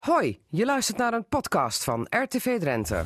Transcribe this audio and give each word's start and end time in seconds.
Hoi, 0.00 0.40
je 0.48 0.64
luistert 0.64 0.98
naar 0.98 1.12
een 1.12 1.24
podcast 1.28 1.84
van 1.84 2.06
RTV 2.10 2.58
Drenthe. 2.58 3.04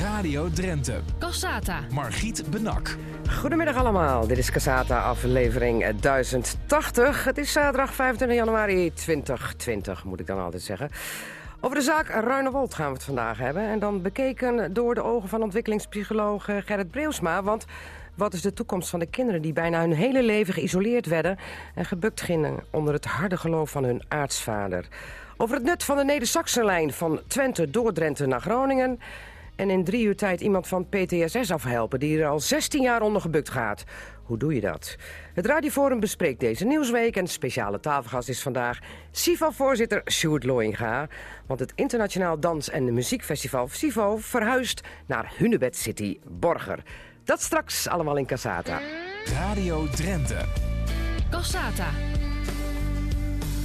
Radio 0.00 0.50
Drenthe. 0.50 1.00
Cassata. 1.18 1.80
Margriet 1.90 2.50
Benak. 2.50 2.96
Goedemiddag 3.30 3.76
allemaal, 3.76 4.26
dit 4.26 4.38
is 4.38 4.50
Casata 4.50 5.02
aflevering 5.02 6.00
1080. 6.00 7.24
Het 7.24 7.38
is 7.38 7.52
zaterdag 7.52 7.94
25 7.94 8.36
januari 8.36 8.92
2020, 8.92 10.04
moet 10.04 10.20
ik 10.20 10.26
dan 10.26 10.38
altijd 10.38 10.62
zeggen. 10.62 10.90
Over 11.60 11.76
de 11.76 11.82
zaak 11.82 12.08
Ruinewold 12.08 12.74
gaan 12.74 12.88
we 12.88 12.92
het 12.92 13.04
vandaag 13.04 13.38
hebben. 13.38 13.62
En 13.62 13.78
dan 13.78 14.02
bekeken 14.02 14.72
door 14.72 14.94
de 14.94 15.02
ogen 15.02 15.28
van 15.28 15.42
ontwikkelingspsycholoog 15.42 16.44
Gerrit 16.44 16.90
Breusma. 16.90 17.42
Want 17.42 17.64
wat 18.16 18.32
is 18.34 18.42
de 18.42 18.52
toekomst 18.52 18.88
van 18.88 18.98
de 18.98 19.06
kinderen 19.06 19.42
die 19.42 19.52
bijna 19.52 19.80
hun 19.80 19.92
hele 19.92 20.22
leven 20.22 20.54
geïsoleerd 20.54 21.06
werden... 21.06 21.38
en 21.74 21.84
gebukt 21.84 22.20
gingen 22.20 22.64
onder 22.70 22.94
het 22.94 23.04
harde 23.04 23.36
geloof 23.36 23.70
van 23.70 23.84
hun 23.84 24.02
aartsvader? 24.08 24.88
Over 25.36 25.54
het 25.56 25.64
nut 25.64 25.84
van 25.84 25.96
de 25.96 26.04
Neder-Saxenlijn 26.04 26.92
van 26.92 27.20
Twente 27.26 27.70
door 27.70 27.92
Drenthe 27.92 28.26
naar 28.26 28.40
Groningen... 28.40 29.00
en 29.56 29.70
in 29.70 29.84
drie 29.84 30.04
uur 30.04 30.16
tijd 30.16 30.40
iemand 30.40 30.66
van 30.66 30.88
PTSS 30.88 31.50
afhelpen 31.50 32.00
die 32.00 32.20
er 32.20 32.28
al 32.28 32.40
16 32.40 32.82
jaar 32.82 33.02
onder 33.02 33.20
gebukt 33.20 33.50
gaat. 33.50 33.84
Hoe 34.22 34.38
doe 34.38 34.54
je 34.54 34.60
dat? 34.60 34.96
Het 35.34 35.46
Radioforum 35.46 36.00
bespreekt 36.00 36.40
deze 36.40 36.64
nieuwsweek... 36.64 37.16
en 37.16 37.26
speciale 37.26 37.80
tafelgast 37.80 38.28
is 38.28 38.42
vandaag 38.42 38.78
SIVO-voorzitter 39.10 40.02
Sjoerd 40.10 40.44
Looinga. 40.44 41.08
Want 41.46 41.60
het 41.60 41.72
Internationaal 41.74 42.40
Dans- 42.40 42.70
en 42.70 42.94
Muziekfestival 42.94 43.68
SIVO 43.68 44.16
verhuist 44.16 44.80
naar 45.06 45.32
Hunebed 45.36 45.76
City 45.76 46.18
Borger... 46.28 46.82
Dat 47.26 47.42
straks 47.42 47.88
allemaal 47.88 48.16
in 48.16 48.26
Casata. 48.26 48.80
Radio 49.24 49.88
Drenthe. 49.88 50.44
Cassata. 51.30 51.90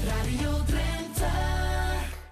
Radio 0.05 0.49
Drenthe. 0.65 1.29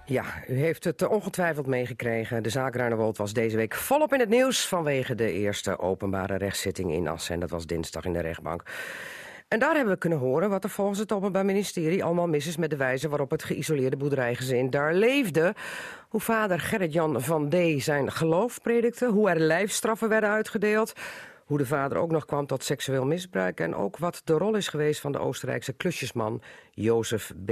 Ja, 0.06 0.24
u 0.48 0.58
heeft 0.58 0.84
het 0.84 1.06
ongetwijfeld 1.06 1.66
meegekregen. 1.66 2.42
De 2.42 2.48
zaak 2.48 2.74
Ruinewold 2.74 3.16
was 3.16 3.32
deze 3.32 3.56
week 3.56 3.74
volop 3.74 4.12
in 4.12 4.20
het 4.20 4.28
nieuws... 4.28 4.66
vanwege 4.66 5.14
de 5.14 5.32
eerste 5.32 5.78
openbare 5.78 6.36
rechtszitting 6.36 6.92
in 6.92 7.08
Assen. 7.08 7.34
En 7.34 7.40
dat 7.40 7.50
was 7.50 7.66
dinsdag 7.66 8.04
in 8.04 8.12
de 8.12 8.20
rechtbank. 8.20 8.62
En 9.50 9.58
daar 9.58 9.74
hebben 9.74 9.92
we 9.92 9.98
kunnen 9.98 10.18
horen 10.18 10.50
wat 10.50 10.64
er 10.64 10.70
volgens 10.70 10.98
het 10.98 11.12
Openbaar 11.12 11.44
Ministerie 11.44 12.04
allemaal 12.04 12.26
mis 12.26 12.46
is 12.46 12.56
met 12.56 12.70
de 12.70 12.76
wijze 12.76 13.08
waarop 13.08 13.30
het 13.30 13.42
geïsoleerde 13.42 13.96
boerderijgezin 13.96 14.70
daar 14.70 14.94
leefde. 14.94 15.54
Hoe 16.08 16.20
vader 16.20 16.60
Gerrit-Jan 16.60 17.22
van 17.22 17.48
D. 17.48 17.82
zijn 17.82 18.12
geloof 18.12 18.60
predikte, 18.62 19.06
hoe 19.06 19.30
er 19.30 19.40
lijfstraffen 19.40 20.08
werden 20.08 20.30
uitgedeeld, 20.30 20.92
hoe 21.44 21.58
de 21.58 21.66
vader 21.66 21.98
ook 21.98 22.10
nog 22.10 22.24
kwam 22.24 22.46
tot 22.46 22.64
seksueel 22.64 23.04
misbruik 23.04 23.60
en 23.60 23.74
ook 23.74 23.98
wat 23.98 24.20
de 24.24 24.32
rol 24.32 24.54
is 24.54 24.68
geweest 24.68 25.00
van 25.00 25.12
de 25.12 25.18
Oostenrijkse 25.18 25.72
klusjesman 25.72 26.42
Jozef 26.70 27.32
B. 27.44 27.50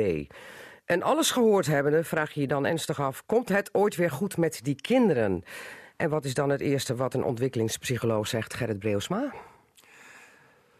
En 0.84 1.02
alles 1.02 1.30
gehoord 1.30 1.66
hebbende 1.66 2.04
vraag 2.04 2.32
je 2.32 2.40
je 2.40 2.46
dan 2.46 2.66
ernstig 2.66 3.00
af, 3.00 3.22
komt 3.26 3.48
het 3.48 3.74
ooit 3.74 3.96
weer 3.96 4.10
goed 4.10 4.36
met 4.36 4.60
die 4.62 4.80
kinderen? 4.80 5.42
En 5.96 6.10
wat 6.10 6.24
is 6.24 6.34
dan 6.34 6.50
het 6.50 6.60
eerste 6.60 6.94
wat 6.94 7.14
een 7.14 7.24
ontwikkelingspsycholoog 7.24 8.26
zegt, 8.26 8.54
Gerrit 8.54 8.78
Breusma? 8.78 9.32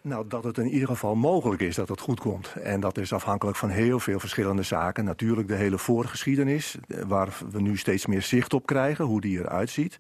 Nou, 0.00 0.28
dat 0.28 0.44
het 0.44 0.58
in 0.58 0.68
ieder 0.68 0.88
geval 0.88 1.14
mogelijk 1.14 1.62
is 1.62 1.74
dat 1.74 1.88
het 1.88 2.00
goed 2.00 2.20
komt. 2.20 2.54
En 2.62 2.80
dat 2.80 2.98
is 2.98 3.12
afhankelijk 3.12 3.56
van 3.56 3.68
heel 3.68 4.00
veel 4.00 4.20
verschillende 4.20 4.62
zaken. 4.62 5.04
Natuurlijk 5.04 5.48
de 5.48 5.54
hele 5.54 5.78
voorgeschiedenis, 5.78 6.78
waar 7.06 7.38
we 7.50 7.60
nu 7.60 7.76
steeds 7.76 8.06
meer 8.06 8.22
zicht 8.22 8.54
op 8.54 8.66
krijgen, 8.66 9.04
hoe 9.04 9.20
die 9.20 9.38
eruit 9.38 9.70
ziet. 9.70 9.96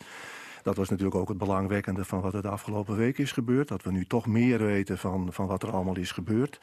Dat 0.62 0.76
was 0.76 0.88
natuurlijk 0.88 1.16
ook 1.16 1.28
het 1.28 1.38
belangwekkende 1.38 2.04
van 2.04 2.20
wat 2.20 2.34
er 2.34 2.42
de 2.42 2.48
afgelopen 2.48 2.96
week 2.96 3.18
is 3.18 3.32
gebeurd. 3.32 3.68
Dat 3.68 3.82
we 3.82 3.90
nu 3.90 4.04
toch 4.04 4.26
meer 4.26 4.58
weten 4.58 4.98
van, 4.98 5.32
van 5.32 5.46
wat 5.46 5.62
er 5.62 5.70
allemaal 5.70 5.96
is 5.96 6.12
gebeurd. 6.12 6.60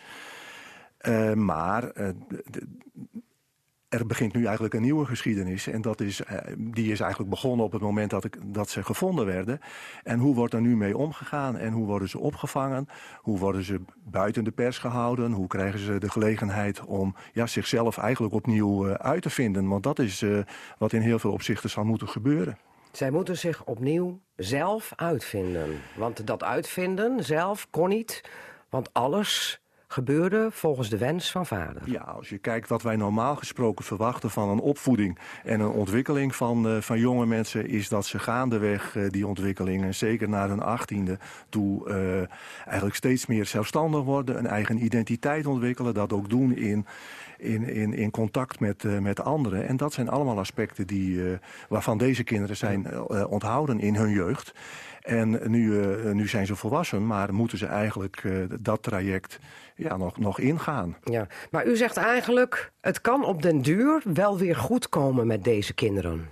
Uh, 1.02 1.34
maar 1.34 1.94
de, 1.94 2.68
er 4.00 4.06
begint 4.06 4.34
nu 4.34 4.44
eigenlijk 4.44 4.74
een 4.74 4.82
nieuwe 4.82 5.06
geschiedenis. 5.06 5.68
En 5.68 5.82
dat 5.82 6.02
is, 6.02 6.22
uh, 6.22 6.38
die 6.58 6.92
is 6.92 7.00
eigenlijk 7.00 7.30
begonnen 7.30 7.66
op 7.66 7.72
het 7.72 7.82
moment 7.82 8.10
dat, 8.10 8.24
ik, 8.24 8.38
dat 8.46 8.70
ze 8.70 8.84
gevonden 8.84 9.26
werden. 9.26 9.60
En 10.04 10.20
hoe 10.20 10.36
wordt 10.36 10.54
er 10.54 10.62
nu 10.62 10.78
mee 10.78 10.98
omgegaan? 10.98 11.58
En 11.58 11.72
hoe 11.72 11.86
worden 11.86 12.10
ze 12.10 12.20
opgevangen? 12.20 12.88
Hoe 13.22 13.38
worden 13.40 13.64
ze 13.64 13.82
buiten 14.04 14.44
de 14.44 14.52
pers 14.52 14.78
gehouden? 14.78 15.32
Hoe 15.32 15.48
krijgen 15.48 15.80
ze 15.80 15.98
de 15.98 16.10
gelegenheid 16.10 16.86
om 16.86 17.16
ja, 17.34 17.48
zichzelf 17.48 17.98
eigenlijk 17.98 18.34
opnieuw 18.34 18.88
uh, 18.88 18.94
uit 18.94 19.22
te 19.22 19.30
vinden? 19.30 19.68
Want 19.68 19.84
dat 19.84 20.00
is 20.00 20.22
uh, 20.22 20.40
wat 20.78 20.94
in 20.94 21.02
heel 21.02 21.20
veel 21.20 21.32
opzichten 21.32 21.70
zal 21.70 21.84
moeten 21.84 22.10
gebeuren. 22.10 22.58
Zij 22.92 23.12
moeten 23.12 23.38
zich 23.38 23.64
opnieuw 23.64 24.20
zelf 24.36 24.92
uitvinden. 24.96 25.82
Want 25.96 26.28
dat 26.28 26.44
uitvinden 26.44 27.24
zelf 27.24 27.68
kon 27.70 27.90
niet, 27.90 28.24
want 28.70 28.94
alles 28.94 29.62
gebeurde 29.88 30.48
volgens 30.52 30.90
de 30.90 30.98
wens 30.98 31.32
van 31.32 31.46
vader. 31.46 31.82
Ja, 31.86 32.02
als 32.02 32.30
je 32.30 32.38
kijkt 32.38 32.70
wat 32.70 32.82
wij 32.82 32.96
normaal 32.96 33.36
gesproken 33.36 33.86
verwachten 33.86 34.30
van 34.30 34.50
een 34.50 34.60
opvoeding 34.60 35.18
en 35.44 35.60
een 35.60 35.72
ontwikkeling 35.72 36.36
van, 36.36 36.68
uh, 36.68 36.82
van 36.82 37.00
jonge 37.00 37.26
mensen, 37.26 37.68
is 37.68 37.90
dat 37.90 38.06
ze 38.06 38.20
gaandeweg 38.20 38.96
uh, 38.96 39.10
die 39.10 39.28
ontwikkeling, 39.28 39.84
en 39.84 39.96
zeker 39.96 40.30
naar 40.30 40.50
hun 40.50 40.62
achttiende 40.62 41.18
toe, 41.50 41.90
uh, 41.90 42.18
eigenlijk 42.66 42.96
steeds 42.96 43.26
meer 43.26 43.46
zelfstandig 43.46 44.04
worden, 44.04 44.38
een 44.38 44.48
eigen 44.48 44.84
identiteit 44.84 45.46
ontwikkelen, 45.46 45.94
dat 45.94 46.14
ook 46.14 46.30
doen 46.30 46.56
in 46.56 46.86
in, 47.38 47.70
in, 47.70 47.94
in 47.94 48.12
contact 48.12 48.60
met, 48.60 49.02
met 49.02 49.22
anderen. 49.22 49.68
En 49.68 49.78
dat 49.78 49.94
zijn 49.94 50.10
allemaal 50.10 50.40
aspecten 50.40 50.88
die, 50.88 51.22
waarvan 51.70 51.98
deze 51.98 52.24
kinderen 52.24 52.58
zijn 52.58 53.08
onthouden 53.28 53.80
in 53.80 53.96
hun 53.96 54.10
jeugd. 54.10 54.54
En 55.06 55.52
nu, 55.52 55.86
nu 56.14 56.28
zijn 56.28 56.46
ze 56.46 56.56
volwassen, 56.56 57.08
maar 57.08 57.34
moeten 57.34 57.58
ze 57.58 57.66
eigenlijk 57.66 58.22
dat 58.60 58.84
traject 58.84 59.40
ja, 59.76 59.98
nog, 59.98 60.18
nog 60.18 60.40
ingaan. 60.40 60.98
Ja, 61.04 61.28
maar 61.52 61.66
u 61.66 61.76
zegt 61.76 61.98
eigenlijk, 61.98 62.72
het 62.82 63.02
kan 63.02 63.26
op 63.26 63.42
den 63.42 63.62
duur 63.62 64.02
wel 64.14 64.38
weer 64.38 64.56
goed 64.56 64.90
komen 64.90 65.28
met 65.28 65.44
deze 65.44 65.74
kinderen. 65.74 66.30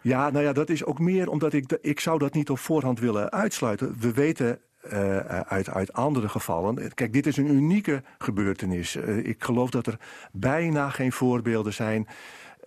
Ja, 0.00 0.30
nou 0.30 0.44
ja, 0.44 0.52
dat 0.52 0.68
is 0.68 0.84
ook 0.84 0.98
meer 0.98 1.28
omdat 1.28 1.52
ik, 1.52 1.78
ik 1.80 2.00
zou 2.00 2.18
dat 2.18 2.34
niet 2.34 2.50
op 2.50 2.58
voorhand 2.58 3.00
willen 3.00 3.32
uitsluiten. 3.32 3.96
We 3.98 4.12
weten 4.12 4.58
uh, 4.92 5.18
uit, 5.26 5.70
uit 5.70 5.92
andere 5.92 6.28
gevallen. 6.28 6.94
Kijk, 6.94 7.12
dit 7.12 7.26
is 7.26 7.36
een 7.36 7.54
unieke 7.54 8.02
gebeurtenis. 8.18 8.96
Uh, 8.96 9.16
ik 9.16 9.44
geloof 9.44 9.70
dat 9.70 9.86
er 9.86 9.98
bijna 10.32 10.90
geen 10.90 11.12
voorbeelden 11.12 11.72
zijn 11.72 12.06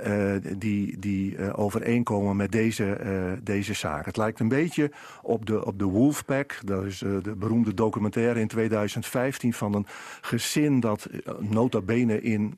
uh, 0.07 0.33
die, 0.57 0.99
die 0.99 1.35
uh, 1.35 1.59
overeenkomen 1.59 2.35
met 2.35 2.51
deze, 2.51 2.97
uh, 3.05 3.31
deze 3.43 3.73
zaak. 3.73 4.05
Het 4.05 4.17
lijkt 4.17 4.39
een 4.39 4.47
beetje 4.47 4.91
op 5.21 5.45
de, 5.45 5.65
op 5.65 5.79
de 5.79 5.85
Wolfpack. 5.85 6.59
Dat 6.65 6.85
is 6.85 6.97
de 6.97 7.35
beroemde 7.37 7.73
documentaire 7.73 8.39
in 8.39 8.47
2015 8.47 9.53
van 9.53 9.75
een 9.75 9.85
gezin 10.21 10.79
dat 10.79 11.07
nota 11.39 11.81
bene 11.81 12.21
in 12.21 12.57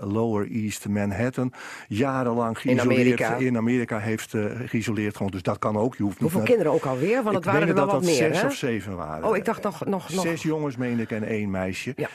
Lower 0.00 0.50
East 0.50 0.88
Manhattan 0.88 1.52
jarenlang 1.88 2.58
geïsoleerd 2.58 2.90
in 2.90 2.96
Amerika, 2.96 3.34
in 3.36 3.56
Amerika 3.56 3.98
heeft 3.98 4.34
geïsoleerd. 4.64 5.16
Gewoon. 5.16 5.32
Dus 5.32 5.42
dat 5.42 5.58
kan 5.58 5.76
ook. 5.76 5.96
Je 5.96 6.02
hoeft 6.02 6.18
Hoeveel 6.18 6.42
kinderen 6.42 6.72
ook 6.72 6.84
alweer? 6.84 7.22
Want 7.22 7.36
het 7.36 7.44
waren 7.44 7.68
er 7.68 7.74
wel 7.74 7.84
dat 7.84 7.92
wat 7.92 8.02
dat 8.02 8.10
meer. 8.10 8.18
zes 8.18 8.40
hè? 8.40 8.46
of 8.46 8.54
zeven 8.54 8.96
waren. 8.96 9.28
Oh, 9.28 9.36
ik 9.36 9.44
dacht 9.44 9.62
nog... 9.62 9.84
nog, 9.84 10.10
nog... 10.14 10.22
Zes 10.22 10.42
jongens, 10.42 10.76
meen 10.76 11.00
ik, 11.00 11.10
en 11.10 11.24
één 11.24 11.50
meisje. 11.50 11.92
Ja. 11.96 12.08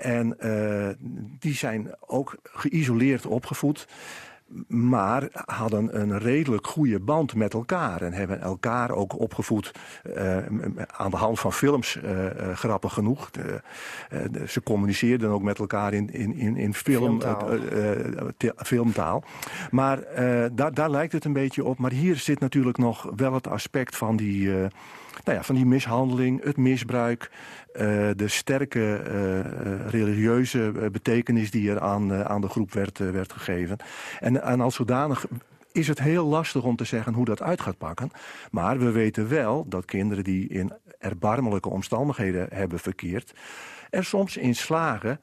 En 0.00 0.36
uh, 0.40 0.88
die 1.38 1.54
zijn 1.54 1.94
ook 2.00 2.36
geïsoleerd 2.42 3.26
opgevoed 3.26 3.86
maar 4.68 5.28
hadden 5.32 6.00
een 6.00 6.18
redelijk 6.18 6.66
goede 6.66 7.00
band 7.00 7.34
met 7.34 7.54
elkaar. 7.54 8.02
En 8.02 8.12
hebben 8.12 8.40
elkaar 8.40 8.90
ook 8.90 9.18
opgevoed 9.18 9.72
uh, 10.16 10.36
aan 10.86 11.10
de 11.10 11.16
hand 11.16 11.40
van 11.40 11.52
films, 11.52 11.98
uh, 12.04 12.24
uh, 12.24 12.52
grappig 12.54 12.92
genoeg. 12.92 13.30
De, 13.30 13.60
de, 14.30 14.48
ze 14.48 14.62
communiceerden 14.62 15.30
ook 15.30 15.42
met 15.42 15.58
elkaar 15.58 15.92
in, 15.92 16.12
in, 16.12 16.34
in, 16.34 16.56
in 16.56 16.74
film, 16.74 17.20
filmtaal. 17.20 17.48
te, 18.36 18.54
filmtaal. 18.56 19.24
Maar 19.70 19.98
daar, 20.52 20.74
daar 20.74 20.90
lijkt 20.90 21.12
het 21.12 21.24
een 21.24 21.32
beetje 21.32 21.64
op. 21.64 21.78
Maar 21.78 21.92
hier 21.92 22.16
zit 22.16 22.40
natuurlijk 22.40 22.78
nog 22.78 23.10
wel 23.16 23.32
het 23.32 23.48
aspect 23.48 23.96
van 23.96 24.16
die, 24.16 24.52
nou 25.24 25.36
ja, 25.36 25.42
van 25.42 25.54
die 25.54 25.66
mishandeling, 25.66 26.44
het 26.44 26.56
misbruik... 26.56 27.30
Uh, 27.72 28.10
de 28.16 28.28
sterke 28.28 28.78
uh, 28.78 29.90
religieuze 29.90 30.88
betekenis 30.92 31.50
die 31.50 31.70
er 31.70 31.80
aan, 31.80 32.24
aan 32.24 32.40
de 32.40 32.48
groep 32.48 32.72
werd, 32.72 32.98
werd 32.98 33.32
gegeven. 33.32 33.76
En, 34.20 34.42
en 34.42 34.60
als 34.60 34.74
zodanig 34.74 35.26
is 35.72 35.88
het 35.88 36.00
heel 36.00 36.26
lastig 36.26 36.62
om 36.62 36.76
te 36.76 36.84
zeggen 36.84 37.14
hoe 37.14 37.24
dat 37.24 37.42
uit 37.42 37.60
gaat 37.60 37.78
pakken. 37.78 38.10
Maar 38.50 38.78
we 38.78 38.90
weten 38.90 39.28
wel 39.28 39.64
dat 39.68 39.84
kinderen 39.84 40.24
die 40.24 40.48
in 40.48 40.72
erbarmelijke 40.98 41.68
omstandigheden 41.68 42.46
hebben 42.52 42.78
verkeerd... 42.78 43.32
er 43.90 44.04
soms 44.04 44.36
in 44.36 44.54
slagen 44.54 45.20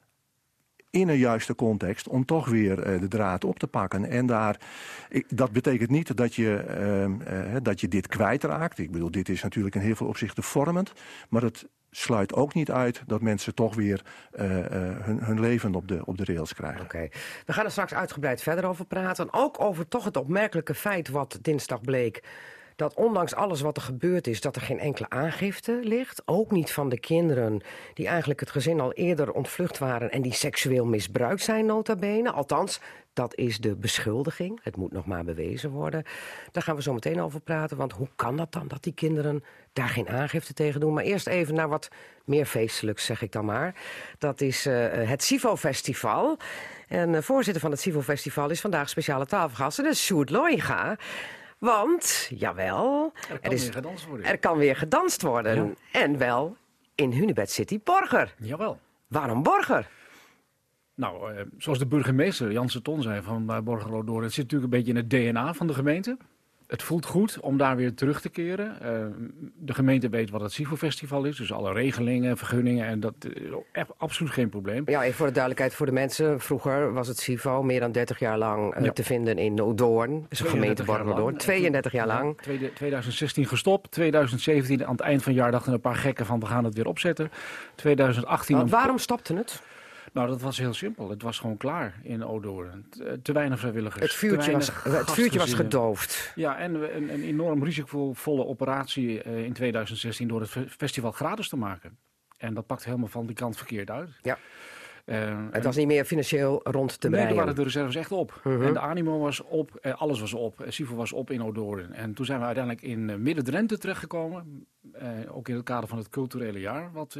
in 0.90 1.08
een 1.08 1.18
juiste 1.18 1.54
context 1.54 2.08
om 2.08 2.24
toch 2.24 2.48
weer 2.48 2.92
uh, 2.92 3.00
de 3.00 3.08
draad 3.08 3.44
op 3.44 3.58
te 3.58 3.66
pakken. 3.66 4.04
En 4.04 4.26
daar, 4.26 4.60
ik, 5.08 5.36
dat 5.36 5.52
betekent 5.52 5.90
niet 5.90 6.16
dat 6.16 6.34
je, 6.34 6.64
uh, 6.68 7.52
uh, 7.52 7.56
dat 7.62 7.80
je 7.80 7.88
dit 7.88 8.06
kwijtraakt. 8.06 8.78
Ik 8.78 8.90
bedoel, 8.90 9.10
dit 9.10 9.28
is 9.28 9.42
natuurlijk 9.42 9.74
in 9.74 9.80
heel 9.80 9.96
veel 9.96 10.06
opzichten 10.06 10.42
vormend. 10.42 10.92
Maar 11.28 11.42
het 11.42 11.68
sluit 11.90 12.34
ook 12.34 12.54
niet 12.54 12.70
uit 12.70 13.02
dat 13.06 13.20
mensen 13.20 13.54
toch 13.54 13.74
weer 13.74 14.04
hun, 14.36 15.18
hun, 15.24 15.40
leven 15.40 15.74
op 15.74 15.88
de, 15.88 16.04
op 16.04 16.18
de 16.18 16.24
rails 16.24 16.54
krijgen. 16.54 16.80
Oké, 16.80 17.08
we 17.46 17.52
gaan 17.52 17.64
er 17.64 17.70
straks 17.70 17.94
uitgebreid 17.94 18.42
verder 18.42 18.64
over 18.64 18.84
praten. 18.84 19.32
Ook 19.32 19.60
over 19.60 19.88
toch 19.88 20.04
het 20.04 20.16
opmerkelijke 20.16 20.74
feit 20.74 21.08
wat 21.08 21.38
dinsdag 21.42 21.80
bleek 21.80 22.22
dat 22.78 22.94
ondanks 22.94 23.34
alles 23.34 23.60
wat 23.60 23.76
er 23.76 23.82
gebeurd 23.82 24.26
is, 24.26 24.40
dat 24.40 24.56
er 24.56 24.62
geen 24.62 24.78
enkele 24.78 25.10
aangifte 25.10 25.80
ligt. 25.82 26.22
Ook 26.24 26.50
niet 26.50 26.72
van 26.72 26.88
de 26.88 26.98
kinderen 26.98 27.60
die 27.94 28.06
eigenlijk 28.06 28.40
het 28.40 28.50
gezin 28.50 28.80
al 28.80 28.92
eerder 28.92 29.32
ontvlucht 29.32 29.78
waren 29.78 30.10
en 30.10 30.22
die 30.22 30.32
seksueel 30.32 30.84
misbruikt 30.86 31.42
zijn, 31.42 31.66
nota 31.66 31.96
bene. 31.96 32.30
Althans, 32.32 32.80
dat 33.12 33.34
is 33.34 33.58
de 33.58 33.74
beschuldiging. 33.74 34.60
Het 34.62 34.76
moet 34.76 34.92
nog 34.92 35.06
maar 35.06 35.24
bewezen 35.24 35.70
worden. 35.70 36.04
Daar 36.52 36.62
gaan 36.62 36.76
we 36.76 36.82
zo 36.82 36.92
meteen 36.92 37.20
over 37.20 37.40
praten. 37.40 37.76
Want 37.76 37.92
hoe 37.92 38.08
kan 38.16 38.36
dat 38.36 38.52
dan 38.52 38.68
dat 38.68 38.82
die 38.82 38.94
kinderen 38.94 39.44
daar 39.72 39.88
geen 39.88 40.08
aangifte 40.08 40.52
tegen 40.52 40.80
doen? 40.80 40.92
Maar 40.92 41.04
eerst 41.04 41.26
even 41.26 41.54
naar 41.54 41.68
wat 41.68 41.88
meer 42.24 42.46
feestelijks, 42.46 43.04
zeg 43.04 43.22
ik 43.22 43.32
dan 43.32 43.44
maar. 43.44 43.74
Dat 44.18 44.40
is 44.40 44.66
uh, 44.66 44.86
het 44.90 45.22
SIVO-festival. 45.22 46.38
En 46.88 47.12
uh, 47.12 47.20
voorzitter 47.20 47.62
van 47.62 47.70
het 47.70 47.80
SIVO-festival 47.80 48.50
is 48.50 48.60
vandaag 48.60 48.88
speciale 48.88 49.26
tafelgast. 49.26 49.78
En 49.78 49.84
dat 49.84 49.92
is 49.92 50.04
Sjoerd 50.04 50.30
Loinga. 50.30 50.96
Want, 51.58 52.30
jawel... 52.34 53.12
Er 53.14 53.38
kan 53.38 53.50
er 53.50 53.52
is, 53.52 53.62
weer 53.62 53.72
gedanst 53.72 54.06
worden. 54.06 54.26
Er 54.26 54.38
kan 54.38 54.58
weer 54.58 54.76
gedanst 54.76 55.22
worden. 55.22 55.66
Ja. 55.66 56.00
En 56.00 56.18
wel 56.18 56.56
in 56.94 57.12
Hunebed 57.12 57.50
City 57.50 57.80
Borger. 57.84 58.34
Jawel. 58.38 58.80
Waarom 59.06 59.42
Borger? 59.42 59.88
Nou, 60.94 61.32
uh, 61.32 61.40
zoals 61.58 61.78
de 61.78 61.86
burgemeester 61.86 62.52
Janse 62.52 62.82
Ton 62.82 63.02
zei 63.02 63.22
van 63.22 63.46
uh, 63.50 63.58
Borgerlodoor, 63.60 64.22
het 64.22 64.32
zit 64.32 64.42
natuurlijk 64.42 64.72
een 64.72 64.78
beetje 64.78 64.92
in 64.92 64.96
het 64.96 65.10
DNA 65.10 65.54
van 65.54 65.66
de 65.66 65.74
gemeente. 65.74 66.16
Het 66.68 66.82
voelt 66.82 67.06
goed 67.06 67.40
om 67.40 67.56
daar 67.56 67.76
weer 67.76 67.94
terug 67.94 68.20
te 68.20 68.28
keren. 68.28 68.76
Uh, 68.82 68.88
de 69.56 69.74
gemeente 69.74 70.08
weet 70.08 70.30
wat 70.30 70.40
het 70.40 70.52
SIVO-festival 70.52 71.24
is, 71.24 71.36
dus 71.36 71.52
alle 71.52 71.72
regelingen, 71.72 72.36
vergunningen 72.36 72.86
en 72.86 73.00
dat 73.00 73.14
is 73.20 73.50
echt 73.72 73.90
absoluut 73.96 74.32
geen 74.32 74.48
probleem. 74.48 74.82
Ja, 74.86 75.02
even 75.02 75.14
voor 75.14 75.26
de 75.26 75.32
duidelijkheid 75.32 75.74
voor 75.74 75.86
de 75.86 75.92
mensen. 75.92 76.40
Vroeger 76.40 76.92
was 76.92 77.08
het 77.08 77.18
SIVO 77.18 77.62
meer 77.62 77.80
dan 77.80 77.92
30 77.92 78.18
jaar 78.18 78.38
lang 78.38 78.84
ja. 78.84 78.92
te 78.92 79.04
vinden 79.04 79.38
in 79.38 79.54
Noordoorn, 79.54 80.26
dus 80.28 80.40
gemeente 80.40 80.84
Borgerlodoorn. 80.84 81.36
32 81.36 81.92
jaar 81.92 82.06
lang. 82.06 82.38
Ja, 82.60 82.68
2016 82.74 83.46
gestopt, 83.46 83.90
2017 83.90 84.86
aan 84.86 84.92
het 84.92 85.00
eind 85.00 85.22
van 85.22 85.32
het 85.32 85.40
jaar 85.40 85.50
dachten 85.50 85.72
een 85.72 85.80
paar 85.80 85.96
gekken 85.96 86.26
van 86.26 86.40
we 86.40 86.46
gaan 86.46 86.64
het 86.64 86.74
weer 86.74 86.86
opzetten. 86.86 87.30
2018... 87.74 88.56
Nou, 88.56 88.68
waarom 88.68 88.98
stopte 88.98 89.34
het? 89.34 89.62
Nou, 90.12 90.28
dat 90.28 90.40
was 90.40 90.58
heel 90.58 90.74
simpel. 90.74 91.10
Het 91.10 91.22
was 91.22 91.38
gewoon 91.38 91.56
klaar 91.56 92.00
in 92.02 92.24
Odoorn. 92.24 92.86
Te, 92.90 93.20
te 93.22 93.32
weinig 93.32 93.58
vrijwilligers. 93.58 94.02
Het 94.02 94.12
vuurtje, 94.12 94.52
was, 94.52 94.70
het 94.82 95.10
vuurtje 95.10 95.38
was 95.38 95.54
gedoofd. 95.54 96.32
Ja, 96.34 96.58
en 96.58 96.96
een, 96.96 97.12
een 97.12 97.22
enorm 97.22 97.64
risicovolle 97.64 98.46
operatie 98.46 99.24
uh, 99.24 99.44
in 99.44 99.52
2016 99.52 100.28
door 100.28 100.40
het 100.40 100.50
festival 100.68 101.12
gratis 101.12 101.48
te 101.48 101.56
maken. 101.56 101.98
En 102.36 102.54
dat 102.54 102.66
pakt 102.66 102.84
helemaal 102.84 103.08
van 103.08 103.26
die 103.26 103.36
kant 103.36 103.56
verkeerd 103.56 103.90
uit. 103.90 104.10
Ja. 104.22 104.38
Uh, 105.08 105.46
het 105.50 105.64
was 105.64 105.76
niet 105.76 105.86
meer 105.86 106.04
financieel 106.04 106.60
rond 106.64 107.00
te 107.00 107.08
breien. 107.08 107.26
Nee, 107.26 107.36
waren 107.36 107.54
de 107.54 107.62
reserves 107.62 107.94
echt 107.94 108.12
op. 108.12 108.40
Uh 108.44 108.54
-huh. 108.54 108.66
En 108.66 108.72
de 108.72 108.80
animo 108.80 109.18
was 109.18 109.40
op, 109.40 109.78
uh, 109.82 110.00
alles 110.00 110.20
was 110.20 110.34
op. 110.34 110.64
Sivo 110.68 110.94
was 110.94 111.12
op 111.12 111.30
in 111.30 111.42
Odoorn. 111.42 111.92
En 111.92 112.14
toen 112.14 112.24
zijn 112.26 112.38
we 112.38 112.44
uiteindelijk 112.44 112.84
in 112.84 113.22
Midden-Drenthe 113.22 113.78
terechtgekomen. 113.78 114.66
ook 115.28 115.48
in 115.48 115.54
het 115.54 115.64
kader 115.64 115.88
van 115.88 115.98
het 115.98 116.08
culturele 116.08 116.60
jaar, 116.60 116.92
wat 116.92 117.18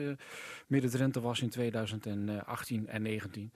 Midden-Drenthe 0.66 1.20
was 1.20 1.40
in 1.40 1.48
2018 1.48 2.88
en 2.88 3.02
2019. 3.02 3.52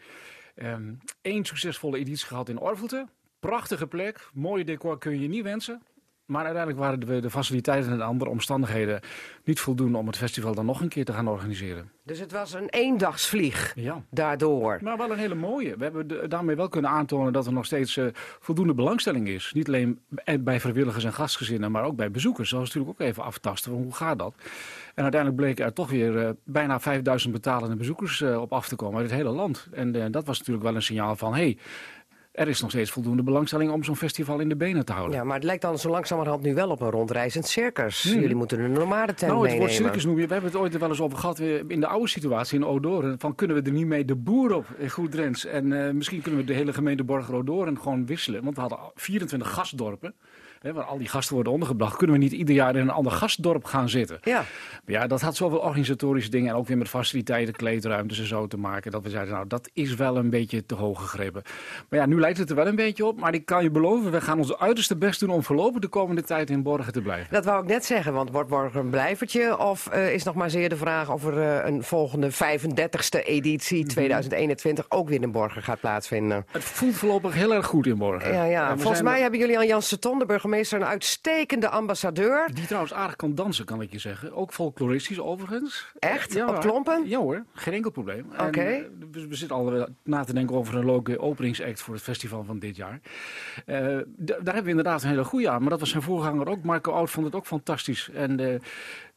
Eén 0.55 1.01
um, 1.23 1.45
succesvolle 1.45 1.99
editie 1.99 2.27
gehad 2.27 2.49
in 2.49 2.59
Orvelte. 2.59 3.07
Prachtige 3.41 3.87
plek, 3.87 4.31
mooie 4.33 4.65
decor 4.65 4.99
kun 4.99 5.21
je 5.21 5.29
niet 5.29 5.43
wensen. 5.43 5.83
Maar 6.27 6.45
uiteindelijk 6.45 6.83
waren 6.83 7.01
de, 7.01 7.21
de, 7.21 7.31
faciliteiten 7.31 7.91
en 7.91 7.97
de 7.97 8.05
andere 8.05 8.31
omstandigheden 8.31 9.01
niet 9.45 9.61
voldoende 9.61 9.99
om 9.99 10.07
het 10.07 10.17
festival 10.17 10.55
dan 10.55 10.67
nog 10.67 10.81
een 10.81 10.89
keer 10.89 11.05
te 11.05 11.13
gaan 11.13 11.29
organiseren. 11.29 11.91
Dus 12.05 12.19
het 12.19 12.33
was 12.33 12.53
een 12.53 12.69
eendagsvlieg 12.69 13.73
ja. 13.75 14.03
daardoor. 14.11 14.79
Maar 14.83 14.97
wel 14.97 15.11
een 15.11 15.19
hele 15.19 15.35
mooie. 15.35 15.77
We 15.77 15.85
hebben 15.85 16.07
de, 16.09 16.29
daarmee 16.29 16.57
wel 16.57 16.69
kunnen 16.69 16.91
aantonen 16.91 17.33
dat 17.33 17.47
er 17.47 17.53
nog 17.53 17.65
steeds 17.65 17.97
uh, 17.97 18.07
voldoende 18.41 18.75
belangstelling 18.75 19.29
is. 19.29 19.53
Niet 19.55 19.67
alleen 19.67 20.01
bij 20.41 20.61
vrijwilligers 20.61 21.05
en 21.05 21.13
gastgezinnen, 21.13 21.71
maar 21.71 21.85
ook 21.85 21.97
bij 21.97 22.11
bezoekers. 22.11 22.51
Dat 22.51 22.59
was 22.59 22.69
natuurlijk 22.69 23.01
ook 23.01 23.07
even 23.07 23.23
aftasten 23.23 23.73
van 23.73 23.83
hoe 23.83 23.95
gaat 23.95 24.19
dat. 24.19 24.35
En 24.95 25.03
uiteindelijk 25.03 25.41
bleken 25.41 25.65
er 25.65 25.73
toch 25.73 25.91
weer 25.91 26.15
uh, 26.15 26.31
bijna 26.45 26.81
5000 26.81 27.33
betalende 27.33 27.77
bezoekers 27.77 28.21
uh, 28.21 28.41
op 28.41 28.53
af 28.53 28.69
te 28.69 28.77
komen 28.77 29.01
uit 29.01 29.11
het 29.11 29.19
hele 29.19 29.31
land. 29.31 29.69
En 29.73 30.13
dat 30.13 30.27
was 30.27 30.39
natuurlijk 30.39 30.67
wel 30.67 30.75
een 30.75 30.83
signaal 30.83 31.17
van... 31.17 31.35
Hey, 31.35 31.59
er 32.33 32.49
is 32.49 32.61
nog 32.61 32.71
steeds 32.71 32.91
voldoende 32.91 33.23
belangstelling 33.23 33.71
om 33.71 33.85
zo'n 33.85 33.97
festival 33.97 34.39
in 34.39 34.49
de 34.49 34.57
benen 34.57 34.85
te 34.85 34.93
houden. 34.93 35.17
Ja, 35.17 35.25
maar 35.25 35.35
het 35.35 35.45
lijkt 35.45 35.63
dan 35.63 35.79
zo 35.79 35.91
langzamerhand 35.91 36.43
nu 36.43 36.55
wel 36.55 36.71
op 36.71 36.81
een 36.81 36.91
rondreizend 36.91 37.47
circus. 37.47 38.03
Hmm. 38.03 38.21
Jullie 38.21 38.37
moeten 38.37 38.61
een 38.61 38.73
nomade 38.73 39.15
tent 39.15 39.31
nou, 39.31 39.43
het 39.43 39.51
meenemen. 39.51 39.75
circus 39.75 40.05
noem 40.05 40.19
je. 40.19 40.27
We 40.27 40.33
hebben 40.33 40.51
het 40.51 40.61
ooit 40.61 40.75
er 40.75 40.81
wel 40.81 40.89
eens 40.89 41.01
over 41.01 41.19
gehad 41.19 41.39
in 41.39 41.81
de 41.81 41.87
oude 41.87 42.09
situatie 42.09 42.59
in 42.59 42.65
Odoren. 42.65 43.19
Van 43.19 43.35
kunnen 43.35 43.57
we 43.57 43.63
er 43.63 43.73
niet 43.73 43.87
mee 43.87 44.05
de 44.05 44.17
boer 44.17 44.55
op 44.55 44.67
in 44.79 44.91
Goed 44.91 45.11
Drents? 45.11 45.47
En 45.47 45.71
uh, 45.71 45.91
misschien 45.91 46.23
kunnen 46.23 46.41
we 46.41 46.47
de 46.47 46.55
hele 46.55 46.73
gemeente 46.73 47.05
Borger 47.05 47.35
Odoren 47.35 47.79
gewoon 47.79 48.07
wisselen. 48.07 48.45
Want 48.45 48.55
we 48.55 48.61
hadden 48.61 48.79
24 48.95 49.51
gastdorpen. 49.53 50.15
Hè, 50.63 50.73
waar 50.73 50.85
al 50.85 50.99
die 50.99 51.09
gasten 51.09 51.35
worden 51.35 51.53
ondergebracht, 51.53 51.97
kunnen 51.97 52.17
we 52.17 52.23
niet 52.23 52.33
ieder 52.33 52.55
jaar 52.55 52.77
in 52.77 52.81
een 52.81 52.91
ander 52.91 53.13
gastdorp 53.13 53.65
gaan 53.65 53.89
zitten. 53.89 54.19
Ja. 54.23 54.45
Maar 54.85 54.95
ja, 54.95 55.07
dat 55.07 55.21
had 55.21 55.37
zoveel 55.37 55.59
organisatorische 55.59 56.31
dingen 56.31 56.51
en 56.51 56.57
ook 56.57 56.67
weer 56.67 56.79
met 56.79 56.89
faciliteiten, 56.89 57.55
kleedruimtes 57.55 58.19
en 58.19 58.27
zo 58.27 58.47
te 58.47 58.57
maken. 58.57 58.91
Dat 58.91 59.03
we 59.03 59.11
zeiden, 59.11 59.35
nou, 59.35 59.47
dat 59.47 59.71
is 59.73 59.95
wel 59.95 60.17
een 60.17 60.31
beetje 60.31 60.67
te 60.67 60.75
hoog 60.75 61.01
gegrepen. 61.01 61.43
Maar 61.89 61.99
ja, 61.99 62.07
nu 62.07 62.21
lijkt 62.21 62.39
het 62.39 62.51
er 62.51 62.57
wel 62.57 62.67
een 62.67 62.77
beetje 62.77 63.07
op. 63.07 63.19
Maar 63.19 63.35
ik 63.35 63.47
kan 63.47 63.63
je 63.63 63.71
beloven, 63.71 64.11
we 64.11 64.21
gaan 64.21 64.39
ons 64.39 64.59
uiterste 64.59 64.97
best 64.97 65.21
doen 65.21 65.31
om 65.31 65.43
voorlopig 65.43 65.81
de 65.81 65.89
komende 65.89 66.23
tijd 66.23 66.51
in 66.51 66.63
Borgen 66.63 66.93
te 66.93 67.01
blijven. 67.01 67.27
Dat 67.31 67.45
wou 67.45 67.63
ik 67.63 67.69
net 67.69 67.85
zeggen, 67.85 68.13
want 68.13 68.31
wordt 68.31 68.49
Borgen 68.49 68.81
een 68.81 68.91
blijvertje? 68.91 69.59
Of 69.59 69.89
uh, 69.95 70.15
is 70.15 70.23
nog 70.23 70.35
maar 70.35 70.51
zeer 70.51 70.69
de 70.69 70.77
vraag 70.77 71.11
of 71.11 71.25
er 71.25 71.37
uh, 71.37 71.67
een 71.67 71.83
volgende 71.83 72.33
35e 72.33 73.25
editie 73.25 73.87
2021 73.87 74.87
ook 74.89 75.09
weer 75.09 75.23
in 75.23 75.33
Borgen 75.33 75.63
gaat 75.63 75.81
plaatsvinden? 75.81 76.47
Het 76.51 76.65
voelt 76.65 76.95
voorlopig 76.95 77.35
heel 77.35 77.55
erg 77.55 77.67
goed 77.67 77.87
in 77.87 77.99
Borgen. 77.99 78.33
Ja, 78.33 78.45
ja. 78.45 78.77
Volgens 78.79 79.03
mij 79.03 79.15
er... 79.15 79.21
hebben 79.21 79.41
jullie 79.41 79.59
aan 79.59 79.67
Jan 79.67 79.83
Seton, 79.83 80.19
de 80.19 80.27
burgemeester 80.27 80.51
een 80.61 80.85
uitstekende 80.85 81.69
ambassadeur. 81.69 82.51
Die 82.55 82.67
trouwens 82.67 82.95
aardig 82.95 83.17
kan 83.17 83.35
dansen, 83.35 83.65
kan 83.65 83.83
ik 83.83 83.93
je 83.93 83.99
zeggen. 83.99 84.33
Ook 84.33 84.53
folkloristisch 84.53 85.21
overigens. 85.21 85.93
Echt? 85.99 86.33
Ja, 86.33 86.49
Op 86.49 86.61
klompen? 86.61 87.09
Ja 87.09 87.19
hoor, 87.19 87.45
geen 87.55 87.75
enkel 87.75 87.91
probleem. 87.91 88.27
Oké. 88.33 88.45
Okay. 88.45 88.89
We, 89.13 89.29
we, 89.29 89.35
zitten 89.35 89.57
al 89.57 89.89
na 90.03 90.25
te 90.25 90.35
denken 90.35 90.57
over 90.57 90.75
een 90.75 90.87
leuke 90.87 91.21
openingsact 91.21 91.81
voor 91.81 91.95
het 91.95 92.03
festival 92.03 92.45
van 92.45 92.59
dit 92.59 92.77
jaar. 92.77 93.01
Uh, 93.67 93.77
daar 94.17 94.45
hebben 94.45 94.63
we 94.63 94.69
inderdaad 94.69 95.03
een 95.03 95.09
hele 95.09 95.25
goede 95.25 95.51
aan. 95.51 95.61
Maar 95.61 95.71
dat 95.71 95.81
was 95.81 95.91
zijn 95.91 96.03
voorganger 96.03 96.49
ook. 96.49 96.63
Marco 96.63 96.93
Oud 96.93 97.11
vond 97.11 97.27
het 97.27 97.35
ook 97.35 97.47
fantastisch. 97.47 98.11
En 98.15 98.41
uh, 98.41 98.55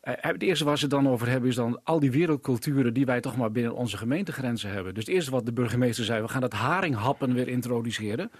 het 0.01 0.41
eerste 0.41 0.65
waar 0.65 0.77
ze 0.77 0.83
het 0.83 0.93
dan 0.93 1.09
over 1.09 1.29
hebben 1.29 1.49
is 1.49 1.55
dan 1.55 1.79
al 1.83 1.99
die 1.99 2.11
wereldculturen 2.11 2.93
die 2.93 3.05
wij 3.05 3.21
toch 3.21 3.37
maar 3.37 3.51
binnen 3.51 3.75
onze 3.75 3.97
gemeentegrenzen 3.97 4.71
hebben. 4.71 4.93
Dus 4.93 5.05
het 5.05 5.15
eerste 5.15 5.31
wat 5.31 5.45
de 5.45 5.53
burgemeester 5.53 6.05
zei, 6.05 6.21
we 6.21 6.27
gaan 6.27 6.41
dat 6.41 6.53
haringhappen 6.53 7.33
weer 7.33 7.47
introduceren 7.47 8.31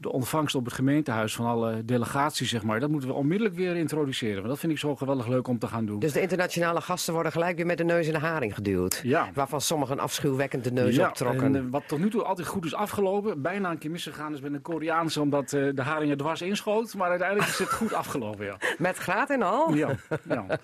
de 0.00 0.12
ontvangst 0.12 0.54
op 0.54 0.64
het 0.64 0.74
gemeentehuis 0.74 1.34
van 1.34 1.46
alle 1.46 1.84
delegaties, 1.84 2.48
zeg 2.48 2.62
maar. 2.62 2.80
Dat 2.80 2.90
moeten 2.90 3.08
we 3.08 3.14
onmiddellijk 3.14 3.56
weer 3.56 3.76
introduceren. 3.76 4.36
Want 4.36 4.48
dat 4.48 4.58
vind 4.58 4.72
ik 4.72 4.78
zo 4.78 4.96
geweldig 4.96 5.26
leuk 5.26 5.48
om 5.48 5.58
te 5.58 5.66
gaan 5.66 5.86
doen. 5.86 5.98
Dus 5.98 6.12
de 6.12 6.20
internationale 6.20 6.80
gasten 6.80 7.14
worden 7.14 7.32
gelijk 7.32 7.56
weer 7.56 7.66
met 7.66 7.78
de 7.78 7.84
neus 7.84 8.06
in 8.06 8.12
de 8.12 8.18
haring 8.18 8.54
geduwd. 8.54 9.00
Ja. 9.02 9.30
Waarvan 9.34 9.60
sommigen 9.60 9.98
afschuwwekkend 9.98 10.64
de 10.64 10.72
neus 10.72 10.96
ja, 10.96 11.08
optrokken. 11.08 11.54
En, 11.54 11.64
uh, 11.64 11.70
wat 11.70 11.82
tot 11.86 11.98
nu 11.98 12.10
toe 12.10 12.22
altijd 12.22 12.46
goed 12.46 12.64
is 12.64 12.74
afgelopen. 12.74 13.42
Bijna 13.42 13.70
een 13.70 13.78
keer 13.78 13.90
misgegaan 13.90 14.32
is 14.32 14.40
met 14.40 14.52
een 14.52 14.62
Koreaanse 14.62 15.20
omdat 15.20 15.52
uh, 15.52 15.74
de 15.74 15.82
haring 15.82 16.10
er 16.10 16.16
dwars 16.16 16.42
inschoot. 16.42 16.94
Maar 16.94 17.08
uiteindelijk 17.08 17.50
is 17.50 17.58
het 17.58 17.72
goed 17.72 17.92
afgelopen, 17.92 18.44
ja. 18.44 18.56
Met 18.78 18.96
graad 18.96 19.30
en 19.30 19.42
al? 19.42 19.74
Ja. 19.74 19.94
ja. 20.28 20.44
Oké, 20.48 20.58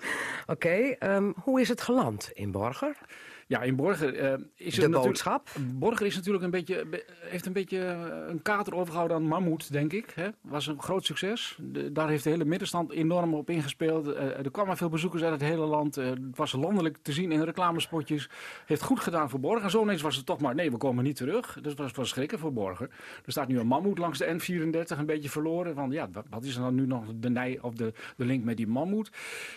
okay, 0.45 0.97
um, 0.99 1.33
hoe 1.41 1.61
is 1.61 1.69
het 1.69 1.81
geland 1.81 2.29
in 2.33 2.51
Borger? 2.51 2.97
Ja, 3.47 3.61
in 3.61 3.75
Borger 3.75 4.23
uh, 4.23 4.45
is 4.55 4.75
de 4.75 4.81
het 4.81 4.91
boodschap. 4.91 5.49
Borger 5.73 6.05
is 6.05 6.15
natuurlijk 6.15 6.43
een 6.43 6.49
beetje, 6.49 7.03
heeft 7.19 7.45
een 7.45 7.53
beetje 7.53 7.79
een 8.27 8.41
kater 8.41 8.75
overgehouden 8.75 9.17
aan 9.17 9.27
Mammoet, 9.27 9.71
denk 9.71 9.93
ik. 9.93 10.11
Hè. 10.15 10.29
Was 10.41 10.67
een 10.67 10.81
groot 10.81 11.05
succes. 11.05 11.57
De, 11.61 11.91
daar 11.91 12.09
heeft 12.09 12.23
de 12.23 12.29
hele 12.29 12.45
middenstand 12.45 12.91
enorm 12.91 13.33
op 13.33 13.49
ingespeeld. 13.49 14.07
Uh, 14.07 14.37
er 14.37 14.51
kwamen 14.51 14.77
veel 14.77 14.89
bezoekers 14.89 15.23
uit 15.23 15.31
het 15.31 15.41
hele 15.41 15.65
land. 15.65 15.97
Uh, 15.97 16.09
het 16.09 16.19
was 16.35 16.51
landelijk 16.51 16.97
te 17.01 17.11
zien 17.11 17.31
in 17.31 17.41
reclamespotjes. 17.41 18.29
Heeft 18.65 18.81
goed 18.81 18.99
gedaan 18.99 19.29
voor 19.29 19.39
Borger. 19.39 19.69
Zo 19.69 19.81
ineens 19.81 20.01
was 20.01 20.15
het 20.15 20.25
toch 20.25 20.39
maar, 20.39 20.55
nee, 20.55 20.71
we 20.71 20.77
komen 20.77 21.03
niet 21.03 21.15
terug. 21.15 21.57
Dus 21.61 21.73
was, 21.73 21.91
was 21.91 22.09
schrikken 22.09 22.39
voor 22.39 22.53
Borger. 22.53 22.89
Er 23.25 23.31
staat 23.31 23.47
nu 23.47 23.59
een 23.59 23.67
Mammoet 23.67 23.97
langs 23.97 24.19
de 24.19 24.25
N34, 24.25 24.97
een 24.97 25.05
beetje 25.05 25.29
verloren. 25.29 25.75
Van 25.75 25.91
ja, 25.91 26.09
wat 26.29 26.43
is 26.43 26.55
er 26.55 26.61
dan 26.61 26.75
nu 26.75 26.85
nog 26.85 27.03
de, 27.15 27.29
nij, 27.29 27.59
of 27.61 27.73
de, 27.73 27.93
de 28.17 28.25
link 28.25 28.43
met 28.43 28.57
die 28.57 28.67
Mammoet? 28.67 29.11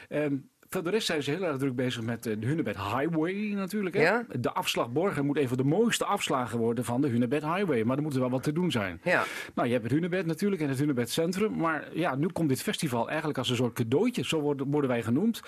Um, 0.08 0.48
voor 0.70 0.82
de 0.82 0.90
rest 0.90 1.06
zijn 1.06 1.22
ze 1.22 1.30
heel 1.30 1.42
erg 1.42 1.56
druk 1.56 1.76
bezig 1.76 2.02
met 2.02 2.22
de 2.22 2.36
Hunebed 2.40 2.76
Highway 2.76 3.52
natuurlijk. 3.54 3.94
Hè? 3.94 4.02
Ja? 4.02 4.24
De 4.40 4.52
afslag 4.52 4.90
Borgen 4.90 5.26
moet 5.26 5.36
een 5.36 5.48
van 5.48 5.56
de 5.56 5.64
mooiste 5.64 6.04
afslagen 6.04 6.58
worden 6.58 6.84
van 6.84 7.00
de 7.00 7.08
Hunebed 7.08 7.42
Highway. 7.42 7.82
Maar 7.84 7.96
er 7.96 8.02
moet 8.02 8.14
er 8.14 8.20
wel 8.20 8.30
wat 8.30 8.42
te 8.42 8.52
doen 8.52 8.70
zijn. 8.70 9.00
Ja. 9.02 9.24
Nou, 9.54 9.66
je 9.66 9.72
hebt 9.72 9.84
het 9.84 9.92
Hunebed 9.92 10.26
natuurlijk 10.26 10.62
en 10.62 10.68
het 10.68 10.78
Hunebed 10.78 11.10
Centrum. 11.10 11.56
Maar 11.56 11.88
ja, 11.92 12.14
nu 12.14 12.26
komt 12.26 12.48
dit 12.48 12.62
festival 12.62 13.08
eigenlijk 13.08 13.38
als 13.38 13.50
een 13.50 13.56
soort 13.56 13.74
cadeautje. 13.74 14.24
Zo 14.24 14.40
worden, 14.40 14.70
worden 14.70 14.90
wij 14.90 15.02
genoemd. 15.02 15.42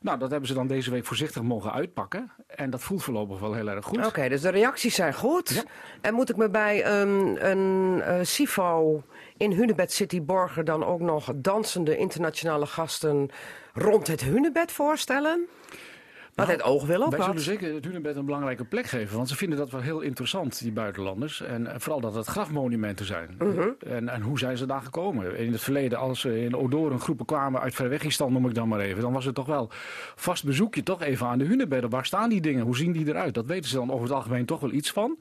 Nou, 0.00 0.18
dat 0.18 0.30
hebben 0.30 0.48
ze 0.48 0.54
dan 0.54 0.66
deze 0.66 0.90
week 0.90 1.04
voorzichtig 1.04 1.42
mogen 1.42 1.72
uitpakken. 1.72 2.30
En 2.46 2.70
dat 2.70 2.82
voelt 2.82 3.02
voorlopig 3.02 3.38
wel 3.38 3.54
heel 3.54 3.68
erg 3.68 3.84
goed. 3.84 3.98
Oké, 3.98 4.06
okay, 4.06 4.28
dus 4.28 4.40
de 4.40 4.48
reacties 4.48 4.94
zijn 4.94 5.14
goed. 5.14 5.48
Ja. 5.48 5.62
En 6.00 6.14
moet 6.14 6.30
ik 6.30 6.36
me 6.36 6.50
bij 6.50 7.00
um, 7.00 7.36
een 7.36 7.96
uh, 7.98 8.18
SIFO 8.22 9.02
in 9.36 9.52
Hunebed 9.52 9.92
City 9.92 10.22
Borger 10.22 10.64
dan 10.64 10.84
ook 10.84 11.00
nog 11.00 11.32
dansende 11.34 11.96
internationale 11.96 12.66
gasten 12.66 13.30
rond 13.74 14.06
het 14.06 14.20
Hunebed 14.20 14.72
voorstellen? 14.72 15.48
Wat 16.34 16.46
het 16.46 16.62
oog 16.62 16.86
wil 16.86 17.02
ook 17.02 17.10
Wij 17.10 17.18
wat. 17.18 17.26
zullen 17.28 17.42
zeker 17.42 17.74
het 17.74 17.84
Hunebed 17.84 18.16
een 18.16 18.24
belangrijke 18.24 18.64
plek 18.64 18.86
geven, 18.86 19.16
want 19.16 19.28
ze 19.28 19.36
vinden 19.36 19.58
dat 19.58 19.70
wel 19.70 19.80
heel 19.80 20.00
interessant, 20.00 20.58
die 20.62 20.72
buitenlanders. 20.72 21.40
En 21.42 21.66
eh, 21.66 21.74
vooral 21.78 22.00
dat 22.00 22.14
het 22.14 22.26
grafmonumenten 22.26 23.06
zijn. 23.06 23.34
Mhm. 23.38 23.68
en, 23.86 24.08
en 24.08 24.20
hoe 24.22 24.38
zijn 24.38 24.56
ze 24.56 24.66
daar 24.66 24.80
gekomen? 24.80 25.36
In 25.36 25.52
het 25.52 25.60
verleden, 25.60 25.98
als 25.98 26.20
ze 26.20 26.40
in 26.40 26.56
Odoren 26.56 27.00
groepen 27.00 27.26
kwamen 27.26 27.60
uit 27.60 27.74
Verwegistan, 27.74 28.32
noem 28.32 28.46
ik 28.48 28.54
dan 28.54 28.68
maar 28.68 28.80
even, 28.80 29.02
dan 29.02 29.12
was 29.12 29.24
het 29.24 29.34
toch 29.34 29.46
wel 29.46 29.68
vast 30.14 30.44
bezoekje 30.44 30.82
toch 30.82 31.02
even 31.02 31.26
aan 31.26 31.38
de 31.38 31.44
Hunebedden. 31.44 31.90
Waar 31.90 32.06
staan 32.06 32.28
die 32.28 32.40
dingen? 32.40 32.64
Hoe 32.64 32.76
zien 32.76 32.92
die 32.92 33.08
eruit? 33.08 33.34
Dat 33.34 33.46
weten 33.46 33.70
ze 33.70 33.76
dan 33.76 33.90
over 33.90 34.02
het 34.06 34.12
algemeen 34.14 34.44
toch 34.46 34.60
wel 34.60 34.70
iets 34.72 34.90
van. 34.92 35.18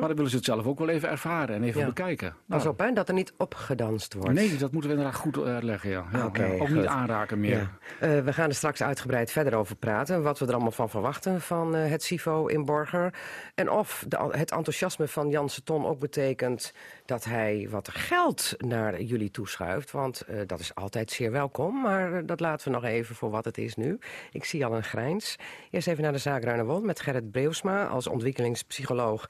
dan 0.08 0.14
willen 0.16 0.30
ze 0.30 0.36
het 0.36 0.44
zelf 0.44 0.66
ook 0.66 0.78
wel 0.78 0.88
even 0.88 1.08
ervaren 1.08 1.54
en 1.54 1.62
even 1.62 1.80
Ja. 1.80 1.86
bekijken. 1.86 2.34
Pas 2.48 2.58
Nou, 2.62 2.68
op, 2.74 2.78
hè, 2.78 2.92
dat 2.92 3.08
er 3.08 3.14
niet 3.14 3.32
opgedanst 3.36 4.14
wordt. 4.14 4.32
Nee, 4.32 4.56
dat 4.56 4.72
moeten 4.72 4.90
we 4.90 4.96
inderdaad 4.96 5.20
goed 5.20 5.38
uitleggen. 5.44 5.90
Ja. 5.90 6.04
Ja, 6.12 6.18
ja. 6.18 6.24
Ook 6.52 6.58
goed. 6.58 6.70
niet 6.70 6.86
aanraken 6.86 7.40
meer. 7.40 7.70
Eh, 8.00 8.20
we 8.20 8.32
gaan 8.32 8.48
er 8.48 8.54
straks 8.54 8.82
uitgebreid 8.82 9.30
verder 9.30 9.54
over 9.54 9.76
praten. 9.76 10.22
Wat 10.22 10.38
we 10.38 10.46
er 10.52 10.58
allemaal 10.58 10.86
van 10.86 10.90
verwachten 10.90 11.40
van 11.40 11.74
eh, 11.74 11.90
het 11.90 12.02
SIVO 12.02 12.46
in 12.46 12.64
Borger. 12.64 13.14
En 13.54 13.70
of 13.70 14.04
de, 14.08 14.16
het 14.30 14.50
enthousiasme 14.50 15.08
van 15.08 15.28
Janse 15.28 15.62
Ton 15.62 15.86
ook 15.86 15.98
betekent 15.98 16.72
dat 17.04 17.24
hij 17.24 17.66
wat 17.70 17.88
geld 17.88 18.54
naar 18.58 19.02
jullie 19.02 19.30
toeschuift. 19.30 19.90
Want 19.90 20.20
eh, 20.20 20.36
dat 20.46 20.60
is 20.60 20.74
altijd 20.74 21.10
zeer 21.10 21.30
welkom. 21.30 21.80
Maar 21.80 22.14
eh, 22.14 22.22
dat 22.26 22.40
laten 22.40 22.68
we 22.68 22.74
nog 22.74 22.84
even 22.84 23.14
voor 23.14 23.30
wat 23.30 23.44
het 23.44 23.58
is 23.58 23.74
nu. 23.74 23.98
Ik 24.32 24.44
zie 24.44 24.64
al 24.64 24.74
een 24.74 24.84
grijns. 24.84 25.36
Eerst 25.70 25.88
even 25.88 26.02
naar 26.02 26.12
de 26.12 26.18
zaak 26.18 26.44
Ruinewold 26.44 26.84
met 26.84 27.00
Gerrit 27.00 27.30
Breusma 27.30 27.86
als 27.86 28.06
ontwikkelingspsycholoog 28.06 29.28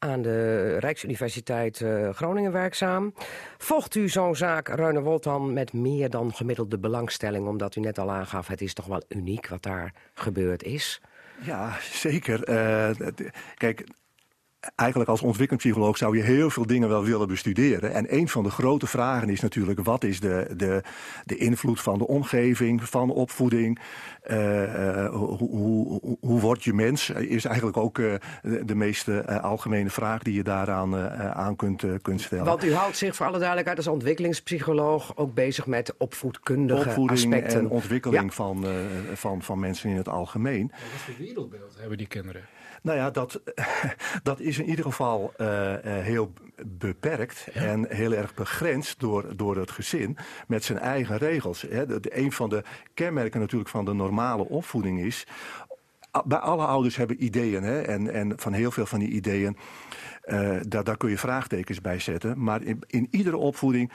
aan 0.00 0.22
de 0.22 0.76
Rijksuniversiteit 0.78 1.80
eh, 1.80 2.08
Groningen 2.10 2.52
werkzaam. 2.52 3.14
Volgt 3.58 3.94
u 3.94 4.08
zo'n 4.08 4.36
zaak 4.36 4.68
Ruinewold 4.68 5.22
dan 5.22 5.52
met 5.52 5.72
meer 5.72 6.10
dan 6.10 6.34
gemiddelde 6.34 6.78
belangstelling? 6.78 7.46
Omdat 7.46 7.76
u 7.76 7.80
net 7.80 7.98
al 7.98 8.10
aangaf, 8.10 8.46
het 8.46 8.60
is 8.60 8.74
toch 8.74 8.86
wel 8.86 9.02
uniek 9.08 9.48
wat 9.48 9.62
daar 9.62 9.94
gebeurd 10.14 10.62
is. 10.62 11.00
Ja, 11.42 11.76
zeker. 11.80 12.44
Eh, 12.44 12.90
kijk, 13.54 13.84
eigenlijk 14.74 15.10
als 15.10 15.22
ontwikkelingspsycholoog 15.22 15.96
zou 15.96 16.16
je 16.16 16.22
heel 16.22 16.50
veel 16.50 16.66
dingen 16.66 16.88
wel 16.88 17.04
willen 17.04 17.28
bestuderen. 17.28 17.92
En 17.92 18.14
een 18.16 18.28
van 18.28 18.42
de 18.42 18.50
grote 18.50 18.86
vragen 18.86 19.28
is 19.28 19.40
natuurlijk: 19.40 19.80
wat 19.84 20.04
is 20.04 20.20
de, 20.20 20.46
de, 20.56 20.82
de 21.24 21.36
invloed 21.36 21.80
van 21.80 21.98
de 21.98 22.06
omgeving, 22.06 22.88
van 22.88 23.10
opvoeding? 23.10 23.78
Eh, 24.22 25.04
eh, 25.04 25.12
hoe, 25.12 25.36
hoe, 25.38 26.16
hoe, 26.20 26.40
word 26.40 26.64
je 26.64 26.72
mens? 26.72 27.10
Is 27.10 27.44
eigenlijk 27.44 27.76
ook 27.76 27.98
eh, 27.98 28.14
de, 28.42 28.64
de 28.64 28.74
meest 28.74 29.08
algemene 29.42 29.90
vraag 29.90 30.22
die 30.22 30.34
je 30.34 30.42
daaraan 30.42 30.96
eh, 30.96 31.30
aan 31.30 31.56
kunt, 31.56 31.84
kunt 32.02 32.20
stellen. 32.20 32.44
Want 32.44 32.64
u 32.64 32.74
houdt 32.74 32.96
zich 32.96 33.16
voor 33.16 33.26
alle 33.26 33.38
duidelijkheid 33.38 33.78
als 33.78 33.86
ontwikkelingspsycholoog 33.86 35.16
ook 35.16 35.34
bezig 35.34 35.66
met 35.66 35.94
opvoedkundige 35.98 36.88
Opvoeding 36.88 37.34
aspecten. 37.34 37.58
en 37.58 37.68
ontwikkeling 37.68 38.22
Ja. 38.22 38.30
van, 38.30 38.64
eh, 38.64 38.70
van, 39.14 39.42
van 39.42 39.58
mensen 39.58 39.90
in 39.90 39.96
het 39.96 40.08
algemeen. 40.08 40.70
Wat 40.70 40.80
voor 41.00 41.14
wereldbeeld 41.18 41.76
hebben 41.78 41.98
die 41.98 42.06
kinderen? 42.06 42.42
Nou 42.82 42.98
ja, 42.98 43.10
dat, 43.10 43.40
dat 44.22 44.40
is 44.40 44.58
in 44.58 44.68
ieder 44.68 44.84
geval 44.84 45.32
eh, 45.36 45.74
eh, 45.98 46.04
heel 46.04 46.32
beperkt 46.66 47.48
en 47.52 47.86
heel 47.88 48.12
erg 48.12 48.34
begrensd 48.34 49.00
door, 49.00 49.36
door 49.36 49.56
het 49.56 49.70
gezin 49.70 50.16
met 50.46 50.64
zijn 50.64 50.78
eigen 50.78 51.16
regels. 51.18 51.62
Hè. 51.62 51.86
De, 51.86 52.00
de- 52.00 52.18
een 52.18 52.32
van 52.32 52.48
de 52.48 52.62
kenmerken 52.94 53.40
natuurlijk 53.40 53.70
van 53.70 53.84
de 53.84 53.92
normale 53.92 54.48
opvoeding 54.48 55.00
is. 55.00 55.26
Bij 56.24 56.38
alle 56.38 56.64
ouders 56.64 56.96
hebben 56.96 57.24
ideeën 57.24 57.62
hè, 57.62 57.80
en, 57.80 58.12
en 58.12 58.32
van 58.36 58.52
heel 58.52 58.70
veel 58.70 58.86
van 58.86 58.98
die 58.98 59.08
ideeën. 59.08 59.56
Eh, 60.30 60.50
daar, 60.68 60.84
daar 60.84 60.96
kun 60.96 61.10
je 61.10 61.18
vraagtekens 61.18 61.80
bij 61.80 61.98
zetten. 61.98 62.42
Maar 62.42 62.62
in, 62.62 62.82
in 62.86 63.08
iedere 63.10 63.36
opvoeding 63.36 63.90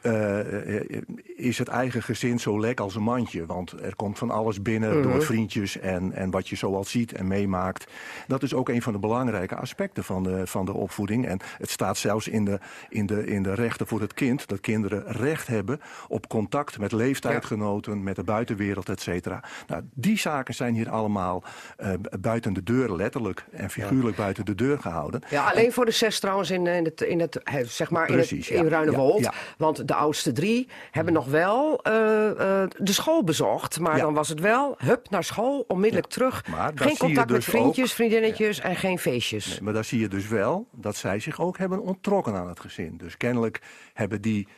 eh, 0.00 0.76
eh, 0.76 1.02
is 1.36 1.58
het 1.58 1.68
eigen 1.68 2.02
gezin 2.02 2.40
zo 2.40 2.60
lek 2.60 2.80
als 2.80 2.94
een 2.94 3.02
mandje. 3.02 3.46
Want 3.46 3.72
er 3.82 3.96
komt 3.96 4.18
van 4.18 4.30
alles 4.30 4.62
binnen 4.62 5.02
door 5.02 5.22
vriendjes 5.22 5.78
en, 5.78 6.12
en 6.12 6.30
wat 6.30 6.48
je 6.48 6.56
zoal 6.56 6.84
ziet 6.84 7.12
en 7.12 7.26
meemaakt. 7.26 7.86
Dat 8.26 8.42
is 8.42 8.54
ook 8.54 8.68
een 8.68 8.82
van 8.82 8.92
de 8.92 8.98
belangrijke 8.98 9.56
aspecten 9.56 10.04
van 10.04 10.22
de, 10.22 10.46
van 10.46 10.64
de 10.64 10.72
opvoeding. 10.72 11.26
En 11.26 11.40
het 11.58 11.70
staat 11.70 11.96
zelfs 11.96 12.28
in 12.28 12.44
de, 12.44 12.58
in, 12.88 13.06
de, 13.06 13.26
in 13.26 13.42
de 13.42 13.54
rechten 13.54 13.86
voor 13.86 14.00
het 14.00 14.14
kind. 14.14 14.48
Dat 14.48 14.60
kinderen 14.60 15.04
recht 15.12 15.46
hebben 15.46 15.80
op 16.08 16.28
contact 16.28 16.78
met 16.78 16.92
leeftijdgenoten, 16.92 18.02
met 18.02 18.16
de 18.16 18.24
buitenwereld, 18.24 18.88
et 18.88 19.00
cetera. 19.00 19.44
Nou, 19.66 19.82
die 19.94 20.18
zaken 20.18 20.54
zijn 20.54 20.74
hier 20.74 20.90
allemaal 20.90 21.42
eh, 21.76 21.92
buiten 22.20 22.52
de 22.52 22.62
deur, 22.62 22.96
letterlijk 22.96 23.44
en 23.50 23.70
figuurlijk 23.70 24.16
buiten 24.16 24.44
de 24.44 24.54
deur 24.54 24.78
gehouden. 24.78 25.22
Ja, 25.30 25.54
alleen 25.56 25.72
voor 25.72 25.84
de 25.84 25.90
zes 25.90 26.20
trouwens 26.20 26.50
in, 26.50 26.66
in 26.66 26.84
het, 26.84 27.00
in 27.00 27.20
het, 27.20 27.40
zeg 27.64 27.90
maar 27.90 28.08
in, 28.08 28.18
het, 28.18 28.30
in. 28.30 28.68
Ruinewold. 28.68 29.20
Ja, 29.20 29.32
Want 29.58 29.88
de 29.88 29.94
oudste 29.94 30.32
drie 30.32 30.68
hebben 30.90 31.12
nog 31.12 31.26
wel 31.26 31.82
eh, 31.82 32.30
eh, 32.62 32.70
de 32.78 32.92
school 32.92 33.24
bezocht. 33.24 33.80
Maar 33.80 33.96
Ja. 33.96 34.02
dan 34.02 34.14
was 34.14 34.28
het 34.28 34.40
wel, 34.40 34.74
hup, 34.78 35.10
naar 35.10 35.24
school, 35.24 35.64
onmiddellijk 35.68 36.08
terug. 36.12 36.46
Maar 36.48 36.72
geen 36.74 36.96
contact 36.96 37.30
met 37.30 37.36
dus 37.36 37.44
vriendjes, 37.44 37.90
ook- 37.90 37.94
vriendinnetjes 37.96 38.60
en 38.60 38.76
geen 38.76 38.98
feestjes. 38.98 39.46
Nee, 39.46 39.60
maar 39.62 39.72
daar 39.72 39.84
zie 39.84 40.00
je 40.00 40.08
dus 40.08 40.28
wel 40.28 40.66
dat 40.72 40.96
zij 40.96 41.18
zich 41.18 41.40
ook 41.40 41.58
hebben 41.58 41.80
onttrokken 41.80 42.34
aan 42.34 42.48
het 42.48 42.60
gezin. 42.60 42.96
Dus 42.96 43.16
kennelijk 43.16 43.60
hebben 43.92 44.20
die 44.20 44.48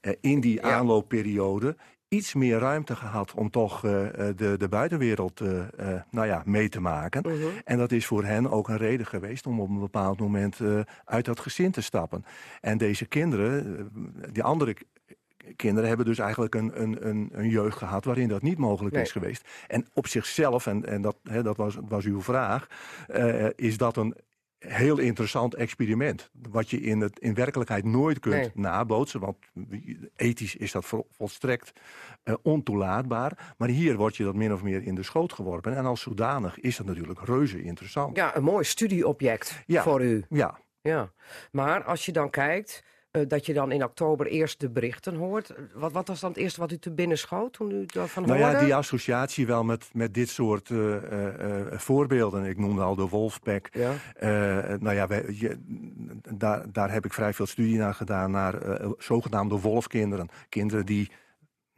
eh, 0.00 0.12
in 0.20 0.40
die 0.40 0.62
aanloopperiode 0.62 1.76
iets 2.14 2.34
meer 2.34 2.58
ruimte 2.58 2.96
gehad 2.96 3.34
om 3.34 3.50
toch 3.50 3.84
eh, 3.84 4.28
eh, 4.28 4.36
de, 4.36 4.56
de 4.56 4.68
buitenwereld 4.68 5.40
eh, 5.40 5.48
nou 6.10 6.26
ja, 6.26 6.42
mee 6.44 6.68
te 6.68 6.80
maken. 6.80 7.22
Mhm. 7.22 7.46
En 7.64 7.78
dat 7.78 7.92
is 7.92 8.06
voor 8.06 8.24
hen 8.24 8.50
ook 8.50 8.68
een 8.68 8.76
reden 8.76 9.06
geweest 9.06 9.46
om 9.46 9.60
op 9.60 9.68
een 9.68 9.80
bepaald 9.80 10.20
moment 10.20 10.60
uit 11.04 11.24
dat 11.24 11.40
gezin 11.40 11.70
te 11.70 11.80
stappen. 11.80 12.24
En 12.60 12.78
deze 12.78 13.06
kinderen, 13.06 13.90
die 14.32 14.42
andere 14.42 14.76
kinderen 15.56 15.88
hebben 15.88 16.06
dus 16.06 16.18
eigenlijk 16.18 16.54
een, 16.54 16.82
een, 16.82 17.08
een, 17.08 17.30
een 17.32 17.48
jeugd 17.48 17.76
gehad 17.78 18.04
waarin 18.04 18.28
dat 18.28 18.42
niet 18.42 18.58
mogelijk 18.58 18.94
Nee. 18.94 19.04
is 19.04 19.12
geweest. 19.12 19.48
En 19.66 19.86
op 19.92 20.06
zichzelf, 20.06 20.66
en, 20.66 20.84
en 20.86 21.02
dat, 21.02 21.16
hè, 21.22 21.42
dat 21.42 21.56
was, 21.56 21.78
was 21.88 22.04
uw 22.04 22.22
vraag, 22.22 22.66
is 23.56 23.76
dat 23.76 23.96
een 23.96 24.14
heel 24.66 24.98
interessant 24.98 25.54
experiment. 25.54 26.30
Wat 26.50 26.70
je 26.70 26.80
in, 26.80 27.00
het, 27.00 27.18
in 27.18 27.34
werkelijkheid 27.34 27.84
nooit 27.84 28.18
kunt 28.18 28.34
Nee. 28.34 28.50
nabootsen. 28.54 29.20
Want 29.20 29.36
ethisch 30.16 30.56
is 30.56 30.72
dat 30.72 30.84
vol- 30.84 31.06
volstrekt 31.10 31.72
eh, 32.22 32.34
ontoelaatbaar. 32.42 33.54
Maar 33.58 33.68
hier 33.68 33.96
wordt 33.96 34.16
je 34.16 34.24
dat 34.24 34.34
min 34.34 34.52
of 34.52 34.62
meer 34.62 34.82
in 34.82 34.94
de 34.94 35.02
schoot 35.02 35.32
geworpen. 35.32 35.76
En 35.76 35.84
als 35.84 36.00
zodanig 36.00 36.60
is 36.60 36.76
dat 36.76 36.86
natuurlijk 36.86 37.20
reuze 37.24 37.62
interessant. 37.62 38.16
Ja, 38.16 38.36
een 38.36 38.42
mooi 38.42 38.64
studieobject 38.64 39.62
Ja. 39.66 39.82
voor 39.82 40.02
u. 40.02 40.24
Ja, 40.28 40.58
Ja. 40.82 41.12
Maar 41.52 41.84
als 41.84 42.06
je 42.06 42.12
dan 42.12 42.30
kijkt, 42.30 42.84
dat 43.28 43.46
je 43.46 43.52
dan 43.52 43.72
in 43.72 43.84
oktober 43.84 44.26
eerst 44.26 44.60
de 44.60 44.70
berichten 44.70 45.14
hoort. 45.14 45.50
eh, 45.50 45.56
Wat, 45.74 45.92
wat 45.92 46.08
was 46.08 46.20
dan 46.20 46.30
het 46.30 46.38
eerste 46.38 46.60
wat 46.60 46.72
u 46.72 46.78
te 46.78 46.90
binnen 46.90 47.18
schoot 47.18 47.52
toen 47.52 47.70
u 47.70 47.84
daarvan 47.86 48.22
Nou 48.26 48.38
hoorde? 48.40 48.56
ja, 48.56 48.62
die 48.64 48.74
associatie 48.74 49.46
wel 49.46 49.64
met, 49.64 49.88
met 49.92 50.14
dit 50.14 50.28
soort 50.28 50.70
eh, 50.70 50.96
eh, 50.96 51.60
eh, 51.72 51.78
voorbeelden. 51.78 52.44
Ik 52.44 52.58
noemde 52.58 52.82
al 52.82 52.94
de 52.94 53.08
Wolfpack. 53.08 53.68
Ja. 53.72 53.92
Eh, 54.16 54.28
nou 54.80 54.94
ja, 54.94 55.06
wij, 55.06 55.24
je- 55.32 55.56
daar, 56.34 56.72
daar 56.72 56.92
heb 56.92 57.04
ik 57.04 57.12
vrij 57.12 57.32
veel 57.32 57.46
studie 57.46 57.78
naar 57.78 57.94
gedaan. 57.94 58.30
Naar 58.30 58.54
eh, 58.62 58.90
zogenaamde 58.98 59.60
wolfkinderen. 59.60 60.28
Kinderen 60.48 60.86
die, 60.86 61.10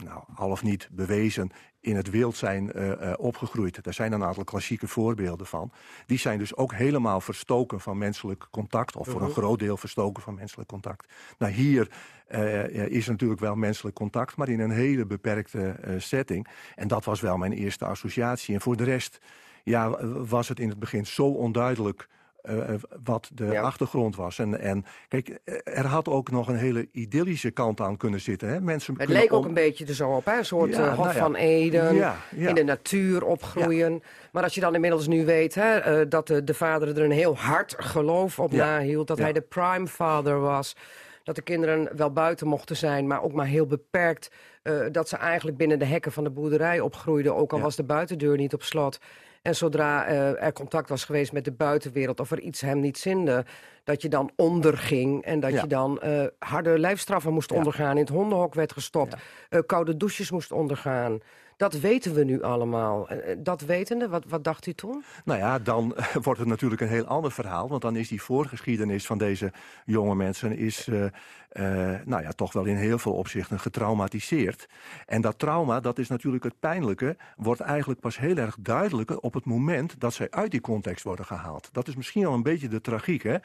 nou, 0.04 0.22
al 0.34 0.50
of 0.50 0.62
niet 0.62 0.88
bewezen, 0.92 1.50
in 1.80 1.96
het 1.96 2.10
wild 2.10 2.36
zijn 2.36 2.72
eh, 2.72 2.92
eh, 2.92 3.14
opgegroeid. 3.18 3.84
Daar 3.84 3.94
zijn 3.94 4.12
een 4.12 4.24
aantal 4.24 4.44
klassieke 4.44 4.88
voorbeelden 4.88 5.46
van. 5.46 5.72
Die 6.06 6.18
zijn 6.18 6.38
dus 6.38 6.56
ook 6.56 6.72
helemaal 6.72 7.20
verstoken 7.20 7.80
van 7.80 7.98
menselijk 7.98 8.46
contact. 8.50 8.96
Of 8.96 9.08
voor 9.08 9.22
een 9.22 9.30
groot 9.30 9.58
deel 9.58 9.76
verstoken 9.76 10.22
van 10.22 10.34
menselijk 10.34 10.68
contact. 10.68 11.12
Nou, 11.38 11.52
hier 11.52 11.90
eh, 12.26 12.86
is 12.86 13.06
natuurlijk 13.06 13.40
wel 13.40 13.54
menselijk 13.54 13.96
contact, 13.96 14.36
maar 14.36 14.48
in 14.48 14.60
een 14.60 14.70
hele 14.70 15.06
beperkte 15.06 15.76
setting. 15.98 16.46
En 16.74 16.88
dat 16.88 17.04
was 17.04 17.20
wel 17.20 17.36
mijn 17.36 17.52
eerste 17.52 17.84
associatie. 17.84 18.54
En 18.54 18.60
voor 18.60 18.76
de 18.76 18.84
rest 18.84 19.18
ja, 19.62 20.06
was 20.26 20.48
het 20.48 20.60
in 20.60 20.68
het 20.68 20.78
begin 20.78 21.06
zo 21.06 21.26
onduidelijk 21.26 22.08
eh, 22.46 22.74
wat 23.04 23.30
de 23.34 23.44
Ja. 23.44 23.60
achtergrond 23.62 24.16
was. 24.16 24.38
En, 24.38 24.60
en 24.60 24.84
kijk, 25.08 25.38
er 25.64 25.86
had 25.86 26.08
ook 26.08 26.30
nog 26.30 26.48
een 26.48 26.56
hele 26.56 26.88
idyllische 26.92 27.50
kant 27.50 27.80
aan 27.80 27.96
kunnen 27.96 28.20
zitten. 28.20 28.48
Hè? 28.48 28.60
Mensen 28.60 28.94
Het 28.98 29.08
leek 29.08 29.32
ook 29.32 29.40
om- 29.40 29.46
een 29.48 29.54
beetje 29.54 29.86
er 29.86 29.94
zo 29.94 30.10
op, 30.10 30.24
hè? 30.24 30.38
een 30.38 30.44
soort 30.44 30.74
Ja, 30.76 30.82
eh, 30.82 30.88
Hof 30.94 31.04
nou 31.04 31.16
ja. 31.16 31.22
van 31.22 31.34
Eden, 31.34 32.14
in 32.36 32.54
de 32.54 32.64
natuur 32.64 33.24
opgroeien. 33.24 34.02
Maar 34.32 34.42
als 34.42 34.54
je 34.54 34.60
dan 34.60 34.74
inmiddels 34.74 35.06
nu 35.06 35.24
weet 35.24 35.54
hè, 35.54 35.76
eh, 35.76 36.06
dat 36.08 36.26
de, 36.26 36.44
de 36.44 36.54
vader 36.54 36.88
er 36.88 37.02
een 37.04 37.10
heel 37.10 37.36
hard 37.36 37.74
geloof 37.78 38.38
op 38.38 38.52
nahield, 38.52 39.06
dat 39.06 39.18
hij 39.18 39.32
de 39.32 39.40
prime 39.40 39.86
father 39.86 40.40
was, 40.40 40.76
dat 41.24 41.34
de 41.34 41.42
kinderen 41.42 41.88
wel 41.96 42.12
buiten 42.12 42.46
mochten 42.46 42.76
zijn, 42.76 43.06
maar 43.06 43.22
ook 43.22 43.32
maar 43.32 43.46
heel 43.46 43.66
beperkt, 43.66 44.30
eh, 44.62 44.74
dat 44.92 45.08
ze 45.08 45.16
eigenlijk 45.16 45.56
binnen 45.56 45.78
de 45.78 45.84
hekken 45.84 46.12
van 46.12 46.24
de 46.24 46.30
boerderij 46.30 46.80
opgroeiden, 46.80 47.34
ook 47.36 47.50
al 47.52 47.58
Ja. 47.58 47.64
was 47.64 47.76
de 47.76 47.84
buitendeur 47.84 48.36
niet 48.36 48.54
op 48.54 48.62
slot. 48.62 48.98
En 49.46 49.56
zodra 49.56 50.06
eh, 50.06 50.42
er 50.44 50.52
contact 50.52 50.88
was 50.88 51.04
geweest 51.04 51.32
met 51.32 51.44
de 51.44 51.52
buitenwereld 51.52 52.20
of 52.20 52.30
er 52.30 52.40
iets 52.40 52.60
hem 52.60 52.80
niet 52.80 52.98
zinde, 52.98 53.44
dat 53.84 54.02
je 54.02 54.08
dan 54.08 54.30
onderging 54.36 55.24
en 55.24 55.40
dat 55.40 55.50
Ja. 55.52 55.60
je 55.60 55.66
dan 55.66 56.00
eh, 56.00 56.24
harde 56.38 56.78
lijfstraffen 56.78 57.32
moest 57.32 57.50
Ja. 57.50 57.56
ondergaan, 57.56 57.90
in 57.94 58.02
het 58.02 58.08
hondenhok 58.08 58.54
werd 58.54 58.72
gestopt, 58.72 59.14
eh, 59.48 59.60
koude 59.66 59.96
douches 59.96 60.30
moest 60.30 60.52
ondergaan. 60.52 61.20
Dat 61.56 61.74
weten 61.78 62.14
we 62.14 62.24
nu 62.24 62.42
allemaal. 62.42 63.08
Eh, 63.08 63.32
eh, 63.32 63.38
Dat 63.40 63.60
wetende, 63.60 64.08
wat, 64.08 64.24
wat 64.28 64.44
dacht 64.44 64.66
u 64.66 64.72
toen? 64.72 65.04
Nou 65.24 65.38
ja, 65.38 65.58
dan 65.58 65.96
wordt 66.22 66.40
het 66.40 66.48
natuurlijk 66.48 66.80
een 66.80 66.88
heel 66.88 67.06
ander 67.06 67.32
verhaal. 67.32 67.68
Want 67.68 67.82
dan 67.82 67.96
is 67.96 68.08
die 68.08 68.22
voorgeschiedenis 68.22 69.06
van 69.06 69.18
deze 69.18 69.52
jonge 69.84 70.14
mensen... 70.14 70.56
is 70.56 70.88
eh, 70.88 71.64
nou 72.04 72.22
ja, 72.22 72.32
toch 72.32 72.52
wel 72.52 72.64
in 72.64 72.76
heel 72.76 72.98
veel 72.98 73.12
opzichten 73.12 73.60
getraumatiseerd. 73.60 74.68
En 75.06 75.20
dat 75.20 75.38
trauma, 75.38 75.80
dat 75.80 75.98
is 75.98 76.08
natuurlijk 76.08 76.44
het 76.44 76.60
pijnlijke... 76.60 77.16
wordt 77.36 77.60
eigenlijk 77.60 78.00
pas 78.00 78.18
heel 78.18 78.36
erg 78.36 78.56
duidelijk 78.60 79.22
op 79.22 79.34
het 79.34 79.44
moment... 79.44 80.00
dat 80.00 80.14
zij 80.14 80.30
uit 80.30 80.50
die 80.50 80.60
context 80.60 81.04
worden 81.04 81.24
gehaald. 81.24 81.68
Dat 81.72 81.88
is 81.88 81.96
misschien 81.96 82.26
al 82.26 82.34
een 82.34 82.42
beetje 82.42 82.68
de 82.68 82.80
tragiek, 82.80 83.22
hè? 83.22 83.36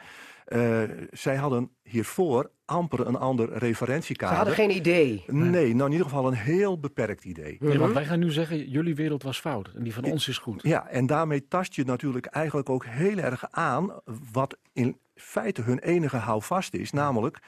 Eh, 0.44 0.82
zij 1.10 1.36
hadden 1.36 1.70
hiervoor 1.82 2.50
amper 2.64 3.06
een 3.06 3.16
ander 3.16 3.58
referentiekader. 3.58 4.36
Ze 4.36 4.42
hadden 4.42 4.54
geen 4.54 4.76
idee. 4.76 5.24
Nee, 5.26 5.74
nou 5.74 5.84
in 5.86 5.92
ieder 5.92 6.06
geval 6.06 6.26
een 6.26 6.34
heel 6.34 6.78
beperkt 6.80 7.24
idee. 7.24 7.56
Nee, 7.60 7.78
want 7.78 7.92
wij 7.92 8.04
gaan 8.04 8.18
nu 8.18 8.30
zeggen, 8.30 8.68
jullie 8.68 8.94
wereld 8.94 9.22
was 9.22 9.40
fout 9.40 9.70
en 9.74 9.82
die 9.82 9.94
van 9.94 10.04
ons 10.04 10.28
is 10.28 10.38
goed. 10.38 10.62
Ja, 10.62 10.88
en 10.88 11.06
daarmee 11.06 11.48
tast 11.48 11.74
je 11.74 11.84
natuurlijk 11.84 12.26
eigenlijk 12.26 12.68
ook 12.70 12.84
heel 12.86 13.18
erg 13.18 13.44
aan 13.50 14.00
wat 14.32 14.56
in 14.72 14.98
feite 15.14 15.62
hun 15.62 15.78
enige 15.78 16.16
houvast 16.16 16.74
is, 16.74 16.90
namelijk 16.90 17.38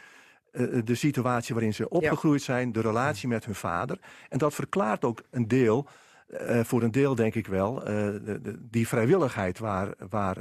eh, 0.51 0.67
de 0.85 0.95
situatie 0.95 1.55
waarin 1.55 1.75
ze 1.75 1.89
opgegroeid 1.89 2.43
zijn, 2.43 2.73
de 2.73 2.81
relatie 2.81 3.29
met 3.29 3.45
hun 3.45 3.55
vader. 3.55 3.99
En 4.29 4.39
dat 4.39 4.55
verklaart 4.55 5.05
ook 5.05 5.23
een 5.31 5.49
deel, 5.49 5.87
eh, 6.27 6.61
voor 6.65 6.83
een 6.83 6.91
deel 6.91 7.15
denk 7.15 7.35
ik 7.35 7.47
wel, 7.47 7.81
eh, 7.85 7.95
de, 7.95 8.39
de- 8.43 8.69
die 8.71 8.89
vrijwilligheid 8.89 9.59
waar, 9.59 9.95
waar 10.09 10.37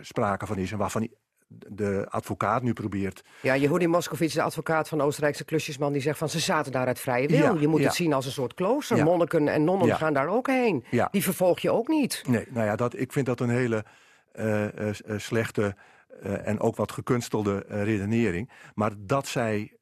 sprake 0.00 0.46
van 0.46 0.58
is 0.58 0.72
en 0.72 0.78
waarvan 0.78 1.08
de 1.48 2.06
advocaat 2.08 2.62
nu 2.62 2.72
probeert 2.72 3.24
Ja, 3.42 3.56
Yehudi 3.56 3.86
Moskovits, 3.86 4.34
de 4.34 4.42
advocaat 4.42 4.88
van 4.88 4.98
de 4.98 5.04
Oostenrijkse 5.04 5.44
klusjesman, 5.44 5.92
die 5.92 6.02
zegt 6.02 6.18
van 6.18 6.28
ze 6.28 6.40
zaten 6.40 6.72
daar 6.72 6.86
uit 6.86 7.00
vrije 7.00 7.28
wil. 7.28 7.54
Ja, 7.54 7.60
je 7.60 7.68
moet 7.68 7.80
ja. 7.80 7.86
het 7.86 7.94
zien 7.94 8.12
als 8.12 8.26
een 8.26 8.32
soort 8.32 8.54
klooster. 8.54 8.96
Ja. 8.96 9.04
Monniken 9.04 9.48
en 9.48 9.64
nonnen 9.64 9.96
gaan 9.96 10.12
daar 10.12 10.28
ook 10.28 10.46
heen. 10.46 10.84
Die 11.10 11.22
vervolg 11.22 11.58
je 11.58 11.70
ook 11.70 11.88
niet. 11.88 12.22
Nee, 12.26 12.46
nou 12.50 12.66
ja, 12.66 12.76
dat, 12.76 12.98
ik 12.98 13.12
vind 13.12 13.26
dat 13.26 13.40
een 13.40 13.50
hele 13.50 13.84
eh, 14.32 14.64
eh, 14.64 14.88
eh, 14.88 15.18
slechte 15.18 15.74
en 16.22 16.60
ook 16.60 16.76
wat 16.76 16.92
gekunstelde 16.92 17.64
redenering. 17.68 18.50
Maar 18.74 18.92
dat 18.98 19.26
zij 19.26 19.72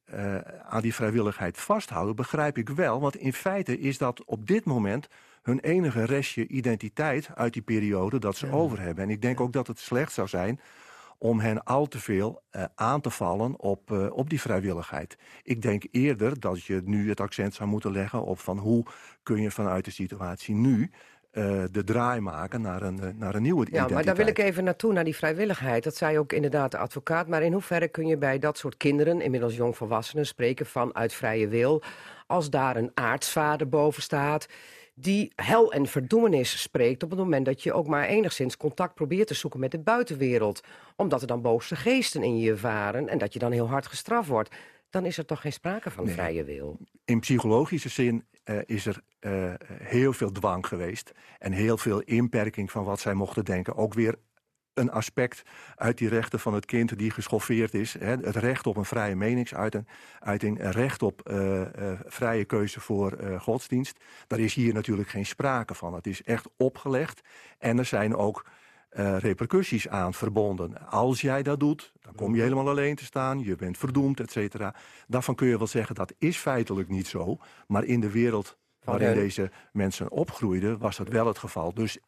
aan 0.69 0.83
die 0.83 0.95
vrijwilligheid 0.95 1.59
vasthouden, 1.59 2.17
begrijp 2.17 2.59
ik 2.59 2.69
wel. 2.69 3.01
Want 3.01 3.17
in 3.17 3.33
feite 3.33 3.79
is 3.79 3.99
dat 3.99 4.25
op 4.25 4.47
dit 4.47 4.65
moment 4.65 5.09
hun 5.43 5.61
enige 5.61 6.05
restje 6.05 6.47
identiteit 6.47 7.29
uit 7.35 7.53
die 7.53 7.63
periode 7.63 8.19
dat 8.19 8.37
ze 8.37 8.51
over 8.51 8.81
hebben. 8.81 9.05
En 9.05 9.11
ik 9.11 9.23
denk 9.23 9.41
ook 9.41 9.53
dat 9.53 9.67
het 9.67 9.79
slecht 9.79 10.13
zou 10.13 10.29
zijn 10.29 10.61
om 11.19 11.41
hen 11.41 11.65
al 11.65 11.87
te 11.87 11.99
veel 11.99 12.43
eh, 12.51 12.65
aan 12.75 13.01
te 13.01 13.11
vallen 13.11 13.61
op, 13.61 13.93
eh, 13.93 14.07
op 14.13 14.31
die 14.31 14.41
vrijwilligheid. 14.41 15.17
Ik 15.43 15.63
denk 15.63 15.85
eerder 15.91 16.41
dat 16.41 16.65
je 16.65 16.81
nu 16.85 17.09
het 17.09 17.21
accent 17.21 17.55
zou 17.55 17.69
moeten 17.69 17.93
leggen 17.93 18.25
op 18.25 18.39
van 18.39 18.59
hoe 18.59 18.85
kun 19.23 19.43
je 19.43 19.51
vanuit 19.51 19.85
de 19.85 19.91
situatie 19.91 20.55
nu 20.55 20.91
eh, 21.31 21.63
de 21.71 21.85
draai 21.85 22.21
maken 22.21 22.61
naar 22.61 22.83
een, 22.83 23.15
naar 23.19 23.35
een 23.35 23.43
nieuwe 23.43 23.61
Ja, 23.61 23.67
identiteit. 23.67 23.95
maar 23.95 24.05
daar 24.05 24.17
wil 24.17 24.27
ik 24.27 24.39
even 24.39 24.65
naartoe, 24.65 24.93
naar 24.93 25.05
die 25.05 25.17
vrijwilligheid. 25.17 25.85
Dat 25.85 25.97
zei 25.97 26.19
ook 26.19 26.33
inderdaad 26.33 26.71
de 26.71 26.79
advocaat. 26.79 27.29
Maar 27.29 27.43
in 27.43 27.53
hoeverre 27.53 27.89
kun 27.89 28.07
je 28.07 28.17
bij 28.17 28.39
dat 28.39 28.59
soort 28.59 28.77
kinderen, 28.77 29.21
inmiddels 29.21 29.57
jongvolwassenen, 29.57 30.27
spreken 30.27 30.67
van 30.67 30.95
uit 30.95 31.13
vrije 31.13 31.49
wil, 31.49 31.83
als 32.27 32.51
daar 32.51 32.77
een 32.77 32.91
aartsvader 32.95 33.69
boven 33.69 34.03
staat 34.03 34.47
die 34.95 35.33
hel 35.37 35.73
en 35.73 35.87
verdoemenis 35.87 36.61
spreekt 36.63 37.03
op 37.03 37.11
het 37.11 37.19
moment 37.19 37.47
dat 37.47 37.63
je 37.63 37.73
ook 37.73 37.87
maar 37.87 38.07
enigszins 38.07 38.57
contact 38.57 38.95
probeert 38.95 39.27
te 39.27 39.35
zoeken 39.35 39.61
met 39.61 39.71
de 39.71 39.79
buitenwereld. 39.79 40.61
Omdat 40.97 41.21
er 41.21 41.27
dan 41.27 41.43
boze 41.43 41.77
geesten 41.77 42.23
in 42.23 42.39
je 42.39 42.57
varen 42.57 43.09
en 43.09 43.19
dat 43.19 43.33
je 43.33 43.39
dan 43.39 43.53
heel 43.53 43.69
hard 43.69 43.87
gestraft 43.87 44.29
wordt. 44.29 44.55
Dan 44.91 45.05
is 45.07 45.19
er 45.19 45.25
toch 45.25 45.41
geen 45.41 45.53
sprake 45.53 45.91
van 45.91 46.05
Nee. 46.05 46.15
vrije 46.15 46.45
wil. 46.45 46.79
In 47.05 47.21
psychologische 47.21 47.89
zin 47.89 48.25
eh, 48.45 48.59
is 48.65 48.87
er 48.87 49.01
eh, 49.19 49.55
heel 49.83 50.13
veel 50.13 50.33
dwang 50.33 50.67
geweest. 50.67 51.13
En 51.39 51.53
heel 51.53 51.77
veel 51.79 52.01
inperking 52.01 52.71
van 52.71 52.85
wat 52.85 53.01
zij 53.01 53.15
mochten 53.15 53.45
denken. 53.45 53.77
Ook 53.77 53.95
weer 53.95 54.15
een 54.75 54.91
aspect 54.91 55.43
uit 55.77 55.99
die 55.99 56.09
rechten 56.09 56.41
van 56.41 56.55
het 56.55 56.67
kind 56.67 56.99
die 56.99 57.11
geschoffeerd 57.11 57.75
is. 57.75 57.93
Hè, 57.99 58.17
het 58.17 58.37
recht 58.37 58.67
op 58.67 58.77
een 58.77 58.85
vrije 58.85 59.17
meningsuiting, 59.17 59.89
uiting, 60.21 60.59
recht 60.71 61.03
op 61.03 61.21
eh, 61.21 61.61
eh, 61.61 62.01
vrije 62.07 62.45
keuze 62.45 62.81
voor 62.81 63.13
eh, 63.13 63.41
godsdienst. 63.41 63.99
Daar 64.27 64.39
is 64.39 64.55
hier 64.55 64.75
natuurlijk 64.75 65.09
geen 65.09 65.27
sprake 65.27 65.75
van. 65.75 65.95
Het 65.95 66.07
is 66.07 66.23
echt 66.23 66.49
opgelegd. 66.57 67.21
En 67.59 67.79
er 67.79 67.85
zijn 67.85 68.17
ook 68.17 68.47
repercussies 69.19 69.89
aan 69.89 70.15
verbonden. 70.15 70.89
Als 70.89 71.21
jij 71.21 71.43
dat 71.43 71.61
doet, 71.61 71.93
dan 72.01 72.15
kom 72.15 72.35
je 72.35 72.43
helemaal 72.43 72.69
alleen 72.69 72.95
te 72.95 73.05
staan. 73.05 73.39
Je 73.39 73.57
bent 73.57 73.79
verdoemd, 73.79 74.21
et 74.21 74.31
cetera. 74.31 74.75
Daarvan 75.07 75.35
kun 75.35 75.47
je 75.47 75.59
wel 75.59 75.67
zeggen, 75.67 75.95
dat 75.95 76.15
is 76.19 76.37
feitelijk 76.37 76.89
niet 76.89 77.07
zo. 77.07 77.39
Maar 77.67 77.85
in 77.85 78.01
de 78.01 78.11
wereld 78.11 78.57
waarin 78.85 79.15
deze 79.15 79.51
mensen 79.73 80.11
opgroeiden, 80.11 80.79
was 80.79 80.97
dat 80.97 81.09
wel 81.09 81.27
het 81.27 81.39
geval. 81.39 81.75
Dus 81.75 81.99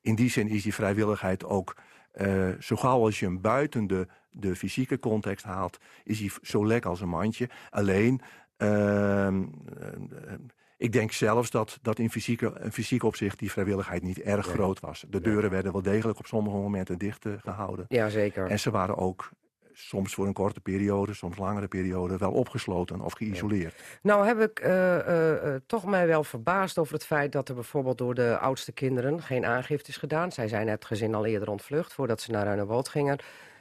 in 0.00 0.14
die 0.14 0.30
zin 0.30 0.48
is 0.48 0.62
die 0.62 0.74
vrijwilligheid 0.74 1.44
ook... 1.44 1.74
eh, 2.16 2.48
zo 2.60 2.76
gauw 2.76 3.04
als 3.04 3.18
je 3.18 3.26
hem 3.26 3.40
buiten 3.40 3.86
de, 3.86 4.06
de 4.30 4.56
fysieke 4.56 4.98
context 4.98 5.44
haalt... 5.44 5.78
is 6.04 6.20
hij 6.20 6.30
zo 6.42 6.66
lek 6.66 6.84
als 6.84 7.00
een 7.00 7.08
mandje. 7.08 7.48
Alleen... 7.70 8.20
ehm, 8.56 9.42
eh, 9.80 10.34
ik 10.78 10.92
denk 10.92 11.12
zelfs 11.12 11.50
dat, 11.50 11.78
dat 11.82 11.98
in 11.98 12.10
fysieke, 12.10 12.60
in 12.62 12.72
fysiek 12.72 13.02
opzicht 13.02 13.38
die 13.38 13.50
vrijwilligheid 13.50 14.02
niet 14.02 14.20
erg 14.20 14.46
groot 14.46 14.80
was. 14.80 15.04
De 15.08 15.20
deuren 15.20 15.50
werden 15.50 15.72
wel 15.72 15.82
degelijk 15.82 16.18
op 16.18 16.26
sommige 16.26 16.56
momenten 16.56 16.98
dicht 16.98 17.26
eh, 17.26 17.32
gehouden. 17.38 17.84
Jazeker. 17.88 18.46
En 18.46 18.60
ze 18.60 18.70
waren 18.70 18.96
ook 18.96 19.30
soms 19.78 20.14
voor 20.14 20.26
een 20.26 20.32
korte 20.32 20.60
periode, 20.60 21.14
soms 21.14 21.36
langere 21.36 21.68
periode, 21.68 22.16
wel 22.16 22.32
opgesloten 22.32 23.00
of 23.00 23.12
geïsoleerd. 23.12 23.82
Nou 24.02 24.26
heb 24.26 24.40
ik 24.40 24.60
eh, 24.60 24.98
eh, 24.98 25.54
eh, 25.54 25.60
toch 25.66 25.86
mij 25.86 26.06
wel 26.06 26.24
verbaasd 26.24 26.78
over 26.78 26.94
het 26.94 27.06
feit 27.06 27.32
dat 27.32 27.48
er 27.48 27.54
bijvoorbeeld 27.54 27.98
door 27.98 28.14
de 28.14 28.38
oudste 28.38 28.72
kinderen 28.72 29.22
geen 29.22 29.46
aangifte 29.46 29.90
is 29.90 29.96
gedaan. 29.96 30.32
Zij 30.32 30.48
zijn 30.48 30.68
het 30.68 30.84
gezin 30.84 31.14
al 31.14 31.26
eerder 31.26 31.50
ontvlucht 31.50 31.92
voordat 31.92 32.20
ze 32.20 32.30
naar 32.30 32.44
Ruinewold 32.44 32.88
gingen. 32.88 33.18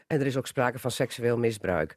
En 0.07 0.19
er 0.19 0.25
is 0.25 0.37
ook 0.37 0.47
sprake 0.47 0.79
van 0.79 0.91
seksueel 0.91 1.37
misbruik. 1.37 1.95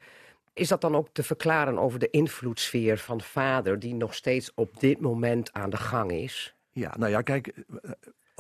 Is 0.53 0.69
dat 0.69 0.81
dan 0.81 0.97
ook 0.97 1.09
te 1.13 1.23
verklaren 1.23 1.79
over 1.79 1.99
de 1.99 2.11
invloedssfeer 2.11 2.99
van 2.99 3.21
vader 3.21 3.79
die 3.79 3.95
nog 3.95 4.15
steeds 4.15 4.53
op 4.55 4.81
dit 4.81 5.01
moment 5.01 5.53
aan 5.53 5.71
de 5.71 5.77
gang 5.77 6.13
is? 6.13 6.55
Ja, 6.73 6.95
nou 6.99 7.11
ja, 7.11 7.23
kijk, 7.23 7.53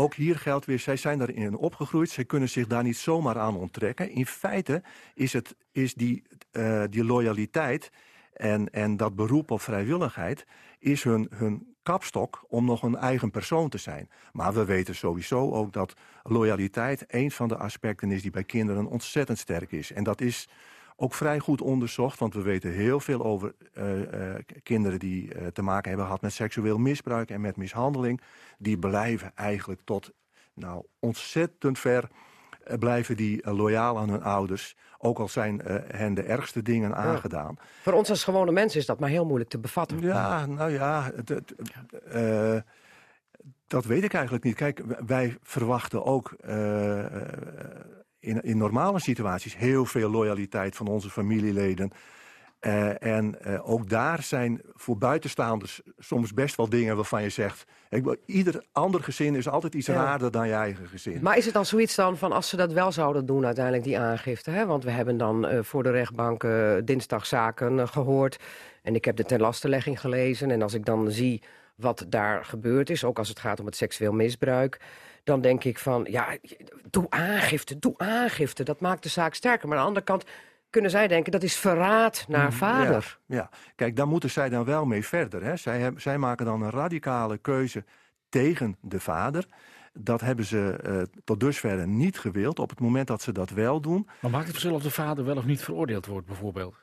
ook 0.00 0.14
hier 0.14 0.38
geldt 0.38 0.66
weer, 0.66 0.78
zij 0.78 0.96
zijn 0.96 1.18
daarin 1.18 1.56
opgegroeid. 1.56 2.10
Zij 2.10 2.24
kunnen 2.24 2.48
zich 2.48 2.66
daar 2.66 2.82
niet 2.82 2.96
zomaar 2.96 3.38
aan 3.38 3.56
onttrekken. 3.56 4.10
In 4.10 4.26
feite 4.26 4.82
is, 5.14 5.32
het, 5.32 5.56
is 5.72 5.94
die, 5.94 6.22
eh, 6.50 6.82
die 6.90 7.04
loyaliteit 7.04 7.90
en, 8.32 8.70
en 8.70 8.96
dat 8.96 9.14
beroep 9.16 9.50
op 9.50 9.60
vrijwilligheid... 9.60 10.46
is 10.78 11.02
hun, 11.02 11.26
hun 11.34 11.76
kapstok 11.82 12.44
om 12.48 12.64
nog 12.64 12.82
een 12.82 12.96
eigen 12.96 13.30
persoon 13.30 13.68
te 13.68 13.78
zijn. 13.78 14.10
Maar 14.32 14.54
we 14.54 14.64
weten 14.64 14.94
sowieso 14.94 15.52
ook 15.52 15.72
dat 15.72 15.94
loyaliteit... 16.22 17.04
een 17.08 17.30
van 17.30 17.48
de 17.48 17.56
aspecten 17.56 18.10
is 18.10 18.22
die 18.22 18.30
bij 18.30 18.44
kinderen 18.44 18.86
ontzettend 18.86 19.38
sterk 19.38 19.72
is. 19.72 19.92
En 19.92 20.04
dat 20.04 20.20
is 20.20 20.48
ook 21.00 21.14
vrij 21.14 21.38
goed 21.38 21.60
onderzocht, 21.60 22.18
want 22.18 22.34
we 22.34 22.42
weten 22.42 22.70
heel 22.70 23.00
veel 23.00 23.24
over 23.24 23.54
eh, 23.72 24.34
eh, 24.34 24.42
kinderen 24.62 24.98
die 24.98 25.34
eh, 25.34 25.46
te 25.46 25.62
maken 25.62 25.88
hebben 25.88 26.06
gehad 26.06 26.22
met 26.22 26.32
seksueel 26.32 26.78
misbruik 26.78 27.30
en 27.30 27.40
met 27.40 27.56
mishandeling. 27.56 28.20
Die 28.58 28.78
blijven 28.78 29.32
eigenlijk 29.34 29.80
tot 29.84 30.12
nou, 30.54 30.84
ontzettend 30.98 31.78
ver 31.78 32.08
blijven 32.78 33.16
die 33.16 33.50
loyaal 33.50 33.98
aan 33.98 34.08
hun 34.08 34.22
ouders. 34.22 34.76
Ook 34.98 35.18
al 35.18 35.28
zijn 35.28 35.60
hen 35.92 36.14
de 36.14 36.22
ergste 36.22 36.62
dingen 36.62 36.96
aangedaan. 36.96 37.56
Voor 37.82 37.92
ons 37.92 38.10
als 38.10 38.24
gewone 38.24 38.52
mensen 38.52 38.80
is 38.80 38.86
dat 38.86 38.98
maar 38.98 39.08
heel 39.08 39.24
moeilijk 39.24 39.50
te 39.50 39.58
bevatten. 39.58 40.00
Ja, 40.00 40.46
nou 40.46 40.70
ja, 40.70 41.12
dat 43.66 43.84
weet 43.84 44.04
ik 44.04 44.14
eigenlijk 44.14 44.44
niet. 44.44 44.54
Kijk, 44.54 44.82
wij 45.06 45.36
verwachten 45.42 46.04
ook 46.04 46.36
in, 48.20 48.42
in 48.42 48.58
normale 48.58 49.00
situaties 49.00 49.56
heel 49.56 49.84
veel 49.84 50.10
loyaliteit 50.10 50.76
van 50.76 50.86
onze 50.86 51.10
familieleden. 51.10 51.92
Eh, 52.58 53.02
en 53.02 53.40
eh, 53.40 53.70
ook 53.70 53.88
daar 53.88 54.22
zijn 54.22 54.60
voor 54.74 54.98
buitenstaanders 54.98 55.80
soms 55.98 56.34
best 56.34 56.56
wel 56.56 56.68
dingen 56.68 56.96
waarvan 56.96 57.22
je 57.22 57.28
zegt... 57.28 57.64
Ik, 57.90 58.16
ieder 58.26 58.64
ander 58.72 59.02
gezin 59.02 59.34
is 59.34 59.48
altijd 59.48 59.74
iets 59.74 59.86
Ja. 59.86 59.94
raarder 59.94 60.30
dan 60.30 60.46
je 60.46 60.52
eigen 60.52 60.86
gezin. 60.86 61.18
Maar 61.22 61.36
is 61.36 61.44
het 61.44 61.54
dan 61.54 61.66
zoiets 61.66 61.94
dan 61.94 62.16
van 62.16 62.32
als 62.32 62.48
ze 62.48 62.56
dat 62.56 62.72
wel 62.72 62.92
zouden 62.92 63.26
doen 63.26 63.44
uiteindelijk, 63.44 63.84
die 63.84 63.98
aangifte? 63.98 64.50
Hè? 64.50 64.66
Want 64.66 64.84
we 64.84 64.90
hebben 64.90 65.16
dan 65.16 65.46
eh, 65.46 65.62
voor 65.62 65.82
de 65.82 65.90
rechtbank 65.90 66.46
dinsdag 66.84 67.26
zaken 67.26 67.80
eh, 67.80 67.86
gehoord. 67.86 68.38
En 68.82 68.94
ik 68.94 69.04
heb 69.04 69.16
de 69.16 69.24
tenlastenlegging 69.24 70.00
gelezen. 70.00 70.50
En 70.50 70.62
als 70.62 70.74
ik 70.74 70.84
dan 70.84 71.10
zie 71.10 71.42
wat 71.74 72.04
daar 72.08 72.44
gebeurd 72.44 72.90
is, 72.90 73.04
ook 73.04 73.18
als 73.18 73.28
het 73.28 73.38
gaat 73.38 73.60
om 73.60 73.66
het 73.66 73.76
seksueel 73.76 74.12
misbruik... 74.12 74.80
dan 75.28 75.40
denk 75.40 75.64
ik 75.64 75.78
van, 75.78 76.06
ja, 76.10 76.36
doe 76.90 77.06
aangifte, 77.08 77.78
doe 77.78 77.94
aangifte. 77.98 78.62
Dat 78.62 78.80
maakt 78.80 79.02
de 79.02 79.08
zaak 79.08 79.34
sterker. 79.34 79.68
Maar 79.68 79.76
aan 79.76 79.82
de 79.82 79.88
andere 79.88 80.06
kant 80.06 80.24
kunnen 80.70 80.90
zij 80.90 81.08
denken, 81.08 81.32
dat 81.32 81.42
is 81.42 81.56
verraad 81.56 82.24
naar 82.28 82.52
vader. 82.52 83.18
Ja, 83.26 83.36
ja, 83.36 83.50
kijk, 83.76 83.96
daar 83.96 84.08
moeten 84.08 84.30
zij 84.30 84.48
dan 84.48 84.64
wel 84.64 84.84
mee 84.84 85.04
verder. 85.06 85.44
Hè. 85.44 85.56
Zij, 85.56 85.78
hebben, 85.80 86.02
zij 86.02 86.18
maken 86.18 86.46
dan 86.46 86.62
een 86.62 86.70
radicale 86.70 87.38
keuze 87.38 87.84
tegen 88.28 88.76
de 88.80 89.00
vader. 89.00 89.46
Dat 89.92 90.20
hebben 90.20 90.44
ze 90.44 90.78
eh, 90.82 91.02
tot 91.24 91.40
dusver 91.40 91.86
niet 91.88 92.18
gewild. 92.18 92.58
Op 92.58 92.70
het 92.70 92.80
moment 92.80 93.06
dat 93.06 93.22
ze 93.22 93.32
dat 93.32 93.50
wel 93.50 93.80
doen... 93.80 94.08
Maar 94.20 94.30
maakt 94.30 94.44
het 94.44 94.52
verschil 94.52 94.74
of 94.74 94.82
de 94.82 94.90
vader 94.90 95.24
wel 95.24 95.36
of 95.36 95.44
niet 95.44 95.60
veroordeeld 95.60 96.06
wordt, 96.06 96.26
bijvoorbeeld? 96.26 96.76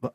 wa- 0.00 0.12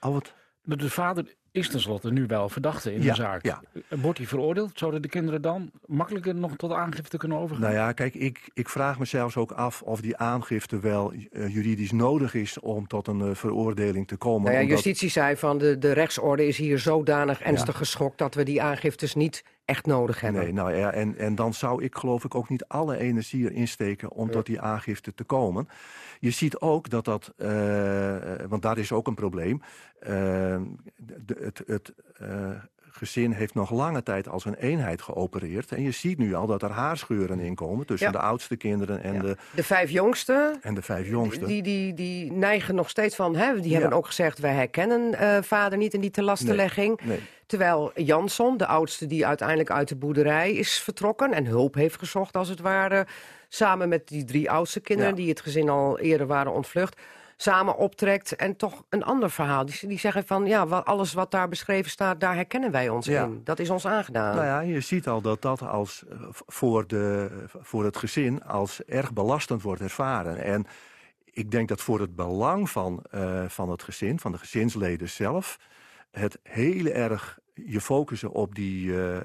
Oh, 0.00 0.12
wat, 0.12 0.34
De- 0.62 0.76
De 0.76 0.90
vader 0.90 1.34
is 1.56 1.68
tenslotte 1.68 2.10
nu 2.12 2.26
wel 2.26 2.48
verdachte 2.48 2.94
in 2.94 3.02
Ja, 3.02 3.08
de 3.14 3.20
zaak. 3.20 3.44
ja. 3.44 3.60
Wordt 3.88 4.18
hij 4.18 4.26
veroordeeld? 4.26 4.70
Zouden 4.78 5.02
de 5.02 5.08
kinderen 5.08 5.42
dan 5.42 5.70
makkelijker 5.86 6.34
nog 6.34 6.56
tot 6.56 6.72
aangifte 6.72 7.16
kunnen 7.16 7.38
overgaan? 7.38 7.62
Nou 7.64 7.74
ja, 7.74 7.92
kijk, 7.92 8.14
ik, 8.14 8.48
ik 8.54 8.68
vraag 8.68 8.98
me 8.98 9.04
zelfs 9.04 9.36
ook 9.36 9.50
af 9.52 9.82
of 9.82 10.00
die 10.00 10.16
aangifte 10.16 10.78
wel 10.80 11.12
eh, 11.32 11.54
juridisch 11.54 11.92
nodig 11.92 12.34
is 12.34 12.60
om 12.60 12.86
tot 12.86 13.06
een 13.08 13.20
eh, 13.20 13.34
veroordeling 13.34 14.06
te 14.08 14.16
komen. 14.16 14.42
Nou 14.42 14.54
ja, 14.54 14.60
omdat- 14.62 14.74
justitie 14.74 15.08
zei 15.10 15.36
van 15.36 15.58
de, 15.58 15.78
de 15.78 15.92
rechtsorde 15.92 16.46
is 16.46 16.56
hier 16.58 16.78
zodanig 16.78 17.40
ernstig 17.42 17.76
geschokt 17.76 18.18
dat 18.18 18.34
we 18.34 18.42
die 18.42 18.62
aangiftes 18.62 19.14
niet 19.14 19.44
echt 19.64 19.86
nodig 19.86 20.20
hebben. 20.20 20.42
Nee, 20.42 20.52
nou 20.52 20.74
ja, 20.76 20.90
en, 20.92 21.18
en 21.18 21.34
dan 21.34 21.54
zou 21.54 21.82
ik 21.84 21.94
geloof 21.96 22.24
ik 22.24 22.34
ook 22.34 22.48
niet 22.48 22.64
alle 22.68 22.98
energie 22.98 23.50
erin 23.50 23.68
steken 23.68 24.12
om 24.12 24.30
tot 24.30 24.46
die 24.46 24.60
aangifte 24.60 25.14
te 25.14 25.24
komen. 25.24 25.68
Je 26.20 26.30
ziet 26.30 26.58
ook 26.58 26.90
dat 26.90 27.04
dat, 27.04 27.32
eh, 27.36 27.48
want 28.48 28.62
daar 28.62 28.78
is 28.78 28.92
ook 28.92 29.06
een 29.06 29.14
probleem. 29.14 29.62
Eh, 30.00 30.10
de- 30.96 31.36
het 31.40 31.62
het 31.66 31.92
eh, 32.18 32.28
gezin 32.90 33.32
heeft 33.32 33.54
nog 33.54 33.70
lange 33.70 34.02
tijd 34.02 34.28
als 34.28 34.44
een 34.44 34.54
eenheid 34.54 35.02
geopereerd. 35.02 35.72
En 35.72 35.82
je 35.82 35.90
ziet 35.90 36.18
nu 36.18 36.34
al 36.34 36.46
dat 36.46 36.62
er 36.62 36.70
haarscheuren 36.70 37.40
in 37.40 37.54
komen 37.54 37.86
tussen 37.86 38.06
Ja. 38.12 38.12
de 38.18 38.24
oudste 38.24 38.56
kinderen 38.56 39.02
en, 39.02 39.14
Ja. 39.14 39.20
de, 39.20 39.36
De 39.54 39.62
vijf 39.64 39.90
jongsten, 39.90 40.58
en 40.62 40.74
de 40.74 40.82
vijf 40.82 41.08
jongsten. 41.08 41.46
die, 41.46 41.62
die, 41.62 41.94
die 41.94 42.32
neigen 42.32 42.74
nog 42.74 42.88
steeds 42.90 43.16
van... 43.16 43.36
Hè, 43.36 43.60
die 43.60 43.72
hebben 43.72 43.92
ook 43.92 44.06
gezegd, 44.06 44.38
wij 44.38 44.54
herkennen 44.54 45.14
eh, 45.14 45.42
vader 45.42 45.78
niet 45.78 45.94
in 45.94 46.00
die 46.00 46.10
telastenlegging. 46.10 47.00
Nee. 47.04 47.20
Terwijl 47.46 47.90
Jansson, 47.94 48.56
de 48.56 48.66
oudste 48.66 49.06
die 49.06 49.26
uiteindelijk 49.26 49.70
uit 49.70 49.88
de 49.88 49.96
boerderij 49.96 50.52
is 50.52 50.78
vertrokken... 50.80 51.32
en 51.32 51.46
hulp 51.46 51.74
heeft 51.74 51.98
gezocht 51.98 52.36
als 52.36 52.48
het 52.48 52.60
ware... 52.60 53.06
samen 53.48 53.88
met 53.88 54.08
die 54.08 54.24
drie 54.24 54.50
oudste 54.50 54.80
kinderen 54.80 55.10
Ja. 55.10 55.16
die 55.16 55.28
het 55.28 55.40
gezin 55.40 55.68
al 55.68 55.98
eerder 55.98 56.26
waren 56.26 56.52
ontvlucht... 56.52 57.00
samen 57.36 57.76
optrekt 57.76 58.36
en 58.36 58.56
toch 58.56 58.84
een 58.88 59.04
ander 59.04 59.30
verhaal. 59.30 59.64
Die, 59.66 59.88
die 59.88 59.98
zeggen 59.98 60.26
van, 60.26 60.46
ja, 60.46 60.66
wa- 60.66 60.78
alles 60.78 61.12
wat 61.12 61.30
daar 61.30 61.48
beschreven 61.48 61.90
staat... 61.90 62.20
daar 62.20 62.34
herkennen 62.34 62.70
wij 62.70 62.88
ons 62.88 63.06
Ja. 63.06 63.24
in. 63.24 63.40
Dat 63.44 63.58
is 63.58 63.70
ons 63.70 63.86
aangedaan. 63.86 64.34
Nou 64.34 64.46
ja, 64.46 64.60
je 64.60 64.80
ziet 64.80 65.08
al 65.08 65.20
dat 65.20 65.42
dat 65.42 65.62
als, 65.62 66.04
eh, 66.08 66.16
voor, 66.30 66.86
de, 66.86 67.30
voor 67.60 67.84
het 67.84 67.96
gezin 67.96 68.42
als 68.44 68.84
erg 68.84 69.12
belastend 69.12 69.62
wordt 69.62 69.80
ervaren. 69.80 70.36
En 70.42 70.66
ik 71.24 71.50
denk 71.50 71.68
dat 71.68 71.80
voor 71.80 72.00
het 72.00 72.16
belang 72.16 72.70
van, 72.70 73.02
eh, 73.10 73.44
van 73.48 73.70
het 73.70 73.82
gezin, 73.82 74.18
van 74.18 74.32
de 74.32 74.38
gezinsleden 74.38 75.08
zelf... 75.08 75.58
het 76.10 76.38
heel 76.42 76.86
erg 76.86 77.38
je 77.54 77.80
focussen 77.80 78.30
op 78.30 78.54
die, 78.54 78.92
eh, 79.02 79.16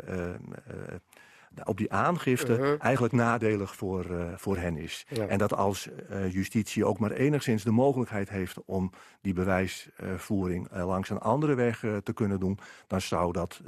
op 1.64 1.78
die 1.78 1.92
aangifte... 1.92 2.54
Mhm. 2.54 2.76
eigenlijk 2.80 3.14
nadelig 3.14 3.76
voor, 3.76 4.06
eh, 4.06 4.26
voor 4.36 4.58
hen 4.58 4.78
is. 4.78 5.06
Ja. 5.08 5.28
En 5.28 5.38
dat 5.38 5.54
als 5.54 5.90
eh, 6.10 6.32
justitie 6.34 6.86
ook 6.86 7.00
maar 7.00 7.12
enigszins 7.12 7.64
de 7.64 7.72
mogelijkheid 7.72 8.30
heeft... 8.30 8.58
om 8.66 8.92
die 9.22 9.34
bewijsvoering 9.34 10.68
eh, 10.72 10.88
langs 10.88 11.10
een 11.10 11.20
andere 11.20 11.54
weg 11.54 11.80
te 12.04 12.14
kunnen 12.14 12.40
doen... 12.40 12.60
dan 12.88 13.02
zou 13.02 13.32
dat 13.32 13.62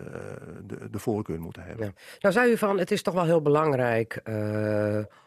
de, 0.66 0.90
de 0.90 1.00
voorkeur 1.00 1.40
moeten 1.40 1.64
hebben. 1.64 1.86
Ja. 1.86 1.94
Nou 2.20 2.34
zei 2.34 2.52
u 2.52 2.58
van, 2.58 2.78
het 2.78 2.92
is 2.92 3.02
toch 3.02 3.14
wel 3.14 3.26
heel 3.26 3.42
belangrijk 3.42 4.22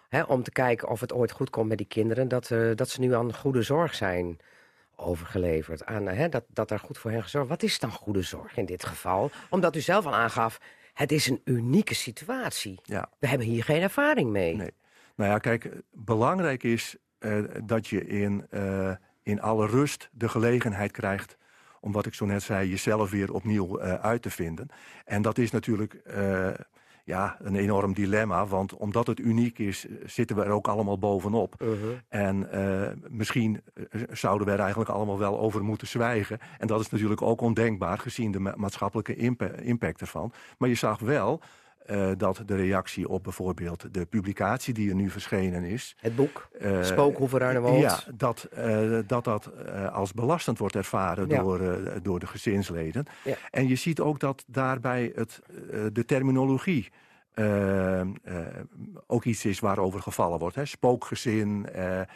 hè, 0.09 0.23
om 0.23 0.43
te 0.43 0.51
kijken 0.51 0.89
of 0.89 1.01
het 1.01 1.13
ooit 1.13 1.33
goed 1.33 1.51
komt 1.51 1.69
met 1.69 1.79
die 1.79 1.87
kinderen. 1.87 2.29
Dat, 2.29 2.51
dat 2.75 2.89
ze 2.89 3.01
nu 3.01 3.15
aan 3.15 3.35
goede 3.35 3.63
zorg 3.63 3.95
zijn 3.95 4.39
overgeleverd. 4.97 5.85
Aan, 5.85 6.07
hè, 6.07 6.29
dat, 6.29 6.45
dat 6.49 6.71
er 6.71 6.79
goed 6.79 6.99
voor 6.99 7.11
hen 7.11 7.23
gezorgd 7.23 7.49
Wat 7.49 7.63
is 7.63 7.79
dan 7.79 7.91
goede 7.91 8.23
zorg 8.23 8.57
in 8.57 8.67
dit 8.67 8.85
geval? 8.85 9.31
Omdat 9.51 9.77
u 9.77 9.81
zelf 9.81 10.07
al 10.07 10.15
aangaf, 10.15 10.59
het 10.97 11.13
is 11.13 11.29
een 11.29 11.41
unieke 11.45 11.95
situatie. 11.95 12.81
Ja. 12.83 13.09
We 13.19 13.27
hebben 13.27 13.47
hier 13.47 13.65
geen 13.65 13.83
ervaring 13.83 14.31
mee. 14.31 14.57
Nee. 14.57 14.71
Nou 15.17 15.31
ja, 15.31 15.39
kijk, 15.39 15.71
belangrijk 15.91 16.63
is 16.63 16.97
eh, 17.19 17.39
dat 17.65 17.89
je 17.89 18.07
in, 18.07 18.47
eh, 18.51 18.93
in 19.23 19.41
alle 19.41 19.67
rust 19.67 20.09
de 20.13 20.29
gelegenheid 20.29 20.91
krijgt 20.93 21.37
om 21.81 21.93
wat 21.93 22.07
ik 22.07 22.15
zo 22.15 22.27
net 22.27 22.43
zei, 22.43 22.69
jezelf 22.69 23.11
weer 23.11 23.33
opnieuw 23.33 23.79
eh, 23.79 23.95
uit 23.95 24.23
te 24.23 24.31
vinden. 24.31 24.69
En 25.05 25.23
dat 25.23 25.39
is 25.39 25.51
natuurlijk 25.51 26.03
ja, 27.07 27.37
een 27.41 27.55
enorm 27.57 27.95
dilemma, 27.95 28.47
want 28.47 28.75
omdat 28.75 29.07
het 29.07 29.19
uniek 29.19 29.59
is, 29.59 29.87
eh, 29.87 29.95
zitten 30.07 30.37
we 30.37 30.43
er 30.43 30.51
ook 30.51 30.69
allemaal 30.69 30.99
bovenop. 30.99 31.55
Mhm. 31.61 31.73
En 32.09 32.51
eh, 32.53 32.93
misschien 33.09 33.61
eh, 33.75 34.03
zouden 34.13 34.47
we 34.47 34.53
er 34.53 34.59
eigenlijk 34.61 34.91
allemaal 34.91 35.19
wel 35.19 35.39
over 35.39 35.65
moeten 35.65 35.87
zwijgen. 35.87 36.39
En 36.59 36.67
dat 36.67 36.81
is 36.81 36.89
natuurlijk 36.91 37.23
ook 37.23 37.41
ondenkbaar 37.41 37.99
gezien 37.99 38.31
de 38.31 38.39
ma- 38.41 38.55
maatschappelijke 38.57 39.17
impa- 39.17 39.57
impact 39.57 40.01
ervan. 40.01 40.33
Maar 40.59 40.69
je 40.69 40.75
zag 40.75 40.99
wel 40.99 41.41
eh, 41.87 42.11
dat 42.17 42.43
de 42.47 42.57
reactie 42.57 43.09
op 43.09 43.23
bijvoorbeeld 43.23 43.95
de 43.95 44.07
publicatie 44.07 44.75
die 44.75 44.89
er 44.89 44.95
nu 44.95 45.11
verschenen 45.11 45.65
is... 45.65 45.97
Het 45.99 46.17
boek, 46.17 46.49
Spookhoeven 46.81 47.39
Ruinewold. 47.39 47.81
Ja, 47.81 47.99
dat 48.15 48.43
eh, 48.45 48.99
dat, 49.07 49.25
dat 49.25 49.51
als 49.93 50.13
belastend 50.13 50.59
wordt 50.59 50.75
ervaren 50.77 51.29
Ja. 51.29 51.43
door, 51.43 51.61
door 52.03 52.19
de 52.19 52.27
gezinsleden. 52.27 53.05
Ja. 53.25 53.35
En 53.51 53.69
je 53.69 53.75
ziet 53.77 54.01
ook 54.01 54.21
dat 54.21 54.45
daarbij 54.47 55.13
het, 55.15 55.41
de 55.93 56.05
terminologie 56.05 56.89
ook 59.07 59.25
iets 59.25 59.45
is 59.45 59.61
waarover 59.61 60.01
gevallen 60.03 60.39
wordt. 60.39 60.57
Hè. 60.57 60.65
Spookgezin, 60.65 61.63
de- 61.63 62.07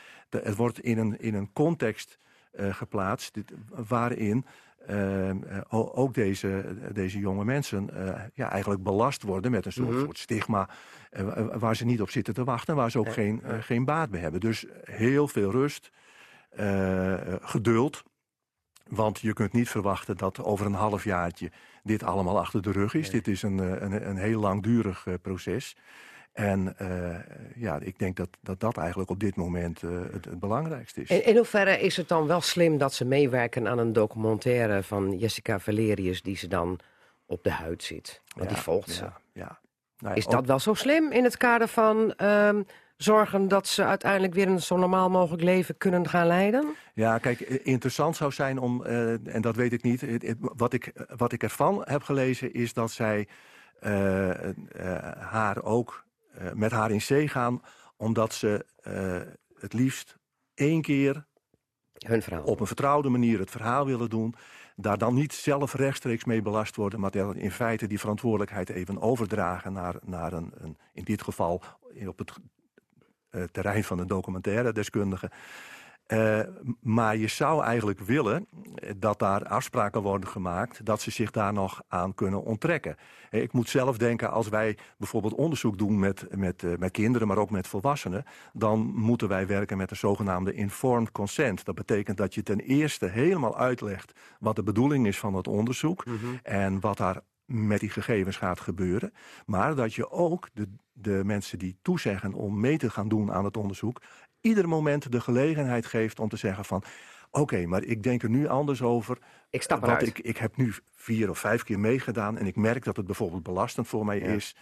het 0.42 0.56
wordt 0.56 0.80
in 0.80 0.98
een, 0.98 1.20
in 1.20 1.34
een 1.34 1.52
context 1.52 2.18
geplaatst 2.56 3.34
dit- 3.34 3.52
waarin 3.88 4.44
ook 5.68 6.14
deze, 6.14 6.64
deze 6.92 7.18
jonge 7.18 7.44
mensen 7.44 8.06
eh, 8.06 8.22
ja, 8.34 8.50
eigenlijk 8.50 8.82
belast 8.82 9.22
worden 9.22 9.50
met 9.50 9.66
een 9.66 9.72
soort, 9.72 9.88
Mhm. 9.90 9.98
soort 10.04 10.18
stigma 10.18 10.68
eh, 11.10 11.22
wa- 11.24 11.58
waar 11.58 11.76
ze 11.76 11.84
niet 11.84 12.00
op 12.00 12.10
zitten 12.10 12.34
te 12.34 12.44
wachten, 12.44 12.76
waar 12.76 12.90
ze 12.90 12.98
ook 12.98 13.12
geen, 13.12 13.42
eh, 13.42 13.54
geen 13.60 13.84
baat 13.84 14.10
bij 14.10 14.20
hebben. 14.20 14.40
Dus 14.40 14.66
heel 14.84 15.28
veel 15.28 15.50
rust, 15.50 15.90
eh, 16.50 17.12
eh, 17.34 17.34
geduld. 17.40 18.02
Want 18.88 19.20
je 19.20 19.32
kunt 19.32 19.52
niet 19.52 19.68
verwachten 19.68 20.16
dat 20.16 20.42
over 20.44 20.66
een 20.66 20.72
halfjaartje 20.74 21.50
dit 21.82 22.02
allemaal 22.02 22.38
achter 22.38 22.62
de 22.62 22.72
rug 22.72 22.94
is. 22.94 23.10
Dit 23.10 23.28
is 23.28 23.42
een, 23.42 23.60
eh, 23.60 23.80
een, 23.82 24.08
een 24.08 24.16
heel 24.16 24.40
langdurig 24.40 25.06
eh, 25.06 25.14
proces. 25.22 25.76
En 26.32 26.74
eh, 26.78 27.16
ja, 27.54 27.78
ik 27.80 27.98
denk 27.98 28.16
dat, 28.16 28.28
dat 28.40 28.60
dat 28.60 28.76
eigenlijk 28.76 29.10
op 29.10 29.20
dit 29.20 29.36
moment 29.36 29.82
eh, 29.82 29.90
het, 30.12 30.24
het 30.24 30.40
belangrijkste 30.40 31.00
is. 31.00 31.08
In, 31.08 31.24
in 31.24 31.36
hoeverre 31.36 31.80
is 31.80 31.96
het 31.96 32.08
dan 32.08 32.26
wel 32.26 32.40
slim 32.40 32.78
dat 32.78 32.94
ze 32.94 33.04
meewerken 33.04 33.68
aan 33.68 33.78
een 33.78 33.92
documentaire 33.92 34.82
van 34.82 35.18
Jessica 35.18 35.58
Valerius... 35.58 36.22
die 36.22 36.36
ze 36.36 36.48
dan 36.48 36.78
op 37.26 37.44
de 37.44 37.50
huid 37.50 37.82
zit? 37.82 38.22
Want 38.36 38.48
die 38.48 38.58
volgt 38.58 38.90
ze. 38.90 39.04
Ja, 39.04 39.20
ja. 39.32 39.58
Nou 39.98 40.16
Is 40.16 40.26
dat 40.26 40.46
wel 40.46 40.58
zo 40.58 40.74
slim 40.74 41.10
in 41.12 41.24
het 41.24 41.36
kader 41.36 41.68
van 41.68 42.14
ehm, 42.14 42.62
zorgen 42.96 43.48
dat 43.48 43.66
ze 43.66 43.84
uiteindelijk 43.84 44.34
weer 44.34 44.48
een 44.48 44.62
zo 44.62 44.76
normaal 44.76 45.10
mogelijk 45.10 45.42
leven 45.42 45.76
kunnen 45.76 46.08
gaan 46.08 46.26
leiden? 46.26 46.74
Ja, 46.94 47.18
kijk, 47.18 47.40
interessant 47.40 48.16
zou 48.16 48.32
zijn 48.32 48.58
om, 48.58 48.84
eh, 48.84 49.34
en 49.34 49.40
dat 49.40 49.56
weet 49.56 49.72
ik 49.72 49.82
niet, 49.82 50.04
wat, 50.38 50.72
ik, 50.72 50.92
wat 51.16 51.32
ik 51.32 51.42
ervan 51.42 51.82
heb 51.84 52.02
gelezen 52.02 52.52
is 52.52 52.72
dat 52.72 52.90
zij 52.90 53.28
haar 55.18 55.62
ook 55.62 56.04
eh, 56.32 56.52
met 56.52 56.70
haar 56.70 56.90
in 56.90 57.02
zee 57.02 57.28
gaan, 57.28 57.62
omdat 57.96 58.34
ze 58.34 58.66
eh, 58.82 59.20
het 59.60 59.72
liefst 59.72 60.16
één 60.54 60.82
keer 60.82 61.26
Hun 61.92 62.22
verhaal. 62.22 62.44
op 62.44 62.60
een 62.60 62.66
vertrouwde 62.66 63.08
manier 63.08 63.38
het 63.38 63.50
verhaal 63.50 63.86
willen 63.86 64.10
doen. 64.10 64.34
Daar 64.76 64.98
dan 64.98 65.14
niet 65.14 65.32
zelf 65.32 65.74
rechtstreeks 65.74 66.24
mee 66.24 66.42
belast 66.42 66.76
worden, 66.76 67.00
maar 67.00 67.36
in 67.36 67.50
feite 67.50 67.86
die 67.86 68.00
verantwoordelijkheid 68.00 68.68
even 68.68 69.00
overdragen 69.00 69.72
naar, 69.72 69.94
naar 70.04 70.32
een, 70.32 70.52
een, 70.54 70.76
in 70.92 71.04
dit 71.04 71.22
geval 71.22 71.62
op 72.06 72.18
het 72.18 72.32
eh, 73.30 73.42
terrein 73.42 73.84
van 73.84 73.98
een 73.98 74.06
documentaire 74.06 74.72
deskundige. 74.72 75.30
Eh, 76.10 76.40
maar 76.80 77.16
je 77.16 77.26
zou 77.26 77.64
eigenlijk 77.64 78.00
willen 78.00 78.46
eh, 78.74 78.90
dat 78.96 79.18
daar 79.18 79.44
afspraken 79.44 80.02
worden 80.02 80.28
gemaakt 80.28 80.84
dat 80.86 81.00
ze 81.00 81.10
zich 81.10 81.30
daar 81.30 81.52
nog 81.52 81.82
aan 81.88 82.14
kunnen 82.14 82.44
onttrekken. 82.44 82.96
Eh, 83.30 83.42
Ik 83.42 83.52
moet 83.52 83.68
zelf 83.68 83.98
denken, 83.98 84.30
als 84.30 84.48
wij 84.48 84.78
bijvoorbeeld 84.98 85.34
onderzoek 85.34 85.78
doen 85.78 85.98
met, 85.98 86.26
met, 86.36 86.78
met 86.78 86.90
kinderen, 86.90 87.28
maar 87.28 87.38
ook 87.38 87.50
met 87.50 87.66
volwassenen, 87.66 88.24
dan 88.52 88.92
moeten 88.94 89.28
wij 89.28 89.46
werken 89.46 89.76
met 89.76 89.90
een 89.90 89.96
zogenaamde 89.96 90.52
informed 90.52 91.12
consent. 91.12 91.64
Dat 91.64 91.74
betekent 91.74 92.16
dat 92.16 92.34
je 92.34 92.42
ten 92.42 92.60
eerste 92.60 93.06
helemaal 93.06 93.56
uitlegt 93.56 94.12
wat 94.40 94.56
de 94.56 94.62
bedoeling 94.62 95.06
is 95.06 95.18
van 95.18 95.34
het 95.34 95.48
onderzoek 95.48 96.04
en 96.42 96.80
wat 96.80 96.96
daar 96.96 97.20
met 97.44 97.80
die 97.80 97.90
gegevens 97.90 98.36
gaat 98.36 98.60
gebeuren. 98.60 99.12
Maar 99.46 99.74
dat 99.74 99.94
je 99.94 100.10
ook 100.10 100.48
de, 100.52 100.68
de 100.92 101.20
mensen 101.24 101.58
die 101.58 101.78
toezeggen 101.82 102.34
om 102.34 102.60
mee 102.60 102.78
te 102.78 102.90
gaan 102.90 103.08
doen 103.08 103.32
aan 103.32 103.44
het 103.44 103.56
onderzoek... 103.56 104.00
ieder 104.40 104.68
moment 104.68 105.12
de 105.12 105.20
gelegenheid 105.20 105.86
geeft 105.86 106.20
om 106.20 106.28
te 106.28 106.36
zeggen 106.36 106.64
van... 106.64 106.82
oké, 107.30 107.66
maar 107.66 107.82
ik 107.84 108.02
denk 108.02 108.22
er 108.22 108.30
nu 108.30 108.48
anders 108.48 108.82
over. 108.82 109.18
Ik 109.50 109.62
stap 109.62 109.80
want 109.80 109.92
eruit. 109.92 110.18
ik, 110.18 110.18
ik 110.18 110.36
heb 110.36 110.56
nu 110.56 110.74
vier 110.94 111.30
of 111.30 111.38
vijf 111.38 111.62
keer 111.62 111.80
meegedaan... 111.80 112.38
en 112.38 112.46
ik 112.46 112.56
merk 112.56 112.84
dat 112.84 112.96
het 112.96 113.06
bijvoorbeeld 113.06 113.42
belastend 113.42 113.88
voor 113.88 114.04
mij 114.04 114.18
is. 114.18 114.56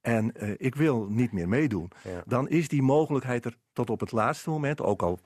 En 0.00 0.32
eh, 0.34 0.50
ik 0.56 0.74
wil 0.74 1.06
niet 1.10 1.32
meer 1.32 1.48
meedoen. 1.48 1.90
Ja. 2.02 2.22
Dan 2.26 2.48
is 2.48 2.68
die 2.68 2.82
mogelijkheid 2.82 3.44
er 3.44 3.56
tot 3.72 3.90
op 3.90 4.00
het 4.00 4.12
laatste 4.12 4.50
moment... 4.50 4.80
ook 4.80 5.02
al 5.02 5.18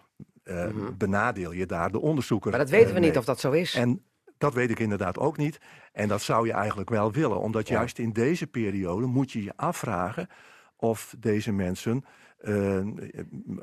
eh, 0.43 0.67
benadeel 0.99 1.53
je 1.53 1.67
daar 1.67 1.91
de 1.91 2.01
onderzoeker 2.01 2.51
Mhm. 2.51 2.59
maar 2.59 2.67
dat 2.67 2.77
weten 2.77 2.95
we 2.95 3.01
eh, 3.01 3.07
niet 3.07 3.17
of 3.17 3.25
dat 3.25 3.41
zo 3.41 3.51
is. 3.51 3.75
En 3.75 4.03
dat 4.39 4.55
weet 4.55 4.71
ik 4.71 4.79
inderdaad 4.79 5.19
ook 5.19 5.37
niet. 5.37 5.59
En 5.93 6.09
dat 6.09 6.23
zou 6.23 6.47
je 6.47 6.53
eigenlijk 6.53 6.91
wel 6.91 7.13
willen. 7.13 7.41
Omdat 7.41 7.69
juist 7.69 7.99
in 7.99 8.13
deze 8.13 8.47
periode 8.47 9.07
moet 9.07 9.33
je 9.33 9.43
je 9.43 9.53
afvragen 9.57 10.29
of 10.77 11.15
deze 11.19 11.53
mensen 11.53 12.05
eh, 12.39 12.81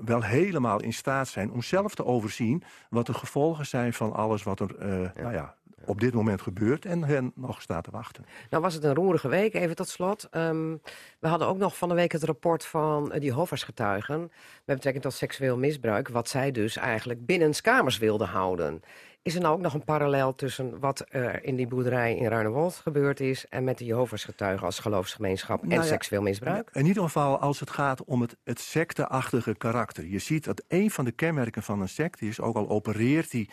wel 0.06 0.24
helemaal 0.24 0.82
in 0.82 0.94
staat 0.94 1.28
zijn 1.28 1.52
om 1.52 1.62
zelf 1.62 1.96
te 1.96 2.06
overzien 2.06 2.64
wat 2.90 3.06
de 3.06 3.14
gevolgen 3.14 3.66
zijn 3.66 3.94
van 3.94 4.14
alles 4.14 4.44
wat 4.44 4.60
er 4.60 4.76
eh, 4.78 5.10
nou 5.22 5.34
ja, 5.34 5.56
op 5.86 6.00
dit 6.00 6.14
moment 6.14 6.42
gebeurt 6.42 6.86
en 6.86 7.04
hen 7.04 7.32
nog 7.36 7.62
staat 7.62 7.84
te 7.84 7.92
wachten. 7.92 8.26
Nou 8.50 8.64
was 8.64 8.74
het 8.74 8.84
een 8.84 8.94
roerige 8.94 9.28
week, 9.28 9.54
even 9.54 9.76
tot 9.76 9.90
slot. 9.90 10.28
Ehm, 10.32 10.76
we 11.20 11.28
hadden 11.28 11.48
ook 11.48 11.58
nog 11.58 11.78
van 11.78 11.90
de 11.90 11.96
week 11.96 12.12
het 12.12 12.24
rapport 12.24 12.66
van 12.66 13.12
uh, 13.14 13.20
die 13.20 13.32
Hoffersgetuigen... 13.32 14.20
met 14.66 14.76
betrekking 14.76 15.04
tot 15.04 15.14
seksueel 15.14 15.58
misbruik... 15.58 16.08
wat 16.08 16.30
zij 16.30 16.52
dus 16.52 16.78
eigenlijk 16.78 17.26
binnen 17.26 17.62
kamers 17.62 17.98
wilden 17.98 18.28
houden. 18.28 18.82
Is 19.26 19.36
er 19.36 19.42
nou 19.42 19.54
ook 19.54 19.62
nog 19.62 19.74
een 19.74 19.84
parallel 19.84 20.36
tussen 20.36 20.80
wat 20.80 21.06
er 21.10 21.44
in 21.44 21.56
die 21.56 21.68
boerderij 21.68 22.16
in 22.16 22.28
Ruinewold 22.28 22.76
gebeurd 22.76 23.20
is... 23.20 23.48
en 23.48 23.64
met 23.64 23.78
de 23.78 23.86
Jehovah's 23.86 24.24
getuigen 24.24 24.66
als 24.66 24.80
geloofsgemeenschap 24.80 25.62
en 25.62 25.68
Nou 25.68 25.82
ja, 25.82 25.88
seksueel 25.88 26.22
misbruik? 26.22 26.70
In 26.74 26.86
ieder 26.86 27.04
geval 27.04 27.40
als 27.40 27.60
het 27.60 27.70
gaat 27.70 28.04
om 28.04 28.22
het, 28.22 28.38
het 28.44 28.60
secteachtige 28.60 29.56
karakter. 29.56 30.06
Je 30.06 30.20
ziet 30.20 30.44
dat 30.44 30.64
een 30.68 30.92
van 30.92 31.06
de 31.06 31.12
kenmerken 31.12 31.64
van 31.64 31.82
een 31.82 31.90
secte 31.90 32.26
is... 32.26 32.42
ook 32.42 32.56
al 32.56 32.70
opereert 32.70 33.32
hij 33.32 33.50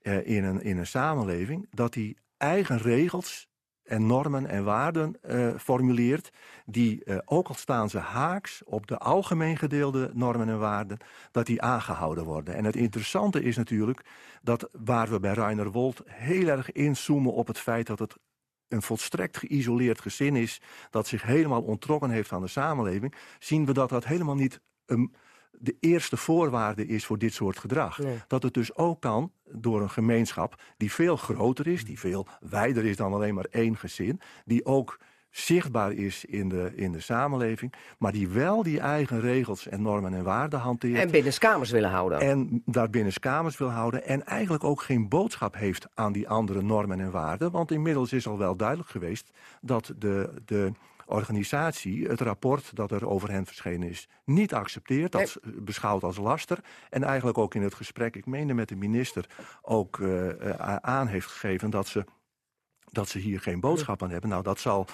eh, 0.00 0.26
in, 0.26 0.44
een, 0.44 0.62
in 0.62 0.78
een 0.78 0.86
samenleving... 0.86 1.66
dat 1.70 1.94
hij 1.94 2.16
eigen 2.36 2.78
regels 2.78 3.48
en 3.86 4.06
normen 4.06 4.46
en 4.46 4.64
waarden 4.64 5.16
eh, 5.22 5.48
formuleert... 5.58 6.30
die, 6.66 7.04
eh, 7.04 7.18
ook 7.24 7.48
al 7.48 7.54
staan 7.54 7.90
ze 7.90 7.98
haaks 7.98 8.62
op 8.64 8.86
de 8.86 8.98
algemeen 8.98 9.56
gedeelde 9.56 10.10
normen 10.14 10.48
en 10.48 10.58
waarden... 10.58 10.98
dat 11.30 11.46
die 11.46 11.62
aangehouden 11.62 12.24
worden. 12.24 12.54
En 12.54 12.64
het 12.64 12.76
interessante 12.76 13.42
is 13.42 13.56
natuurlijk 13.56 14.00
dat 14.42 14.68
waar 14.72 15.08
we 15.08 15.20
bij 15.20 15.34
Ruinerwold 15.34 16.02
heel 16.04 16.48
erg 16.48 16.72
inzoomen 16.72 17.32
op 17.32 17.46
het 17.46 17.58
feit 17.58 17.86
dat 17.86 17.98
het 17.98 18.16
een 18.68 18.82
volstrekt 18.82 19.36
geïsoleerd 19.36 20.00
gezin 20.00 20.36
is... 20.36 20.60
dat 20.90 21.06
zich 21.06 21.22
helemaal 21.22 21.62
ontrokken 21.62 22.10
heeft 22.10 22.32
aan 22.32 22.42
de 22.42 22.48
samenleving... 22.48 23.14
zien 23.38 23.66
we 23.66 23.72
dat 23.72 23.88
dat 23.88 24.04
helemaal 24.04 24.34
niet 24.34 24.60
een, 24.86 25.14
de 25.58 25.76
eerste 25.80 26.16
voorwaarde 26.16 26.86
is 26.86 27.06
voor 27.06 27.18
dit 27.18 27.32
soort 27.32 27.58
gedrag. 27.58 27.98
Nee. 27.98 28.18
Dat 28.28 28.42
het 28.42 28.54
dus 28.54 28.76
ook 28.76 29.00
kan 29.00 29.32
door 29.50 29.82
een 29.82 29.90
gemeenschap 29.90 30.62
die 30.76 30.92
veel 30.92 31.16
groter 31.16 31.66
is... 31.66 31.84
die 31.84 31.98
veel 31.98 32.26
wijder 32.40 32.84
is 32.84 32.96
dan 32.96 33.12
alleen 33.12 33.34
maar 33.34 33.46
één 33.50 33.76
gezin... 33.76 34.20
die 34.44 34.64
ook 34.64 34.98
zichtbaar 35.30 35.92
is 35.92 36.24
in 36.24 36.48
de, 36.48 36.72
in 36.74 36.92
de 36.92 37.00
samenleving... 37.00 37.72
maar 37.98 38.12
die 38.12 38.28
wel 38.28 38.62
die 38.62 38.80
eigen 38.80 39.20
regels 39.20 39.68
en 39.68 39.82
normen 39.82 40.14
en 40.14 40.24
waarden 40.24 40.60
hanteert... 40.60 40.98
En 40.98 41.10
binnen 41.10 41.38
kamers 41.38 41.70
willen 41.70 41.90
houden. 41.90 42.20
En 42.20 42.62
daarbinnen 42.64 43.12
kamers 43.20 43.56
wil 43.56 43.70
houden. 43.70 44.06
En 44.06 44.26
eigenlijk 44.26 44.64
ook 44.64 44.82
geen 44.82 45.08
boodschap 45.08 45.54
heeft 45.54 45.86
aan 45.94 46.12
die 46.12 46.28
andere 46.28 46.62
normen 46.62 47.00
en 47.00 47.10
waarden. 47.10 47.50
Want 47.50 47.70
inmiddels 47.70 48.12
is 48.12 48.26
al 48.26 48.38
wel 48.38 48.56
duidelijk 48.56 48.88
geweest 48.88 49.30
dat 49.60 49.92
de, 49.98 50.42
de 50.44 50.72
organisatie 51.06 52.06
het 52.08 52.20
rapport 52.20 52.76
dat 52.76 52.90
er 52.90 53.08
over 53.08 53.30
hen 53.30 53.46
verschenen 53.46 53.88
is 53.88 54.08
niet 54.24 54.54
accepteert. 54.54 55.12
Dat 55.12 55.28
s- 55.28 55.38
beschouwt 55.42 56.02
als 56.02 56.16
laster. 56.16 56.58
En 56.90 57.02
eigenlijk 57.04 57.38
ook 57.38 57.54
in 57.54 57.62
het 57.62 57.74
gesprek, 57.74 58.16
ik 58.16 58.26
meende 58.26 58.54
met 58.54 58.68
de 58.68 58.76
minister, 58.76 59.26
ook 59.62 60.00
eh, 60.00 60.50
eh, 60.50 60.76
aan 60.76 61.06
heeft 61.06 61.26
gegeven 61.26 61.70
dat 61.70 61.86
ze, 61.86 62.04
dat 62.90 63.08
ze 63.08 63.18
hier 63.18 63.40
geen 63.40 63.60
boodschap 63.60 64.02
aan 64.02 64.10
hebben. 64.10 64.30
Nou, 64.30 64.42
dat 64.42 64.58
zal 64.58 64.86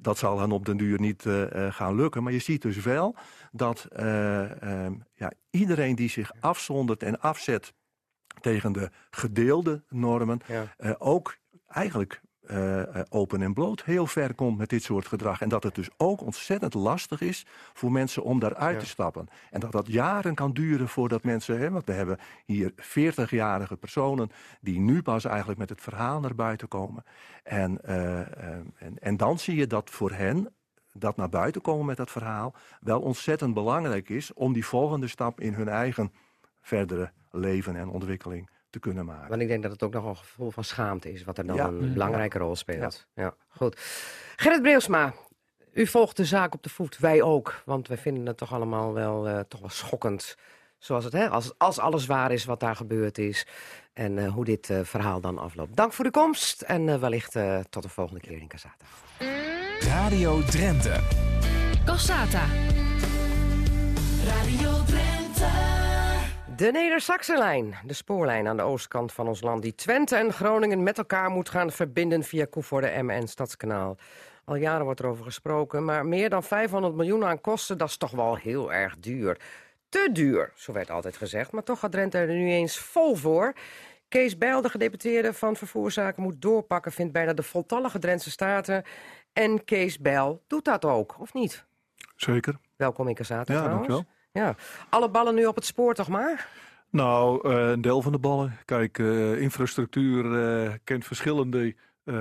dat 0.00 0.18
zal 0.18 0.36
dan 0.36 0.52
op 0.52 0.64
den 0.64 0.76
duur 0.76 1.00
niet 1.00 1.26
eh, 1.26 1.66
eh, 1.66 1.72
gaan 1.74 1.94
lukken. 1.94 2.22
Maar 2.22 2.32
je 2.32 2.38
ziet 2.38 2.62
dus 2.62 2.76
wel 2.76 3.16
dat 3.52 3.84
eh, 3.84 4.62
ehm, 4.62 4.94
ja, 5.14 5.32
iedereen 5.50 5.94
die 5.94 6.08
zich 6.08 6.32
afzondert 6.40 7.02
en 7.02 7.20
afzet 7.20 7.72
tegen 8.40 8.72
de 8.72 8.90
gedeelde 9.10 9.82
normen, 9.88 10.40
Ja. 10.46 10.74
eh, 10.76 10.92
ook 10.98 11.36
eigenlijk 11.66 12.20
eh, 12.48 12.80
eh, 12.80 13.02
open 13.08 13.42
en 13.42 13.52
bloot 13.52 13.84
heel 13.84 14.06
ver 14.06 14.34
komt 14.34 14.58
met 14.58 14.68
dit 14.68 14.82
soort 14.82 15.06
gedrag. 15.06 15.40
En 15.40 15.48
dat 15.48 15.62
het 15.62 15.74
dus 15.74 15.88
ook 15.96 16.20
ontzettend 16.20 16.74
lastig 16.74 17.20
is 17.20 17.46
voor 17.72 17.92
mensen 17.92 18.22
om 18.22 18.38
daaruit 18.38 18.74
Ja. 18.74 18.80
te 18.80 18.86
stappen. 18.86 19.28
En 19.50 19.60
dat 19.60 19.72
dat 19.72 19.86
jaren 19.86 20.34
kan 20.34 20.52
duren 20.52 20.88
voordat 20.88 21.22
mensen... 21.22 21.58
Hè, 21.58 21.70
want 21.70 21.84
we 21.84 21.92
hebben 21.92 22.18
hier 22.44 22.72
40-jarige 22.76 23.76
personen 23.76 24.30
die 24.60 24.80
nu 24.80 25.02
pas 25.02 25.24
eigenlijk 25.24 25.58
met 25.58 25.68
het 25.68 25.80
verhaal 25.80 26.20
naar 26.20 26.34
buiten 26.34 26.68
komen. 26.68 27.04
En, 27.42 27.84
eh, 27.84 28.18
en, 28.82 28.98
en 29.00 29.16
dan 29.16 29.38
zie 29.38 29.56
je 29.56 29.66
dat 29.66 29.90
voor 29.90 30.12
hen 30.12 30.52
dat 30.92 31.16
naar 31.16 31.28
buiten 31.28 31.60
komen 31.60 31.86
met 31.86 31.96
dat 31.96 32.10
verhaal 32.10 32.54
wel 32.80 33.00
ontzettend 33.00 33.54
belangrijk 33.54 34.08
is 34.08 34.32
om 34.32 34.52
die 34.52 34.66
volgende 34.66 35.06
stap 35.06 35.40
in 35.40 35.54
hun 35.54 35.68
eigen 35.68 36.12
verdere 36.60 37.12
leven 37.30 37.76
en 37.76 37.88
ontwikkeling 37.88 38.50
te 38.80 38.86
kunnen 38.88 39.04
maken. 39.04 39.28
Want 39.28 39.40
ik 39.42 39.48
denk 39.48 39.62
dat 39.62 39.72
het 39.72 39.82
ook 39.82 39.92
nog 39.92 40.04
een 40.04 40.16
gevoel 40.16 40.50
van 40.50 40.64
schaamte 40.64 41.12
is... 41.12 41.24
wat 41.24 41.38
er 41.38 41.46
dan 41.46 41.56
Ja. 41.56 41.66
een 41.66 41.92
belangrijke 41.92 42.38
rol 42.38 42.56
speelt. 42.56 43.06
Ja. 43.14 43.34
goed. 43.48 43.76
Gerrit 44.36 44.62
Breusma, 44.62 45.12
u 45.72 45.86
volgt 45.86 46.16
de 46.16 46.24
zaak 46.24 46.54
op 46.54 46.62
de 46.62 46.68
voet. 46.68 46.98
Wij 46.98 47.22
ook. 47.22 47.62
Want 47.64 47.88
wij 47.88 47.96
vinden 47.96 48.26
het 48.26 48.36
toch 48.36 48.52
allemaal 48.52 48.92
wel, 48.92 49.28
eh, 49.28 49.40
toch 49.48 49.60
wel 49.60 49.70
schokkend. 49.70 50.36
Zoals 50.78 51.04
het, 51.04 51.12
hè, 51.12 51.28
als, 51.28 51.52
als 51.58 51.78
alles 51.78 52.06
waar 52.06 52.32
is 52.32 52.44
wat 52.44 52.60
daar 52.60 52.76
gebeurd 52.76 53.18
is. 53.18 53.46
En 53.92 54.18
eh, 54.18 54.32
hoe 54.32 54.44
dit 54.44 54.70
eh, 54.70 54.80
verhaal 54.82 55.20
dan 55.20 55.38
afloopt. 55.38 55.76
Dank 55.76 55.92
voor 55.92 56.04
de 56.04 56.10
komst. 56.10 56.62
En 56.62 56.88
eh, 56.88 56.98
wellicht 57.00 57.36
eh, 57.36 57.58
tot 57.70 57.82
de 57.82 57.88
volgende 57.88 58.20
keer 58.20 58.38
in 58.40 58.48
Casata. 58.48 58.84
Radio 59.80 60.42
Drenthe. 60.42 61.00
Cassata. 61.84 62.44
Radio 64.24 64.70
Drenthe. 64.84 64.97
De 66.58 66.70
Neder-Saxenlijn, 66.70 67.74
de 67.84 67.92
spoorlijn 67.92 68.46
aan 68.46 68.56
de 68.56 68.62
oostkant 68.62 69.12
van 69.12 69.28
ons 69.28 69.40
land... 69.40 69.62
die 69.62 69.74
Twente 69.74 70.16
en 70.16 70.32
Groningen 70.32 70.82
met 70.82 70.98
elkaar 70.98 71.30
moet 71.30 71.48
gaan 71.48 71.70
verbinden 71.70 72.22
via 72.22 72.46
Koevoorde, 72.50 72.86
Emmen 72.86 73.16
en 73.16 73.28
Stadskanaal. 73.28 73.96
Al 74.44 74.54
jaren 74.54 74.84
wordt 74.84 75.00
erover 75.00 75.24
gesproken, 75.24 75.84
maar 75.84 76.06
meer 76.06 76.30
dan 76.30 76.42
500 76.42 76.94
miljoen 76.94 77.24
aan 77.24 77.40
kosten... 77.40 77.78
dat 77.78 77.88
is 77.88 77.96
toch 77.96 78.10
wel 78.10 78.36
heel 78.36 78.72
erg 78.72 78.98
duur. 78.98 79.40
Te 79.88 80.08
duur, 80.12 80.52
zo 80.54 80.72
werd 80.72 80.90
altijd 80.90 81.16
gezegd, 81.16 81.52
maar 81.52 81.62
toch 81.62 81.78
gaat 81.78 81.92
Drenthe 81.92 82.18
er 82.18 82.26
nu 82.26 82.50
eens 82.50 82.78
vol 82.78 83.14
voor... 83.14 83.52
Kees 84.08 84.38
Bijl, 84.38 84.62
de 84.62 84.68
gedeputeerde 84.68 85.32
van 85.32 85.56
Vervoerszaken, 85.56 86.22
moet 86.22 86.42
doorpakken... 86.42 86.92
vindt 86.92 87.12
bijna 87.12 87.32
de 87.32 87.42
voltallige 87.42 87.98
Drentse 87.98 88.30
Staten. 88.30 88.84
En 89.32 89.64
Kees 89.64 89.98
Bijl 89.98 90.42
doet 90.46 90.64
dat 90.64 90.84
ook, 90.84 91.16
of 91.20 91.34
niet? 91.34 91.64
Zeker. 92.16 92.58
Welkom 92.76 93.08
in 93.08 93.14
Casata 93.14 93.52
Ja, 93.52 93.58
trouwens. 93.58 93.88
dankjewel. 93.88 94.16
Ja, 94.32 94.54
alle 94.88 95.10
ballen 95.10 95.34
nu 95.34 95.46
op 95.46 95.54
het 95.54 95.64
spoor 95.64 95.94
toch 95.94 96.08
maar? 96.08 96.48
Nou, 96.90 97.48
eh, 97.48 97.70
een 97.70 97.80
deel 97.80 98.02
van 98.02 98.12
de 98.12 98.18
ballen. 98.18 98.58
Kijk, 98.64 98.98
eh, 98.98 99.40
infrastructuur 99.40 100.42
eh, 100.42 100.72
kent 100.84 101.04
verschillende 101.04 101.74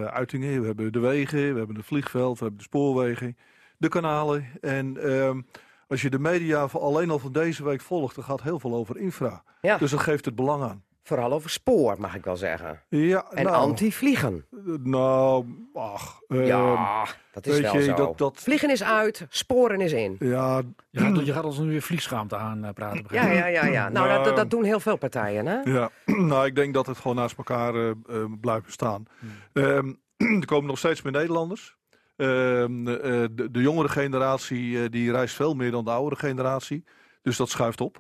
uitingen. 0.06 0.60
We 0.62 0.66
hebben 0.66 0.92
de 0.92 1.00
wegen, 1.00 1.52
we 1.52 1.58
hebben 1.58 1.76
het 1.76 1.86
vliegveld, 1.86 2.38
we 2.38 2.44
hebben 2.44 2.58
de 2.58 2.68
spoorwegen, 2.68 3.38
de 3.78 3.88
kanalen. 3.88 4.46
En 4.62 4.98
ehm, 4.98 5.42
als 5.88 6.02
je 6.02 6.10
de 6.10 6.20
media 6.20 6.64
alleen 6.64 7.10
al 7.10 7.20
van 7.20 7.32
deze 7.32 7.64
week 7.64 7.82
volgt, 7.82 8.16
dan 8.16 8.24
gaat 8.24 8.42
heel 8.42 8.60
veel 8.60 8.74
over 8.74 8.98
infra. 8.98 9.44
Ja. 9.62 9.78
Dus 9.78 9.92
dat 9.92 10.00
geeft 10.00 10.26
het 10.26 10.36
belang 10.36 10.64
aan. 10.64 10.84
Vooral 11.08 11.32
over 11.34 11.50
spoor, 11.50 11.96
mag 12.00 12.16
ik 12.16 12.24
wel 12.26 12.36
zeggen. 12.38 12.82
Ja, 12.90 13.26
En 13.32 13.44
nou, 13.44 13.56
anti-vliegen. 13.56 14.46
Nou, 14.84 15.46
ach. 15.74 16.20
ehm, 16.28 16.44
ja, 16.46 17.06
dat 17.32 17.46
is 17.46 17.54
weet 17.54 17.62
wel 17.62 17.74
je, 17.76 17.84
zo. 17.84 17.94
dat- 17.96 18.18
dat- 18.18 18.40
Vliegen 18.40 18.70
is 18.70 18.84
uit, 18.84 19.26
sporen 19.30 19.82
is 19.82 19.92
in. 19.92 20.16
Ja, 20.20 20.62
Je 20.90 21.00
gaat, 21.00 21.26
je 21.26 21.34
gaat 21.34 21.44
ons 21.44 21.58
nu 21.60 21.68
weer 21.70 21.82
vliegschaamte 21.82 22.36
aan 22.36 22.66
eh, 22.66 22.92
Ja, 23.10 23.32
ja, 23.32 23.46
ja. 23.46 23.66
ja. 23.66 23.90
Nou, 23.90 24.08
dat, 24.10 24.24
Nou. 24.24 24.36
dat 24.36 24.50
doen 24.50 24.64
heel 24.64 24.80
veel 24.80 24.96
partijen, 24.98 25.46
hè? 25.46 25.62
Ja, 25.62 25.90
nou, 26.32 26.46
ik 26.46 26.56
denk 26.56 26.74
dat 26.74 26.88
het 26.88 26.98
gewoon 26.98 27.16
naast 27.18 27.38
elkaar 27.38 27.76
eh, 27.76 27.90
eh, 27.90 27.96
blijft 28.42 28.66
bestaan. 28.66 29.04
Ehm, 29.54 29.94
er 30.42 30.46
komen 30.46 30.68
nog 30.68 30.78
steeds 30.78 31.02
meer 31.02 31.14
Nederlanders. 31.14 31.76
Ehm, 32.16 32.88
eh, 32.88 33.26
de, 33.32 33.48
de 33.52 33.62
jongere 33.62 33.90
generatie 33.90 34.84
eh, 34.84 34.90
die 34.90 35.12
reist 35.12 35.36
veel 35.36 35.54
meer 35.54 35.72
dan 35.72 35.86
de 35.86 35.92
oudere 35.92 36.16
generatie. 36.22 36.84
Dus 37.22 37.38
dat 37.38 37.50
schuift 37.50 37.82
op. 37.82 37.98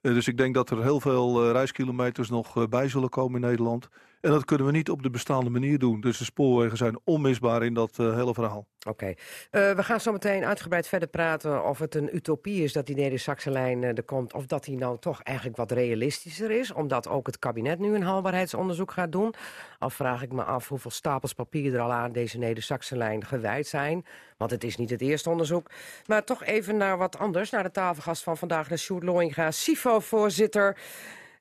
Eh, 0.00 0.14
dus 0.14 0.28
ik 0.28 0.36
denk 0.36 0.54
dat 0.54 0.70
er 0.70 0.82
heel 0.82 1.00
veel 1.00 1.44
eh, 1.44 1.50
reiskilometers 1.50 2.30
nog 2.30 2.56
eh, 2.56 2.66
bij 2.66 2.88
zullen 2.88 3.08
komen 3.08 3.42
in 3.42 3.48
Nederland. 3.48 3.88
En 4.20 4.30
dat 4.30 4.44
kunnen 4.44 4.66
we 4.66 4.72
niet 4.72 4.90
op 4.90 5.02
de 5.02 5.10
bestaande 5.10 5.50
manier 5.50 5.78
doen. 5.78 6.00
Dus 6.00 6.18
de 6.18 6.24
spoorwegen 6.24 6.76
zijn 6.76 6.98
onmisbaar 7.04 7.62
in 7.62 7.74
dat 7.74 7.98
eh, 7.98 8.14
hele 8.14 8.34
verhaal. 8.34 8.66
Oké. 8.88 9.06
Eh, 9.06 9.70
we 9.70 9.82
gaan 9.82 10.00
zo 10.00 10.12
meteen 10.12 10.44
uitgebreid 10.44 10.88
verder 10.88 11.08
praten 11.08 11.64
of 11.64 11.78
het 11.78 11.94
een 11.94 12.16
utopie 12.16 12.62
is 12.62 12.72
dat 12.72 12.86
die 12.86 12.96
Neder-Saxenlijn 12.96 13.82
eh, 13.82 13.96
er 13.96 14.02
komt. 14.02 14.34
Of 14.34 14.46
dat 14.46 14.64
die 14.64 14.76
nou 14.76 14.98
toch 14.98 15.22
eigenlijk 15.22 15.56
wat 15.56 15.72
realistischer 15.72 16.50
is. 16.50 16.72
Omdat 16.72 17.08
ook 17.08 17.26
het 17.26 17.38
kabinet 17.38 17.78
nu 17.78 17.94
een 17.94 18.02
haalbaarheidsonderzoek 18.02 18.92
gaat 18.92 19.12
doen. 19.12 19.34
Al 19.78 19.90
vraag 19.90 20.22
ik 20.22 20.32
me 20.32 20.42
af 20.42 20.68
hoeveel 20.68 20.90
stapels 20.90 21.32
papier 21.32 21.74
er 21.74 21.80
al 21.80 21.92
aan 21.92 22.12
deze 22.12 22.38
Neder-Saxenlijn 22.38 23.24
gewijd 23.24 23.66
zijn. 23.66 24.04
Want 24.36 24.50
het 24.50 24.64
is 24.64 24.76
niet 24.76 24.90
het 24.90 25.00
eerste 25.00 25.30
onderzoek. 25.30 25.70
Maar 26.06 26.24
toch 26.24 26.44
even 26.44 26.76
naar 26.76 26.98
wat 26.98 27.18
anders. 27.18 27.50
Naar 27.50 27.62
de 27.62 27.70
tafelgast 27.70 28.22
van 28.22 28.36
vandaag, 28.36 28.68
de 28.68 28.76
Sjoerd 28.76 29.54
SIFO-voorzitter. 29.54 30.76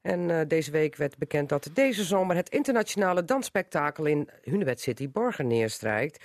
En 0.01 0.29
eh, 0.29 0.47
deze 0.47 0.71
week 0.71 0.95
werd 0.95 1.17
bekend 1.17 1.49
dat 1.49 1.69
deze 1.73 2.03
zomer 2.03 2.35
het 2.35 2.49
internationale 2.49 3.25
dansspektakel 3.25 4.05
in 4.05 4.29
Hunebed 4.43 4.81
City 4.81 5.09
Borgen 5.09 5.47
neerstrijkt. 5.47 6.23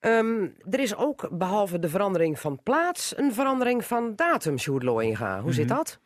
Ehm, 0.00 0.48
er 0.70 0.80
is 0.80 0.96
ook, 0.96 1.28
behalve 1.32 1.78
de 1.78 1.88
verandering 1.88 2.38
van 2.40 2.62
plaats, 2.62 3.18
een 3.18 3.32
verandering 3.32 3.84
van 3.84 4.12
datum, 4.16 4.58
Sjoerd 4.58 4.82
Looinga. 4.82 5.40
Hoe 5.40 5.52
zit 5.52 5.68
dat? 5.68 5.98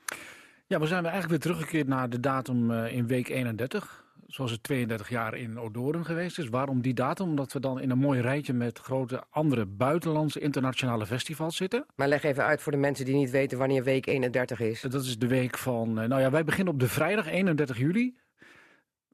Ja, 0.67 0.81
we 0.81 0.87
zijn 0.87 1.03
eigenlijk 1.03 1.31
weer 1.31 1.53
teruggekeerd 1.53 1.89
naar 1.89 2.11
de 2.11 2.21
datum 2.21 2.71
eh, 2.71 2.93
in 2.93 3.07
week 3.07 3.29
31. 3.29 4.05
Zoals 4.29 4.51
het 4.51 4.63
32 4.63 5.09
jaar 5.09 5.35
in 5.37 5.59
Odoren 5.59 6.05
geweest 6.05 6.39
is. 6.39 6.49
Waarom 6.49 6.81
die 6.81 6.95
datum? 6.95 7.29
Omdat 7.29 7.53
we 7.53 7.61
dan 7.61 7.81
in 7.81 7.91
een 7.91 7.99
mooi 7.99 8.21
rijtje 8.21 8.53
met 8.53 8.79
grote 8.79 9.23
andere 9.31 9.67
buitenlandse 9.67 10.41
internationale 10.41 11.07
festivals 11.07 11.57
zitten. 11.57 11.87
Maar 11.97 12.09
leg 12.09 12.23
even 12.23 12.45
uit 12.45 12.63
voor 12.63 12.73
de 12.73 12.79
mensen 12.79 13.05
die 13.05 13.15
niet 13.15 13.31
weten 13.31 13.59
wanneer 13.59 13.85
week 13.85 14.07
31 14.07 14.61
is. 14.61 14.81
Dat 14.81 15.05
is 15.05 15.19
de 15.19 15.27
week 15.27 15.59
van. 15.59 16.01
eh, 16.01 16.09
Nou 16.09 16.21
ja, 16.21 16.31
wij 16.31 16.45
beginnen 16.45 16.73
op 16.75 16.81
de 16.81 16.89
vrijdag 16.89 17.27
31 17.27 17.79
juli. 17.79 18.17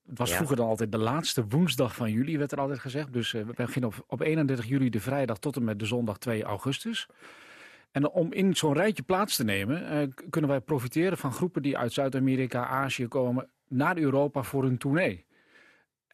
Het 0.07 0.19
was 0.19 0.29
Ja. 0.31 0.35
vroeger 0.37 0.57
dan 0.57 0.67
altijd 0.67 0.93
de 0.93 0.99
laatste 0.99 1.45
woensdag 1.49 1.95
van 1.95 2.13
juli, 2.13 2.39
werd 2.39 2.53
er 2.53 2.61
altijd 2.61 2.79
gezegd. 2.79 3.13
Dus 3.13 3.35
eh, 3.35 3.43
we 3.43 3.53
beginnen 3.57 3.91
op, 3.91 4.05
op 4.07 4.21
31 4.21 4.67
juli 4.67 4.91
de 4.91 5.01
vrijdag 5.01 5.39
tot 5.39 5.57
en 5.57 5.65
met 5.65 5.79
de 5.79 5.87
zondag 5.87 6.19
2 6.19 6.43
augustus. 6.43 7.07
En 7.91 8.11
om 8.11 8.33
in 8.33 8.57
zo'n 8.57 8.73
rijtje 8.73 9.03
plaats 9.03 9.37
te 9.37 9.45
nemen, 9.45 9.89
eh, 9.89 10.09
kunnen 10.31 10.51
wij 10.51 10.61
profiteren 10.61 11.19
van 11.19 11.33
groepen 11.33 11.63
die 11.63 11.79
uit 11.79 11.93
Zuid-Amerika, 11.93 12.67
Azië 12.67 13.07
komen 13.09 13.49
naar 13.75 13.99
Europa 13.99 14.43
voor 14.43 14.63
hun 14.63 14.79
tournee. 14.79 15.25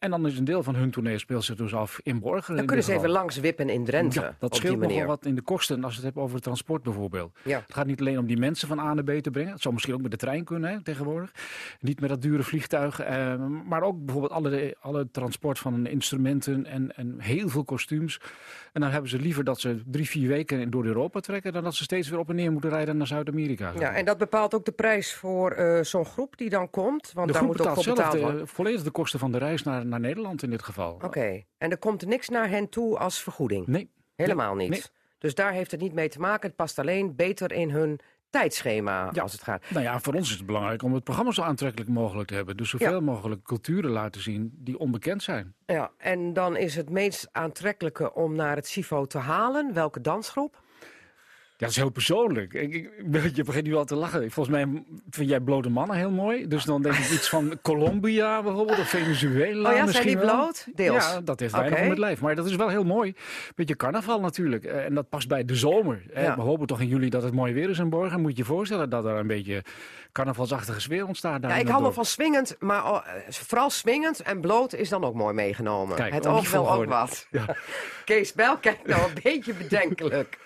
En 0.01 0.09
dan 0.09 0.27
is 0.27 0.37
een 0.37 0.43
deel 0.43 0.63
van 0.63 0.75
hun 0.75 0.91
tournee 0.91 1.17
speelt 1.17 1.43
zich 1.43 1.55
dus 1.55 1.73
af 1.73 1.99
in 2.03 2.19
Borgen. 2.19 2.47
Dan 2.47 2.57
in 2.57 2.65
kunnen 2.65 2.85
ze 2.85 2.93
even 2.93 3.09
langs 3.09 3.39
wippen 3.39 3.69
in 3.69 3.85
Drenthe. 3.85 4.19
Ja, 4.19 4.35
dat 4.39 4.55
scheelt 4.55 4.79
nogal 4.79 5.05
wat 5.05 5.25
in 5.25 5.35
de 5.35 5.41
kosten 5.41 5.83
als 5.83 5.91
je 5.91 5.97
het 5.97 6.05
hebt 6.05 6.17
over 6.17 6.35
het 6.35 6.43
transport 6.43 6.83
bijvoorbeeld. 6.83 7.37
Ja. 7.43 7.59
Het 7.59 7.73
gaat 7.73 7.85
niet 7.85 7.99
alleen 7.99 8.19
om 8.19 8.25
die 8.25 8.37
mensen 8.37 8.67
van 8.67 8.79
A 8.79 8.93
naar 8.93 9.03
B 9.03 9.09
te 9.09 9.31
brengen. 9.31 9.51
Het 9.51 9.61
zou 9.61 9.73
misschien 9.73 9.95
ook 9.95 10.01
met 10.01 10.11
de 10.11 10.17
trein 10.17 10.43
kunnen 10.43 10.69
hè, 10.69 10.83
tegenwoordig. 10.83 11.31
Niet 11.79 11.99
met 11.99 12.09
dat 12.09 12.21
dure 12.21 12.43
vliegtuig. 12.43 12.99
eh, 12.99 13.35
maar 13.67 13.81
ook 13.81 14.05
bijvoorbeeld 14.05 14.33
alle, 14.33 14.75
alle 14.81 15.07
transport 15.11 15.59
van 15.59 15.87
instrumenten 15.87 16.65
en, 16.65 16.95
en 16.95 17.15
heel 17.19 17.49
veel 17.49 17.63
kostuums. 17.63 18.19
En 18.73 18.81
dan 18.81 18.89
hebben 18.89 19.09
ze 19.09 19.19
liever 19.19 19.43
dat 19.43 19.59
ze 19.59 19.81
drie, 19.85 20.09
vier 20.09 20.27
weken 20.27 20.69
door 20.69 20.85
Europa 20.85 21.19
trekken... 21.19 21.53
dan 21.53 21.63
dat 21.63 21.75
ze 21.75 21.83
steeds 21.83 22.09
weer 22.09 22.19
op 22.19 22.29
en 22.29 22.35
neer 22.35 22.51
moeten 22.51 22.69
rijden 22.69 22.97
naar 22.97 23.07
Zuid-Amerika. 23.07 23.71
Ja, 23.79 23.93
en 23.93 24.05
dat 24.05 24.17
bepaalt 24.17 24.55
ook 24.55 24.65
de 24.65 24.71
prijs 24.71 25.13
voor 25.13 25.51
eh, 25.51 25.83
zo'n 25.83 26.05
groep 26.05 26.37
die 26.37 26.49
dan 26.49 26.69
komt. 26.69 27.11
Want 27.13 27.27
de 27.27 27.33
daar 27.33 27.43
moet 27.43 27.67
ook 27.67 27.83
zelf 27.83 28.09
de, 28.09 28.41
volledig 28.43 28.83
de 28.83 28.91
kosten 28.91 29.19
van 29.19 29.31
de 29.31 29.37
reis 29.37 29.63
naar, 29.63 29.85
naar 29.91 29.99
Nederland 29.99 30.43
in 30.43 30.49
dit 30.49 30.63
geval. 30.63 30.99
Oké, 31.03 31.43
en 31.57 31.71
er 31.71 31.77
komt 31.77 32.05
niks 32.05 32.29
naar 32.29 32.49
hen 32.49 32.69
toe 32.69 32.97
als 32.97 33.21
vergoeding? 33.23 33.67
Nee, 33.67 33.89
Helemaal 34.15 34.55
niet. 34.55 34.69
nee. 34.69 34.81
Dus 35.17 35.35
daar 35.35 35.51
heeft 35.51 35.71
het 35.71 35.79
niet 35.81 35.93
mee 35.93 36.09
te 36.09 36.19
maken. 36.19 36.47
Het 36.47 36.55
past 36.57 36.79
alleen 36.79 37.15
beter 37.15 37.51
in 37.51 37.69
hun 37.69 37.99
tijdschema 38.29 39.09
Ja. 39.13 39.21
als 39.21 39.31
het 39.31 39.43
gaat. 39.43 39.63
Nou 39.69 39.83
ja, 39.83 39.99
voor 39.99 40.13
ons 40.13 40.31
is 40.31 40.37
het 40.37 40.45
belangrijk 40.45 40.83
om 40.83 40.93
het 40.93 41.03
programma 41.03 41.31
zo 41.31 41.41
aantrekkelijk 41.41 41.89
mogelijk 41.89 42.27
te 42.29 42.35
hebben. 42.35 42.57
Dus 42.57 42.69
zoveel 42.69 43.01
mogelijk 43.01 43.43
culturen 43.43 43.91
laten 43.91 44.21
zien 44.21 44.51
die 44.55 44.79
onbekend 44.79 45.23
zijn. 45.23 45.55
Ja, 45.65 45.91
en 45.97 46.33
dan 46.33 46.55
is 46.57 46.75
het 46.75 46.89
meest 46.89 47.27
aantrekkelijke 47.31 48.13
om 48.13 48.35
naar 48.35 48.55
het 48.55 48.67
CIFO 48.67 49.05
te 49.05 49.17
halen. 49.17 49.73
Welke 49.73 50.01
dansgroep? 50.01 50.60
Ja, 51.61 51.67
dat 51.67 51.75
is 51.75 51.81
heel 51.81 51.91
persoonlijk. 51.91 52.53
Ik, 52.53 52.73
ik, 52.73 53.35
je 53.35 53.43
begint 53.43 53.63
nu 53.65 53.75
al 53.75 53.85
te 53.85 53.95
lachen. 53.95 54.31
Volgens 54.31 54.55
mij 54.55 54.83
vind 55.09 55.29
jij 55.29 55.39
blote 55.39 55.69
mannen 55.69 55.95
heel 55.97 56.11
mooi. 56.11 56.47
Dus 56.47 56.63
dan 56.63 56.81
denk 56.81 56.95
ik 56.95 57.09
iets 57.09 57.29
van 57.29 57.57
Colombia 57.61 58.41
bijvoorbeeld, 58.43 58.79
of 58.79 58.89
Venezuela 58.89 59.57
Oh 59.57 59.63
ja, 59.65 59.71
zijn 59.73 59.85
misschien 59.85 60.07
die 60.07 60.17
wel. 60.17 60.25
bloot? 60.35 60.67
Deels. 60.75 61.11
Ja, 61.11 61.21
dat 61.21 61.39
heeft 61.39 61.53
weinig 61.53 61.81
om 61.81 61.89
het 61.89 61.97
lijf. 61.97 62.21
Maar 62.21 62.35
dat 62.35 62.45
is 62.45 62.55
wel 62.55 62.69
heel 62.69 62.83
mooi. 62.83 63.13
Beetje 63.55 63.75
carnaval 63.75 64.19
natuurlijk. 64.19 64.63
Eh, 64.63 64.85
En 64.85 64.93
dat 64.95 65.09
past 65.09 65.27
bij 65.27 65.45
de 65.45 65.55
zomer. 65.55 66.03
Ja. 66.13 66.35
We 66.35 66.41
hopen 66.41 66.67
toch 66.67 66.79
in 66.81 66.87
juli 66.87 67.09
dat 67.09 67.23
het 67.23 67.33
mooi 67.33 67.53
weer 67.53 67.69
is 67.69 67.79
in 67.79 67.89
Borgen. 67.89 68.21
Moet 68.21 68.31
je 68.31 68.37
je 68.37 68.43
voorstellen 68.45 68.89
dat 68.89 69.05
er 69.05 69.15
een 69.15 69.27
beetje 69.27 69.63
carnavalsachtige 70.11 70.79
sfeer 70.81 71.07
ontstaat. 71.07 71.41
Daar 71.41 71.51
Ja, 71.51 71.57
ik 71.57 71.67
hou 71.67 71.81
wel 71.81 71.93
van 71.93 72.05
swingend, 72.05 72.55
maar 72.59 72.83
eh, 72.83 73.01
vooral 73.29 73.69
swingend 73.69 74.19
en 74.21 74.41
bloot 74.41 74.73
is 74.73 74.89
dan 74.89 75.03
ook 75.03 75.15
mooi 75.15 75.33
meegenomen. 75.33 75.95
Kijk, 75.95 76.13
het 76.13 76.23
die 76.23 76.31
oog 76.31 76.51
wel 76.51 76.71
ook 76.71 76.85
wat. 76.85 77.27
Ja. 77.31 77.45
Kees 78.05 78.33
Bel 78.33 78.57
kijkt 78.57 78.87
nou 78.87 79.01
een 79.03 79.19
beetje 79.23 79.53
bedenkelijk. 79.53 80.37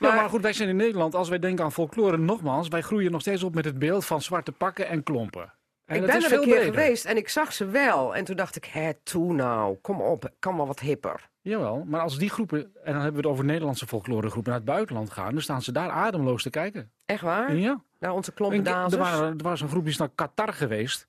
Ja, 0.00 0.14
maar 0.14 0.28
goed, 0.28 0.42
wij 0.42 0.52
zijn 0.52 0.68
in 0.68 0.76
Nederland, 0.76 1.14
als 1.14 1.28
wij 1.28 1.38
denken 1.38 1.64
aan 1.64 1.72
folklore, 1.72 2.16
nogmaals, 2.16 2.68
wij 2.68 2.80
groeien 2.82 3.10
nog 3.10 3.20
steeds 3.20 3.42
op 3.42 3.54
met 3.54 3.64
het 3.64 3.78
beeld 3.78 4.04
van 4.04 4.22
zwarte 4.22 4.52
pakken 4.52 4.88
en 4.88 5.02
klompen. 5.02 5.52
En 5.84 5.96
ik 5.96 6.06
ben 6.06 6.22
er 6.24 6.32
een 6.32 6.40
keer 6.40 6.54
breder. 6.54 6.74
geweest 6.74 7.04
en 7.04 7.16
ik 7.16 7.28
zag 7.28 7.52
ze 7.52 7.66
wel. 7.66 8.16
En 8.16 8.24
toen 8.24 8.36
dacht 8.36 8.56
ik, 8.56 8.64
hè, 8.64 8.90
toe 9.02 9.32
nou, 9.34 9.76
kom 9.76 10.00
op, 10.00 10.30
kan 10.38 10.56
wel 10.56 10.66
wat 10.66 10.80
hipper. 10.80 11.28
Jawel, 11.40 11.84
maar 11.86 12.00
als 12.00 12.18
die 12.18 12.30
groepen, 12.30 12.58
en 12.58 12.92
dan 12.92 12.94
hebben 12.94 13.10
we 13.12 13.16
het 13.16 13.26
over 13.26 13.44
Nederlandse 13.44 13.86
folkloregroepen, 13.86 14.50
naar 14.50 14.60
het 14.60 14.68
buitenland 14.68 15.10
gaan, 15.10 15.32
dan 15.32 15.42
staan 15.42 15.62
ze 15.62 15.72
daar 15.72 15.90
ademloos 15.90 16.42
te 16.42 16.50
kijken. 16.50 16.90
Echt 17.04 17.22
waar? 17.22 17.54
Ja. 17.54 17.82
Naar 17.98 18.12
onze 18.12 18.30
Ik- 18.30 18.38
Er 18.66 18.92
er 19.22 19.36
was 19.42 19.60
een 19.60 19.68
groep 19.68 19.82
die 19.82 19.92
is 19.92 19.98
naar 19.98 20.08
Qatar 20.14 20.52
geweest. 20.52 21.06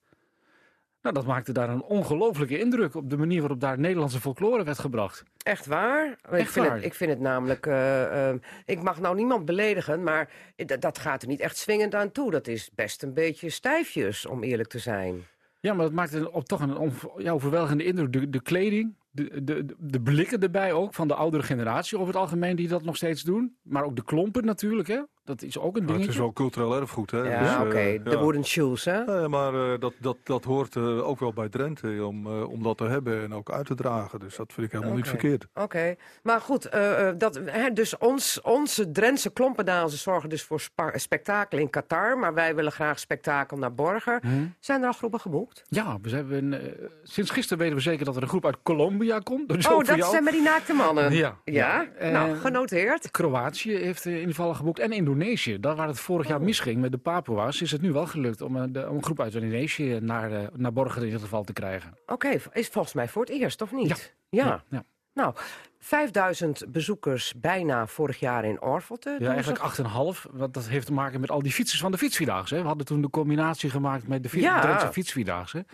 Nou, 1.02 1.14
dat 1.14 1.26
maakte 1.26 1.52
daar 1.52 1.68
een 1.68 1.82
ongelofelijke 1.82 2.58
indruk 2.58 2.94
op 2.94 3.10
de 3.10 3.16
manier 3.16 3.40
waarop 3.40 3.60
daar 3.60 3.78
Nederlandse 3.78 4.20
folklore 4.20 4.64
werd 4.64 4.78
gebracht. 4.78 5.22
Echt 5.42 5.66
waar? 5.66 6.06
ik, 6.10 6.30
Echt 6.30 6.50
vind 6.52 6.66
waar. 6.66 6.74
Het, 6.76 6.84
ik 6.84 6.94
vind 6.94 7.10
het 7.10 7.20
namelijk... 7.20 7.66
eh, 7.66 8.28
ehm, 8.28 8.38
ik 8.64 8.82
mag 8.82 9.00
nou 9.00 9.16
niemand 9.16 9.44
beledigen, 9.44 10.02
maar 10.02 10.30
dat, 10.78 10.98
gaat 10.98 11.22
er 11.22 11.28
niet 11.28 11.40
echt 11.40 11.56
swingend 11.56 11.94
aan 11.94 12.12
toe. 12.12 12.30
Dat 12.30 12.46
is 12.48 12.70
best 12.74 13.02
een 13.02 13.14
beetje 13.14 13.50
stijfjes, 13.50 14.26
om 14.26 14.42
eerlijk 14.42 14.68
te 14.68 14.78
zijn. 14.78 15.24
Ja, 15.60 15.74
maar 15.74 15.84
dat 15.84 15.94
maakte 15.94 16.16
een- 16.18 16.30
op, 16.30 16.44
toch 16.44 16.60
een 16.60 16.76
on, 16.76 16.92
ja, 17.16 17.32
overweldigende 17.32 17.84
indruk. 17.84 18.12
De, 18.12 18.30
de 18.30 18.42
kleding, 18.42 18.94
de, 19.10 19.44
de, 19.44 19.64
de- 19.64 19.74
de 19.78 20.00
blikken 20.00 20.40
erbij 20.40 20.72
ook 20.72 20.94
van 20.94 21.08
de 21.08 21.14
oudere 21.14 21.42
generatie 21.42 21.96
over 21.98 22.12
het 22.12 22.22
algemeen 22.22 22.56
die 22.56 22.68
dat 22.68 22.84
nog 22.84 22.96
steeds 22.96 23.22
doen. 23.22 23.56
Maar 23.62 23.84
ook 23.84 23.96
de 23.96 24.04
klompen 24.04 24.44
natuurlijk, 24.44 24.88
hè. 24.88 25.00
Dat 25.30 25.42
is 25.42 25.58
ook 25.58 25.64
een 25.64 25.72
Maar 25.72 25.80
dingetje. 25.80 26.00
het 26.06 26.10
is 26.14 26.16
wel 26.20 26.32
cultureel 26.32 26.76
erfgoed. 26.80 27.10
Hè? 27.10 27.18
Ja, 27.18 27.38
Dus, 27.40 27.54
eh, 27.54 27.60
oké. 27.60 28.02
De 28.04 28.10
ja. 28.10 28.18
wooden 28.18 28.44
shoes, 28.44 28.84
hè? 28.84 29.04
Nee, 29.04 29.28
maar 29.28 29.54
eh, 29.72 29.80
dat, 29.80 29.92
dat, 30.00 30.16
dat 30.24 30.44
hoort 30.44 30.76
eh, 30.76 31.06
ook 31.08 31.20
wel 31.20 31.32
bij 31.32 31.48
Drenthe 31.48 32.04
om, 32.06 32.26
eh, 32.26 32.48
om 32.50 32.62
dat 32.62 32.76
te 32.76 32.84
hebben 32.84 33.22
en 33.22 33.34
ook 33.34 33.50
uit 33.50 33.66
te 33.66 33.74
dragen. 33.74 34.18
Dus 34.18 34.36
dat 34.36 34.52
vind 34.52 34.66
ik 34.66 34.72
helemaal 34.72 34.94
niet 34.94 35.08
verkeerd. 35.08 35.46
Oké, 35.54 35.94
maar 36.22 36.40
goed, 36.40 36.64
eh, 36.64 37.08
eh, 37.08 37.14
dat, 37.18 37.40
hè, 37.44 37.72
dus 37.72 37.98
ons, 37.98 38.40
onze 38.40 38.90
Drentse 38.90 39.32
klompendazers 39.32 40.02
zorgen 40.02 40.28
dus 40.28 40.42
voor 40.42 40.62
spektakel 40.94 41.58
in 41.58 41.70
Qatar. 41.70 42.18
Maar 42.18 42.34
wij 42.34 42.54
willen 42.54 42.72
graag 42.72 42.98
spektakel 42.98 43.56
naar 43.56 43.74
Borger. 43.74 44.18
Hm? 44.22 44.28
Zijn 44.60 44.80
er 44.80 44.86
al 44.86 44.92
groepen 44.92 45.20
geboekt? 45.20 45.62
Ja, 45.68 45.98
we 46.02 46.10
hebben, 46.10 46.60
sinds 47.02 47.30
gisteren 47.30 47.58
weten 47.58 47.76
we 47.76 47.82
zeker 47.82 48.04
dat 48.04 48.16
er 48.16 48.22
een 48.22 48.28
groep 48.28 48.46
uit 48.46 48.56
Colombia 48.62 49.18
komt. 49.18 49.48
Dus 49.48 49.66
oh, 49.68 49.84
dat 49.84 49.96
jou. 49.96 50.10
zijn 50.10 50.22
maar 50.24 50.32
die 50.32 50.42
naakte 50.42 50.72
mannen. 50.72 51.12
Ja. 51.12 51.36
Ja? 51.44 51.86
Ja. 52.00 52.10
Nou, 52.10 52.36
genoteerd. 52.36 53.10
Kroatië 53.10 53.72
heeft 53.76 54.04
in 54.04 54.12
ieder 54.12 54.28
geval 54.28 54.54
geboekt 54.54 54.78
en 54.78 54.92
Indonesië. 54.92 55.18
Daar 55.60 55.76
waar 55.76 55.88
het 55.88 56.00
vorig 56.00 56.28
jaar 56.28 56.38
Oh. 56.38 56.44
misging 56.44 56.80
met 56.80 56.92
de 56.92 56.98
Papua's, 56.98 57.60
is 57.60 57.70
het 57.70 57.80
nu 57.82 57.92
wel 57.92 58.06
gelukt 58.06 58.40
om, 58.40 58.56
een- 58.56 58.88
om 58.88 58.96
een 58.96 59.02
groep 59.04 59.20
uit 59.20 59.34
Indonesië 59.34 59.98
naar, 60.00 60.32
eh, 60.32 60.46
naar 60.56 60.72
Borgen 60.72 61.00
in 61.00 61.06
ieder 61.06 61.20
geval 61.20 61.44
te 61.44 61.52
krijgen. 61.52 61.94
Oké, 62.06 62.28
is 62.52 62.68
volgens 62.68 62.94
mij 62.94 63.08
voor 63.08 63.22
het 63.22 63.30
eerst, 63.30 63.62
of 63.62 63.72
niet? 63.72 64.14
Ja. 64.28 64.62
ja. 64.70 64.82
Nou, 65.14 65.34
5000 65.78 66.64
bezoekers 66.68 67.34
bijna 67.36 67.86
vorig 67.86 68.18
jaar 68.20 68.44
in 68.44 68.62
Orvelte. 68.62 69.16
Ja, 69.18 69.28
eigenlijk 69.32 69.58
8,5. 69.62 70.26
Want 70.32 70.54
dat 70.54 70.68
heeft 70.68 70.86
te 70.86 70.92
maken 70.92 71.20
met 71.20 71.30
al 71.30 71.42
die 71.42 71.52
fietsers 71.52 71.80
van 71.80 71.90
de 71.90 71.98
fietsvierdaagse. 71.98 72.54
We 72.56 72.66
hadden 72.66 72.86
toen 72.86 73.00
de 73.00 73.10
combinatie 73.10 73.70
gemaakt 73.70 74.08
met 74.08 74.22
de 74.22 74.28
fi 74.28 74.40
Ja. 74.40 74.60
Drentse 74.60 74.92
fietsvierdaagse. 74.92 75.64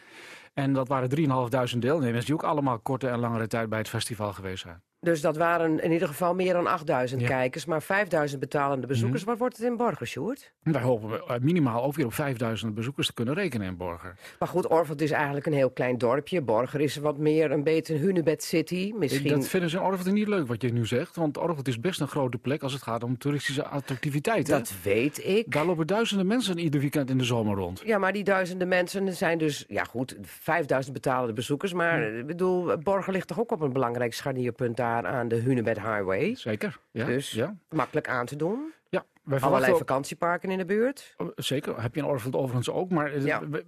En 0.55 0.73
dat 0.73 0.89
waren 0.89 1.09
3.500 1.09 1.83
deelnemers 1.83 2.25
die 2.25 2.35
ook 2.35 2.43
allemaal 2.45 2.79
korte 2.79 3.09
en 3.09 3.19
langere 3.19 3.47
tijd 3.47 3.69
bij 3.69 3.79
het 3.79 3.89
festival 3.89 4.33
geweest 4.33 4.63
zijn. 4.63 4.83
Dus 5.07 5.21
dat 5.21 5.37
waren 5.37 5.81
in 5.83 5.93
ieder 5.93 6.09
geval 6.09 6.35
meer 6.35 6.53
dan 6.53 6.67
8000 6.67 7.21
Ja. 7.21 7.27
kijkers. 7.27 7.65
Maar 7.65 7.83
5000 7.83 8.41
betalende 8.41 8.87
bezoekers. 8.87 9.21
Mhm. 9.21 9.31
Wat 9.31 9.39
wordt 9.39 9.57
het 9.57 9.67
in 9.67 9.77
Borger, 9.77 10.07
Sjoerd? 10.07 10.53
Wij 10.63 10.83
hopen 10.83 11.21
eh, 11.29 11.37
minimaal 11.41 11.83
ook 11.85 11.95
weer 11.95 12.07
op 12.07 12.13
5.000 12.13 12.75
bezoekers 12.75 13.07
te 13.07 13.15
kunnen 13.15 13.35
rekenen 13.35 13.67
in 13.67 13.77
Borger. 13.77 14.15
Maar 14.39 14.49
goed, 14.49 14.67
Orvelte 14.67 15.05
is 15.05 15.11
eigenlijk 15.11 15.47
een 15.47 15.53
heel 15.53 15.71
klein 15.71 15.99
dorpje. 15.99 16.41
Borger 16.43 16.81
is 16.81 16.97
wat 16.97 17.19
meer 17.19 17.51
een 17.51 17.63
beetje 17.63 17.95
een 17.95 18.01
Hunebed 18.01 18.43
City. 18.43 18.93
Misschien... 18.97 19.29
Dat 19.31 19.49
vinden 19.49 19.71
ze 19.71 19.77
in 19.77 19.83
Orvelte 19.83 20.11
niet 20.13 20.29
leuk 20.29 20.47
wat 20.47 20.63
je 20.63 20.73
nu 20.73 20.87
zegt. 20.87 21.17
Want 21.17 21.39
Orvelte 21.39 21.71
is 21.71 21.81
best 21.81 22.01
een 22.01 22.09
grote 22.09 22.39
plek 22.39 22.63
als 22.63 22.73
het 22.73 22.83
gaat 22.83 23.03
om 23.03 23.19
toeristische 23.19 23.65
attractiviteiten. 23.65 24.59
Dat 24.59 24.73
weet 24.83 25.25
ik. 25.27 25.53
Daar 25.53 25.67
lopen 25.67 25.87
duizenden 25.87 26.27
mensen 26.27 26.59
ieder 26.59 26.81
weekend 26.81 27.11
in 27.11 27.19
de 27.19 27.25
zomer 27.25 27.57
rond. 27.57 27.83
Ja, 27.85 27.99
maar 27.99 28.13
die 28.13 28.25
duizenden 28.25 28.69
mensen 28.69 29.15
zijn 29.15 29.39
dus, 29.39 29.65
ja 29.69 29.85
goed, 29.85 30.17
5000 30.23 30.95
betalende 30.95 31.33
bezoekers. 31.33 31.73
Maar 31.73 32.03
ik 32.03 32.27
bedoel, 32.27 32.79
Borger 32.79 33.13
ligt 33.13 33.29
toch 33.29 33.41
ook 33.41 33.53
op 33.53 33.61
een 33.61 33.73
belangrijk 33.73 34.15
scharnierpunt 34.15 34.77
daar 34.77 34.96
aan 35.05 35.29
de 35.29 35.37
Hunebed 35.37 35.77
Highway. 35.81 36.35
Zeker. 36.35 36.79
Ja, 36.91 37.05
Dus 37.05 37.31
ja. 37.31 37.57
makkelijk 37.71 38.09
aan 38.09 38.27
te 38.27 38.37
doen. 38.37 38.73
ja. 38.89 39.05
Wij 39.23 39.41
Allerlei 39.41 39.73
ook- 39.73 39.79
vakantieparken 39.79 40.51
in 40.51 40.59
de 40.59 40.65
buurt. 40.65 41.15
Oh, 41.17 41.29
Zeker, 41.35 41.81
heb 41.83 41.95
je 41.95 42.01
in 42.01 42.07
Orvelte 42.07 42.37
overigens 42.37 42.71
ook. 42.71 42.91
Maar 42.91 43.21
Ja. 43.21 43.49
we, 43.49 43.65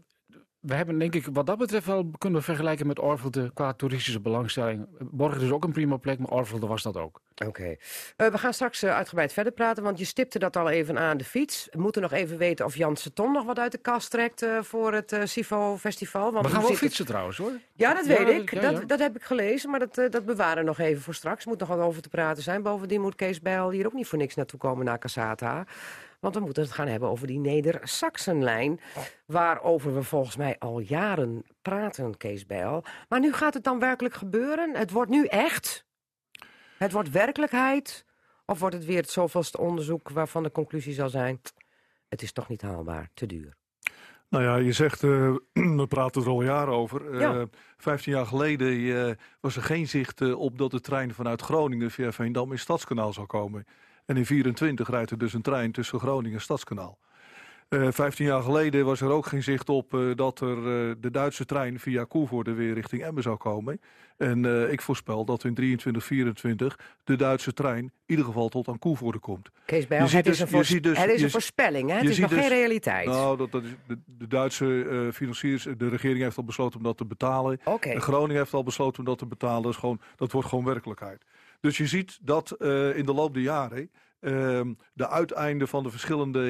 we 0.61 0.75
hebben 0.75 0.99
denk 0.99 1.15
ik 1.15 1.27
wat 1.33 1.47
dat 1.47 1.59
betreft 1.59 1.87
wel 1.87 2.11
kunnen 2.19 2.39
we 2.39 2.45
vergelijken 2.45 2.87
met 2.87 2.99
Orvelte 2.99 3.51
qua 3.55 3.73
toeristische 3.73 4.21
belangstelling. 4.21 4.87
Borgen 4.99 5.41
is 5.43 5.51
ook 5.51 5.65
een 5.65 5.73
prima 5.73 5.97
plek, 5.97 6.19
maar 6.19 6.29
Orvelte 6.31 6.67
was 6.67 6.83
dat 6.83 6.97
ook. 6.97 7.21
Oké. 7.47 7.77
Eh, 8.17 8.27
we 8.27 8.39
gaan 8.39 8.53
straks 8.55 8.83
eh, 8.83 8.95
uitgebreid 8.95 9.33
verder 9.33 9.53
praten, 9.53 9.83
want 9.83 9.99
je 9.99 10.05
stipte 10.05 10.39
dat 10.39 10.57
al 10.57 10.69
even 10.69 10.99
aan 10.99 11.17
de 11.17 11.25
fiets. 11.25 11.69
We 11.71 11.81
moeten 11.81 12.03
nog 12.03 12.13
even 12.13 12.39
weten 12.39 12.65
of 12.65 12.77
Jan 12.77 12.97
Seton 12.97 13.33
nog 13.33 13.45
wat 13.45 13.59
uit 13.59 13.73
de 13.73 13.79
kast 13.79 14.11
trekt 14.11 14.43
eh, 14.43 14.59
voor 14.63 14.93
het 14.93 15.13
eh 15.13 15.25
Sivo 15.25 15.77
Festival. 15.77 16.33
Want 16.33 16.47
we 16.47 16.53
gaan 16.53 16.61
wel 16.61 16.71
het- 16.71 16.79
fietsen 16.79 17.07
trouwens 17.07 17.37
hoor. 17.39 17.53
Ja, 17.75 17.95
dat 17.95 18.07
Ja, 18.07 18.25
weet 18.25 18.43
ik. 18.43 18.55
ja, 18.55 18.61
dat, 18.73 18.89
dat 18.89 18.99
heb 18.99 19.17
ik 19.17 19.23
gelezen, 19.23 19.71
maar 19.71 19.79
dat, 19.81 19.95
dat 20.13 20.25
bewaren 20.25 20.59
we 20.59 20.69
nog 20.69 20.79
even 20.79 21.03
voor 21.03 21.15
straks. 21.15 21.43
Er 21.43 21.49
moet 21.49 21.59
nog 21.59 21.69
wat 21.69 21.79
over 21.79 22.03
te 22.03 22.09
praten 22.09 22.43
zijn. 22.43 22.63
Bovendien 22.63 23.01
moet 23.01 23.15
Kees 23.15 23.41
Bijl 23.41 23.71
hier 23.71 23.87
ook 23.87 23.93
niet 23.93 24.07
voor 24.07 24.19
niks 24.19 24.35
naartoe 24.35 24.59
komen 24.59 24.85
naar 24.85 24.99
Casata. 24.99 25.67
Want 26.21 26.35
we 26.35 26.41
moeten 26.41 26.63
het 26.63 26.73
gaan 26.73 26.89
hebben 26.89 27.09
over 27.09 27.27
die 27.27 27.39
Neder-Saxenlijn. 27.39 28.81
Waarover 29.27 29.95
we 29.95 30.03
volgens 30.03 30.37
mij 30.37 30.57
al 30.59 30.79
jaren 30.79 31.45
praten, 31.63 32.17
Kees 32.17 32.47
Bijl. 32.47 32.85
Maar 33.09 33.21
nu 33.21 33.33
gaat 33.33 33.55
het 33.55 33.65
dan 33.65 33.79
werkelijk 33.79 34.15
gebeuren? 34.15 34.77
Het 34.77 34.91
wordt 34.91 35.11
nu 35.11 35.27
echt? 35.27 35.87
Het 36.79 36.93
wordt 36.93 37.11
werkelijkheid? 37.11 38.05
Of 38.47 38.59
wordt 38.59 38.75
het 38.75 38.85
weer 38.85 39.01
het 39.01 39.11
zoveelste 39.11 39.59
onderzoek 39.59 40.09
waarvan 40.09 40.43
de 40.43 40.51
conclusie 40.51 40.95
zal 40.95 41.09
zijn... 41.09 41.41
het 42.09 42.23
is 42.23 42.33
toch 42.33 42.49
niet 42.49 42.63
haalbaar, 42.63 43.11
te 43.15 43.27
duur? 43.27 43.57
Nou 44.29 44.45
ja, 44.45 44.57
je 44.57 44.73
zegt, 44.73 45.03
eh, 45.03 45.11
we 45.81 45.87
praten 45.89 46.23
er 46.23 46.29
al 46.29 46.43
jaren 46.43 46.75
over. 46.75 47.15
Eh 47.15 47.21
Ja. 47.21 47.47
15 47.77 48.13
jaar 48.13 48.27
geleden 48.27 49.07
eh, 49.09 49.15
was 49.41 49.57
er 49.57 49.63
geen 49.63 49.89
zicht 49.89 50.35
op 50.35 50.59
dat 50.59 50.71
de 50.71 50.81
trein 50.81 51.15
vanuit 51.15 51.43
Groningen 51.43 51.91
via 51.91 52.13
Veendam 52.13 52.53
in 52.53 52.59
Stadskanaal 52.59 53.13
zou 53.13 53.27
komen. 53.27 53.65
En 54.09 54.17
in 54.17 54.27
24 54.27 54.89
rijdt 54.91 55.11
er 55.11 55.19
dus 55.19 55.33
een 55.33 55.43
trein 55.43 55.73
tussen 55.73 56.01
Groningen 56.01 56.37
en 56.37 56.41
Stadskanaal. 56.41 56.99
Eh 57.69 57.89
15 57.91 58.27
jaar 58.27 58.43
geleden 58.43 58.85
was 58.85 59.01
er 59.01 59.09
ook 59.11 59.27
geen 59.27 59.43
zicht 59.43 59.69
op 59.69 59.95
eh, 59.95 60.01
dat 60.15 60.41
er 60.41 60.57
eh, 60.57 60.95
de 61.01 61.11
Duitse 61.11 61.45
trein 61.45 61.79
via 61.81 62.05
Koevoorde 62.05 62.53
weer 62.53 62.75
richting 62.75 63.03
Emmen 63.03 63.23
zou 63.23 63.37
komen. 63.37 63.81
En 64.17 64.71
ik 64.71 64.81
voorspel 64.81 65.25
dat 65.25 65.45
in 65.45 65.55
23, 65.55 66.05
24 66.05 66.79
de 67.05 67.17
Duitse 67.17 67.53
trein 67.53 67.85
in 67.85 67.93
ieder 68.07 68.25
geval 68.25 68.49
tot 68.49 68.69
aan 68.69 68.79
Koevoorde 68.79 69.19
komt. 69.19 69.49
Kees 69.65 69.87
Bijl, 69.87 70.03
het 70.03 70.11
is 70.27 70.39
dus- 70.39 70.41
een, 70.71 70.83
dus- 70.83 70.99
het 70.99 71.11
is 71.11 71.23
een 71.23 71.29
z- 71.29 71.33
voorspelling, 71.33 71.91
hè? 71.91 71.97
Het 71.97 72.09
is 72.09 72.19
nog 72.19 72.31
dus- 72.31 72.39
geen 72.39 72.49
realiteit. 72.49 73.07
Nou, 73.07 73.37
dat, 73.37 73.53
dat 73.53 73.65
is, 73.65 73.71
de, 73.87 73.99
de 74.07 74.27
Duitse 74.27 75.11
financiers, 75.13 75.67
de 75.77 75.89
regering 75.89 76.23
heeft 76.23 76.37
al 76.37 76.45
besloten 76.45 76.79
om 76.79 76.85
dat 76.85 76.97
te 76.97 77.05
betalen. 77.05 77.61
En 77.81 78.01
Groningen 78.01 78.37
heeft 78.37 78.55
al 78.55 78.63
besloten 78.63 78.99
om 78.99 79.05
dat 79.05 79.19
te 79.19 79.27
betalen. 79.27 79.63
Dat, 79.63 79.73
is 79.73 79.79
gewoon, 79.79 80.01
dat 80.17 80.33
wordt 80.33 80.49
gewoon 80.49 80.65
werkelijkheid. 80.65 81.25
Dus 81.61 81.77
je 81.77 81.87
ziet 81.87 82.19
dat 82.23 82.51
in 82.95 83.05
de 83.07 83.13
loop 83.15 83.35
der 83.35 83.43
jaren 83.43 83.91
de 84.93 85.09
uiteinden 85.09 85.69
van 85.69 85.83
de 85.83 85.91
verschillende 85.91 86.41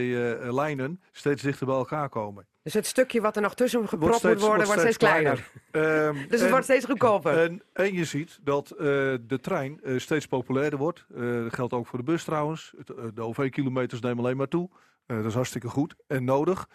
eh, 0.42 0.52
lijnen 0.54 1.00
steeds 1.12 1.42
dichter 1.42 1.66
bij 1.66 1.74
elkaar 1.76 2.08
komen. 2.08 2.46
Dus 2.62 2.74
het 2.74 2.86
stukje 2.86 3.20
wat 3.20 3.36
er 3.36 3.42
nog 3.42 3.54
tussen 3.54 3.80
gepropt 3.88 4.04
moet 4.12 4.14
steeds- 4.20 4.42
worden, 4.46 4.66
wordt 4.66 4.80
steeds 4.80 4.96
kleiner. 4.96 5.50
Ehm, 5.70 6.14
Dus 6.28 6.30
het 6.30 6.40
en- 6.40 6.50
wordt 6.50 6.64
steeds 6.64 6.84
goedkoper. 6.84 7.38
en, 7.38 7.62
en 7.72 7.94
je 7.94 8.04
ziet 8.04 8.38
dat 8.42 8.70
eh, 8.70 8.76
de 9.20 9.38
trein 9.40 9.80
eh, 9.82 9.98
steeds 9.98 10.26
populairder 10.26 10.78
wordt. 10.78 11.04
Eh, 11.14 11.20
dat 11.42 11.54
geldt 11.54 11.72
ook 11.72 11.86
voor 11.86 11.98
de 11.98 12.04
bus 12.04 12.24
trouwens. 12.24 12.72
Het, 12.76 12.90
eh, 12.90 13.04
de 13.14 13.22
OV-kilometers 13.22 14.00
nemen 14.00 14.18
alleen 14.24 14.36
maar 14.36 14.48
toe. 14.48 14.70
Eh, 15.06 15.16
dat 15.16 15.26
is 15.26 15.34
hartstikke 15.34 15.68
goed 15.68 15.94
en 16.06 16.24
nodig. 16.24 16.68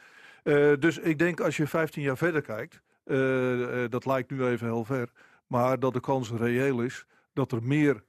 Eh, 0.43 0.71
dus 0.79 0.97
ik 0.97 1.19
denk 1.19 1.39
als 1.39 1.57
je 1.57 1.67
15 1.67 2.01
jaar 2.03 2.17
verder 2.17 2.41
kijkt, 2.41 2.81
eh, 3.03 3.83
eh, 3.83 3.89
dat 3.91 4.05
lijkt 4.05 4.31
nu 4.31 4.45
even 4.45 4.67
heel 4.67 4.85
ver, 4.85 5.09
maar 5.47 5.79
dat 5.79 5.93
de 5.93 5.99
kans 5.99 6.31
reëel 6.31 6.81
is 6.81 7.05
dat 7.33 7.51
er 7.51 7.63
meer 7.63 7.95
eh, 7.95 8.01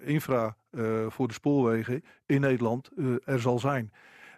infra 0.00 0.56
eh, 0.70 1.06
voor 1.08 1.28
de 1.28 1.34
spoorwegen 1.34 2.04
in 2.26 2.40
Nederland 2.40 2.90
eh, 2.96 3.04
er 3.24 3.40
zal 3.40 3.58
zijn. 3.58 3.92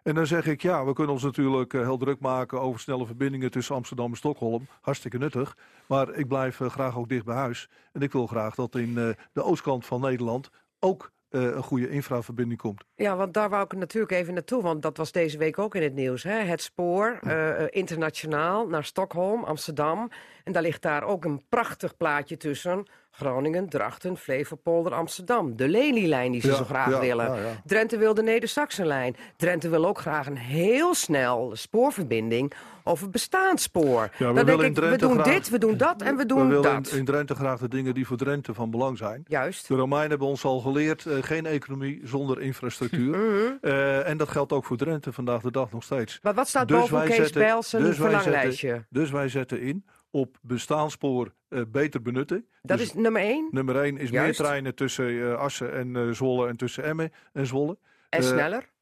En 0.04 0.14
dan 0.14 0.26
zeg 0.26 0.46
ik, 0.46 0.62
ja, 0.62 0.84
we 0.84 0.92
kunnen 0.92 1.12
ons 1.12 1.22
natuurlijk 1.22 1.74
eh, 1.74 1.80
heel 1.80 1.98
druk 1.98 2.20
maken 2.20 2.60
over 2.60 2.80
snelle 2.80 3.06
verbindingen 3.06 3.50
tussen 3.50 3.74
Amsterdam 3.74 4.10
en 4.10 4.16
Stockholm. 4.16 4.66
Hartstikke 4.80 5.18
nuttig. 5.18 5.56
Maar 5.86 6.14
ik 6.14 6.28
blijf 6.28 6.60
eh, 6.60 6.70
graag 6.70 6.98
ook 6.98 7.08
dicht 7.08 7.24
bij 7.24 7.34
huis. 7.34 7.68
En 7.92 8.00
ik 8.00 8.12
wil 8.12 8.26
graag 8.26 8.54
dat 8.54 8.74
in 8.74 8.98
eh, 8.98 9.08
de 9.32 9.42
oostkant 9.42 9.86
van 9.86 10.00
Nederland 10.00 10.50
ook 10.78 11.12
eh, 11.34 11.42
een 11.42 11.62
goede 11.62 11.88
infraverbinding 11.88 12.60
komt. 12.60 12.84
Ja, 12.94 13.16
want 13.16 13.34
daar 13.34 13.50
wou 13.50 13.64
ik 13.64 13.72
natuurlijk 13.72 14.12
even 14.12 14.34
naartoe, 14.34 14.62
want 14.62 14.82
dat 14.82 14.96
was 14.96 15.12
deze 15.12 15.38
week 15.38 15.58
ook 15.58 15.74
in 15.74 15.82
het 15.82 15.94
nieuws. 15.94 16.22
Hè? 16.22 16.38
Het 16.38 16.62
spoor, 16.62 17.18
eh, 17.22 17.62
eh, 17.62 17.68
internationaal, 17.70 18.66
naar 18.66 18.84
Stockholm, 18.84 19.44
Amsterdam. 19.44 20.10
En 20.44 20.52
daar 20.52 20.62
ligt 20.62 20.82
daar 20.82 21.02
ook 21.02 21.24
een 21.24 21.44
prachtig 21.48 21.96
plaatje 21.96 22.36
tussen. 22.36 22.86
Groningen, 23.16 23.68
Drachten, 23.68 24.16
Flevopolder, 24.16 24.92
Amsterdam. 24.94 25.56
De 25.56 25.68
Lelylijn 25.68 26.32
die 26.32 26.40
ze 26.40 26.46
Ja, 26.48 26.54
zo 26.54 26.64
graag 26.64 26.90
ja, 26.90 27.00
willen. 27.00 27.34
ja. 27.34 27.60
Drenthe 27.64 27.98
wil 27.98 28.14
de 28.14 28.22
Neder-Saxenlijn. 28.22 29.16
Drenthe 29.36 29.68
wil 29.68 29.86
ook 29.86 29.98
graag 29.98 30.26
een 30.26 30.36
heel 30.36 30.94
snel 30.94 31.50
spoorverbinding 31.56 32.52
over 32.84 33.10
bestaanspoor. 33.10 34.10
we 34.18 34.24
Dan 34.24 34.34
denk 34.34 34.60
ik, 34.62 34.74
we 34.76 34.96
doen 34.96 35.12
graag- 35.12 35.24
dit, 35.34 35.50
we 35.50 35.58
doen 35.58 35.76
dat 35.76 36.02
en 36.02 36.16
we 36.16 36.22
We 36.22 36.26
doen 36.28 36.48
willen 36.48 36.62
dat. 36.74 36.88
in, 36.92 36.98
in 36.98 37.04
Drenthe 37.04 37.34
graag 37.34 37.58
de 37.60 37.68
dingen 37.68 37.94
die 37.94 38.06
voor 38.06 38.16
Drenthe 38.16 38.54
van 38.54 38.70
belang 38.70 38.98
zijn. 38.98 39.24
Juist. 39.28 39.68
De 39.68 39.74
Romeinen 39.74 40.10
hebben 40.10 40.28
ons 40.28 40.44
al 40.44 40.60
geleerd, 40.60 41.06
eh, 41.06 41.22
geen 41.22 41.46
economie 41.46 42.00
zonder 42.04 42.40
infrastructuur. 42.40 43.12
Eh, 43.60 44.08
en 44.08 44.16
dat 44.16 44.28
geldt 44.28 44.52
ook 44.52 44.64
voor 44.64 44.76
Drenthe 44.76 45.12
vandaag 45.12 45.42
de 45.42 45.50
dag 45.50 45.72
nog 45.72 45.82
steeds. 45.82 46.18
Maar 46.22 46.34
wat 46.34 46.48
staat 46.48 46.68
Dus 46.68 46.78
boven 46.78 47.04
Kees 47.06 47.16
zetten- 47.16 47.40
Bijls 47.40 47.72
een 47.72 47.82
dus 47.82 47.98
wij 47.98 48.10
zetten- 48.10 48.22
verlanglijstje? 48.22 48.84
Dus 48.90 49.10
wij 49.10 49.28
zetten 49.28 49.60
in 49.60 49.84
op 50.14 50.38
bestaanspoor 50.42 51.34
eh, 51.48 51.60
beter 51.68 52.02
benutten. 52.02 52.46
Dat 52.62 52.78
Dus 52.78 52.86
is 52.86 52.94
nummer 52.94 53.22
één. 53.22 53.48
Nummer 53.50 53.76
1 53.82 53.96
is 53.96 54.10
Juist. 54.10 54.12
meer 54.38 54.46
treinen 54.48 54.74
tussen 54.74 55.08
eh, 55.08 55.34
Assen 55.34 55.72
en 55.72 55.96
eh, 55.96 56.10
Zwolle 56.10 56.48
en 56.48 56.56
tussen 56.56 56.84
Emmen 56.84 57.12
en 57.32 57.46
Zwolle. 57.46 57.78
En 58.08 58.22
sneller. 58.22 58.72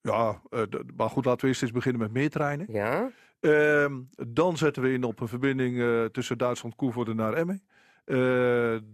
Ja, 0.00 0.42
maar 0.96 1.10
goed, 1.10 1.24
laten 1.24 1.40
we 1.40 1.46
eerst 1.46 1.62
eens 1.62 1.70
beginnen 1.70 2.00
met 2.02 2.12
meer 2.12 2.30
treinen. 2.30 2.66
Ja. 2.70 3.10
Ehm, 3.40 4.00
dan 4.28 4.56
zetten 4.56 4.82
we 4.82 4.92
in 4.92 5.04
op 5.04 5.20
een 5.20 5.28
verbinding 5.28 5.82
tussen 6.12 6.38
Duitsland, 6.38 6.74
Koevoorde 6.74 7.14
naar 7.14 7.32
Emmen. 7.32 7.62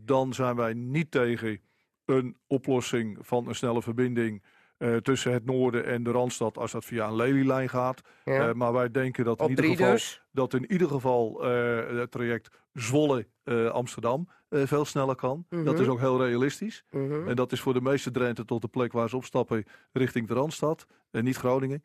Dan 0.04 0.34
zijn 0.34 0.56
wij 0.56 0.74
niet 0.74 1.10
tegen 1.10 1.60
een 2.04 2.36
oplossing 2.46 3.18
van 3.20 3.48
een 3.48 3.54
snelle 3.54 3.82
verbinding 3.82 4.42
eh, 4.80 4.96
tussen 4.96 5.32
het 5.32 5.44
noorden 5.44 5.84
en 5.84 6.02
de 6.02 6.10
Randstad 6.10 6.58
als 6.58 6.72
dat 6.72 6.84
via 6.84 7.06
een 7.06 7.14
lelielijn 7.16 7.68
gaat. 7.68 8.00
ja. 8.24 8.48
Eh, 8.48 8.54
maar 8.54 8.72
wij 8.72 8.90
denken 8.90 9.24
dat 9.24 9.38
in, 9.38 9.44
Op 9.44 9.50
ieder 9.50 9.64
geval, 9.64 9.90
dus. 9.92 10.22
dat 10.32 10.54
in 10.54 10.72
ieder 10.72 10.88
geval 10.88 11.44
eh, 11.44 11.98
het 11.98 12.10
traject 12.10 12.48
Zwolle-Amsterdam 12.72 14.28
veel 14.50 14.84
sneller 14.84 15.14
kan. 15.14 15.46
Dat 15.48 15.64
Mhm. 15.74 15.82
is 15.82 15.88
ook 15.88 15.98
heel 15.98 16.24
realistisch. 16.26 16.84
Mhm. 16.90 17.28
En 17.28 17.36
dat 17.36 17.52
is 17.52 17.60
voor 17.60 17.72
de 17.74 17.80
meeste 17.80 18.10
Drenthe 18.10 18.44
tot 18.44 18.62
de 18.62 18.68
plek 18.68 18.92
waar 18.92 19.08
ze 19.08 19.16
opstappen 19.16 19.64
richting 19.92 20.28
de 20.28 20.34
Randstad. 20.34 20.86
En 21.10 21.24
niet 21.24 21.36
Groningen. 21.36 21.82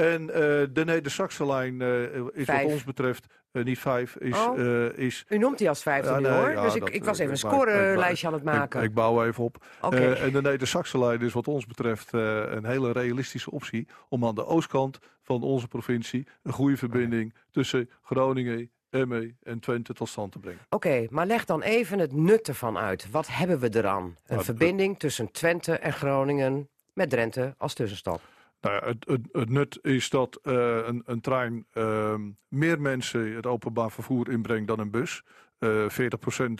En 0.00 0.30
eh, 0.30 0.40
de 0.72 0.82
Neder-Saxenlijn 0.84 1.80
eh, 1.82 2.02
is 2.32 2.44
Vijf. 2.44 2.62
wat 2.62 2.72
ons 2.72 2.84
betreft 2.84 3.26
eh, 3.52 3.64
niet 3.64 3.78
vijf. 3.78 4.16
Is, 4.16 4.36
Oh. 4.36 4.58
is, 4.96 5.24
U 5.28 5.38
noemt 5.38 5.58
die 5.58 5.68
als 5.68 5.82
vijfde 5.82 6.14
nu 6.14 6.20
nee, 6.20 6.30
hoor. 6.32 6.62
dus 6.62 6.74
ik, 6.74 6.80
dat- 6.80 6.92
ik 6.94 7.04
was 7.04 7.18
even 7.18 7.32
een 7.32 7.38
scorelijstje 7.38 8.26
aan 8.26 8.32
het 8.32 8.42
maken. 8.44 8.82
ik 8.82 8.94
bouw 8.94 9.24
even 9.24 9.44
op. 9.44 9.64
Eh, 9.90 10.22
en 10.22 10.32
de 10.32 10.42
Neder-Saxenlijn 10.42 11.20
is 11.20 11.32
wat 11.32 11.48
ons 11.48 11.66
betreft 11.66 12.12
een 12.12 12.64
hele 12.64 12.92
realistische 12.92 13.50
optie. 13.50 13.88
Om 14.08 14.24
aan 14.26 14.34
de 14.34 14.46
oostkant 14.46 14.98
van 15.22 15.42
onze 15.42 15.68
provincie 15.68 16.26
een 16.42 16.52
goede 16.52 16.76
verbinding 16.76 17.34
tussen 17.50 17.90
Groningen, 18.02 18.70
Emmen 18.90 19.36
en 19.42 19.60
Twente 19.60 19.92
tot 19.92 20.08
stand 20.08 20.32
te 20.32 20.38
brengen. 20.38 20.60
Oké, 20.68 21.06
maar 21.10 21.26
leg 21.26 21.44
dan 21.44 21.62
even 21.62 21.98
het 21.98 22.12
nut 22.12 22.48
ervan 22.48 22.78
uit. 22.78 23.10
Wat 23.10 23.26
hebben 23.30 23.58
we 23.58 23.68
eraan? 23.74 24.02
Een 24.04 24.14
Nou, 24.28 24.44
verbinding 24.44 24.98
tussen 24.98 25.30
Twente 25.30 25.72
en 25.78 25.92
Groningen 25.92 26.68
met 26.92 27.10
Drenthe 27.10 27.54
als 27.58 27.74
tussenstap. 27.74 28.20
Nou 28.60 28.96
het, 29.32 29.48
nut 29.48 29.78
is 29.82 30.10
dat 30.10 30.38
eh, 30.42 30.54
een, 30.86 31.02
een 31.06 31.20
trein 31.20 31.66
ehm, 31.72 32.30
meer 32.48 32.80
mensen 32.80 33.34
het 33.34 33.46
openbaar 33.46 33.90
vervoer 33.90 34.30
inbrengt 34.30 34.68
dan 34.68 34.78
een 34.78 34.90
bus. 34.90 35.22
Eh 35.58 35.86
40% 35.88 35.94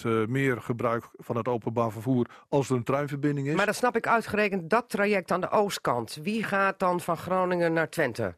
eh, 0.05 0.26
meer 0.26 0.61
gebruik 0.61 1.11
van 1.16 1.36
het 1.36 1.48
openbaar 1.48 1.92
vervoer 1.92 2.26
als 2.48 2.70
er 2.70 2.76
een 2.76 2.82
treinverbinding 2.82 3.48
is. 3.48 3.55
Maar 3.55 3.64
dan 3.64 3.74
snap 3.74 3.96
ik 3.96 4.07
uitgerekend 4.07 4.70
dat 4.70 4.88
traject 4.88 5.30
aan 5.30 5.40
de 5.40 5.51
oostkant. 5.51 6.18
Wie 6.22 6.44
gaat 6.44 6.78
dan 6.78 7.01
van 7.01 7.16
Groningen 7.16 7.72
naar 7.72 7.88
Twente? 7.88 8.36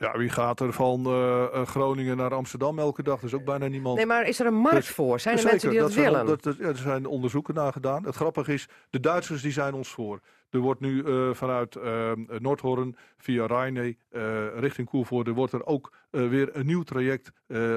Ja, 0.00 0.18
wie 0.18 0.28
gaat 0.28 0.60
er 0.60 0.72
van 0.72 1.06
eh, 1.06 1.42
eh, 1.44 1.66
Groningen 1.66 2.16
naar 2.16 2.34
Amsterdam 2.34 2.78
elke 2.78 3.02
dag? 3.02 3.18
Er 3.18 3.24
is 3.24 3.34
ook 3.34 3.44
bijna 3.44 3.66
niemand. 3.66 3.96
Nee, 3.96 4.06
maar 4.06 4.26
is 4.26 4.40
er 4.40 4.46
een 4.46 4.54
markt 4.54 4.76
Dus- 4.76 4.88
voor? 4.90 5.20
Zijn 5.20 5.34
er 5.34 5.40
Zeker, 5.40 5.50
mensen 5.58 5.70
die 5.70 5.80
dat, 5.80 5.94
willen? 6.04 6.26
dat- 6.26 6.42
dat- 6.42 6.56
ja, 6.56 6.66
er 6.66 6.76
zijn 6.76 7.06
onderzoeken 7.06 7.54
naar 7.54 7.72
gedaan. 7.72 8.04
Het 8.04 8.14
grappige 8.14 8.52
is, 8.52 8.68
de 8.90 9.00
Duitsers 9.00 9.42
die 9.42 9.52
zijn 9.52 9.74
ons 9.74 9.88
voor. 9.88 10.20
Er 10.50 10.58
wordt 10.58 10.80
nu 10.80 11.02
eh, 11.04 11.34
vanuit 11.34 11.78
Noordhoorn 12.40 12.96
via 13.16 13.46
Rijne 13.46 13.96
richting 14.54 14.88
Koevoorde... 14.88 15.32
wordt 15.32 15.52
er 15.52 15.66
ook 15.66 15.92
weer 16.10 16.56
een 16.56 16.66
nieuw 16.66 16.82
traject 16.82 17.30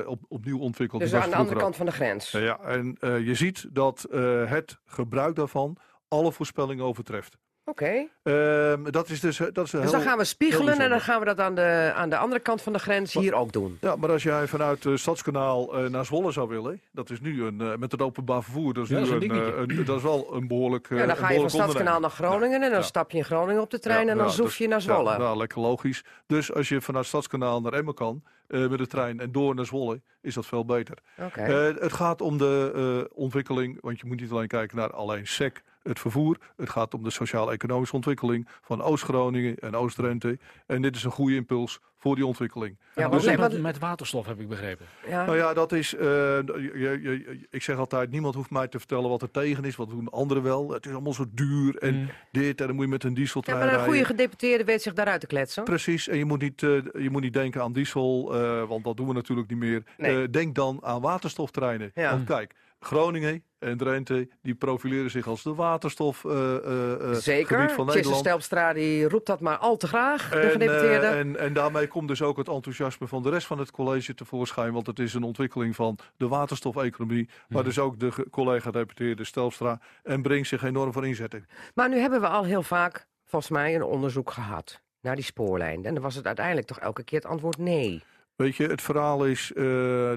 op, 0.06 0.24
opnieuw 0.28 0.60
ontwikkeld. 0.60 1.02
dus 1.02 1.14
aan 1.14 1.30
de 1.30 1.36
andere 1.36 1.60
kant 1.60 1.76
van 1.76 1.86
de 1.86 1.92
grens. 1.92 2.32
Ja, 2.32 2.60
en 2.60 2.98
je 3.00 3.36
ziet 3.36 3.68
dat 3.72 4.06
het 4.46 4.80
gebruik 4.86 5.36
daarvan 5.36 5.78
alle 6.08 6.32
voorspellingen 6.32 6.86
overtreft. 6.86 7.38
Oké. 7.66 8.08
Ehm, 8.24 8.84
dat 8.92 9.10
is 9.10 9.20
dus, 9.20 9.38
dat 9.38 9.48
is 9.66 9.72
Dus 9.72 9.82
heel, 9.82 9.92
dan 9.92 10.02
gaan 10.02 10.18
we 10.18 10.24
spiegelen 10.24 10.80
en 10.80 10.90
dan 10.90 11.02
gaan 11.02 11.20
we 11.20 11.26
dat 11.26 11.40
aan 11.40 11.56
de, 11.56 11.92
aan 11.96 12.10
de 12.10 12.18
andere 12.18 12.42
kant 12.42 12.62
van 12.62 12.74
de 12.74 12.80
grens 12.80 13.14
hier 13.14 13.34
ook 13.34 13.52
doen. 13.52 13.78
Ja, 13.82 13.96
maar 13.96 14.10
als 14.12 14.24
jij 14.24 14.48
vanuit 14.48 14.84
het 14.84 15.00
Stadskanaal 15.00 15.78
eh, 15.78 15.90
naar 15.90 16.06
Zwolle 16.06 16.32
zou 16.32 16.48
willen, 16.50 16.82
dat 16.92 17.10
is 17.10 17.22
nu 17.22 17.44
een, 17.44 17.62
eh, 17.62 17.76
met 17.76 17.92
het 17.92 18.02
openbaar 18.02 18.44
vervoer, 18.44 18.74
dat 18.74 18.84
is 18.84 18.90
Ja, 18.90 18.96
nu 18.96 19.02
dat 19.02 19.10
is 19.10 19.16
een, 19.16 19.22
een 19.22 19.28
dingetje. 19.28 19.54
eh, 19.74 19.78
een- 19.78 19.86
dat 19.86 19.98
is 19.98 20.04
wel 20.04 20.36
een 20.36 20.48
behoorlijk. 20.48 20.90
eh, 20.90 20.98
Ja, 20.98 21.06
dan 21.06 21.16
ga 21.18 21.32
je 21.32 21.40
van 21.40 21.50
Stadskanaal 21.50 22.00
naar. 22.00 22.10
Groningen 22.10 22.62
en 22.62 22.70
dan 22.70 22.80
Ja. 22.80 22.86
stap 22.86 23.12
je 23.12 23.18
in 23.18 23.24
Groningen 23.26 23.62
op 23.62 23.70
de 23.70 23.80
trein 23.80 24.06
Ja, 24.06 24.12
en 24.12 24.18
dan 24.18 24.26
ja, 24.26 24.32
zoef 24.32 24.46
dus- 24.46 24.58
je 24.58 24.68
naar 24.68 24.78
Ja, 24.80 24.84
Zwolle. 24.84 25.18
nou, 25.18 25.38
lekker 25.38 25.60
logisch. 25.62 26.04
Dus 26.28 26.54
als 26.54 26.70
je 26.70 26.82
vanuit 26.82 27.06
Stadskanaal 27.06 27.62
naar 27.62 27.74
Emmen 27.74 27.94
kan 27.94 28.24
eh, 28.48 28.68
met 28.68 28.78
de 28.78 28.88
trein 28.88 29.20
en 29.20 29.32
door 29.32 29.56
naar 29.56 29.66
Zwolle, 29.66 30.02
is 30.22 30.34
dat 30.34 30.46
veel 30.46 30.66
beter. 30.66 30.98
Oké. 31.20 31.42
Eh, 31.42 31.82
het 31.82 31.94
gaat 31.94 32.22
om 32.22 32.38
de 32.38 32.72
eh, 33.10 33.18
ontwikkeling, 33.18 33.78
want 33.82 34.00
je 34.00 34.06
moet 34.06 34.20
niet 34.22 34.32
alleen 34.32 34.48
kijken 34.48 34.78
naar 34.78 34.92
alleen 34.94 35.28
SEC, 35.28 35.62
het 35.84 36.00
vervoer. 36.00 36.38
Het 36.58 36.70
gaat 36.70 36.94
om 36.94 37.04
de 37.04 37.10
sociaal-economische 37.10 37.96
ontwikkeling 37.96 38.48
van 38.62 38.82
Oost-Groningen 38.82 39.56
en 39.56 39.76
Oost-Drenthe. 39.76 40.40
En 40.66 40.82
dit 40.82 40.96
is 40.96 41.04
een 41.04 41.12
goede 41.12 41.36
impuls 41.36 41.80
voor 41.98 42.16
die 42.16 42.26
ontwikkeling. 42.26 42.78
Ja, 42.96 43.06
ook 43.06 43.12
want- 43.22 43.38
met, 43.38 43.62
met 43.62 43.80
waterstof 43.80 44.26
heb 44.26 44.40
ik 44.40 44.48
begrepen. 44.50 44.86
ja. 45.08 45.26
Nou 45.26 45.38
ja, 45.38 45.54
dat 45.54 45.72
is. 45.72 45.96
eh, 45.96 46.02
je, 46.02 46.72
je- 46.74 47.00
je- 47.02 47.48
ik 47.50 47.62
zeg 47.64 47.78
altijd: 47.78 48.12
niemand 48.12 48.36
hoeft 48.36 48.50
mij 48.50 48.68
te 48.68 48.78
vertellen 48.80 49.10
wat 49.10 49.22
er 49.22 49.32
tegen 49.32 49.64
is. 49.64 49.76
Wat 49.76 49.90
doen 49.90 50.10
anderen 50.10 50.44
wel? 50.44 50.70
Het 50.72 50.86
is 50.86 50.92
allemaal 50.92 51.14
zo 51.14 51.26
duur 51.32 51.78
en 51.78 51.96
Mm. 51.96 52.10
dit. 52.32 52.62
En 52.62 52.68
dan 52.68 52.76
moet 52.76 52.86
je 52.86 52.92
met 52.92 53.04
een 53.04 53.10
Ja, 53.10 53.16
dieseltrein 53.16 53.58
maar 53.58 53.68
een 53.68 53.74
rijden. 53.74 53.94
goede 53.94 54.06
gedeputeerde 54.08 54.64
weet 54.64 54.82
zich 54.82 54.94
daaruit 54.94 55.20
te 55.22 55.28
kletsen. 55.28 55.64
Precies, 55.64 56.08
en 56.08 56.18
je 56.18 56.26
moet 56.26 56.42
niet, 56.42 56.64
eh, 56.64 56.70
je 56.94 57.10
moet 57.12 57.22
niet 57.22 57.34
denken 57.34 57.62
aan 57.62 57.74
diesel, 57.74 58.34
eh, 58.36 58.68
want 58.68 58.84
dat 58.84 58.98
doen 58.98 59.08
we 59.08 59.14
natuurlijk 59.14 59.50
niet 59.50 59.60
meer. 59.60 59.84
Nee. 59.98 60.22
Eh, 60.24 60.32
denk 60.32 60.56
dan 60.56 60.80
aan 60.84 61.02
waterstoftreinen. 61.02 61.92
Ja. 61.94 62.12
Want 62.12 62.26
kijk, 62.26 62.56
Groningen 62.80 63.44
en 63.62 63.78
Drenthe 63.78 64.30
die 64.42 64.56
profileren 64.56 65.12
zich 65.12 65.28
als 65.28 65.44
de 65.44 65.54
waterstof 65.54 66.26
eh, 66.26 66.56
eh, 66.56 67.10
eh, 67.10 67.14
Zeker. 67.14 67.70
van 67.70 67.86
Nederland. 67.86 68.18
Stelpstra 68.18 68.74
die 68.74 69.10
roept 69.10 69.26
dat 69.26 69.40
maar 69.40 69.58
al 69.58 69.78
te 69.78 69.88
graag, 69.88 70.30
de 70.30 70.40
En, 70.40 70.52
gedeputeerde. 70.52 71.06
en, 71.06 71.40
en 71.40 71.54
daarmee 71.54 71.88
komt 71.88 72.08
dus 72.08 72.22
ook 72.22 72.38
het 72.38 72.48
enthousiasme 72.48 73.08
van 73.08 73.24
de 73.24 73.30
rest 73.30 73.48
van 73.48 73.60
het 73.60 73.72
college 73.72 74.14
tevoorschijn. 74.14 74.74
Want 74.74 74.88
het 74.88 75.00
is 75.00 75.14
een 75.14 75.24
ontwikkeling 75.24 75.76
van 75.76 75.98
de 76.18 76.28
waterstofeconomie. 76.28 77.30
Waar 77.48 77.64
dus 77.64 77.80
ook 77.80 78.00
de 78.00 78.28
collega-deputeerde 78.32 79.24
Stelstra 79.24 79.80
en 80.04 80.22
Brink 80.22 80.46
zich 80.46 80.64
enorm 80.64 80.94
voor 80.94 81.08
inzetten. 81.08 81.46
Maar 81.74 81.90
nu 81.90 81.98
hebben 81.98 82.22
we 82.22 82.28
al 82.28 82.44
heel 82.44 82.64
vaak, 82.64 83.08
volgens 83.26 83.52
mij, 83.52 83.76
een 83.76 83.84
onderzoek 83.84 84.32
gehad. 84.32 84.82
naar 85.02 85.16
die 85.16 85.26
spoorlijn? 85.26 85.86
En 85.86 85.94
dan 85.94 86.04
was 86.04 86.16
het 86.16 86.26
uiteindelijk 86.26 86.68
toch 86.68 86.80
elke 86.80 87.04
keer 87.04 87.20
het 87.20 87.28
antwoord 87.28 87.58
nee. 87.58 88.04
Weet 88.42 88.56
je, 88.56 88.68
het 88.68 88.82
verhaal 88.82 89.26
is 89.26 89.54
eh, 89.54 89.64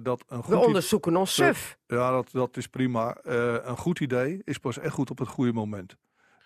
dat 0.02 0.24
een 0.28 0.42
goed 0.42 0.54
We 0.54 0.66
onderzoeken 0.66 1.16
ons 1.16 1.34
suf. 1.34 1.78
Ja, 1.86 2.10
dat, 2.10 2.28
dat 2.32 2.56
is 2.56 2.66
prima. 2.66 3.14
Eh, 3.14 3.54
een 3.62 3.76
goed 3.76 4.00
idee 4.00 4.42
is 4.44 4.58
pas 4.58 4.78
echt 4.78 4.94
goed 4.94 5.10
op 5.10 5.18
het 5.18 5.28
goede 5.28 5.52
moment. 5.52 5.96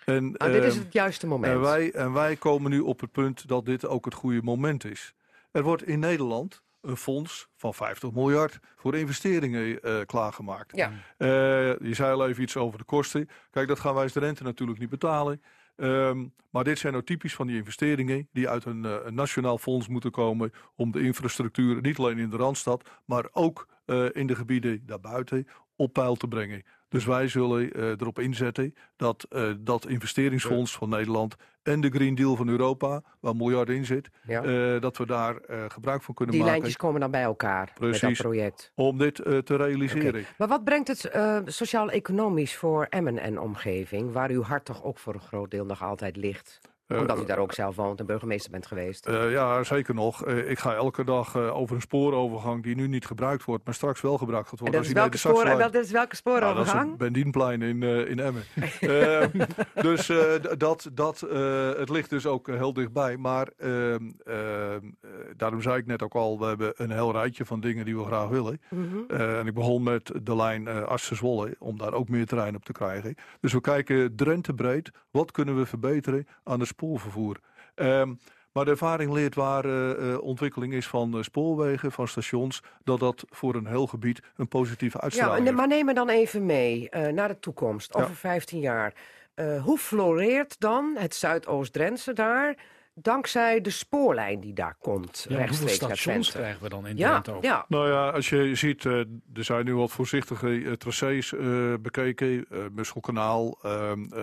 En, 0.04 0.36
Ah, 0.36 0.52
dit 0.52 0.64
is 0.64 0.74
ehm, 0.74 0.82
het 0.82 0.92
juiste 0.92 1.26
moment. 1.26 1.52
En 1.52 1.60
wij, 1.60 1.92
en 1.92 2.12
wij 2.12 2.36
komen 2.36 2.70
nu 2.70 2.80
op 2.80 3.00
het 3.00 3.12
punt 3.12 3.48
dat 3.48 3.64
dit 3.64 3.86
ook 3.86 4.04
het 4.04 4.14
goede 4.14 4.42
moment 4.42 4.84
is. 4.84 5.14
Er 5.50 5.62
wordt 5.62 5.86
in 5.86 5.98
Nederland 5.98 6.62
een 6.80 6.96
fonds 6.96 7.48
van 7.56 7.74
50 7.74 8.12
miljard 8.12 8.58
voor 8.76 8.96
investeringen 8.96 9.82
eh, 9.82 10.00
klaargemaakt. 10.06 10.76
Ja. 10.76 10.92
Eh, 11.16 11.28
je 11.78 11.94
zei 11.94 12.12
al 12.12 12.28
even 12.28 12.42
iets 12.42 12.56
over 12.56 12.78
de 12.78 12.84
kosten. 12.84 13.28
Kijk, 13.50 13.68
dat 13.68 13.80
gaan 13.80 13.94
wij 13.94 14.02
als 14.02 14.12
de 14.12 14.20
rente 14.20 14.42
natuurlijk 14.42 14.78
niet 14.78 14.88
betalen. 14.88 15.42
Ehm, 15.78 16.26
maar 16.50 16.64
dit 16.64 16.78
zijn 16.78 16.92
nou 16.92 17.04
typisch 17.04 17.34
van 17.34 17.46
die 17.46 17.56
investeringen 17.56 18.28
die 18.32 18.48
uit 18.48 18.64
een, 18.64 18.84
eh, 18.84 18.96
een 19.04 19.14
nationaal 19.14 19.58
fonds 19.58 19.88
moeten 19.88 20.10
komen 20.10 20.52
om 20.76 20.90
de 20.90 21.02
infrastructuur, 21.02 21.80
niet 21.80 21.98
alleen 21.98 22.18
in 22.18 22.30
de 22.30 22.36
Randstad, 22.36 22.90
maar 23.04 23.28
ook 23.32 23.68
eh, 23.84 24.06
in 24.12 24.26
de 24.26 24.34
gebieden 24.34 24.86
daarbuiten, 24.86 25.46
op 25.78 25.92
peil 25.92 26.14
te 26.14 26.28
brengen. 26.28 26.62
Dus 26.88 27.04
wij 27.04 27.28
zullen 27.28 27.72
eh, 27.72 27.82
erop 27.88 28.18
inzetten 28.18 28.74
dat 28.96 29.26
eh, 29.30 29.50
dat 29.58 29.86
investeringsfonds 29.88 30.72
van 30.72 30.88
Nederland 30.88 31.36
en 31.62 31.80
de 31.80 31.90
Green 31.90 32.14
Deal 32.14 32.36
van 32.36 32.48
Europa, 32.48 33.02
waar 33.20 33.36
miljarden 33.36 33.76
in 33.76 33.84
zit, 33.84 34.08
Ja. 34.26 34.42
eh, 34.42 34.80
dat 34.80 34.96
we 34.96 35.06
daar 35.06 35.36
gebruik 35.68 36.02
van 36.02 36.14
kunnen 36.14 36.34
die 36.34 36.42
maken 36.44 36.58
lijntjes 36.60 36.76
komen 36.76 37.00
dan 37.00 37.10
bij 37.10 37.22
elkaar 37.22 37.72
met 37.80 38.00
dat 38.00 38.12
project. 38.12 38.72
om 38.74 38.98
dit 38.98 39.14
te 39.14 39.56
realiseren. 39.56 40.24
Maar 40.38 40.48
wat 40.48 40.64
brengt 40.64 40.88
het 40.88 41.10
sociaal-economisch 41.44 42.56
voor 42.56 42.86
Emmen 42.90 43.18
en 43.18 43.40
omgeving, 43.40 44.12
waar 44.12 44.30
uw 44.30 44.42
hart 44.42 44.64
toch 44.64 44.84
ook 44.84 44.98
voor 44.98 45.14
een 45.14 45.20
groot 45.20 45.50
deel 45.50 45.64
nog 45.64 45.82
altijd 45.82 46.16
ligt? 46.16 46.58
Eh, 46.88 46.98
Omdat 47.00 47.20
u 47.20 47.24
daar 47.24 47.38
ook 47.38 47.52
zelf 47.52 47.76
woont 47.76 48.00
en 48.00 48.06
burgemeester 48.06 48.50
bent 48.50 48.66
geweest. 48.66 49.06
Eh, 49.06 49.30
ja, 49.30 49.62
zeker 49.64 49.94
nog. 49.94 50.24
Eh, 50.24 50.50
ik 50.50 50.58
ga 50.58 50.74
elke 50.74 51.04
dag 51.04 51.36
over 51.36 51.74
een 51.76 51.80
spoorovergang 51.82 52.62
die 52.62 52.74
nu 52.74 52.88
niet 52.88 53.06
gebruikt 53.06 53.44
wordt, 53.44 53.64
maar 53.64 53.74
straks 53.74 54.00
wel 54.00 54.18
gebruikt 54.18 54.48
gaat 54.48 54.58
en 54.58 54.64
worden. 54.64 54.80
dat 54.80 54.88
is, 54.90 54.94
welke 54.96 55.10
de 55.10 55.16
spoor, 55.16 55.34
Saxelijn- 55.34 55.58
dat 55.72 55.82
is 55.82 55.90
welke 55.90 55.92
Nou, 55.92 56.04
dat 56.04 56.12
is 56.12 56.18
spoorovergang? 56.18 56.88
het 56.88 56.98
Bendienplein 56.98 57.62
in, 57.62 57.82
in 57.82 58.18
Emmen. 58.18 58.42
Ehm, 58.80 59.28
dus 59.74 60.06
dat, 60.58 60.90
dat, 60.94 61.20
het 61.78 61.88
ligt 61.88 62.10
dus 62.10 62.26
ook 62.26 62.46
heel 62.46 62.72
dichtbij. 62.72 63.16
Maar 63.16 63.48
ehm, 63.58 64.10
ehm, 64.24 64.40
eh, 65.00 65.10
daarom 65.36 65.62
zei 65.62 65.76
ik 65.78 65.86
net 65.86 66.02
ook 66.02 66.14
al, 66.14 66.38
we 66.38 66.44
hebben 66.44 66.72
een 66.76 66.90
heel 66.90 67.12
rijtje 67.12 67.44
van 67.44 67.60
dingen 67.60 67.84
die 67.84 67.96
we 67.96 68.04
graag 68.04 68.28
willen. 68.28 68.60
Mhm. 68.70 69.20
En 69.20 69.46
ik 69.46 69.54
begon 69.54 69.82
met 69.82 70.12
de 70.22 70.36
lijn 70.36 70.66
eh 70.68 70.82
Assen-Zwolle, 70.82 71.56
om 71.58 71.78
daar 71.78 71.92
ook 71.92 72.08
meer 72.08 72.26
terrein 72.26 72.56
op 72.56 72.64
te 72.64 72.72
krijgen. 72.72 73.14
Dus 73.40 73.52
we 73.52 73.60
kijken 73.60 74.16
Drenthe 74.16 74.54
breed, 74.54 74.90
wat 75.10 75.30
kunnen 75.30 75.56
we 75.56 75.66
verbeteren 75.66 76.26
aan 76.44 76.58
het 76.60 76.68
spoorvervoer. 76.78 77.36
Ehm, 77.74 78.14
maar 78.52 78.64
de 78.64 78.70
ervaring 78.70 79.12
leert 79.12 79.34
waar 79.34 79.64
eh, 79.64 80.12
eh, 80.12 80.20
ontwikkeling 80.22 80.72
is 80.72 80.86
van 80.86 81.14
eh, 81.16 81.22
spoorwegen, 81.22 81.92
van 81.92 82.08
stations, 82.08 82.62
dat 82.84 83.00
dat 83.00 83.24
voor 83.30 83.54
een 83.54 83.66
heel 83.66 83.86
gebied 83.86 84.20
een 84.36 84.48
positieve 84.48 84.96
Ja, 84.96 85.02
uitstraling 85.02 85.44
heeft. 85.44 85.56
maar 85.56 85.68
neem 85.68 85.84
me 85.84 85.94
dan 85.94 86.08
even 86.08 86.46
mee 86.46 86.88
naar 86.90 87.28
de 87.28 87.38
toekomst, 87.40 87.94
Ja. 87.94 88.02
over 88.02 88.14
15 88.14 88.60
jaar. 88.60 88.92
Hoe 89.62 89.78
floreert 89.78 90.60
dan 90.60 90.94
het 90.98 91.14
Zuidoost-Drentse 91.14 92.12
daar, 92.12 92.54
dankzij 93.02 93.60
de 93.60 93.70
spoorlijn 93.70 94.40
die 94.40 94.52
daar 94.52 94.76
komt, 94.80 95.26
Ja, 95.28 95.46
hoeveel 95.46 95.68
stations 95.68 96.30
krijgen 96.32 96.62
we 96.62 96.68
dan 96.68 96.86
in 96.86 96.96
Ja, 96.96 97.08
Drenthe 97.10 97.32
ook? 97.32 97.42
ja, 97.42 97.64
Nou 97.68 97.88
ja, 97.88 98.08
als 98.10 98.28
je 98.28 98.54
ziet, 98.54 98.84
eh, 98.84 98.92
er 99.34 99.44
zijn 99.44 99.64
nu 99.64 99.74
wat 99.74 99.90
voorzichtige 99.90 100.62
eh, 100.64 100.72
tracés 100.72 101.32
eh, 101.34 101.74
bekeken. 101.80 102.44
eh 102.50 102.58
Musselkanaal, 102.72 103.58
ehm 103.62 104.12
eh, 104.12 104.22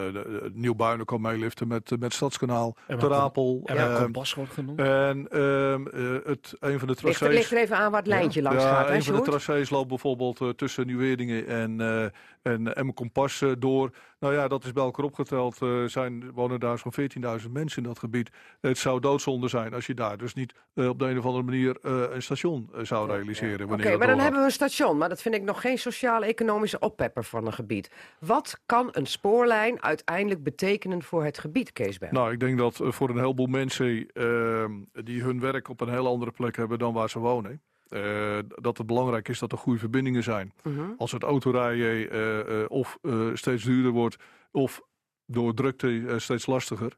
Nieuw-Buinen 0.53 1.05
kan 1.05 1.21
meeliften 1.21 1.67
met, 1.67 1.91
met 1.99 2.13
Stadskanaal, 2.13 2.75
En 2.87 2.99
Ter 2.99 3.09
wat- 3.09 3.17
Apel. 3.19 3.61
En 3.65 3.75
waar 3.75 4.01
kompas 4.01 4.33
wordt 4.33 4.51
genoemd. 4.51 4.79
en 4.79 5.27
ehm, 5.29 5.87
eh, 5.87 6.25
het, 6.25 6.53
een 6.59 6.79
van 6.79 6.87
de 6.87 6.93
er- 6.93 6.99
tracés... 6.99 7.33
ligt 7.33 7.51
er 7.51 7.57
even 7.57 7.77
aan 7.77 7.91
waar 7.91 7.99
het 7.99 8.09
lijntje 8.09 8.41
langs 8.41 8.63
ja, 8.63 8.69
gaat, 8.69 8.89
een 8.89 9.03
van 9.03 9.15
de 9.15 9.21
tracés 9.21 9.69
loopt 9.69 9.87
bijvoorbeeld 9.87 10.41
eh, 10.41 10.49
tussen 10.49 10.85
Nieuw-Weerdingen 10.87 11.47
en, 11.47 11.81
eh 11.81 12.05
en 12.53 12.75
Emmen 12.75 12.93
Kompas 12.93 13.43
door. 13.59 13.89
Nou 14.25 14.37
ja, 14.37 14.47
dat 14.47 14.63
is 14.63 14.71
bij 14.71 14.83
elkaar 14.83 15.05
opgeteld. 15.05 15.61
eh 15.61 15.83
zijn, 15.85 16.31
wonen 16.31 16.59
daar 16.59 16.77
zo'n 16.77 16.93
14.000 17.41 17.51
mensen 17.51 17.81
in 17.81 17.87
dat 17.87 17.99
gebied. 17.99 18.29
Het 18.61 18.77
zou 18.77 18.99
doodzonde 18.99 19.47
zijn 19.47 19.73
als 19.73 19.85
je 19.85 19.93
daar 19.93 20.17
dus 20.17 20.33
niet 20.33 20.53
eh, 20.73 20.87
op 20.87 20.99
de 20.99 21.05
een 21.05 21.17
of 21.17 21.25
andere 21.25 21.43
manier 21.43 21.77
eh, 21.81 22.03
een 22.09 22.21
station 22.21 22.69
zou 22.81 23.09
realiseren. 23.09 23.53
Oké, 23.53 23.65
wanneer 23.65 23.89
dat 23.89 23.99
maar 23.99 24.07
dan 24.07 24.19
hebben 24.19 24.39
we 24.39 24.45
een 24.45 24.51
station, 24.51 24.97
maar 24.97 25.09
dat 25.09 25.21
vind 25.21 25.35
ik 25.35 25.43
nog 25.43 25.61
geen 25.61 25.77
sociaal-economische 25.77 26.79
oppepper 26.79 27.23
van 27.23 27.45
een 27.45 27.53
gebied. 27.53 27.91
Wat 28.19 28.61
kan 28.65 28.89
een 28.91 29.05
spoorlijn 29.05 29.81
uiteindelijk 29.83 30.43
betekenen 30.43 31.03
voor 31.03 31.23
het 31.23 31.37
gebied, 31.37 31.71
Kees 31.71 31.97
Bijl? 31.97 32.11
Nou, 32.11 32.31
ik 32.31 32.39
denk 32.39 32.57
dat 32.57 32.79
voor 32.81 33.09
een 33.09 33.19
heleboel 33.19 33.47
mensen 33.47 34.07
ehm, 34.13 34.71
die 34.91 35.21
hun 35.21 35.39
werk 35.39 35.69
op 35.69 35.81
een 35.81 35.89
heel 35.89 36.07
andere 36.07 36.31
plek 36.31 36.55
hebben 36.55 36.79
dan 36.79 36.93
waar 36.93 37.09
ze 37.09 37.19
wonen. 37.19 37.61
Eh, 37.89 38.37
dat 38.47 38.77
het 38.77 38.87
belangrijk 38.87 39.27
is 39.27 39.39
dat 39.39 39.51
er 39.51 39.57
goede 39.57 39.79
verbindingen 39.79 40.23
zijn. 40.23 40.53
Mhm. 40.63 40.81
Als 40.97 41.11
het 41.11 41.23
autorijden 41.23 42.11
eh, 42.11 42.61
eh, 42.61 42.69
of 42.69 42.97
steeds 43.33 43.63
duurder 43.63 43.91
wordt 43.91 44.15
of 44.51 44.81
door 45.25 45.53
drukte 45.53 46.15
steeds 46.17 46.45
lastiger, 46.45 46.95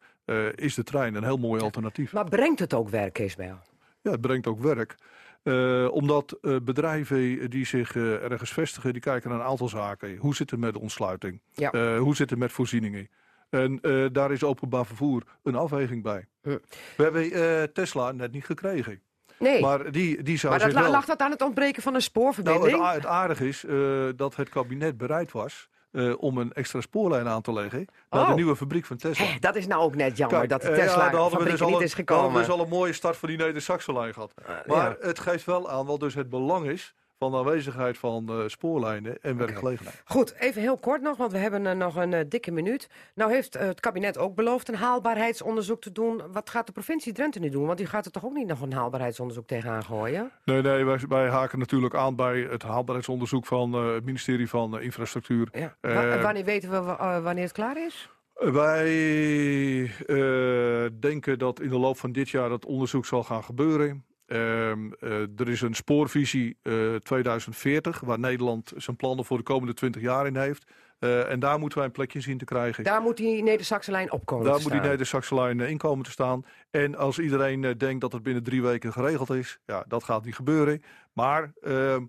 is 0.56 0.76
de 0.76 0.84
trein 0.84 1.16
een 1.16 1.24
heel 1.24 1.38
mooi 1.38 1.62
alternatief. 1.62 2.14
Maar 2.14 2.30
brengt 2.30 2.60
het 2.60 2.74
ook 2.74 2.90
werk, 2.90 3.34
Bijl? 3.38 3.60
Ja, 4.02 4.12
het 4.12 4.22
brengt 4.22 4.48
ook 4.48 4.60
werk. 4.60 4.96
Omdat 5.92 6.38
bedrijven 6.64 7.50
die 7.50 7.66
zich 7.66 7.96
ergens 7.96 8.54
vestigen, 8.54 8.94
die 8.94 9.02
kijken 9.02 9.30
naar 9.30 9.40
een 9.40 9.46
aantal 9.46 9.70
zaken. 9.70 10.18
Hoe 10.18 10.36
zit 10.36 10.52
het 10.52 10.60
met 10.60 10.78
ontsluiting? 10.78 11.42
Ja. 11.54 11.98
Hoe 11.98 12.16
zit 12.16 12.30
het 12.30 12.40
met 12.40 12.52
voorzieningen? 12.52 13.10
En 13.50 13.80
daar 14.12 14.32
is 14.32 14.44
openbaar 14.44 14.86
vervoer 14.86 15.24
een 15.44 15.56
afweging 15.56 16.04
bij. 16.04 16.26
Hm. 16.42 16.58
We 16.98 17.04
hebben 17.04 17.74
Tesla 17.74 18.12
net 18.12 18.32
niet 18.32 18.46
gekregen. 18.46 19.02
Nee, 19.40 19.62
maar, 19.62 19.78
Maar 19.80 19.92
die, 19.92 20.24
die 20.24 20.38
zou 20.38 20.54
dat 20.54 20.62
zich 20.62 20.74
la- 20.74 20.82
wel... 20.82 20.92
lag 20.92 21.06
dat 21.06 21.20
aan 21.20 21.32
het 21.32 21.42
ontbreken 21.42 21.82
van 21.82 21.94
een 21.94 22.00
Nou, 22.00 22.10
spoorverbinding? 22.12 22.86
het, 22.86 22.94
het 22.96 23.06
aardige 23.06 23.48
is 23.48 23.66
eh, 23.66 23.78
dat 24.16 24.36
het 24.36 24.50
kabinet 24.50 24.98
bereid 24.98 25.32
was 25.32 25.70
eh, 25.92 26.14
om 26.22 26.38
een 26.38 26.54
extra 26.54 26.82
spoorlijn 26.82 27.28
aan 27.28 27.42
te 27.42 27.54
leggen 27.54 27.86
naar 28.10 28.22
Oh. 28.22 28.28
de 28.30 28.34
nieuwe 28.36 28.56
fabriek 28.56 28.86
van 28.86 28.98
Tesla. 28.98 29.26
Dat 29.40 29.56
is 29.56 29.68
nou 29.68 29.82
ook 29.82 29.96
net 29.96 30.18
jammer 30.18 30.38
Kijk, 30.38 30.50
dat 30.50 30.62
de 30.62 30.68
eh, 30.70 30.78
ja, 30.78 30.84
Tesla 30.84 31.02
hadden 31.04 31.30
fabriek 31.32 31.40
dus 31.40 31.60
niet 31.60 31.70
is 31.70 31.72
hadden 31.72 31.90
we 31.90 31.96
gekomen. 31.96 32.40
dus 32.42 32.50
al 32.50 32.60
een 32.62 32.70
mooie 32.70 32.94
start 32.94 33.18
voor 33.18 33.28
die 33.28 33.38
Neder-Saxenlijn 33.38 34.14
gehad. 34.14 34.34
Maar 34.66 34.96
het 35.00 35.20
geeft 35.20 35.46
wel 35.46 35.70
aan 35.70 35.86
wat 35.86 36.00
dus 36.00 36.14
het 36.14 36.30
belang 36.30 36.66
is 36.70 36.94
van 37.20 37.32
de 37.32 37.38
aanwezigheid 37.38 37.98
van 37.98 38.30
eh, 38.30 38.44
spoorlijnen 38.48 39.18
en 39.22 39.38
werkgelegenheid. 39.38 40.02
Goed, 40.06 40.34
even 40.40 40.62
heel 40.62 40.78
kort 40.78 41.02
nog, 41.02 41.18
want 41.18 41.32
we 41.32 41.38
hebben 41.38 41.68
eh, 41.68 41.76
nog 41.76 41.96
een 41.96 42.14
eh, 42.14 42.26
dikke 42.28 42.52
minuut. 42.52 42.90
Nou 43.16 43.32
heeft 43.32 43.54
het 43.54 43.80
kabinet 43.80 44.18
ook 44.18 44.36
beloofd 44.36 44.68
een 44.68 44.76
haalbaarheidsonderzoek 44.76 45.82
te 45.82 45.92
doen. 45.92 46.22
Wat 46.32 46.50
gaat 46.50 46.66
de 46.66 46.72
provincie 46.72 47.14
Drenthe 47.14 47.40
nu 47.40 47.50
doen? 47.50 47.66
Want 47.66 47.78
die 47.78 47.88
gaat 47.88 48.06
er 48.06 48.12
toch 48.12 48.26
ook 48.26 48.34
niet 48.34 48.48
nog 48.48 48.62
een 48.62 48.74
haalbaarheidsonderzoek 48.74 49.48
tegenaan 49.48 49.84
gooien? 49.84 50.32
Nee, 50.46 50.62
nee, 50.62 50.84
wij, 50.86 51.00
wij 51.10 51.28
haken 51.30 51.60
natuurlijk 51.60 51.96
aan 51.96 52.16
bij 52.16 52.40
het 52.40 52.64
haalbaarheidsonderzoek 52.64 53.46
van 53.46 53.74
het 53.74 54.06
ministerie 54.06 54.50
van 54.50 54.80
Infrastructuur. 54.82 55.48
Ja. 55.52 55.76
Wa- 55.82 56.22
wanneer 56.22 56.46
weten 56.46 56.70
we 56.72 56.82
wa- 56.82 57.22
wanneer 57.22 57.44
het 57.44 57.52
klaar 57.54 57.86
is? 57.86 58.10
Wij 58.34 59.92
denken 61.00 61.40
dat 61.40 61.60
in 61.60 61.70
de 61.70 61.78
loop 61.78 61.98
van 61.98 62.12
dit 62.12 62.30
jaar 62.30 62.50
dat 62.50 62.66
onderzoek 62.66 63.06
zal 63.06 63.24
gaan 63.24 63.44
gebeuren. 63.44 64.06
Ehm, 64.28 64.92
eh, 65.00 65.40
er 65.40 65.50
is 65.50 65.62
een 65.62 65.74
spoorvisie 65.74 66.58
eh, 66.62 66.96
2040, 66.96 68.00
waar 68.00 68.20
Nederland 68.20 68.74
zijn 68.76 68.96
plannen 68.96 69.26
voor 69.26 69.38
de 69.38 69.44
komende 69.44 69.74
20 69.74 70.02
jaar 70.02 70.28
in 70.28 70.36
heeft. 70.36 70.66
Eh, 71.00 71.32
en 71.32 71.40
daar 71.40 71.60
moeten 71.60 71.78
wij 71.78 71.88
een 71.88 71.94
plekje 71.94 72.22
zien 72.22 72.38
te 72.38 72.46
krijgen. 72.46 72.84
Daar 72.84 73.02
moet 73.02 73.18
die 73.18 73.44
Neder-Saxe-lijn 73.44 74.12
op 74.12 74.26
komen 74.26 74.46
Daar 74.46 74.54
moet 74.54 74.64
die 74.64 74.72
staan. 74.72 74.90
Neder-Saxe-lijn 74.90 75.60
eh, 75.60 75.70
in 75.70 75.78
komen 75.78 76.06
te 76.06 76.12
staan. 76.12 76.46
En 76.72 76.96
als 76.96 77.20
iedereen 77.20 77.64
eh, 77.64 77.78
denkt 77.78 78.02
dat 78.02 78.12
het 78.12 78.24
binnen 78.24 78.44
drie 78.44 78.62
weken 78.62 78.94
geregeld 78.94 79.30
is, 79.30 79.60
ja, 79.66 79.86
dat 79.88 80.04
gaat 80.04 80.26
niet 80.26 80.36
gebeuren. 80.36 80.82
Maar 81.14 81.52
ehm, 81.62 82.04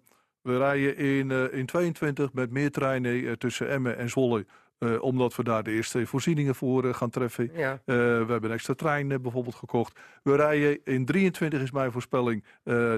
we 0.49 0.59
rijden 0.59 0.97
in, 0.97 1.31
eh, 1.31 1.59
in 1.59 1.67
22 1.67 2.33
met 2.33 2.51
meer 2.51 2.71
treinen 2.71 3.27
eh, 3.27 3.33
tussen 3.33 3.71
Emmen 3.71 3.97
en 3.97 4.09
Zwolle. 4.09 4.47
Eh, 4.79 5.03
omdat 5.03 5.37
we 5.37 5.45
daar 5.45 5.63
de 5.63 5.71
eerste 5.71 6.07
voorzieningen 6.07 6.55
voor 6.55 6.85
eh, 6.85 6.95
gaan 6.95 7.11
treffen. 7.11 7.51
Ja. 7.55 7.73
Eh, 7.73 7.95
we 7.97 8.27
hebben 8.29 8.45
een 8.45 8.51
extra 8.51 8.75
trein 8.75 9.13
eh, 9.13 9.19
bijvoorbeeld 9.19 9.55
gekocht. 9.55 9.99
We 10.23 10.37
rijden 10.37 10.81
in 10.85 11.05
23 11.05 11.63
is 11.63 11.71
mijn 11.71 11.93
voorspelling 11.93 12.45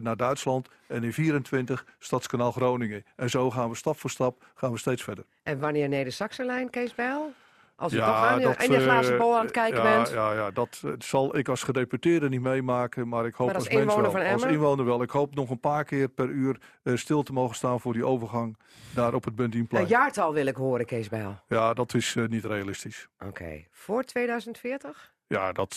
naar 0.01 0.17
Duitsland. 0.17 0.69
En 0.87 1.05
in 1.05 1.13
24 1.13 1.87
Stadskanaal 1.99 2.53
Groningen. 2.53 3.05
En 3.17 3.31
zo 3.31 3.51
gaan 3.51 3.69
we 3.69 3.77
stap 3.77 3.99
voor 3.99 4.11
stap 4.11 4.45
gaan 4.55 4.73
we 4.73 4.79
steeds 4.79 5.03
verder. 5.03 5.25
En 5.43 5.59
wanneer 5.59 5.89
Neder-Saxe-lijn, 5.89 6.71
Kees 6.71 6.95
Bijl? 6.95 7.33
Als 7.81 7.93
u 7.93 7.97
Ja, 7.97 8.07
toch 8.07 8.31
aan 8.31 8.41
dat, 8.41 8.63
in 8.63 8.71
de 8.71 8.81
glazen 8.81 9.13
eh, 9.13 9.19
bol 9.19 9.37
aan 9.37 9.43
het 9.43 9.51
kijken 9.51 9.83
ja, 9.83 9.97
bent. 9.97 10.11
Ja, 10.11 10.33
ja 10.33 10.51
dat 10.51 10.81
eh, 10.85 10.91
zal 10.99 11.37
ik 11.37 11.49
als 11.49 11.63
gedeputeerde 11.63 12.29
niet 12.29 12.41
meemaken, 12.41 13.09
maar 13.09 13.27
ik 13.27 13.35
hoop 13.35 13.47
Maar 13.47 13.57
als 13.57 13.65
als, 13.65 13.75
mens 13.75 13.87
inwoner 13.87 14.13
wel. 14.13 14.23
van 14.23 14.33
Als 14.33 14.45
inwoner 14.45 14.85
wel. 14.85 15.03
Ik 15.03 15.11
hoop 15.11 15.35
nog 15.35 15.51
een 15.51 15.61
paar 15.61 15.85
keer 15.85 16.09
per 16.09 16.29
uur 16.29 16.61
eh, 16.83 16.97
stil 16.97 17.23
te 17.23 17.33
mogen 17.33 17.57
staan 17.57 17.81
voor 17.81 17.93
die 17.93 18.05
overgang 18.05 18.59
daar 18.95 19.15
op 19.15 19.25
het 19.25 19.35
Buntienplein. 19.35 19.85
Een 19.85 19.91
jaartal 19.91 20.33
wil 20.33 20.47
ik 20.47 20.57
horen, 20.57 20.87
Kees 20.87 21.09
Bijl. 21.09 21.41
Ja, 21.49 21.75
dat 21.75 21.95
is 21.95 22.17
niet 22.29 22.45
realistisch. 22.45 23.09
Oké, 23.27 23.65
voor 23.71 24.05
2040? 24.05 25.13
Ja, 25.27 25.53
dat, 25.53 25.77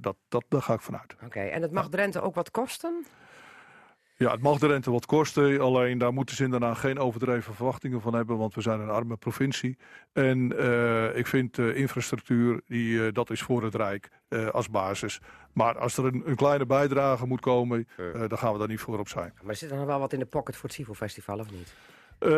dat, 0.00 0.16
dat, 0.28 0.44
daar 0.48 0.62
ga 0.62 0.74
ik 0.74 0.80
vanuit. 0.80 1.16
Oké, 1.24 1.40
en 1.40 1.62
het 1.62 1.72
mag 1.72 1.88
Drenthe 1.88 2.20
ook 2.20 2.34
wat 2.34 2.50
kosten? 2.50 3.06
Ja, 4.22 4.30
het 4.30 4.42
mag 4.42 4.58
de 4.58 4.66
rente 4.66 4.90
wat 4.90 5.06
kosten. 5.06 5.60
Alleen 5.60 5.98
daar 5.98 6.12
moeten 6.12 6.36
ze 6.36 6.44
inderdaad 6.44 6.78
geen 6.78 6.98
overdreven 6.98 7.54
verwachtingen 7.54 8.00
van 8.00 8.14
hebben. 8.14 8.38
Want 8.38 8.54
we 8.54 8.60
zijn 8.60 8.80
een 8.80 8.88
arme 8.88 9.16
provincie. 9.16 9.78
En 10.12 10.58
eh, 10.58 11.16
ik 11.16 11.26
vind 11.26 11.58
eh, 11.58 11.76
infrastructuur, 11.76 12.60
die, 12.66 13.06
eh, 13.06 13.12
dat 13.12 13.30
is 13.30 13.42
voor 13.42 13.62
het 13.62 13.74
Rijk 13.74 14.10
eh, 14.28 14.48
als 14.48 14.70
basis. 14.70 15.20
Maar 15.52 15.78
als 15.78 15.96
er 15.96 16.04
een, 16.04 16.22
een 16.24 16.36
kleine 16.36 16.66
bijdrage 16.66 17.26
moet 17.26 17.40
komen, 17.40 17.88
eh, 17.96 18.28
dan 18.28 18.38
gaan 18.38 18.52
we 18.52 18.58
daar 18.58 18.68
niet 18.68 18.80
voor 18.80 18.98
op 18.98 19.08
zijn. 19.08 19.32
Maar 19.42 19.54
zit 19.54 19.70
er 19.70 19.76
nog 19.76 19.86
wel 19.86 19.98
wat 19.98 20.12
in 20.12 20.18
de 20.18 20.26
pocket 20.26 20.56
voor 20.56 20.68
het 20.68 20.78
Sivo 20.78 20.94
Festival 20.94 21.38
of 21.38 21.50
niet? 21.50 21.74
Eh, 22.22 22.30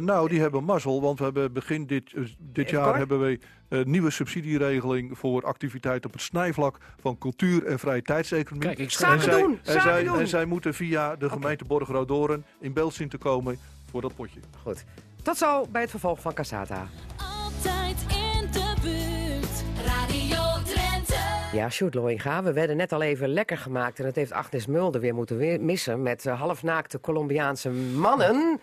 nou, 0.00 0.28
die 0.28 0.40
hebben 0.40 0.64
mazzel, 0.64 1.00
want 1.00 1.18
we 1.18 1.24
hebben 1.24 1.52
begin 1.52 1.86
dit, 1.86 2.12
eh, 2.12 2.22
dit 2.38 2.70
jaar 2.70 2.84
kort? 2.84 2.96
hebben 2.96 3.20
we 3.20 3.38
een 3.68 3.90
nieuwe 3.90 4.10
subsidieregeling 4.10 5.18
voor 5.18 5.44
activiteit 5.44 6.04
op 6.06 6.12
het 6.12 6.22
snijvlak 6.22 6.78
van 7.00 7.18
cultuur 7.18 7.66
en 7.66 7.78
vrije 7.78 8.02
tijdseconomie. 8.02 8.68
Kijk, 8.68 8.78
ik 8.78 8.90
schrijf... 8.90 9.22
zij, 9.22 9.40
doen, 9.40 9.58
en, 9.64 9.80
zij, 9.80 10.04
doen. 10.04 10.18
en 10.18 10.28
zij 10.28 10.44
moeten 10.44 10.74
via 10.74 11.16
de 11.16 11.30
gemeente 11.30 11.64
Borgeroodoren 11.64 12.44
in 12.60 12.72
beeld 12.72 12.94
zien 12.94 13.08
te 13.08 13.18
komen 13.18 13.58
voor 13.90 14.00
dat 14.00 14.14
potje. 14.14 14.40
Goed. 14.62 14.84
Tot 15.22 15.36
zo 15.36 15.66
bij 15.70 15.80
het 15.80 15.90
vervolg 15.90 16.20
van 16.20 16.34
Casata. 16.34 16.86
Altijd 17.16 18.04
in 18.08 18.21
Ja, 21.52 21.70
Sjoerd 21.70 21.94
Loinga, 21.94 22.42
we 22.42 22.52
werden 22.52 22.76
net 22.76 22.92
al 22.92 23.02
even 23.02 23.28
lekker 23.28 23.58
gemaakt... 23.58 23.98
en 23.98 24.04
dat 24.04 24.14
heeft 24.14 24.32
Agnes 24.32 24.66
Mulder 24.66 25.00
weer 25.00 25.14
moeten 25.14 25.36
weer 25.36 25.60
missen... 25.60 26.02
met 26.02 26.26
eh, 26.26 26.40
halfnaakte 26.40 27.00
Colombiaanse 27.00 27.70
mannen. 27.70 28.60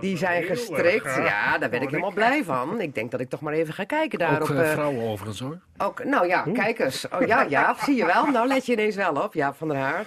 Die 0.00 0.16
zijn 0.16 0.42
gestrikt. 0.42 1.14
Ja, 1.14 1.58
daar 1.58 1.70
ben 1.70 1.82
ik 1.82 1.88
helemaal 1.88 2.12
blij 2.12 2.44
van. 2.44 2.80
Ik 2.80 2.94
denk 2.94 3.10
dat 3.10 3.20
ik 3.20 3.28
toch 3.28 3.40
maar 3.40 3.52
even 3.52 3.74
ga 3.74 3.84
kijken 3.84 4.18
daar 4.18 4.42
Ook 4.42 4.48
op... 4.48 4.56
eh, 4.56 4.70
vrouwen 4.70 5.02
overigens 5.02 5.40
hoor. 5.40 5.58
ook, 5.78 6.04
nou 6.04 6.26
ja, 6.26 6.44
kijk 6.52 6.78
eens. 6.78 7.08
Oh, 7.08 7.26
ja, 7.26 7.42
ja, 7.42 7.76
zie 7.84 7.96
je 7.96 8.06
wel. 8.06 8.26
Nou 8.26 8.46
let 8.48 8.66
je 8.66 8.72
ineens 8.72 8.96
wel 8.96 9.14
op. 9.14 9.34
Ja, 9.34 9.54
van 9.54 9.68
der 9.68 9.76
Haar, 9.76 10.06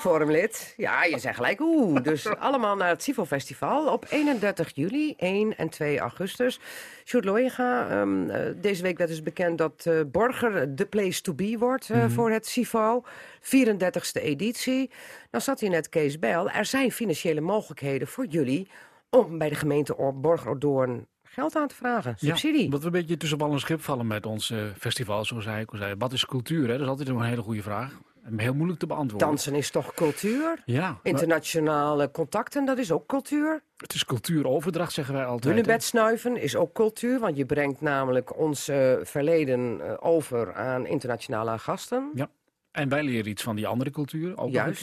forumlid. 0.00 0.74
Ja, 0.76 1.04
je 1.04 1.18
zegt 1.18 1.36
gelijk 1.36 1.60
oeh. 1.60 2.02
Dus 2.02 2.36
allemaal 2.36 2.76
naar 2.76 2.88
het 2.88 3.02
Sivo 3.02 3.24
Festival 3.24 3.86
op 3.92 4.06
31 4.08 4.70
juli, 4.74 5.14
1 5.16 5.56
en 5.56 5.68
2 5.68 5.98
augustus. 5.98 6.60
Sjoerd 7.04 7.24
Loinga, 7.24 7.88
ehm, 7.88 8.30
eh, 8.30 8.40
deze 8.56 8.82
week 8.82 8.98
werd 8.98 9.10
dus 9.10 9.22
bekend 9.22 9.58
dat 9.58 9.86
eh, 9.86 9.94
Borger 10.06 10.76
de 10.76 10.86
place 10.86 11.20
to 11.20 11.34
be 11.34 11.51
wordt 11.58 11.90
eh, 11.90 12.04
voor 12.08 12.30
het 12.30 12.46
Sivo. 12.46 13.02
34e 13.40 14.22
editie. 14.22 14.90
Nou 15.30 15.44
zat 15.44 15.60
hier 15.60 15.70
net 15.70 15.88
Kees 15.88 16.18
Bijl. 16.18 16.50
Er 16.50 16.64
zijn 16.64 16.92
financiële 16.92 17.40
mogelijkheden 17.40 18.08
voor 18.08 18.26
jullie 18.26 18.68
om 19.10 19.38
bij 19.38 19.48
de 19.48 19.54
gemeente 19.54 19.96
Or- 19.96 20.20
Borgerdoorn 20.20 21.06
geld 21.22 21.56
aan 21.56 21.68
te 21.68 21.74
vragen. 21.74 22.14
Subsidie. 22.18 22.64
Ja, 22.64 22.70
dat 22.70 22.80
we 22.80 22.86
een 22.86 22.92
beetje 22.92 23.16
tussen 23.16 23.38
wal 23.38 23.52
en 23.52 23.60
schip 23.60 23.80
vallen 23.82 24.06
met 24.06 24.26
ons 24.26 24.50
eh, 24.50 24.58
festival, 24.78 25.24
zoals 25.24 25.44
hij 25.44 25.60
ook 25.60 25.70
al 25.72 25.78
zei. 25.78 25.94
Wat 25.98 26.12
is 26.12 26.26
cultuur? 26.26 26.62
Hè? 26.66 26.72
Dat 26.72 26.80
is 26.80 26.86
altijd 26.86 27.08
een 27.08 27.22
hele 27.22 27.42
goede 27.42 27.62
vraag. 27.62 27.98
Heel 28.36 28.54
moeilijk 28.54 28.78
te 28.78 28.86
beantwoorden. 28.86 29.28
Dansen 29.28 29.54
is 29.54 29.70
toch 29.70 29.94
cultuur? 29.94 30.62
Ja, 30.64 30.88
maar 30.88 30.98
Internationale 31.02 32.10
contacten, 32.10 32.64
dat 32.64 32.78
is 32.78 32.92
ook 32.92 33.06
cultuur. 33.06 33.62
het 33.76 33.94
is 33.94 34.04
cultuuroverdracht, 34.04 34.92
zeggen 34.92 35.14
wij 35.14 35.24
altijd. 35.24 35.54
Hunebed 35.54 35.82
snuiven 35.82 36.36
is 36.36 36.56
ook 36.56 36.72
cultuur, 36.72 37.18
want 37.18 37.36
je 37.36 37.46
brengt 37.46 37.80
namelijk 37.80 38.38
ons 38.38 38.64
verleden 39.02 39.80
eh, 39.80 39.94
over 40.00 40.54
aan 40.54 40.86
internationale 40.86 41.58
gasten. 41.58 42.10
Ja. 42.14 42.28
En 42.72 42.88
wij 42.88 43.02
leren 43.02 43.30
iets 43.30 43.42
van 43.42 43.56
die 43.56 43.66
andere 43.66 43.90
cultuur, 43.90 44.38
ook 44.38 44.50
Juist. 44.50 44.80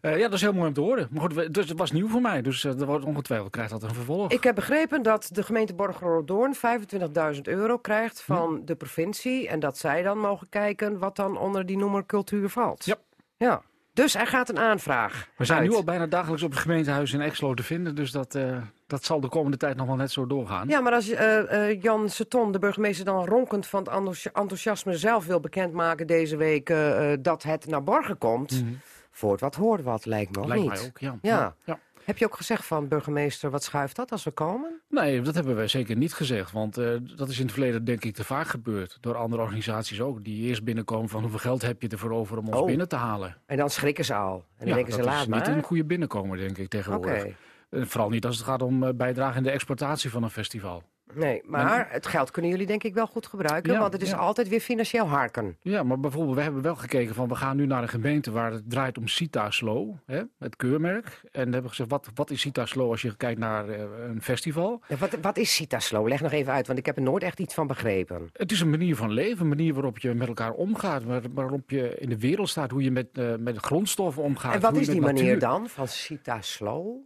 Eh, 0.00 0.16
ja, 0.18 0.22
dat 0.22 0.32
is 0.32 0.40
heel 0.40 0.52
mooi 0.52 0.66
om 0.68 0.72
te 0.72 0.80
horen. 0.80 1.08
Maar 1.10 1.20
goed, 1.20 1.34
we- 1.34 1.50
dus 1.50 1.68
het 1.68 1.78
was 1.78 1.92
nieuw 1.92 2.08
voor 2.08 2.20
mij, 2.20 2.42
dus 2.42 2.64
eh, 2.64 2.80
er 2.80 2.86
wordt 2.86 3.04
ongetwijfeld 3.04 3.50
krijgt 3.50 3.70
dat 3.70 3.82
een 3.82 3.94
vervolg. 3.94 4.30
Ik 4.32 4.42
heb 4.44 4.54
begrepen 4.54 5.02
dat 5.02 5.28
de 5.32 5.42
gemeente 5.42 5.74
Borgerdoorn 5.74 6.54
25.000 6.54 7.48
euro 7.48 7.78
krijgt 7.78 8.22
van 8.22 8.62
de 8.64 8.74
provincie. 8.76 9.48
En 9.48 9.60
dat 9.60 9.78
zij 9.78 10.02
dan 10.02 10.18
mogen 10.18 10.48
kijken 10.48 10.98
wat 10.98 11.16
dan 11.16 11.38
onder 11.38 11.66
die 11.66 11.76
noemer 11.76 12.06
cultuur 12.06 12.48
valt. 12.48 12.84
Ja. 12.84 12.96
ja. 13.36 13.62
Dus 13.94 14.14
er 14.14 14.26
gaat 14.26 14.48
een 14.48 14.58
aanvraag. 14.58 15.28
We 15.36 15.44
zijn 15.44 15.58
uit. 15.60 15.68
nu 15.68 15.74
al 15.74 15.84
bijna 15.84 16.06
dagelijks 16.06 16.42
op 16.42 16.50
het 16.50 16.60
gemeentehuis 16.60 17.12
in 17.12 17.20
Exlo 17.20 17.54
te 17.54 17.62
vinden, 17.62 17.94
dus 17.94 18.10
dat, 18.10 18.34
eh, 18.34 18.56
dat 18.86 19.04
zal 19.04 19.20
de 19.20 19.28
komende 19.28 19.56
tijd 19.56 19.76
nog 19.76 19.86
wel 19.86 19.96
net 19.96 20.10
zo 20.12 20.26
doorgaan. 20.26 20.68
Ja, 20.68 20.80
maar 20.80 20.92
als 20.92 21.08
eh, 21.10 21.68
eh, 21.70 21.82
Jan 21.82 22.08
Seton, 22.08 22.52
de 22.52 22.58
burgemeester, 22.58 23.04
dan 23.04 23.24
ronkend 23.26 23.66
van 23.66 23.80
het 23.84 23.88
enthousi- 23.92 24.30
enthousiasme 24.32 24.96
zelf 24.96 25.26
wil 25.26 25.40
bekendmaken 25.40 26.06
deze 26.06 26.36
week 26.36 26.72
dat 27.20 27.42
het 27.42 27.66
naar 27.66 27.82
Borgen 27.82 28.18
komt. 28.18 28.50
Mhm. 28.64 28.72
Voort 29.10 29.40
wat 29.40 29.54
hoort 29.54 29.82
wat, 29.82 30.06
lijkt 30.06 30.36
me 30.36 30.42
ook 30.42 30.48
Lijkt 30.48 30.62
niet. 30.62 30.72
mij 30.72 30.82
ook, 30.86 30.98
ja. 30.98 31.18
Ja. 31.22 31.54
ja. 31.64 31.78
Heb 32.04 32.18
je 32.18 32.24
ook 32.24 32.36
gezegd 32.36 32.64
van 32.66 32.88
burgemeester, 32.88 33.50
wat 33.50 33.62
schuift 33.64 33.96
dat 33.96 34.12
als 34.12 34.24
we 34.24 34.30
komen? 34.30 34.80
Nee, 34.88 35.20
dat 35.20 35.34
hebben 35.34 35.54
wij 35.56 35.68
zeker 35.68 35.96
niet 35.96 36.12
gezegd. 36.14 36.52
Want 36.52 36.78
eh, 36.78 36.88
dat 37.16 37.28
is 37.28 37.36
in 37.38 37.42
het 37.44 37.52
verleden 37.52 37.84
denk 37.84 38.04
ik 38.04 38.14
te 38.14 38.24
vaak 38.24 38.46
gebeurd. 38.46 38.98
Door 39.00 39.16
andere 39.16 39.42
organisaties 39.42 40.00
ook. 40.00 40.24
Die 40.24 40.46
eerst 40.48 40.64
binnenkomen 40.64 41.08
van 41.08 41.20
hoeveel 41.20 41.38
geld 41.38 41.62
heb 41.62 41.82
je 41.82 41.88
ervoor 41.88 42.10
over 42.12 42.38
om 42.38 42.46
ons 42.48 42.56
Oh. 42.56 42.66
binnen 42.66 42.88
te 42.88 42.96
halen. 42.96 43.36
En 43.46 43.56
dan 43.56 43.70
schrikken 43.70 44.04
ze 44.04 44.14
al. 44.14 44.34
En 44.34 44.44
dan 44.58 44.68
Ja, 44.68 44.74
denken 44.74 44.92
ze, 44.92 44.98
dat 44.98 45.06
laat 45.08 45.20
is 45.22 45.26
maar. 45.28 45.38
niet 45.38 45.48
een 45.56 45.62
goede 45.62 45.84
binnenkomer 45.84 46.38
denk 46.38 46.58
ik 46.58 46.68
tegenwoordig. 46.68 47.24
Eh, 47.70 47.82
vooral 47.84 48.08
niet 48.10 48.26
als 48.26 48.36
het 48.36 48.46
gaat 48.46 48.62
om 48.62 48.82
eh, 48.84 48.90
bijdrage 48.94 49.36
in 49.36 49.42
de 49.42 49.50
exploitatie 49.50 50.10
van 50.10 50.22
een 50.22 50.30
festival. 50.30 50.82
Nee, 51.16 51.42
maar 51.46 51.86
het 51.90 52.06
geld 52.06 52.30
kunnen 52.30 52.50
jullie 52.50 52.66
denk 52.66 52.82
ik 52.84 52.94
wel 52.94 53.06
goed 53.06 53.26
gebruiken. 53.26 53.72
Ja, 53.72 53.78
want 53.80 53.92
het 53.92 54.02
is 54.02 54.10
ja. 54.10 54.16
altijd 54.16 54.48
weer 54.48 54.60
financieel 54.60 55.06
harken. 55.08 55.56
Ja, 55.60 55.82
maar 55.82 56.00
bijvoorbeeld, 56.00 56.36
we 56.36 56.42
hebben 56.42 56.62
wel 56.62 56.76
gekeken 56.76 57.14
van 57.14 57.28
we 57.28 57.34
gaan 57.34 57.56
nu 57.56 57.66
naar 57.66 57.82
een 57.82 57.88
gemeente 57.88 58.30
waar 58.30 58.52
het 58.52 58.70
draait 58.70 58.98
om 58.98 59.08
Cita 59.08 59.50
Slow, 59.50 59.94
hè, 60.06 60.22
het 60.38 60.56
keurmerk. 60.56 61.20
En 61.32 61.42
hebben 61.42 61.62
we 61.62 61.68
gezegd, 61.68 61.90
wat, 61.90 62.08
wat 62.14 62.30
is 62.30 62.40
Cita 62.40 62.66
Slow 62.66 62.90
als 62.90 63.02
je 63.02 63.16
kijkt 63.16 63.38
naar 63.40 63.68
eh, 63.68 63.80
een 64.08 64.22
festival? 64.22 64.82
Ja, 64.88 64.96
wat, 64.96 65.16
wat 65.22 65.36
is 65.36 65.54
Cita 65.54 65.78
Slow? 65.80 66.08
Leg 66.08 66.20
nog 66.20 66.32
even 66.32 66.52
uit, 66.52 66.66
want 66.66 66.78
ik 66.78 66.86
heb 66.86 66.96
er 66.96 67.02
nooit 67.02 67.22
echt 67.22 67.40
iets 67.40 67.54
van 67.54 67.66
begrepen. 67.66 68.28
Het 68.32 68.52
is 68.52 68.60
een 68.60 68.70
manier 68.70 68.96
van 68.96 69.10
leven, 69.10 69.40
een 69.40 69.48
manier 69.48 69.74
waarop 69.74 69.98
je 69.98 70.14
met 70.14 70.28
elkaar 70.28 70.52
omgaat, 70.52 71.04
waar- 71.04 71.22
waarop 71.34 71.70
je 71.70 71.94
in 71.98 72.08
de 72.08 72.18
wereld 72.18 72.48
staat, 72.48 72.70
hoe 72.70 72.82
je 72.82 72.90
met, 72.90 73.06
eh, 73.12 73.34
met 73.38 73.56
grondstoffen 73.56 74.22
omgaat. 74.22 74.54
en 74.54 74.60
wat 74.60 74.70
hoe 74.70 74.80
is 74.80 74.86
je 74.86 74.92
die 74.92 75.00
manier 75.00 75.22
natuur- 75.24 75.38
dan 75.38 75.68
van 75.68 75.88
Cita 75.88 76.40
Slow? 76.40 76.96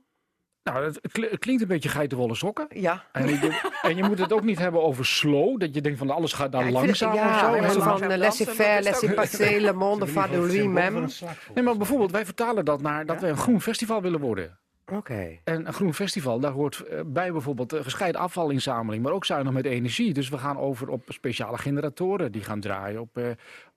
Nou, 0.72 0.84
het, 0.84 1.00
kli- 1.12 1.28
het 1.30 1.38
klinkt 1.38 1.62
een 1.62 1.68
beetje 1.68 1.88
geitenwolle 1.88 2.34
sokken. 2.34 2.66
Ja. 2.70 3.04
En 3.12 3.26
je, 3.28 3.60
en 3.82 3.96
je 3.96 4.02
moet 4.04 4.18
het 4.18 4.32
ook 4.32 4.42
niet 4.44 4.58
hebben 4.58 4.82
over 4.82 5.06
slow, 5.06 5.60
dat 5.60 5.74
je 5.74 5.80
denkt 5.80 5.98
van 5.98 6.10
alles 6.10 6.32
gaat 6.32 6.52
daar 6.52 6.60
Ja, 6.60 6.66
het- 6.66 6.74
langzaam 6.76 7.14
ja, 7.14 7.54
of 7.64 7.72
zo. 7.72 7.80
van 7.80 8.02
eh, 8.02 8.16
laissez-faire, 8.18 8.82
laissez-passer, 8.82 9.60
le 9.66 9.72
monde 9.72 10.06
va 10.06 10.26
de 10.26 10.36
lui-même. 10.38 11.06
Nee, 11.54 11.64
maar 11.64 11.76
bijvoorbeeld, 11.76 12.10
wij 12.10 12.24
vertalen 12.24 12.64
dat 12.64 12.82
naar 12.82 13.06
dat 13.06 13.20
wij 13.20 13.30
een 13.30 13.36
groen 13.36 13.60
festival 13.60 14.02
willen 14.02 14.20
worden. 14.20 14.58
Oké. 14.92 15.38
En 15.44 15.66
een 15.66 15.72
groen 15.72 15.94
festival, 15.94 16.40
daar 16.40 16.52
hoort 16.52 16.80
eh, 16.80 17.00
bij 17.06 17.32
bijvoorbeeld 17.32 17.72
eh, 17.72 17.82
gescheiden 17.82 18.20
afvalinzameling, 18.20 19.02
maar 19.02 19.12
ook 19.12 19.24
zuinig 19.24 19.52
met 19.52 19.64
energie. 19.64 20.12
Dus 20.12 20.28
we 20.28 20.38
gaan 20.38 20.58
over 20.58 20.88
op 20.88 21.02
speciale 21.08 21.58
generatoren 21.58 22.32
die 22.32 22.42
gaan 22.44 22.60
draaien 22.60 23.00
op 23.00 23.16
eh, 23.18 23.24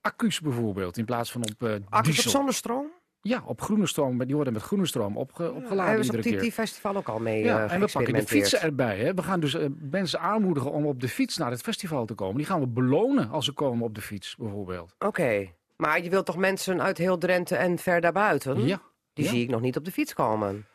accu's 0.00 0.40
bijvoorbeeld, 0.40 0.98
in 0.98 1.04
plaats 1.04 1.32
van 1.32 1.42
op 1.44 1.68
eh 1.68 1.72
Accu's 1.72 1.98
op 1.98 2.04
diesel. 2.04 2.30
zonnestroom? 2.30 2.86
Ja, 3.22 3.42
op 3.46 3.60
groene 3.60 3.86
stroom, 3.86 4.18
die 4.26 4.34
worden 4.34 4.52
met 4.52 4.62
groene 4.62 4.86
stroom 4.86 5.16
opge, 5.16 5.52
opgeladen 5.52 5.84
Hebben 5.86 6.04
ze 6.04 6.12
iedere 6.16 6.34
op 6.34 6.40
keer. 6.42 6.52
festival 6.52 6.96
ook 6.96 7.08
al 7.08 7.18
mee 7.18 7.44
Ja, 7.44 7.64
eh, 7.64 7.72
en 7.72 7.80
we 7.80 7.88
pakken 7.92 8.14
de 8.14 8.26
fietsen 8.26 8.60
erbij. 8.60 8.98
Hè. 8.98 9.14
We 9.14 9.22
gaan 9.22 9.40
dus 9.40 9.54
eh, 9.54 9.66
mensen 9.90 10.20
aanmoedigen 10.20 10.72
om 10.72 10.86
op 10.86 11.00
de 11.00 11.08
fiets 11.08 11.36
naar 11.36 11.50
het 11.50 11.60
festival 11.60 12.04
te 12.06 12.14
komen. 12.14 12.36
Die 12.36 12.46
gaan 12.46 12.60
we 12.60 12.66
belonen 12.66 13.30
als 13.30 13.44
ze 13.44 13.52
komen 13.52 13.84
op 13.84 13.94
de 13.94 14.00
fiets, 14.00 14.36
bijvoorbeeld. 14.36 14.94
Oké. 14.98 15.48
Maar 15.76 16.02
je 16.02 16.10
wilt 16.10 16.26
toch 16.26 16.36
mensen 16.36 16.82
uit 16.82 16.98
heel 16.98 17.18
Drenthe 17.18 17.56
en 17.56 17.78
ver 17.78 18.00
daarbuiten? 18.00 18.66
Ja. 18.66 18.80
Die 19.12 19.24
Ja. 19.24 19.30
zie 19.30 19.42
ik 19.42 19.48
nog 19.50 19.60
niet 19.60 19.76
op 19.76 19.84
de 19.84 19.92
fiets 19.92 20.14
komen. 20.14 20.66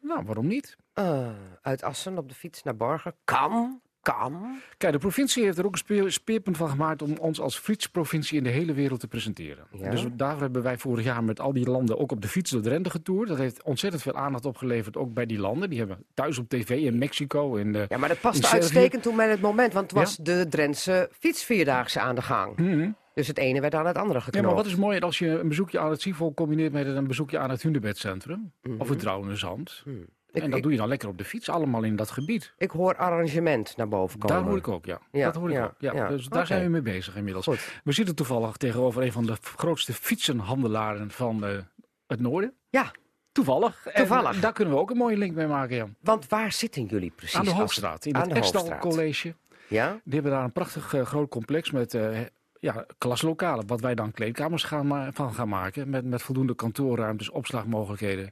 Nou, 0.00 0.24
waarom 0.24 0.46
niet? 0.46 0.76
Eh, 0.92 1.28
uit 1.62 1.82
Assen 1.82 2.18
op 2.18 2.28
de 2.28 2.34
fiets 2.34 2.62
naar 2.62 2.76
Borgen? 2.76 3.14
Kan. 3.24 3.80
Kan. 4.02 4.60
Kijk, 4.76 4.92
de 4.92 4.98
provincie 4.98 5.44
heeft 5.44 5.58
er 5.58 5.64
ook 5.64 5.72
een 5.72 5.78
speer- 5.78 6.12
speerpunt 6.12 6.56
van 6.56 6.68
gemaakt 6.68 7.02
om 7.02 7.16
ons 7.20 7.40
als 7.40 7.58
fietsprovincie 7.58 8.38
in 8.38 8.44
de 8.44 8.50
hele 8.50 8.72
wereld 8.72 9.00
te 9.00 9.08
presenteren. 9.08 9.66
Ja. 9.72 9.90
Dus 9.90 10.04
daarvoor 10.12 10.40
hebben 10.42 10.62
wij 10.62 10.78
vorig 10.78 11.04
jaar 11.04 11.24
met 11.24 11.40
al 11.40 11.52
die 11.52 11.70
landen 11.70 11.98
ook 11.98 12.12
op 12.12 12.20
de 12.20 12.28
fiets 12.28 12.50
door 12.50 12.60
Drenthe 12.60 12.90
getoerd. 12.90 13.28
Dat 13.28 13.38
heeft 13.38 13.62
ontzettend 13.62 14.02
veel 14.02 14.14
aandacht 14.16 14.44
opgeleverd, 14.44 14.96
ook 14.96 15.14
bij 15.14 15.26
die 15.26 15.38
landen. 15.38 15.70
Die 15.70 15.78
hebben 15.78 16.04
thuis 16.14 16.38
op 16.38 16.48
tv 16.48 16.70
in 16.70 16.98
Mexico. 16.98 17.54
In 17.54 17.72
de... 17.72 17.86
Ja, 17.88 17.96
maar 17.98 18.08
dat 18.08 18.20
paste 18.20 18.42
Servië- 18.42 18.60
uitstekend 18.60 19.02
toen 19.02 19.16
bij 19.16 19.30
het 19.30 19.40
moment. 19.40 19.72
Want 19.72 19.90
het 19.90 20.00
was 20.00 20.16
de 20.16 20.46
Drentse 20.48 21.08
fietsvierdaagse 21.18 22.00
aan 22.00 22.14
de 22.14 22.22
gang. 22.22 22.56
Mhm. 22.56 22.90
Dus 23.14 23.26
het 23.26 23.38
ene 23.38 23.60
werd 23.60 23.74
aan 23.74 23.86
het 23.86 23.96
andere 23.96 24.18
Ja, 24.18 24.24
geknoopt. 24.24 24.46
maar 24.46 24.54
wat 24.54 24.66
is 24.66 24.76
mooi 24.76 25.00
als 25.00 25.18
je 25.18 25.28
een 25.28 25.48
bezoekje 25.48 25.78
aan 25.78 25.90
het 25.90 26.00
Sivol 26.00 26.34
combineert 26.34 26.72
met 26.72 26.86
een 26.86 27.06
bezoekje 27.06 27.38
aan 27.38 27.50
het 27.50 27.62
Hunebedcentrum. 27.62 28.52
Mhm. 28.62 28.80
Of 28.80 28.88
het 28.88 28.98
Drouwenzand. 28.98 29.80
Hmm. 29.84 30.06
Ik, 30.32 30.42
En 30.42 30.48
dat 30.48 30.56
ik, 30.56 30.62
doe 30.62 30.72
je 30.72 30.78
dan 30.78 30.88
lekker 30.88 31.08
op 31.08 31.18
de 31.18 31.24
fiets, 31.24 31.48
allemaal 31.48 31.82
in 31.82 31.96
dat 31.96 32.10
gebied. 32.10 32.54
ik 32.58 32.70
hoor 32.70 32.96
arrangement 32.96 33.76
naar 33.76 33.88
boven 33.88 34.18
komen. 34.18 34.36
Daar 34.36 34.46
hoor 34.46 34.56
ik 34.56 34.68
ook, 34.68 34.84
ja. 34.84 35.00
Ja, 35.12 35.24
dat 35.24 35.34
hoor 35.34 35.50
ik 35.50 35.56
ja, 35.56 35.64
ook. 35.64 35.74
Ja. 35.78 35.94
ja. 35.94 36.08
Dus 36.08 36.26
daar 36.26 36.46
zijn 36.46 36.62
we 36.62 36.68
mee 36.68 36.82
bezig 36.82 37.16
inmiddels. 37.16 37.44
Goed. 37.44 37.80
We 37.84 37.92
zitten 37.92 38.14
toevallig 38.14 38.56
tegenover 38.56 39.02
een 39.02 39.12
van 39.12 39.26
de 39.26 39.36
grootste 39.56 39.92
fietsenhandelaren 39.92 41.10
van 41.10 41.44
eh, 41.44 41.58
het 42.06 42.20
noorden. 42.20 42.54
Ja, 42.70 42.92
Toevallig. 43.32 43.86
En 43.86 43.94
Toevallig. 43.94 44.40
daar 44.40 44.52
kunnen 44.52 44.74
we 44.74 44.80
ook 44.80 44.90
een 44.90 44.96
mooie 44.96 45.16
link 45.16 45.34
mee 45.34 45.46
maken, 45.46 45.76
ja. 45.76 45.86
want 46.00 46.28
waar 46.28 46.52
zitten 46.52 46.84
jullie 46.84 47.10
precies? 47.10 47.38
Aan 47.38 47.44
de 47.44 47.50
Hoogstraat, 47.50 48.04
in 48.04 48.16
aan 48.16 48.28
het 48.28 48.38
Hoogstraat. 48.38 48.80
College. 48.80 49.34
Ja? 49.68 50.00
Die 50.04 50.14
hebben 50.14 50.32
daar 50.32 50.44
een 50.44 50.52
prachtig 50.52 50.94
eh, 50.94 51.06
groot 51.06 51.28
complex 51.28 51.70
met 51.70 51.94
eh, 51.94 52.20
ja, 52.62 52.86
klaslokalen, 52.98 53.66
wat 53.66 53.80
wij 53.80 53.94
dan 53.94 54.12
kleedkamers 54.12 54.62
gaan 54.64 55.12
van 55.14 55.34
gaan 55.34 55.48
maken. 55.48 55.90
Met, 55.90 56.04
met 56.04 56.22
voldoende 56.22 56.54
kantoorruimtes, 56.54 57.30
opslagmogelijkheden. 57.30 58.30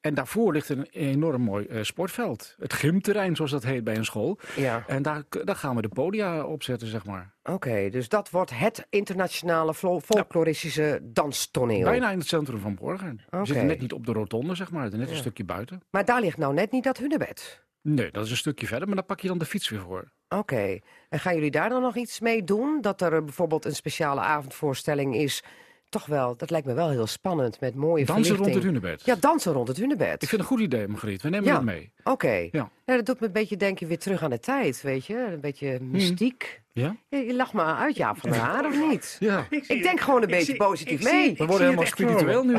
En 0.00 0.14
daarvoor 0.14 0.52
ligt 0.52 0.68
een 0.68 0.86
enorm 0.90 1.42
mooi 1.42 1.66
eh, 1.66 1.82
sportveld. 1.82 2.54
Het 2.58 2.72
gymterrein, 2.72 3.36
zoals 3.36 3.50
dat 3.50 3.62
heet 3.64 3.84
bij 3.84 3.96
een 3.96 4.04
school. 4.04 4.38
Ja, 4.56 4.84
En 4.86 5.02
daar, 5.02 5.22
daar 5.44 5.56
gaan 5.56 5.76
we 5.76 5.82
de 5.82 5.88
podia 5.88 6.44
opzetten, 6.44 6.88
zeg 6.88 7.04
maar. 7.06 7.32
oké. 7.42 7.88
Dus 7.90 8.08
dat 8.08 8.30
wordt 8.30 8.50
het 8.58 8.86
internationale 8.90 9.74
folkloristische 9.74 11.00
danstoneel. 11.02 11.84
Bijna 11.84 12.10
in 12.10 12.18
het 12.18 12.28
centrum 12.28 12.58
van 12.60 12.74
Borgen. 12.74 13.20
We 13.30 13.36
Oké. 13.36 13.46
zitten 13.46 13.66
net 13.66 13.80
niet 13.80 13.92
op 13.92 14.06
de 14.06 14.12
rotonde, 14.12 14.54
zeg 14.54 14.70
maar. 14.70 14.82
Net 14.90 14.92
een 15.08 15.08
Ja. 15.08 15.14
stukje 15.14 15.44
buiten. 15.44 15.82
Maar 15.90 16.04
daar 16.04 16.20
ligt 16.20 16.38
nou 16.38 16.54
net 16.54 16.70
niet 16.72 16.84
dat 16.84 16.96
hunebed. 16.98 17.62
Nee, 17.82 18.10
dat 18.10 18.24
is 18.24 18.30
een 18.30 18.36
stukje 18.36 18.66
verder, 18.66 18.86
maar 18.86 18.96
daar 18.96 19.04
pak 19.04 19.20
je 19.20 19.28
dan 19.28 19.38
de 19.38 19.44
fiets 19.44 19.68
weer 19.68 19.80
voor. 19.80 20.12
Oké. 20.28 20.78
En 21.08 21.20
gaan 21.20 21.34
jullie 21.34 21.50
daar 21.50 21.68
dan 21.68 21.82
nog 21.82 21.96
iets 21.96 22.20
mee 22.20 22.44
doen? 22.44 22.80
Dat 22.80 23.00
er 23.00 23.24
bijvoorbeeld 23.24 23.64
een 23.64 23.74
speciale 23.74 24.20
avondvoorstelling 24.20 25.14
is? 25.16 25.42
Toch 25.90 26.06
wel, 26.06 26.36
dat 26.36 26.50
lijkt 26.50 26.66
me 26.66 26.72
wel 26.74 26.90
heel 26.90 27.06
spannend 27.06 27.60
met 27.60 27.74
mooie 27.74 28.04
Dansen 28.04 28.36
rond 28.36 28.54
het 28.54 28.62
hunebed. 28.62 29.04
Ja, 29.04 29.14
dansen 29.20 29.52
rond 29.52 29.68
het 29.68 29.76
hunebed. 29.76 30.22
Ik 30.22 30.28
vind 30.28 30.30
het 30.30 30.40
een 30.40 30.46
goed 30.46 30.60
idee, 30.60 30.88
Margriet. 30.88 31.22
We 31.22 31.28
nemen 31.28 31.46
Ja. 31.46 31.54
het 31.54 31.64
mee. 31.64 31.92
Oké. 32.04 32.48
Ja. 32.52 32.70
Ja, 32.86 32.96
dat 32.96 33.06
doet 33.06 33.20
me 33.20 33.26
een 33.26 33.32
beetje 33.32 33.56
denken 33.56 33.86
weer 33.88 33.98
terug 33.98 34.22
aan 34.22 34.30
de 34.30 34.38
tijd, 34.38 34.82
weet 34.82 35.06
je? 35.06 35.16
Een 35.32 35.40
beetje 35.40 35.78
mystiek. 35.80 36.60
Ja? 36.72 36.96
Ja, 37.08 37.18
je 37.18 37.34
lacht 37.34 37.52
me 37.52 37.62
uit, 37.64 37.96
Jaap 37.96 38.18
van 38.20 38.30
der 38.30 38.38
Haar, 38.40 38.66
of 38.66 38.88
niet? 38.88 39.16
Ja. 39.20 39.46
Ik 39.50 39.82
denk 39.82 40.00
gewoon 40.00 40.22
een 40.22 40.28
beetje 40.28 40.56
positief 40.56 41.02
mee. 41.12 41.34
We 41.36 41.46
worden 41.46 41.64
helemaal 41.66 41.86
spiritueel 41.86 42.44
nu. 42.44 42.54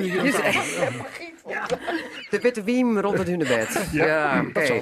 De 2.30 2.40
witte 2.42 2.64
wiem 2.64 3.00
rond 3.00 3.18
het 3.18 3.28
hunebed. 3.28 3.88
Ja, 3.92 4.44
oké. 4.48 4.82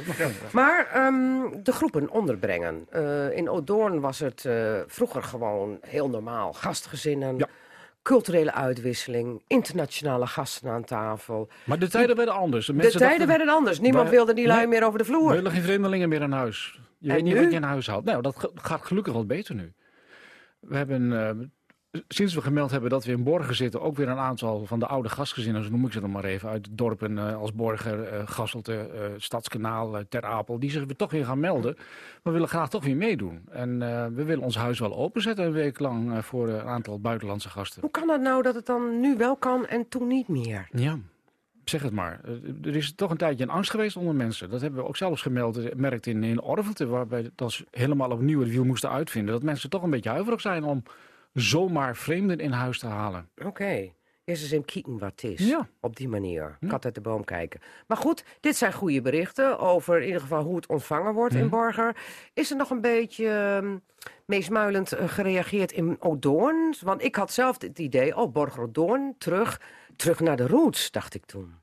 Maar 0.52 0.88
ehm, 0.94 1.62
de 1.64 1.72
groepen 1.72 2.10
onderbrengen. 2.10 2.86
Eh, 2.90 3.38
in 3.38 3.50
Odoorn 3.50 4.00
was 4.00 4.20
het 4.20 4.46
eh, 4.46 4.80
vroeger 4.88 5.24
gewoon 5.24 5.78
heel 5.82 6.10
normaal. 6.10 6.54
Gastgezinnen, 6.54 7.38
Ja. 7.38 7.48
Culturele 8.10 8.54
uitwisseling, 8.54 9.44
internationale 9.48 10.28
gasten 10.28 10.70
aan 10.70 10.84
tafel. 10.84 11.50
Maar 11.64 11.80
de 11.80 11.88
tijden 11.88 12.16
werden 12.16 12.36
anders. 12.36 12.66
De, 12.66 12.74
tijden 12.74 13.00
dachten, 13.00 13.28
werden 13.28 13.50
anders. 13.50 13.80
Niemand 13.80 14.10
wilde 14.10 14.34
die 14.34 14.46
lui 14.48 14.58
Nee. 14.60 14.68
meer 14.68 14.84
over 14.86 14.98
de 15.00 15.06
We 15.06 15.12
vloer. 15.12 15.32
willen 15.32 15.52
geen 15.52 15.62
vreemdelingen 15.62 16.10
meer 16.10 16.22
aan 16.22 16.32
huis. 16.32 16.80
Je 16.98 17.10
En 17.10 17.16
weet 17.16 17.24
niet 17.24 17.34
nu? 17.34 17.40
wat 17.42 17.50
je 17.50 17.56
in 17.56 17.64
huis 17.64 17.88
haalt. 17.88 18.04
Nou, 18.06 18.22
dat 18.22 18.52
gaat 18.56 18.86
gelukkig 18.86 19.14
wat 19.14 19.28
beter 19.28 19.56
nu. 19.56 19.74
We 20.60 20.76
hebben, 20.78 21.14
eh, 21.28 21.36
sinds 22.08 22.34
we 22.34 22.42
gemeld 22.42 22.72
hebben 22.72 22.90
dat 22.90 23.06
we 23.06 23.12
in 23.12 23.24
Borgen 23.24 23.56
zitten, 23.56 23.82
ook 23.82 23.96
weer 23.96 24.10
een 24.10 24.18
aantal 24.18 24.66
van 24.66 24.80
de 24.80 24.88
oude 24.88 25.10
gastgezinnen, 25.10 25.64
zo 25.64 25.70
noem 25.70 25.86
ik 25.86 25.92
ze 25.92 26.00
dan 26.00 26.12
maar 26.12 26.24
even, 26.24 26.50
uit 26.50 26.68
dorpen 26.72 27.18
eh, 27.18 27.36
als 27.36 27.54
Borger, 27.54 28.04
eh 28.04 28.22
Gasselte, 28.26 28.76
eh, 28.76 29.02
Stadskanaal, 29.18 30.04
Ter 30.10 30.24
Apel, 30.26 30.60
die 30.60 30.72
zich 30.72 30.86
weer 30.86 30.96
toch 30.96 31.12
weer 31.12 31.26
gaan 31.26 31.40
melden. 31.40 31.78
We 32.24 32.32
willen 32.32 32.48
graag 32.48 32.70
toch 32.70 32.84
weer 32.84 32.98
meedoen. 32.98 33.42
En 33.50 33.80
we 34.16 34.24
willen 34.24 34.44
ons 34.44 34.56
huis 34.56 34.80
wel 34.80 34.96
openzetten 34.96 35.46
een 35.46 35.52
week 35.52 35.80
lang 35.80 36.26
voor 36.26 36.50
een 36.50 36.68
aantal 36.68 37.00
buitenlandse 37.00 37.50
gasten. 37.50 37.82
Hoe 37.82 37.92
kan 37.92 38.10
het 38.10 38.22
nou 38.22 38.42
dat 38.42 38.56
het 38.56 38.66
dan 38.66 39.00
nu 39.00 39.18
wel 39.18 39.36
kan 39.36 39.66
en 39.66 39.88
toen 39.88 40.08
niet 40.08 40.28
meer? 40.28 40.68
Ja, 40.72 41.00
zeg 41.70 41.82
het 41.82 41.94
maar. 41.94 42.22
Er 42.64 42.76
is 42.76 42.94
toch 42.96 43.12
een 43.12 43.18
tijdje 43.18 43.44
een 43.44 43.50
angst 43.50 43.72
geweest 43.72 43.98
onder 43.98 44.16
mensen. 44.16 44.50
Dat 44.50 44.62
hebben 44.62 44.82
we 44.82 44.88
ook 44.88 44.98
zelfs 44.98 45.22
gemeld, 45.22 45.58
eh, 45.58 45.76
merkt 45.76 46.06
in, 46.06 46.24
in 46.24 46.42
Orvelte, 46.42 46.88
waarbij 46.88 47.24
we 47.24 47.32
dat 47.36 47.64
helemaal 47.72 48.12
opnieuw 48.12 48.40
het 48.40 48.50
wiel 48.50 48.66
moesten 48.66 48.90
uitvinden. 48.90 49.34
Dat 49.34 49.44
mensen 49.44 49.70
toch 49.70 49.84
een 49.84 49.90
beetje 49.90 50.10
huiverig 50.10 50.42
zijn 50.42 50.64
om 50.64 50.84
zomaar 51.40 51.96
vreemden 51.96 52.40
in 52.40 52.52
huis 52.52 52.80
te 52.80 52.88
halen. 52.88 53.30
Oké. 53.46 53.92
Eerst 54.24 54.42
eens 54.44 54.52
even 54.52 54.66
kijken 54.66 54.98
wat 54.98 55.12
het 55.12 55.24
is. 55.24 55.48
Ja. 55.48 55.70
Op 55.82 55.96
die 55.96 56.08
manier. 56.08 56.58
Ja. 56.60 56.68
Kat 56.68 56.86
uit 56.86 56.96
de 56.96 57.02
boom 57.02 57.24
kijken. 57.24 57.60
Maar 57.88 57.98
goed, 57.98 58.24
dit 58.40 58.56
zijn 58.56 58.74
goede 58.74 59.02
berichten 59.02 59.60
over 59.60 60.00
in 60.00 60.06
ieder 60.06 60.22
geval 60.22 60.44
hoe 60.44 60.56
het 60.56 60.68
ontvangen 60.68 61.14
wordt 61.14 61.34
in 61.34 61.40
Mhm. 61.42 61.50
Borger. 61.50 61.96
Is 62.34 62.52
er 62.52 62.58
nog 62.58 62.70
een 62.70 62.82
beetje 62.82 63.28
ehm, 63.30 63.78
meesmuilend 64.26 64.92
eh, 64.92 65.08
gereageerd 65.08 65.72
in 65.72 65.96
Odoorn? 66.02 66.74
Want 66.82 67.04
ik 67.04 67.16
had 67.16 67.32
zelf 67.32 67.62
het 67.62 67.80
idee, 67.80 68.16
oh, 68.18 68.32
Borger 68.34 68.64
Odoorn, 68.64 69.16
terug, 69.18 69.62
terug 69.96 70.20
naar 70.20 70.38
de 70.38 70.48
roots, 70.48 70.92
dacht 70.92 71.14
ik 71.14 71.26
toen. 71.26 71.54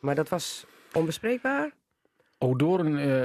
Maar 0.00 0.14
dat 0.14 0.28
was 0.28 0.66
onbespreekbaar? 0.92 1.70
Odoorn 2.42 2.98
eh, 2.98 3.22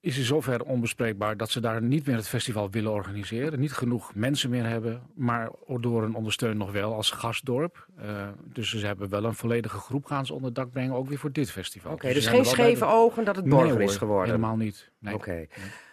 is 0.00 0.18
in 0.18 0.24
zover 0.24 0.62
onbespreekbaar 0.64 1.36
dat 1.36 1.50
ze 1.50 1.60
daar 1.60 1.82
niet 1.82 2.06
meer 2.06 2.16
het 2.16 2.28
festival 2.28 2.70
willen 2.70 2.92
organiseren. 2.92 3.60
Niet 3.60 3.72
genoeg 3.72 4.14
mensen 4.14 4.50
meer 4.50 4.66
hebben. 4.66 5.02
Maar 5.14 5.50
Odoorn 5.66 6.14
ondersteunt 6.14 6.58
nog 6.58 6.72
wel 6.72 6.94
als 6.94 7.10
gastdorp. 7.10 7.86
Eh, 7.96 8.28
dus 8.44 8.70
ze 8.70 8.86
hebben 8.86 9.08
wel 9.08 9.24
een 9.24 9.34
volledige 9.34 9.78
groep 9.78 10.04
gaan 10.04 10.26
ze 10.26 10.34
onder 10.34 10.52
dak 10.52 10.70
brengen, 10.70 10.94
ook 10.94 11.08
weer 11.08 11.18
voor 11.18 11.32
dit 11.32 11.50
festival. 11.50 11.92
Oké, 11.92 12.12
dus 12.12 12.22
zijn 12.22 12.34
geen 12.34 12.44
scheve 12.44 12.84
de- 12.84 12.90
ogen 12.90 13.24
dat 13.24 13.36
het 13.36 13.44
Borger 13.48 13.80
is 13.80 13.96
geworden? 13.96 14.26
Helemaal 14.26 14.56
niet. 14.56 14.90
Nee. 14.98 15.14
Oké. 15.14 15.46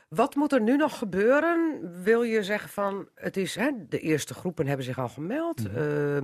Wat 0.09 0.35
moet 0.35 0.51
er 0.53 0.61
nu 0.61 0.77
nog 0.77 0.97
gebeuren? 0.97 1.79
Wil 2.03 2.23
je 2.23 2.43
zeggen 2.43 2.69
van, 2.69 3.07
het 3.15 3.37
is, 3.37 3.55
hè, 3.55 3.71
de 3.89 3.99
eerste 3.99 4.33
groepen 4.33 4.67
hebben 4.67 4.85
zich 4.85 4.99
al 4.99 5.09
gemeld. 5.09 5.63
Mhm. 5.63 5.77
Ehm, 5.77 6.23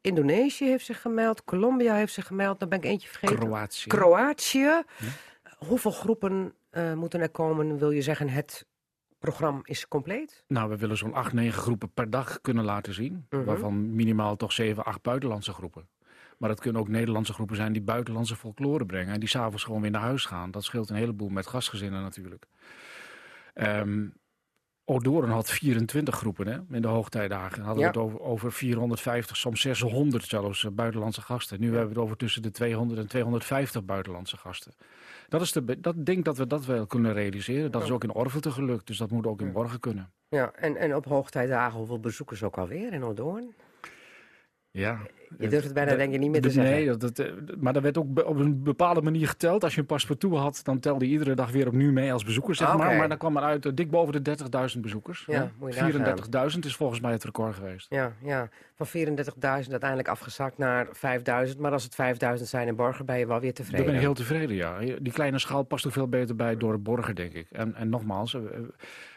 Indonesië 0.00 0.64
heeft 0.64 0.84
zich 0.84 1.00
gemeld. 1.00 1.44
Colombia 1.44 1.94
heeft 1.94 2.12
zich 2.12 2.26
gemeld. 2.26 2.60
Dan 2.60 2.68
ben 2.68 2.78
ik 2.78 2.84
eentje 2.84 3.08
vergeten. 3.08 3.36
Kroatië. 3.38 3.88
Kroatië. 3.88 4.70
Hoeveel 5.66 5.90
groepen 5.90 6.54
eh, 6.70 6.92
moeten 6.94 7.20
er 7.20 7.30
komen? 7.30 7.78
Wil 7.78 7.90
je 7.90 8.02
zeggen, 8.02 8.28
het 8.28 8.66
programma 9.18 9.60
is 9.62 9.88
compleet? 9.88 10.44
Nou, 10.48 10.68
we 10.68 10.76
willen 10.76 10.96
zo'n 10.96 11.14
acht, 11.14 11.32
negen 11.32 11.62
groepen 11.62 11.92
per 11.92 12.10
dag 12.10 12.40
kunnen 12.40 12.64
laten 12.64 12.94
zien. 12.94 13.26
Mhm. 13.30 13.44
Waarvan 13.44 13.94
minimaal 13.94 14.36
toch 14.36 14.52
zeven, 14.52 14.84
acht 14.84 15.02
buitenlandse 15.02 15.52
groepen. 15.52 15.88
Maar 16.38 16.50
het 16.50 16.60
kunnen 16.60 16.80
ook 16.80 16.88
Nederlandse 16.88 17.32
groepen 17.32 17.56
zijn 17.56 17.72
die 17.72 17.82
buitenlandse 17.82 18.36
folklore 18.36 18.86
brengen. 18.86 19.14
En 19.14 19.20
die 19.20 19.28
s'avonds 19.28 19.64
gewoon 19.64 19.80
weer 19.80 19.90
naar 19.90 20.00
huis 20.00 20.24
gaan. 20.24 20.50
Dat 20.50 20.64
scheelt 20.64 20.90
een 20.90 20.96
heleboel 20.96 21.28
met 21.28 21.46
gastgezinnen 21.46 22.02
natuurlijk. 22.02 22.46
Ehm 23.54 24.06
Odoorn 24.86 25.30
had 25.30 25.50
24 25.50 26.14
groepen 26.16 26.46
hè, 26.46 26.58
in 26.76 26.82
de 26.82 26.88
hoogtijdagen. 26.88 27.56
Dan 27.56 27.66
hadden 27.66 27.84
Ja. 27.84 27.90
we 27.92 27.98
het 27.98 28.06
over, 28.08 28.20
over 28.20 28.52
450, 28.52 29.36
soms 29.36 29.60
600 29.60 30.24
zelfs 30.24 30.64
eh, 30.64 30.70
buitenlandse 30.70 31.20
gasten. 31.20 31.60
Nu 31.60 31.66
hebben 31.66 31.82
we 31.88 31.94
het 31.94 32.02
over 32.02 32.16
tussen 32.16 32.42
de 32.42 32.50
200 32.50 33.00
en 33.00 33.06
250 33.08 33.84
buitenlandse 33.84 34.36
gasten. 34.36 34.72
Dat 35.28 35.40
is 35.40 35.52
de, 35.52 35.80
dat 35.80 36.06
denk 36.06 36.24
dat 36.24 36.36
we 36.36 36.46
dat 36.46 36.64
wel 36.64 36.86
kunnen 36.86 37.12
realiseren. 37.12 37.72
Dat 37.72 37.82
is 37.82 37.90
ook 37.90 38.04
in 38.04 38.12
Orvelte 38.14 38.50
gelukt, 38.50 38.86
dus 38.86 38.98
dat 38.98 39.10
moet 39.10 39.26
ook 39.26 39.40
in 39.40 39.52
Borgen 39.52 39.80
kunnen. 39.80 40.12
Ja, 40.28 40.52
en, 40.52 40.76
en 40.76 40.94
op 40.94 41.04
hoogtijdagen 41.04 41.78
hoeveel 41.78 42.00
bezoekers 42.00 42.42
ook 42.42 42.58
alweer 42.58 42.92
in 42.92 43.04
Odoorn? 43.04 43.54
Ja. 44.80 44.98
Je 45.38 45.48
durft 45.48 45.64
het 45.64 45.74
bijna 45.74 45.90
De- 45.90 45.96
denk 45.96 46.12
ik 46.14 46.20
niet 46.20 46.30
meer 46.30 46.40
te 46.42 46.50
zeggen. 46.50 46.74
Nee, 46.74 46.86
dat, 46.86 47.00
dat, 47.00 47.18
eh, 47.18 47.32
maar 47.58 47.76
er 47.76 47.82
werd 47.82 47.98
ook 47.98 48.26
op 48.26 48.36
een 48.38 48.62
bepaalde 48.62 49.02
manier 49.02 49.28
geteld. 49.28 49.64
Als 49.64 49.74
je 49.74 49.80
een 49.80 49.86
paspartout 49.86 50.36
had, 50.36 50.60
dan 50.62 50.80
telde 50.80 51.04
je 51.06 51.10
iedere 51.12 51.34
dag 51.34 51.50
weer 51.50 51.66
opnieuw 51.66 51.92
mee 51.92 52.12
als 52.12 52.24
bezoeker, 52.24 52.54
zeg 52.54 52.76
maar. 52.76 52.86
Oké. 52.86 52.96
Maar 52.96 53.08
dan 53.08 53.18
kwam 53.18 53.36
er 53.36 53.42
uit 53.42 53.66
eh, 53.66 53.72
dik 53.74 53.90
boven 53.90 54.12
de 54.12 54.36
30.000 54.74 54.80
bezoekers. 54.80 55.24
Ja, 55.26 55.34
hè. 55.40 55.48
moet 55.58 55.74
je 55.74 55.80
nagaan. 55.80 56.50
34.000 56.52 56.58
is 56.64 56.76
volgens 56.76 57.00
mij 57.00 57.12
het 57.12 57.24
record 57.24 57.54
geweest. 57.54 57.86
Ja, 57.90 58.12
ja, 58.22 58.48
van 58.74 58.86
34.000 58.86 59.70
uiteindelijk 59.70 60.08
afgezakt 60.08 60.58
naar 60.58 60.86
5.000. 60.92 61.58
Maar 61.58 61.72
als 61.72 61.84
het 61.84 61.94
5.000 61.94 62.48
zijn 62.48 62.68
in 62.68 62.76
Borger, 62.76 63.04
ben 63.04 63.18
je 63.18 63.26
wel 63.26 63.40
weer 63.40 63.54
Daar 63.54 63.64
tevreden. 63.64 63.86
ben 63.86 63.94
ik 63.94 64.00
heel 64.00 64.14
tevreden, 64.14 64.56
ja. 64.56 64.78
Die 64.78 65.12
kleine 65.12 65.38
schaal 65.38 65.62
past 65.62 65.86
ook 65.86 65.92
veel 65.92 66.08
beter 66.08 66.36
bij 66.36 66.56
door 66.56 66.80
Borgen, 66.80 67.14
denk 67.14 67.32
ik. 67.32 67.46
En, 67.50 67.74
en 67.74 67.88
nogmaals, 67.88 68.34
eh, 68.34 68.40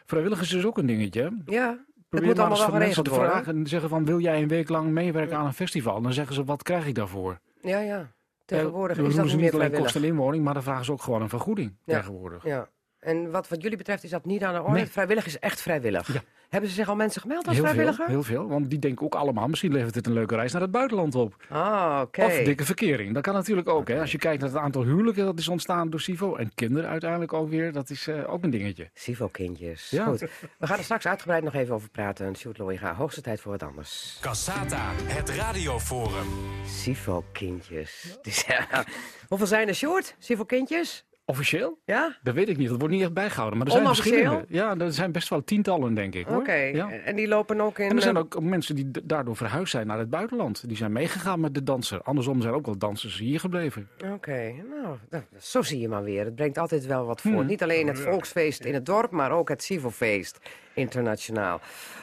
vrijwilligers 0.05 0.53
is 0.53 0.66
ook 0.66 0.78
een 0.78 0.86
dingetje. 0.86 1.32
Ja, 1.45 1.86
Probeer 2.10 2.36
maar 2.36 2.45
allemaal 2.45 2.49
eens 2.51 2.60
wel 2.60 2.70
van 2.70 2.80
mensen 2.80 3.03
te 3.03 3.14
vragen 3.14 3.55
en 3.58 3.68
zeggen 3.68 3.89
van, 3.89 4.05
wil 4.05 4.20
jij 4.20 4.41
een 4.41 4.47
week 4.47 4.70
lang 4.70 4.89
meewerken 4.91 5.38
aan 5.38 5.45
een 5.45 5.53
festival? 5.53 6.01
Dan 6.01 6.14
zeggen 6.14 6.36
ze, 6.36 6.43
wat 6.43 6.64
krijg 6.64 6.88
ik 6.88 6.95
daarvoor? 6.95 7.39
ja, 7.62 7.80
ja. 7.80 8.16
Tegenwoordig 8.45 8.97
Eh, 8.97 9.01
dan 9.03 9.12
is 9.12 9.18
dat 9.18 9.30
ze 9.30 9.36
niet 9.36 9.53
alleen 9.53 9.72
kosten 9.72 10.03
inwoning, 10.03 10.43
maar 10.43 10.53
dan 10.53 10.64
vragen 10.64 10.86
ze 10.86 10.91
ook 10.91 11.01
gewoon 11.01 11.22
een 11.22 11.30
vergoeding 11.30 11.78
Ja. 11.84 11.95
tegenwoordig. 11.97 12.43
Ja. 12.43 12.70
En 13.08 13.32
wat, 13.32 13.47
wat 13.47 13.62
jullie 13.62 13.78
betreft 13.78 14.03
is 14.03 14.10
dat 14.10 14.26
niet 14.26 14.43
aan 14.43 14.53
de 14.53 14.62
orde. 14.62 14.74
Nee. 14.74 14.86
Vrijwillig 14.86 15.26
is 15.26 15.39
echt 15.39 15.62
vrijwillig. 15.62 16.14
Ja. 16.14 16.22
Hebben 16.49 16.70
ze 16.70 16.76
zich 16.76 16.89
al 16.89 16.95
mensen 16.95 17.22
gemeld 17.22 17.47
als 17.47 17.55
Heel 17.55 17.64
veel, 17.66 17.74
vrijwilliger? 17.74 18.08
heel 18.08 18.24
veel, 18.24 18.47
want 18.47 18.70
die 18.70 18.80
denken 18.80 19.05
ook 19.05 19.16
allemaal, 19.16 19.47
misschien 19.47 19.72
levert 19.72 19.95
het 19.95 20.05
een 20.08 20.14
leuke 20.14 20.36
reis 20.36 20.51
naar 20.51 20.62
het 20.62 20.72
buitenland 20.72 21.16
op. 21.16 21.36
Ah, 21.49 21.99
oké. 22.03 22.24
Of 22.24 22.38
dikke 22.38 22.66
verkering, 22.66 23.14
dat 23.14 23.24
kan 23.24 23.34
natuurlijk 23.34 23.70
ook. 23.70 23.88
Hè. 23.88 23.99
Als 23.99 24.12
je 24.12 24.18
kijkt 24.18 24.41
naar 24.41 24.49
het 24.49 24.60
aantal 24.60 24.84
huwelijken 24.84 25.26
dat 25.26 25.39
is 25.39 25.47
ontstaan 25.47 25.89
door 25.89 25.99
SIVO 25.99 26.36
en 26.36 26.51
kinderen 26.55 26.89
uiteindelijk 26.89 27.34
ook 27.34 27.49
weer, 27.49 27.72
dat 27.72 27.89
is 27.89 28.08
eh, 28.08 28.34
ook 28.34 28.43
een 28.43 28.49
dingetje. 28.49 28.89
Sivo-kindjes. 28.93 29.89
Ja. 29.89 30.05
Goed. 30.05 30.20
We 30.58 30.68
gaan 30.68 30.78
er 30.78 30.84
straks 30.84 31.08
uitgebreid 31.08 31.43
nog 31.43 31.53
even 31.53 31.74
over 31.74 31.89
praten. 31.89 32.36
Sjoerd 32.36 32.58
Looiga, 32.58 32.95
hoogste 32.95 33.22
tijd 33.22 33.41
voor 33.41 33.51
wat 33.51 33.64
anders. 33.64 34.18
Cassata, 34.22 34.91
het 35.03 35.30
radioforum. 35.30 36.28
Sivo-kindjes. 36.66 38.18
Dus, 38.22 38.45
ja. 38.47 38.86
Hoeveel 39.28 39.47
zijn 39.47 39.68
er, 39.68 39.76
Sjoerd? 39.76 40.16
Sivo-kindjes? 40.20 41.05
Officieel? 41.30 41.80
Ja? 41.86 42.18
Dat 42.24 42.34
weet 42.34 42.50
ik 42.50 42.58
niet, 42.58 42.70
dat 42.70 42.80
wordt 42.80 42.94
niet 42.94 43.04
echt 43.04 43.14
bijgehouden. 43.14 43.58
Maar 43.58 43.68
er 43.68 43.74
zijn 43.74 43.86
verschillende. 43.86 44.46
Ja, 44.48 44.78
er 44.78 44.94
zijn 44.94 45.12
best 45.12 45.30
wel 45.30 45.44
tientallen, 45.44 45.94
denk 45.94 46.16
ik. 46.16 46.30
Oké. 46.30 46.36
Hoor. 46.36 46.76
Ja. 46.76 46.90
En 46.90 47.16
die 47.16 47.28
lopen 47.28 47.62
ook 47.62 47.80
in... 47.80 47.90
En 47.90 47.96
er 47.96 48.02
zijn 48.02 48.16
eh, 48.16 48.22
ook 48.22 48.42
mensen 48.42 48.76
die 48.76 48.92
daardoor 49.04 49.36
verhuisd 49.36 49.72
zijn 49.72 49.88
naar 49.88 50.00
het 50.00 50.10
buitenland. 50.10 50.68
Die 50.68 50.78
zijn 50.78 50.92
meegegaan 50.92 51.40
met 51.40 51.54
de 51.54 51.64
danser. 51.64 52.02
Andersom 52.02 52.42
zijn 52.42 52.54
ook 52.54 52.66
wel 52.66 52.78
dansers 52.78 53.18
hier 53.18 53.40
gebleven. 53.40 53.90
Oké, 54.14 54.54
nou, 54.70 54.98
nou, 55.10 55.24
zo 55.40 55.62
zie 55.62 55.80
je 55.80 55.88
maar 55.88 56.04
weer. 56.04 56.26
Het 56.26 56.36
brengt 56.36 56.58
altijd 56.58 56.86
wel 56.86 57.06
wat 57.06 57.22
voor. 57.22 57.32
Hmm. 57.32 57.46
Niet 57.46 57.64
alleen 57.64 57.88
het 57.88 58.00
volksfeest 58.00 58.66
in 58.66 58.74
het 58.74 58.86
dorp, 58.86 59.12
maar 59.12 59.32
ook 59.32 59.50
het 59.50 59.64
Sivofeest 59.64 60.40
internationaal. 60.74 61.62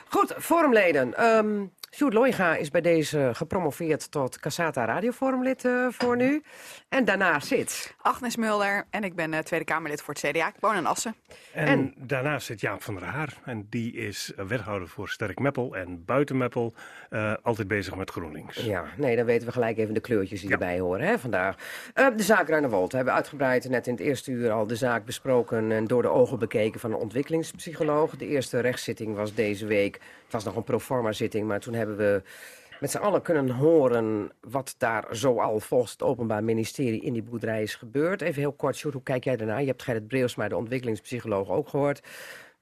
Goed, 0.09 0.35
forumleden. 0.39 1.15
Ehm 1.15 1.63
Sjoerd 1.95 2.13
Loiga 2.15 2.57
is 2.57 2.71
bij 2.71 2.81
deze 2.81 3.31
gepromoveerd 3.33 4.11
tot 4.11 4.39
Cassata 4.39 4.85
Radioforumlid 4.85 5.65
eh, 5.65 5.87
voor 5.91 6.17
nu. 6.17 6.43
En 6.89 7.05
daarna 7.05 7.41
zit... 7.41 7.95
Agnes 8.03 8.37
Mulder 8.37 8.85
en 8.91 9.05
ik 9.05 9.15
ben 9.15 9.35
eh, 9.35 9.41
Tweede 9.41 9.65
Kamerlid 9.65 10.03
voor 10.03 10.15
het 10.15 10.23
CDA. 10.31 10.49
Ik 10.49 10.55
woon 10.61 10.77
in 10.77 10.87
Assen. 10.87 11.15
En, 11.53 11.67
En- 11.67 11.95
daarnaast 11.97 12.47
zit 12.47 12.61
Jaap 12.61 12.83
van 12.83 12.95
der 12.95 13.05
Haar. 13.05 13.33
En 13.45 13.67
die 13.71 13.93
is 13.93 14.33
eh, 14.37 14.45
wethouder 14.45 14.89
voor 14.89 15.09
Sterk 15.09 15.39
Meppel 15.39 15.77
en 15.77 16.05
buiten 16.05 16.37
Meppel 16.37 16.75
eh, 17.11 17.33
altijd 17.43 17.69
bezig 17.69 17.95
met 17.95 18.11
GroenLinks. 18.11 18.57
Ja, 18.57 18.85
nee, 18.97 19.17
dan 19.17 19.25
weten 19.27 19.47
we 19.47 19.53
gelijk 19.53 19.79
even 19.79 19.95
de 19.95 20.01
kleurtjes 20.01 20.41
die 20.41 20.49
Ja. 20.49 20.55
erbij 20.55 20.79
horen 20.79 21.07
hè, 21.07 21.19
vandaag. 21.19 21.57
Eh, 21.95 22.07
de 22.17 22.23
zaak 22.23 22.49
Ruinewold. 22.49 22.91
We 22.91 22.97
hebben 22.97 23.15
uitgebreid 23.15 23.69
net 23.69 23.87
in 23.87 23.93
het 23.93 24.03
eerste 24.03 24.31
uur 24.31 24.51
al 24.51 24.67
de 24.67 24.77
zaak 24.77 25.05
besproken... 25.05 25.73
en 25.73 25.85
door 25.87 26.03
de 26.03 26.09
ogen 26.09 26.39
bekeken 26.39 26.81
van 26.81 26.91
een 26.93 26.99
ontwikkelingspsycholoog. 26.99 28.17
De 28.17 28.27
eerste 28.29 28.61
rechtszitting 28.61 29.17
was 29.17 29.35
deze 29.35 29.67
week. 29.67 30.01
Het 30.25 30.33
was 30.33 30.45
nog 30.45 30.57
een 30.57 30.65
proforma 30.65 31.13
zitting, 31.13 31.47
maar 31.47 31.61
toen 31.61 31.75
hebben 31.75 31.97
we 31.97 32.23
met 32.81 32.91
z'n 32.91 32.99
allen 32.99 33.23
kunnen 33.23 33.51
horen... 33.51 34.31
wat 34.41 34.75
daar 34.79 35.05
zoal 35.11 35.61
volgens 35.61 35.93
het 35.93 36.03
Openbaar 36.03 36.45
Ministerie 36.45 37.01
in 37.01 37.13
die 37.13 37.23
boerderij 37.23 37.63
is 37.63 37.75
gebeurd. 37.75 38.21
Even 38.23 38.41
heel 38.41 38.53
kort, 38.53 38.77
Sjoerd, 38.77 38.95
hoe 38.95 39.03
kijk 39.03 39.25
jij 39.25 39.37
daarnaar? 39.37 39.61
Je 39.61 39.67
hebt 39.67 39.83
Gerrit 39.83 40.07
Breelsma, 40.09 40.49
de 40.49 40.57
ontwikkelingspsycholoog, 40.57 41.49
ook 41.51 41.69
gehoord. 41.69 42.01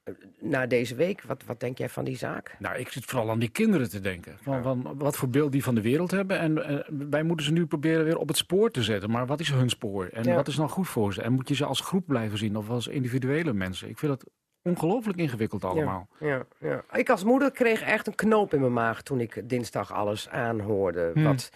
Eh, 0.05 0.15
Na 0.41 0.67
deze 0.67 0.95
week, 0.95 1.23
wat, 1.23 1.43
wat 1.47 1.61
denk 1.61 1.79
jij 1.79 1.89
van 1.89 2.05
die 2.05 2.17
zaak? 2.17 2.57
Nou, 2.59 2.77
ik 2.79 2.89
zit 2.89 3.05
vooral 3.05 3.31
aan 3.31 3.39
die 3.39 3.49
kinderen 3.49 3.91
te 3.91 4.01
denken. 4.01 4.37
Van, 4.43 4.63
van 4.63 4.95
wat 4.97 5.17
voor 5.17 5.29
beeld 5.29 5.53
die 5.53 5.63
van 5.65 5.75
de 5.75 5.81
wereld 5.83 6.11
hebben. 6.11 6.39
En 6.39 6.65
eh, 6.65 6.79
wij 7.09 7.23
moeten 7.23 7.47
ze 7.47 7.53
nu 7.53 7.67
proberen 7.67 8.05
weer 8.05 8.19
op 8.19 8.29
het 8.29 8.37
spoor 8.37 8.71
te 8.71 8.83
zetten. 8.83 9.11
Maar 9.11 9.27
wat 9.27 9.41
is 9.41 9.51
hun 9.51 9.69
spoor? 9.71 10.07
En 10.13 10.25
Ja. 10.25 10.35
wat 10.35 10.49
is 10.49 10.57
nou 10.57 10.69
goed 10.69 10.89
voor 10.89 11.13
ze? 11.13 11.23
En 11.23 11.33
moet 11.33 11.49
je 11.49 11.55
ze 11.55 11.65
als 11.65 11.81
groep 11.81 12.07
blijven 12.07 12.39
zien 12.39 12.57
of 12.57 12.69
als 12.71 12.87
individuele 12.87 13.53
mensen? 13.53 13.89
Ik 13.89 13.99
vind 13.99 14.13
het 14.13 14.25
ongelooflijk 14.63 15.19
ingewikkeld 15.19 15.65
allemaal. 15.65 16.09
Ja, 16.19 16.45
ja. 16.59 16.85
Ik 16.93 17.11
als 17.11 17.25
moeder 17.25 17.51
kreeg 17.51 17.83
echt 17.83 18.07
een 18.07 18.15
knoop 18.15 18.55
in 18.55 18.61
mijn 18.61 18.73
maag 18.73 19.03
toen 19.03 19.21
ik 19.21 19.49
dinsdag 19.49 19.93
alles 19.93 20.29
aanhoorde. 20.29 21.11
Hmm. 21.15 21.25
Wat 21.25 21.51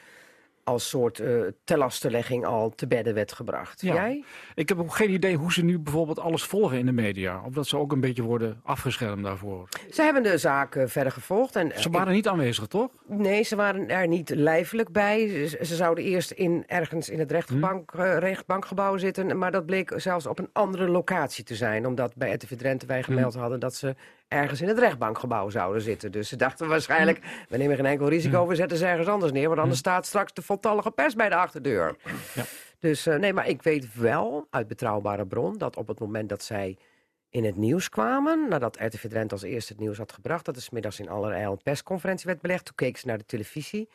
als 0.66 0.88
soort 0.88 1.20
eh 1.20 1.30
telastenlegging 1.64 2.44
al 2.46 2.70
te 2.74 2.86
bedden 2.86 3.14
werd 3.14 3.32
gebracht. 3.32 3.80
Ja. 3.80 3.94
Jij? 3.94 4.24
Ik 4.54 4.68
heb 4.68 4.78
ook 4.78 4.94
geen 4.94 5.10
idee 5.10 5.36
hoe 5.36 5.52
ze 5.52 5.64
nu 5.64 5.78
bijvoorbeeld 5.78 6.18
alles 6.18 6.42
volgen 6.42 6.78
in 6.78 6.86
de 6.86 6.92
media. 6.92 7.42
Of 7.46 7.52
dat 7.52 7.66
ze 7.66 7.76
ook 7.76 7.92
een 7.92 8.00
beetje 8.00 8.22
worden 8.22 8.60
afgeschermd 8.64 9.22
daarvoor. 9.24 9.68
Ze 9.90 10.02
hebben 10.02 10.22
de 10.22 10.38
zaak 10.38 10.74
eh, 10.74 10.86
verder 10.86 11.12
gevolgd. 11.12 11.56
En, 11.56 11.72
eh, 11.72 11.78
Ze 11.80 11.90
waren 11.90 12.12
niet 12.12 12.28
aanwezig, 12.28 12.66
toch? 12.66 12.90
nee, 13.06 13.42
ze 13.42 13.56
waren 13.56 13.88
er 13.88 14.08
niet 14.08 14.28
lijfelijk 14.30 14.92
bij. 14.92 15.28
Ze, 15.48 15.58
ze 15.62 15.74
zouden 15.74 16.04
eerst 16.04 16.30
in, 16.30 16.64
ergens 16.66 17.08
in 17.08 17.18
het 17.18 17.30
rechtbank, 17.30 17.90
Hm. 17.92 18.00
rechtbankgebouw 18.00 18.96
zitten. 18.96 19.38
Maar 19.38 19.52
dat 19.52 19.66
bleek 19.66 19.92
zelfs 19.96 20.26
op 20.26 20.38
een 20.38 20.50
andere 20.52 20.88
locatie 20.88 21.44
te 21.44 21.54
zijn. 21.54 21.86
Omdat 21.86 22.14
bij 22.16 22.32
RTV 22.32 22.56
Drenthe 22.56 22.86
wij 22.86 23.02
gemeld 23.02 23.34
Hm. 23.34 23.40
hadden 23.40 23.60
dat 23.60 23.74
ze 23.74 23.94
ergens 24.28 24.60
in 24.60 24.68
het 24.68 24.78
rechtbankgebouw 24.78 25.48
zouden 25.50 25.82
zitten. 25.82 26.12
Dus 26.12 26.28
ze 26.28 26.36
dachten 26.36 26.68
waarschijnlijk, 26.68 27.20
we 27.48 27.56
nemen 27.56 27.76
geen 27.76 27.86
enkel 27.86 28.08
risico, 28.08 28.42
Hm. 28.42 28.48
we 28.48 28.54
zetten 28.54 28.78
ze 28.78 28.86
ergens 28.86 29.08
anders 29.08 29.32
neer. 29.32 29.48
Want 29.48 29.60
anders 29.60 29.78
staat 29.78 30.06
straks 30.06 30.32
de 30.32 30.42
voltallige 30.42 30.90
pers 30.90 31.14
bij 31.14 31.28
de 31.28 31.34
achterdeur. 31.34 31.96
Ja. 32.34 32.44
Dus 32.78 33.06
eh, 33.06 33.16
nee, 33.18 33.32
maar 33.32 33.48
ik 33.48 33.62
weet 33.62 33.94
wel 33.94 34.46
uit 34.50 34.68
betrouwbare 34.68 35.26
bron 35.26 35.58
dat 35.58 35.76
op 35.76 35.88
het 35.88 36.00
moment 36.00 36.28
dat 36.28 36.42
zij 36.42 36.76
in 37.28 37.44
het 37.44 37.56
nieuws 37.56 37.88
kwamen, 37.88 38.48
nadat 38.48 38.76
RTV 38.80 39.08
Drenthe 39.08 39.34
als 39.34 39.42
eerste 39.42 39.72
het 39.72 39.82
nieuws 39.82 39.98
had 39.98 40.12
gebracht, 40.12 40.44
dat 40.44 40.56
er 40.56 40.62
's 40.62 40.70
middags 40.70 41.00
in 41.00 41.08
allerijl 41.08 41.52
een 41.52 41.62
persconferentie 41.62 42.26
werd 42.26 42.40
belegd, 42.40 42.64
toen 42.64 42.74
keken 42.74 43.00
ze 43.00 43.06
naar 43.06 43.18
de 43.18 43.26
televisie 43.26 43.88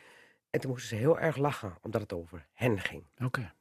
en 0.50 0.60
toen 0.60 0.70
moesten 0.70 0.88
ze 0.88 1.02
heel 1.02 1.18
erg 1.18 1.36
lachen, 1.36 1.74
omdat 1.82 2.00
het 2.00 2.12
over 2.12 2.46
hen 2.52 2.80
ging. 2.80 3.04
Oké. 3.24 3.52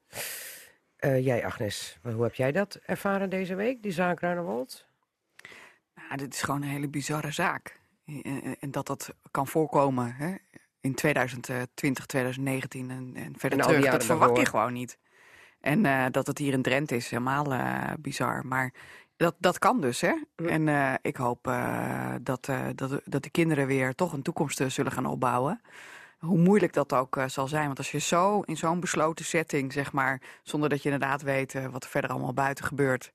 Eh, 0.95 1.25
jij 1.25 1.45
Agnes, 1.45 1.97
hoe 2.13 2.23
heb 2.23 2.35
jij 2.35 2.51
dat 2.51 2.79
ervaren 2.85 3.29
deze 3.29 3.55
week, 3.55 3.81
die 3.83 3.91
zaak 3.91 4.19
Ruinewold? 4.19 4.85
Nou, 5.95 6.15
dit 6.17 6.33
is 6.33 6.41
gewoon 6.41 6.61
een 6.61 6.67
hele 6.69 6.89
bizarre 6.89 7.31
zaak. 7.31 7.79
En, 8.05 8.23
en- 8.23 8.55
en 8.59 8.71
dat 8.71 8.87
dat 8.87 9.13
kan 9.31 9.47
voorkomen 9.47 10.13
hè, 10.15 10.35
in 10.81 10.93
2020, 10.95 12.05
2019 12.05 12.89
en, 12.89 13.11
en 13.15 13.33
verder 13.37 13.59
En 13.59 13.65
terug, 13.65 13.83
dat 13.91 14.05
verwacht 14.05 14.29
je 14.37 14.45
gewoon 14.49 14.73
niet. 14.73 14.97
En 15.59 15.85
eh, 15.85 16.05
dat 16.11 16.27
het 16.27 16.37
hier 16.37 16.53
in 16.53 16.61
Drenthe 16.61 16.95
is, 16.95 17.09
helemaal 17.09 17.53
eh, 17.53 17.93
bizar. 17.99 18.45
Maar 18.45 18.73
dat, 19.15 19.35
dat 19.39 19.59
kan 19.59 19.81
dus, 19.81 20.01
hè. 20.01 20.13
Mm. 20.35 20.47
En 20.47 20.67
eh, 20.67 20.93
ik 21.01 21.15
hoop 21.15 21.47
eh, 21.47 22.13
dat, 22.21 22.47
eh, 22.47 22.65
dat, 22.75 23.01
dat 23.05 23.23
de 23.23 23.29
kinderen 23.29 23.67
weer 23.67 23.95
toch 23.95 24.13
een 24.13 24.21
toekomst 24.21 24.59
eh, 24.59 24.67
zullen 24.69 24.91
gaan 24.91 25.05
opbouwen. 25.05 25.61
Hoe 26.19 26.37
moeilijk 26.37 26.73
dat 26.73 26.93
ook 26.93 27.17
eh, 27.17 27.27
zal 27.27 27.47
zijn. 27.47 27.65
Want 27.65 27.77
als 27.77 27.91
je 27.91 27.99
zo 27.99 28.41
in 28.41 28.57
zo'n 28.57 28.79
besloten 28.79 29.25
setting, 29.25 29.73
zeg 29.73 29.91
maar, 29.91 30.21
zonder 30.43 30.69
dat 30.69 30.83
je 30.83 30.89
inderdaad 30.91 31.21
weet 31.21 31.55
eh, 31.55 31.65
wat 31.65 31.83
er 31.83 31.89
verder 31.89 32.09
allemaal 32.09 32.33
buiten 32.33 32.65
gebeurt. 32.65 33.11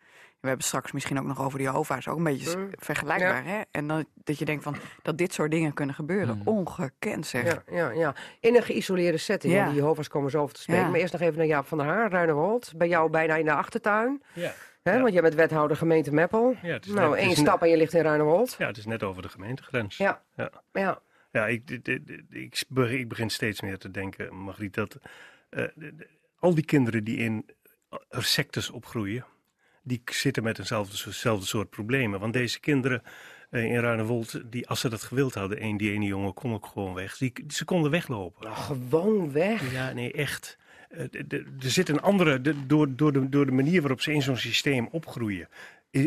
We 0.46 0.52
hebben 0.52 0.70
straks 0.70 0.92
misschien 0.92 1.18
ook 1.18 1.24
nog 1.26 1.40
over 1.42 1.58
die 1.58 1.66
Jehovah's, 1.66 2.08
ook 2.08 2.16
een 2.16 2.24
beetje 2.24 2.56
Mm. 2.56 2.68
vergelijkbaar. 2.78 3.44
Hè? 3.44 3.60
En 3.70 3.86
dan, 3.86 4.04
dat 4.14 4.38
je 4.38 4.44
denkt 4.44 4.62
van 4.62 4.76
dat 5.02 5.18
dit 5.18 5.32
soort 5.32 5.50
dingen 5.50 5.72
kunnen 5.72 5.94
gebeuren. 5.94 6.40
Ongekend 6.44 7.26
zeg. 7.26 7.44
Ja, 7.44 7.62
ja, 7.76 7.90
ja. 7.90 8.14
In 8.40 8.56
een 8.56 8.62
geïsoleerde 8.62 9.18
setting. 9.18 9.52
Ja. 9.52 9.66
Die 9.66 9.74
Jehovah's 9.74 10.08
komen 10.08 10.30
zo 10.30 10.40
over 10.42 10.54
te 10.54 10.60
spreken. 10.60 10.82
Ja. 10.84 10.90
Maar 10.90 11.00
eerst 11.00 11.12
nog 11.12 11.22
even 11.22 11.36
naar 11.38 11.46
Jaap 11.46 11.66
van 11.66 11.78
der 11.78 11.86
Haar, 11.86 12.10
Ruinewold. 12.10 12.72
Bij 12.76 12.88
jou 12.88 13.10
bijna 13.10 13.36
in 13.36 13.44
de 13.44 13.52
achtertuin. 13.54 14.22
Ja. 14.32 14.52
Hè? 14.82 14.92
Ja. 14.94 15.00
Want 15.00 15.12
jij 15.12 15.22
bent 15.22 15.34
wethouder 15.34 15.76
gemeente 15.76 16.12
Meppel. 16.12 16.56
Ja, 16.62 16.72
het 16.72 16.86
is 16.86 16.92
nou, 16.92 17.00
net- 17.02 17.10
het 17.10 17.20
één 17.20 17.30
is 17.30 17.38
stap 17.38 17.62
en 17.62 17.68
je 17.68 17.76
ligt 17.76 17.92
in 17.94 18.02
Ruinewold. 18.02 18.54
Ja, 18.58 18.66
het 18.66 18.76
is 18.76 18.86
net 18.86 19.02
over 19.02 19.22
de 19.22 19.28
gemeentegrens. 19.28 19.96
Ja. 19.96 20.22
Ja. 20.36 20.50
Ja. 20.72 21.00
Ja, 21.32 21.46
ik, 21.46 21.70
ik, 22.30 22.64
ik 22.90 23.08
begin 23.08 23.30
steeds 23.30 23.60
meer 23.60 23.78
te 23.78 23.90
denken, 23.90 24.34
Margriet, 24.34 24.74
dat 24.74 24.98
eh, 25.48 25.64
al 26.38 26.54
die 26.54 26.64
kinderen 26.64 27.04
die 27.04 27.16
in 27.16 27.46
eh, 27.90 28.20
sectes 28.20 28.70
opgroeien, 28.70 29.24
die 29.86 30.02
zitten 30.04 30.42
met 30.42 30.58
eenzelfde, 30.58 31.12
soort 31.46 31.70
problemen. 31.70 32.20
Want 32.20 32.32
deze 32.32 32.60
kinderen 32.60 33.02
eh, 33.50 33.64
in 33.64 33.78
Ruinewold, 33.80 34.40
die, 34.50 34.68
als 34.68 34.80
ze 34.80 34.88
dat 34.88 35.02
gewild 35.02 35.34
hadden, 35.34 35.58
één, 35.58 35.76
die 35.76 35.90
ene 35.92 36.04
jongen 36.04 36.34
kon 36.34 36.52
ook 36.52 36.66
gewoon 36.66 36.94
weg. 36.94 37.16
Die, 37.16 37.32
ze 37.48 37.64
konden 37.64 37.90
weglopen. 37.90 38.42
Nou, 38.44 38.56
gewoon 38.56 39.32
weg. 39.32 39.72
Ja, 39.72 39.92
nee, 39.92 40.12
echt. 40.12 40.58
Eh, 40.88 41.00
Er 41.30 41.70
zit 41.70 41.88
een 41.88 42.00
andere, 42.00 42.40
de- 42.40 42.66
door, 42.66 42.96
door, 42.96 43.12
de, 43.12 43.28
door 43.28 43.46
de 43.46 43.52
manier 43.52 43.80
waarop 43.80 44.00
ze 44.00 44.12
in 44.12 44.22
zo'n 44.22 44.36
systeem 44.36 44.88
opgroeien. 44.90 45.48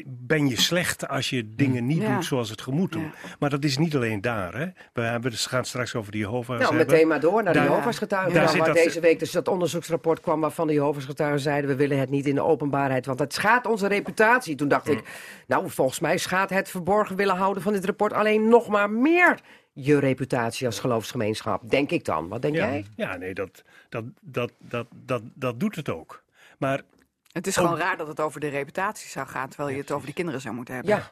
Ben 0.07 0.47
je 0.47 0.59
slecht 0.61 1.07
als 1.07 1.29
je 1.29 1.55
dingen 1.55 1.85
niet 1.85 2.01
Ja. 2.01 2.13
doet 2.15 2.25
zoals 2.25 2.49
het. 2.49 2.63
Ja. 2.89 2.99
Maar 3.39 3.49
dat 3.49 3.63
is 3.63 3.77
niet 3.77 3.95
alleen 3.95 4.21
daar. 4.21 4.57
Hè. 4.57 4.65
We 4.93 5.01
hebben, 5.01 5.31
het 5.31 5.39
gaat 5.39 5.67
straks 5.67 5.95
over 5.95 6.11
de 6.11 6.17
Jehovah's 6.17 6.61
Nou, 6.61 6.75
meteen 6.75 7.07
maar 7.07 7.19
door 7.19 7.43
naar 7.43 7.53
de 7.53 7.59
Jehovah's 7.59 7.97
getuigen. 7.97 8.33
daar 8.33 8.41
dan, 8.43 8.51
zit 8.51 8.59
waar 8.59 8.73
dat- 8.73 8.83
deze 8.83 8.99
week 8.99 9.19
dus 9.19 9.31
dat 9.31 9.47
onderzoeksrapport 9.47 10.19
kwam 10.19 10.41
waarvan 10.41 10.67
de 10.67 10.73
Jehovah's 10.73 11.05
getuigen 11.05 11.39
zeiden... 11.39 11.69
we 11.69 11.75
willen 11.75 11.99
het 11.99 12.09
niet 12.09 12.25
in 12.25 12.35
de 12.35 12.43
openbaarheid, 12.43 13.05
want 13.05 13.19
het 13.19 13.33
schaadt 13.33 13.65
onze 13.67 13.87
reputatie. 13.87 14.55
Toen 14.55 14.67
dacht 14.67 14.89
ik, 14.89 15.03
nou, 15.47 15.69
volgens 15.69 15.99
mij 15.99 16.17
schaadt 16.17 16.51
het 16.51 16.69
verborgen 16.69 17.15
willen 17.15 17.35
houden 17.35 17.63
van 17.63 17.73
dit 17.73 17.85
rapport... 17.85 18.13
alleen 18.13 18.47
nog 18.47 18.67
maar 18.67 18.89
meer 18.89 19.39
je 19.73 19.99
reputatie 19.99 20.65
als 20.65 20.79
geloofsgemeenschap. 20.79 21.69
Denk 21.69 21.91
ik 21.91 22.05
dan. 22.05 22.27
Wat 22.27 22.41
denk 22.41 22.55
ja, 22.55 22.67
jij? 22.69 22.85
ja, 22.95 23.15
nee, 23.17 23.33
dat, 23.33 23.63
dat, 23.89 24.03
dat, 24.21 24.51
dat, 24.59 24.87
dat, 25.05 25.21
dat 25.33 25.59
doet 25.59 25.75
het 25.75 25.89
ook. 25.89 26.23
Maar 26.57 26.81
Het 27.31 27.47
is 27.47 27.55
gewoon 27.57 27.77
raar 27.77 27.97
dat 27.97 28.07
het 28.07 28.19
over 28.19 28.39
de 28.39 28.47
reputatie 28.47 29.09
zou 29.09 29.27
gaan, 29.27 29.49
terwijl 29.49 29.69
je 29.75 29.81
het 29.81 29.91
over 29.91 30.05
die 30.05 30.15
kinderen 30.15 30.41
zou 30.41 30.55
moeten 30.55 30.73
hebben. 30.73 30.95
Ja, 30.95 31.11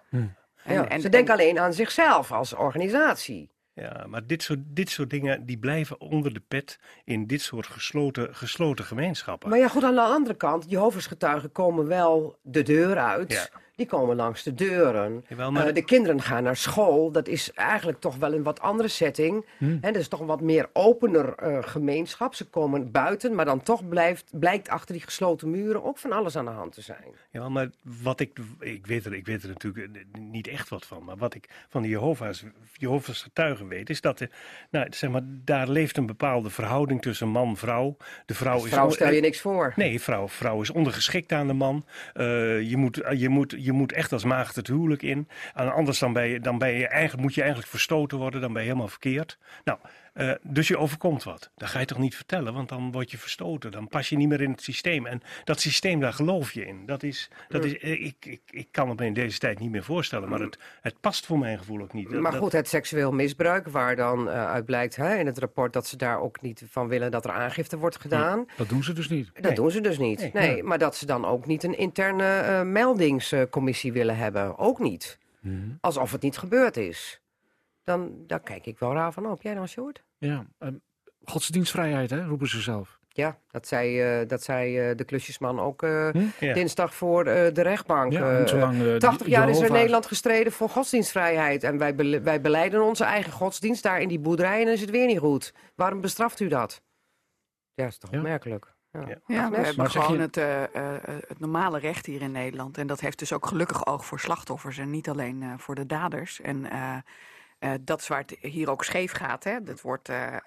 En, 0.63 0.73
ja. 0.73 0.87
en- 0.87 1.01
ze 1.01 1.09
denken 1.09 1.33
alleen 1.33 1.59
aan 1.59 1.73
zichzelf 1.73 2.31
als 2.31 2.53
organisatie. 2.53 3.55
Ja, 3.73 4.05
maar 4.07 4.27
dit 4.27 4.43
soort, 4.43 4.59
dit 4.65 4.89
soort 4.89 5.09
dingen 5.09 5.45
die 5.45 5.57
blijven 5.57 5.99
onder 6.01 6.33
de 6.33 6.41
pet 6.47 6.79
in 7.03 7.27
dit 7.27 7.41
soort 7.41 7.67
gesloten, 7.67 8.35
gesloten 8.35 8.85
gemeenschappen. 8.85 9.49
Maar 9.49 9.59
ja, 9.59 9.67
goed, 9.67 9.83
aan 9.83 9.95
de 9.95 10.01
andere 10.01 10.35
kant, 10.35 10.65
Jehovah's 10.69 11.05
getuigen 11.07 11.51
komen 11.51 11.87
wel 11.87 12.39
de 12.41 12.61
deur 12.63 12.97
uit. 12.97 13.31
Ja. 13.31 13.47
Die 13.77 13.85
komen 13.85 14.15
langs 14.15 14.43
de 14.43 14.53
deuren. 14.53 15.25
Jawel, 15.27 15.51
maar- 15.51 15.67
Eh, 15.67 15.73
de 15.73 15.83
kinderen 15.83 16.21
gaan 16.21 16.43
naar 16.43 16.55
school. 16.55 17.11
Dat 17.11 17.27
is 17.27 17.53
eigenlijk 17.53 17.99
toch 17.99 18.15
wel 18.15 18.33
een 18.33 18.43
wat 18.43 18.59
andere 18.61 18.87
setting. 18.89 19.45
Hm. 19.57 19.65
Hè, 19.81 19.91
dat 19.91 19.95
is 20.01 20.07
toch 20.07 20.19
een 20.19 20.25
wat 20.25 20.41
meer 20.41 20.69
opener 20.73 21.33
eh, 21.35 21.57
gemeenschap. 21.61 22.35
Ze 22.35 22.45
komen 22.45 22.91
buiten, 22.91 23.35
maar 23.35 23.45
dan 23.45 23.61
toch 23.63 23.87
blijft, 23.87 24.39
blijkt 24.39 24.69
achter 24.69 24.93
die 24.95 25.03
gesloten 25.03 25.49
muren 25.51 25.83
ook 25.83 25.97
van 25.97 26.11
alles 26.11 26.35
aan 26.35 26.45
de 26.45 26.51
hand 26.51 26.73
te 26.73 26.81
zijn. 26.81 27.03
Ja, 27.31 27.49
maar 27.49 27.69
wat 27.81 28.19
ik, 28.19 28.39
ik 28.59 28.87
weet 28.87 29.05
er, 29.05 29.13
ik 29.13 29.25
weet 29.25 29.43
er 29.43 29.49
natuurlijk 29.49 29.95
eh, 29.95 30.21
niet 30.21 30.47
echt 30.47 30.69
wat 30.69 30.85
van. 30.85 31.03
Maar 31.03 31.17
wat 31.17 31.33
ik 31.35 31.49
van 31.69 31.81
de 31.81 31.87
Jehovah's, 31.87 32.43
Jehovah's 32.73 33.21
getuigen 33.21 33.67
weet, 33.67 33.89
is 33.89 34.01
dat 34.01 34.19
er, 34.19 34.29
nou, 34.71 34.87
zeg 34.89 35.09
maar, 35.09 35.21
daar 35.25 35.67
leeft 35.69 35.97
een 35.97 36.05
bepaalde 36.05 36.49
verhouding 36.49 37.01
tussen 37.01 37.27
man 37.27 37.47
en 37.47 37.57
vrouw. 37.57 37.97
De 38.25 38.33
vrouw 38.33 38.55
is 38.65 38.71
Vrouw 38.71 38.89
stel 38.89 39.11
je 39.11 39.21
niks 39.21 39.41
voor. 39.41 39.73
Nee, 39.75 40.01
vrouw, 40.01 40.27
vrouw 40.27 40.61
is 40.61 40.69
ondergeschikt 40.71 41.31
aan 41.31 41.47
de 41.47 41.53
man. 41.53 41.85
Je, 42.13 42.73
moet, 42.75 43.01
je, 43.15 43.29
moet, 43.29 43.55
je 43.67 43.73
moet 43.73 43.91
echt 43.91 44.13
als 44.13 44.23
maagd 44.23 44.55
het 44.55 44.67
huwelijk 44.67 45.01
in. 45.01 45.27
En 45.53 45.73
anders 45.73 45.99
dan, 45.99 46.13
ben 46.13 46.27
je, 46.27 46.39
dan 46.39 46.57
ben 46.57 46.71
je 46.71 46.87
eigenlijk, 46.87 47.23
moet 47.23 47.33
je 47.35 47.41
eigenlijk 47.41 47.71
verstoten 47.71 48.17
worden. 48.17 48.41
Dan 48.41 48.53
ben 48.53 48.61
je 48.61 48.67
helemaal 48.67 48.87
verkeerd. 48.87 49.37
Nou, 49.63 49.79
eh, 50.17 50.31
dus 50.41 50.67
je 50.67 50.77
overkomt 50.77 51.23
wat. 51.23 51.51
Dat 51.55 51.69
ga 51.69 51.79
je 51.79 51.85
toch 51.85 51.97
niet 51.97 52.15
vertellen, 52.15 52.53
want 52.53 52.69
dan 52.69 52.91
word 52.91 53.11
je 53.11 53.17
verstoten. 53.17 53.71
Dan 53.71 53.87
pas 53.87 54.09
je 54.09 54.15
niet 54.17 54.27
meer 54.27 54.41
in 54.41 54.51
het 54.51 54.61
systeem. 54.61 55.05
En 55.05 55.21
dat 55.43 55.59
systeem, 55.59 55.99
daar 55.99 56.13
geloof 56.13 56.51
je 56.51 56.65
in. 56.65 56.85
Dat 56.85 57.03
is, 57.03 57.29
dat 57.47 57.65
is, 57.65 57.77
eh, 57.77 57.91
ik, 58.05 58.15
ik, 58.25 58.41
ik 58.49 58.67
kan 58.71 58.89
het 58.89 58.99
me 58.99 59.05
in 59.05 59.13
deze 59.13 59.39
tijd 59.39 59.59
niet 59.59 59.71
meer 59.71 59.83
voorstellen. 59.83 60.29
Maar 60.29 60.39
het, 60.39 60.57
het 60.81 60.99
past 60.99 61.25
voor 61.25 61.39
mijn 61.39 61.57
gevoel 61.57 61.81
ook 61.81 61.93
niet. 61.93 62.09
Dat- 62.11 62.21
Maar 62.21 62.31
dat- 62.31 62.41
goed, 62.41 62.51
het 62.51 62.67
seksueel 62.67 63.11
misbruik, 63.11 63.67
waar 63.67 63.95
dan 63.95 64.29
eh, 64.29 64.45
uit 64.51 64.65
blijkt 64.65 64.95
hè, 64.95 65.15
in 65.17 65.25
het 65.25 65.37
rapport 65.37 65.73
dat 65.73 65.87
ze 65.87 65.97
daar 65.97 66.19
ook 66.19 66.41
niet 66.41 66.63
van 66.69 66.87
willen 66.87 67.11
dat 67.11 67.25
er 67.25 67.31
aangifte 67.31 67.77
wordt 67.77 67.99
gedaan. 67.99 68.45
Dat 68.57 68.69
doen 68.69 68.83
ze 68.83 68.93
dus 68.93 69.09
niet. 69.09 69.31
Dat 69.43 69.55
doen 69.55 69.71
ze 69.71 69.81
dus 69.81 69.97
niet. 69.97 70.19
Nee, 70.19 70.31
Nee. 70.33 70.63
maar 70.63 70.77
dat 70.77 70.95
ze 70.95 71.05
dan 71.05 71.25
ook 71.25 71.45
niet 71.45 71.63
een 71.63 71.77
interne 71.77 72.25
eh, 72.39 72.61
meldingscommissie 72.61 73.93
willen 73.93 74.17
hebben. 74.17 74.57
Ook 74.57 74.79
niet. 74.79 75.17
Alsof 75.81 76.11
het 76.11 76.21
niet 76.21 76.37
gebeurd 76.37 76.77
is. 76.77 77.21
dan 77.83 78.11
daar 78.27 78.39
kijk 78.39 78.65
ik 78.65 78.79
wel 78.79 78.93
raar 78.93 79.11
van 79.13 79.25
op. 79.25 79.41
Jij 79.41 79.53
dan, 79.53 79.67
Sjoerd? 79.67 80.03
Ja, 80.17 80.45
ehm, 80.57 80.73
godsdienstvrijheid, 81.25 82.09
hè, 82.09 82.25
roepen 82.25 82.47
ze 82.47 82.61
zelf. 82.61 82.99
Ja, 83.07 83.39
dat 83.47 83.67
zei, 83.67 84.01
eh, 84.21 84.27
dat 84.27 84.43
zei 84.43 84.79
eh, 84.79 84.95
de 84.95 85.03
klusjesman 85.03 85.59
ook 85.59 85.83
eh, 85.83 86.09
Hm? 86.09 86.25
Ja. 86.39 86.53
dinsdag 86.53 86.93
voor 86.95 87.25
eh, 87.25 87.53
de 87.53 87.61
rechtbank. 87.61 88.11
Ja, 88.11 88.39
Eh, 88.39 88.47
zolang, 88.47 88.81
eh, 88.85 88.95
80 88.95 89.25
die- 89.25 89.35
jaar 89.35 89.49
is 89.49 89.59
er 89.59 89.65
in 89.65 89.71
Nederland 89.71 90.05
gestreden 90.05 90.51
voor 90.51 90.69
godsdienstvrijheid. 90.69 91.63
En 91.63 91.77
wij, 91.77 91.95
wij 92.23 92.41
beleiden 92.41 92.81
onze 92.83 93.03
eigen 93.03 93.31
godsdienst 93.31 93.83
daar 93.83 94.01
in 94.01 94.07
die 94.07 94.19
boerderij 94.19 94.61
en 94.61 94.71
is 94.71 94.81
het 94.81 94.89
weer 94.89 95.05
niet 95.05 95.19
goed. 95.19 95.53
Waarom 95.75 96.01
bestraft 96.01 96.39
u 96.39 96.47
dat? 96.47 96.81
Ja, 97.73 97.83
dat 97.83 97.91
is 97.91 97.97
toch 97.97 98.11
Ja. 98.11 98.17
opmerkelijk. 98.17 98.75
Ja. 98.91 98.99
Ja. 99.07 99.15
We 99.25 99.33
hebben 99.55 99.75
Maar 99.77 99.91
zeg 99.91 100.03
gewoon 100.03 100.17
je- 100.17 100.23
het, 100.23 100.37
eh, 100.37 100.63
eh, 100.63 101.01
het 101.27 101.39
normale 101.39 101.79
recht 101.79 102.05
hier 102.05 102.21
in 102.21 102.31
Nederland. 102.31 102.77
En 102.77 102.87
dat 102.87 102.99
heeft 102.99 103.19
dus 103.19 103.33
ook 103.33 103.45
gelukkig 103.45 103.85
oog 103.85 104.05
voor 104.05 104.19
slachtoffers 104.19 104.77
en 104.77 104.89
niet 104.89 105.09
alleen 105.09 105.43
eh, 105.43 105.53
voor 105.57 105.75
de 105.75 105.85
daders. 105.85 106.41
En 106.41 106.65
eh, 107.59 107.71
dat 107.81 108.01
is 108.01 108.07
waar 108.07 108.19
het 108.27 108.37
hier 108.41 108.69
ook 108.69 108.83
scheef 108.83 109.11
gaat. 109.11 109.43
Hè? 109.43 109.63
Dat 109.63 109.81
wordt, 109.81 110.09
eh, 110.09 110.35
eh, 110.35 110.41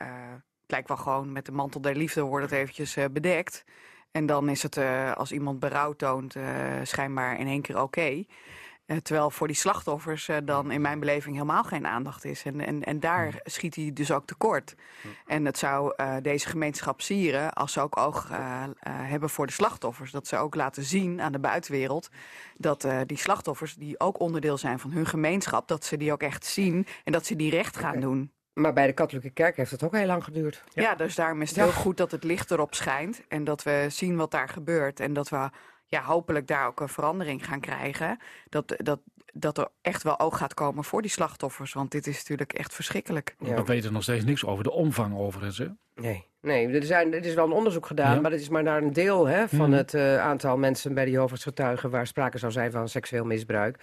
het 0.63 0.71
lijkt 0.71 0.89
wel 0.89 0.97
gewoon 0.97 1.33
met 1.33 1.47
de 1.47 1.53
mantel 1.53 1.81
der 1.81 1.97
liefde 1.97 2.23
wordt 2.23 2.51
het 2.51 2.61
eventjes 2.61 2.97
bedekt. 3.13 3.65
En 4.11 4.27
dan 4.27 4.49
is 4.49 4.63
het, 4.63 4.79
als 5.15 5.33
iemand 5.33 5.61
berouw 5.61 5.93
toont, 5.93 6.37
schijnbaar 6.83 7.39
in 7.39 7.47
één 7.47 7.63
keer 7.63 7.83
oké. 7.83 8.25
Terwijl 9.03 9.31
voor 9.31 9.47
die 9.47 9.57
slachtoffers 9.57 10.29
eh, 10.29 10.37
dan 10.45 10.71
in 10.71 10.81
mijn 10.81 11.01
beleving 11.01 11.35
helemaal 11.35 11.65
geen 11.65 11.87
aandacht 11.87 12.25
is. 12.25 12.43
En, 12.43 12.61
en, 12.61 12.85
en 12.85 13.01
daar 13.01 13.41
schiet 13.45 13.75
hij 13.75 13.91
dus 13.95 14.13
ook 14.13 14.27
tekort. 14.27 14.75
En 15.27 15.45
het 15.45 15.59
zou 15.59 15.93
eh, 15.97 16.17
deze 16.23 16.49
gemeenschap 16.49 17.01
sieren 17.01 17.53
als 17.53 17.73
ze 17.73 17.81
ook 17.81 17.97
oog 17.97 18.31
eh, 18.31 18.63
eh, 18.63 18.69
hebben 18.83 19.31
voor 19.31 19.47
de 19.47 19.53
slachtoffers. 19.53 20.11
Dat 20.11 20.27
ze 20.27 20.37
ook 20.37 20.55
laten 20.55 20.83
zien 20.83 21.21
aan 21.21 21.33
de 21.33 21.39
buitenwereld 21.39 22.09
dat 22.57 22.85
eh, 22.85 23.01
die 23.07 23.19
slachtoffers, 23.19 23.75
die 23.75 24.01
ook 24.01 24.21
onderdeel 24.21 24.59
zijn 24.59 24.79
van 24.79 24.91
hun 24.93 25.07
gemeenschap, 25.07 25.69
dat 25.69 25.85
ze 25.85 25.97
die 25.97 26.13
ook 26.13 26.23
echt 26.23 26.45
zien 26.45 26.87
en 27.05 27.13
dat 27.13 27.27
ze 27.27 27.37
die 27.37 27.51
recht 27.51 27.77
gaan 27.77 28.01
doen. 28.01 28.33
Maar 28.53 28.73
bij 28.73 28.87
de 28.87 28.93
katholieke 28.93 29.31
kerk 29.31 29.57
heeft 29.57 29.71
het 29.71 29.83
ook 29.83 29.93
heel 29.97 30.07
lang 30.07 30.25
geduurd. 30.25 30.65
Ja, 30.75 30.95
dus 30.95 31.15
daarom 31.15 31.43
is 31.43 31.49
het 31.49 31.59
Ja. 31.59 31.65
heel 31.65 31.73
goed 31.73 31.97
dat 31.97 32.11
het 32.11 32.25
licht 32.25 32.51
erop 32.51 32.75
schijnt 32.75 33.23
en 33.29 33.45
dat 33.45 33.63
we 33.63 33.87
zien 33.89 34.17
wat 34.17 34.31
daar 34.31 34.49
gebeurt. 34.49 35.01
En 35.01 35.13
dat 35.13 35.29
we 35.29 35.51
ja, 35.91 36.03
hopelijk 36.03 36.47
daar 36.47 36.67
ook 36.67 36.81
een 36.81 36.89
verandering 36.89 37.47
gaan 37.47 37.61
krijgen. 37.61 38.19
Dat, 38.49 38.75
dat, 38.77 39.01
dat 39.33 39.59
er 39.59 39.69
echt 39.83 40.03
wel 40.03 40.21
oog 40.21 40.39
gaat 40.39 40.55
komen 40.55 40.85
voor 40.85 41.03
die 41.03 41.11
slachtoffers. 41.11 41.73
Want 41.73 41.91
dit 41.91 42.07
is 42.07 42.17
natuurlijk 42.19 42.53
echt 42.53 42.75
verschrikkelijk. 42.75 43.35
Ja. 43.39 43.55
We 43.55 43.65
weten 43.65 43.93
nog 43.93 44.03
steeds 44.03 44.25
niks 44.25 44.45
over 44.45 44.65
de 44.65 44.71
omvang 44.71 45.17
overigens. 45.17 45.59
Hè? 45.59 45.67
Nee, 45.95 46.27
nee 46.41 46.69
er, 46.69 46.83
zijn, 46.85 47.13
er 47.15 47.25
is 47.25 47.35
wel 47.35 47.45
een 47.45 47.53
onderzoek 47.53 47.87
gedaan, 47.87 48.15
Ja. 48.15 48.21
maar 48.21 48.31
het 48.31 48.41
is 48.41 48.49
maar 48.49 48.63
naar 48.63 48.83
een 48.83 48.93
deel 48.93 49.27
hè, 49.27 49.49
van 49.49 49.69
Mhm. 49.69 49.79
het 49.79 49.95
eh, 49.95 50.19
aantal 50.19 50.57
mensen 50.57 50.95
bij 50.95 51.05
de 51.05 51.11
Jehovah's 51.11 51.43
getuigen 51.43 51.91
waar 51.91 52.07
sprake 52.07 52.39
zou 52.39 52.53
zijn 52.53 52.71
van 52.71 52.89
seksueel 52.89 53.25
misbruik. 53.25 53.79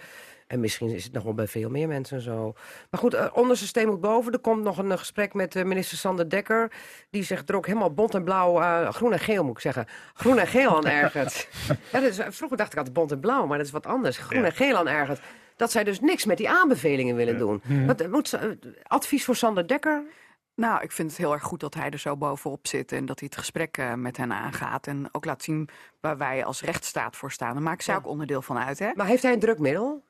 En 0.48 0.60
misschien 0.60 0.90
is 0.94 1.04
het 1.04 1.12
nog 1.12 1.22
wel 1.22 1.34
bij 1.34 1.46
veel 1.46 1.70
meer 1.70 1.88
mensen 1.88 2.20
zo. 2.20 2.52
Maar 2.90 3.00
goed, 3.00 3.14
eh, 3.14 3.26
onderste 3.32 3.66
steen 3.66 3.88
moet 3.88 4.00
boven. 4.00 4.32
Er 4.32 4.38
komt 4.38 4.62
nog 4.62 4.78
een 4.78 4.92
eh, 4.92 4.98
gesprek 4.98 5.34
met 5.34 5.56
eh, 5.56 5.64
minister 5.64 5.98
Sander 5.98 6.30
Dekker. 6.30 6.72
Die 7.10 7.22
zich 7.22 7.42
er 7.46 7.56
ook 7.56 7.66
helemaal 7.66 7.94
bont 7.94 8.14
en 8.14 8.24
blauw, 8.24 8.90
groen 8.92 9.12
en 9.12 9.18
geel 9.18 9.44
moet 9.44 9.54
ik 9.54 9.60
zeggen. 9.62 9.86
Groen 10.14 10.38
en 10.38 10.46
geel 10.46 10.76
aan 10.76 10.86
ergert. 11.02 11.48
ja, 11.92 12.00
dat 12.00 12.02
is, 12.10 12.20
vroeger 12.28 12.56
dacht 12.56 12.72
ik 12.72 12.78
altijd 12.78 12.96
bont 12.96 13.12
en 13.12 13.20
blauw, 13.20 13.46
maar 13.46 13.56
dat 13.58 13.66
is 13.66 13.72
wat 13.72 13.86
anders. 13.86 14.18
Groen 14.18 14.40
Ja. 14.40 14.46
en 14.46 14.52
geel 14.52 14.76
aan 14.76 14.88
ergert. 14.88 15.20
Dat 15.56 15.70
zij 15.70 15.84
dus 15.84 16.00
niks 16.00 16.24
met 16.24 16.36
die 16.36 16.50
aanbevelingen 16.50 17.16
willen 17.16 17.38
doen. 17.38 17.62
Wat, 17.86 18.00
eh, 18.00 18.08
moet, 18.08 18.38
advies 18.82 19.24
voor 19.24 19.36
Sander 19.36 19.66
Dekker? 19.68 20.02
Nou, 20.54 20.82
ik 20.82 20.92
vind 20.92 21.10
het 21.10 21.18
heel 21.18 21.32
erg 21.32 21.42
goed 21.42 21.60
dat 21.60 21.74
hij 21.74 21.90
er 21.90 21.98
zo 21.98 22.16
bovenop 22.16 22.66
zit 22.66 22.92
en 22.92 23.06
dat 23.06 23.18
hij 23.18 23.28
het 23.30 23.38
gesprek 23.38 23.82
met 23.96 24.16
hen 24.16 24.32
aangaat. 24.32 24.86
En 24.86 25.08
ook 25.12 25.24
laat 25.24 25.42
zien 25.42 25.68
waar 26.00 26.16
wij 26.18 26.44
als 26.44 26.62
rechtsstaat 26.62 27.16
voor 27.16 27.32
staan. 27.32 27.64
Daar 27.64 27.74
zij 27.82 27.94
Ja. 27.94 28.00
ook 28.00 28.06
onderdeel 28.06 28.42
van 28.42 28.58
uit. 28.58 28.78
Hè? 28.78 28.90
Maar 28.94 29.06
heeft 29.06 29.22
hij 29.22 29.32
een 29.32 29.38
drukmiddel? 29.38 30.04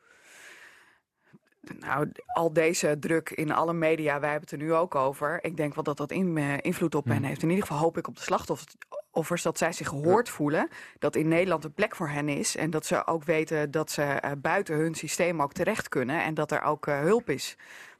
Nou, 1.78 2.12
al 2.26 2.52
deze 2.52 2.96
druk 3.00 3.30
in 3.30 3.52
alle 3.52 3.72
media, 3.72 4.20
wij 4.20 4.30
hebben 4.30 4.48
het 4.50 4.60
er 4.60 4.66
nu 4.66 4.74
ook 4.74 4.94
over. 4.94 5.44
Ik 5.44 5.56
denk 5.56 5.74
wel 5.74 5.84
dat 5.84 5.96
dat 5.96 6.10
in, 6.10 6.36
eh, 6.36 6.52
invloed 6.60 6.94
op 6.94 7.04
hen 7.04 7.24
heeft. 7.24 7.42
In 7.42 7.48
ieder 7.48 7.66
geval 7.66 7.82
hoop 7.82 7.98
ik 7.98 8.08
op 8.08 8.16
de 8.16 8.22
slachtoffers 8.22 9.42
dat 9.42 9.58
zij 9.58 9.72
zich 9.72 9.88
gehoord 9.88 10.28
voelen. 10.28 10.68
Dat 10.98 11.16
in 11.16 11.28
Nederland 11.28 11.64
een 11.64 11.72
plek 11.72 11.96
voor 11.96 12.08
hen 12.08 12.28
is. 12.28 12.56
En 12.56 12.70
dat 12.70 12.86
ze 12.86 13.06
ook 13.06 13.24
weten 13.24 13.70
dat 13.70 13.90
ze 13.90 14.02
eh, 14.02 14.30
buiten 14.38 14.76
hun 14.76 14.94
systeem 14.94 15.42
ook 15.42 15.52
terecht 15.52 15.88
kunnen. 15.88 16.22
En 16.22 16.34
dat 16.34 16.50
er 16.50 16.62
ook 16.62 16.86
eh, 16.86 17.00
hulp 17.00 17.30
is. 17.30 17.56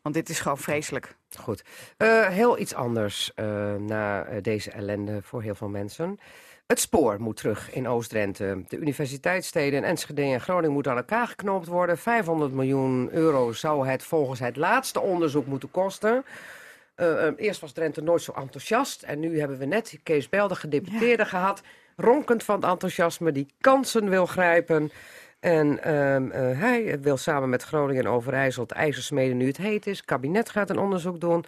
Want 0.08 0.20
dit 0.20 0.36
is 0.36 0.40
gewoon 0.40 0.58
vreselijk. 0.58 1.14
Goed. 1.38 1.64
Eh, 1.96 2.26
heel 2.26 2.58
iets 2.58 2.74
anders 2.74 3.32
eh, 3.34 3.74
na 3.74 4.24
eh, 4.24 4.42
deze 4.42 4.70
ellende 4.70 5.22
voor 5.22 5.42
heel 5.42 5.54
veel 5.54 5.68
mensen. 5.68 6.18
Het 6.66 6.80
spoor 6.80 7.20
moet 7.20 7.36
terug 7.36 7.72
in 7.72 7.88
Oost-Drenthe. 7.88 8.64
De 8.68 8.76
universiteitssteden 8.76 9.84
Enschede 9.84 10.22
en 10.22 10.40
Groningen 10.40 10.72
moeten 10.72 10.92
aan 10.92 10.98
elkaar 10.98 11.26
geknoopt 11.26 11.66
worden. 11.66 11.98
500 11.98 12.52
miljoen 12.52 13.08
euro 13.12 13.52
zou 13.52 13.88
het 13.88 14.02
volgens 14.02 14.40
het 14.40 14.56
laatste 14.56 15.00
onderzoek 15.00 15.46
moeten 15.46 15.70
kosten. 15.70 16.24
Eerst 17.36 17.60
was 17.60 17.72
Drenthe 17.72 18.02
nooit 18.02 18.22
zo 18.22 18.32
enthousiast. 18.32 19.02
En 19.02 19.20
nu 19.20 19.38
hebben 19.38 19.58
we 19.58 19.64
net 19.64 19.98
Kees 20.02 20.28
Belde, 20.28 20.54
gedeputeerde, 20.54 21.24
gehad. 21.24 21.62
Ronkend 21.96 22.42
van 22.42 22.60
het 22.60 22.70
enthousiasme, 22.70 23.32
die 23.32 23.46
kansen 23.60 24.08
wil 24.08 24.26
grijpen. 24.26 24.90
En 25.40 25.82
ehm, 25.82 26.30
eh, 26.30 26.60
hij 26.60 27.00
wil 27.00 27.16
samen 27.16 27.48
met 27.48 27.62
Groningen 27.62 28.04
en 28.04 28.10
Overijssel 28.10 28.62
het 28.62 28.72
ijzersmeden 28.72 29.36
nu 29.36 29.46
het 29.46 29.56
heet 29.56 29.86
is. 29.86 29.96
Het 29.96 30.06
kabinet 30.06 30.50
gaat 30.50 30.70
een 30.70 30.78
onderzoek 30.78 31.20
doen. 31.20 31.44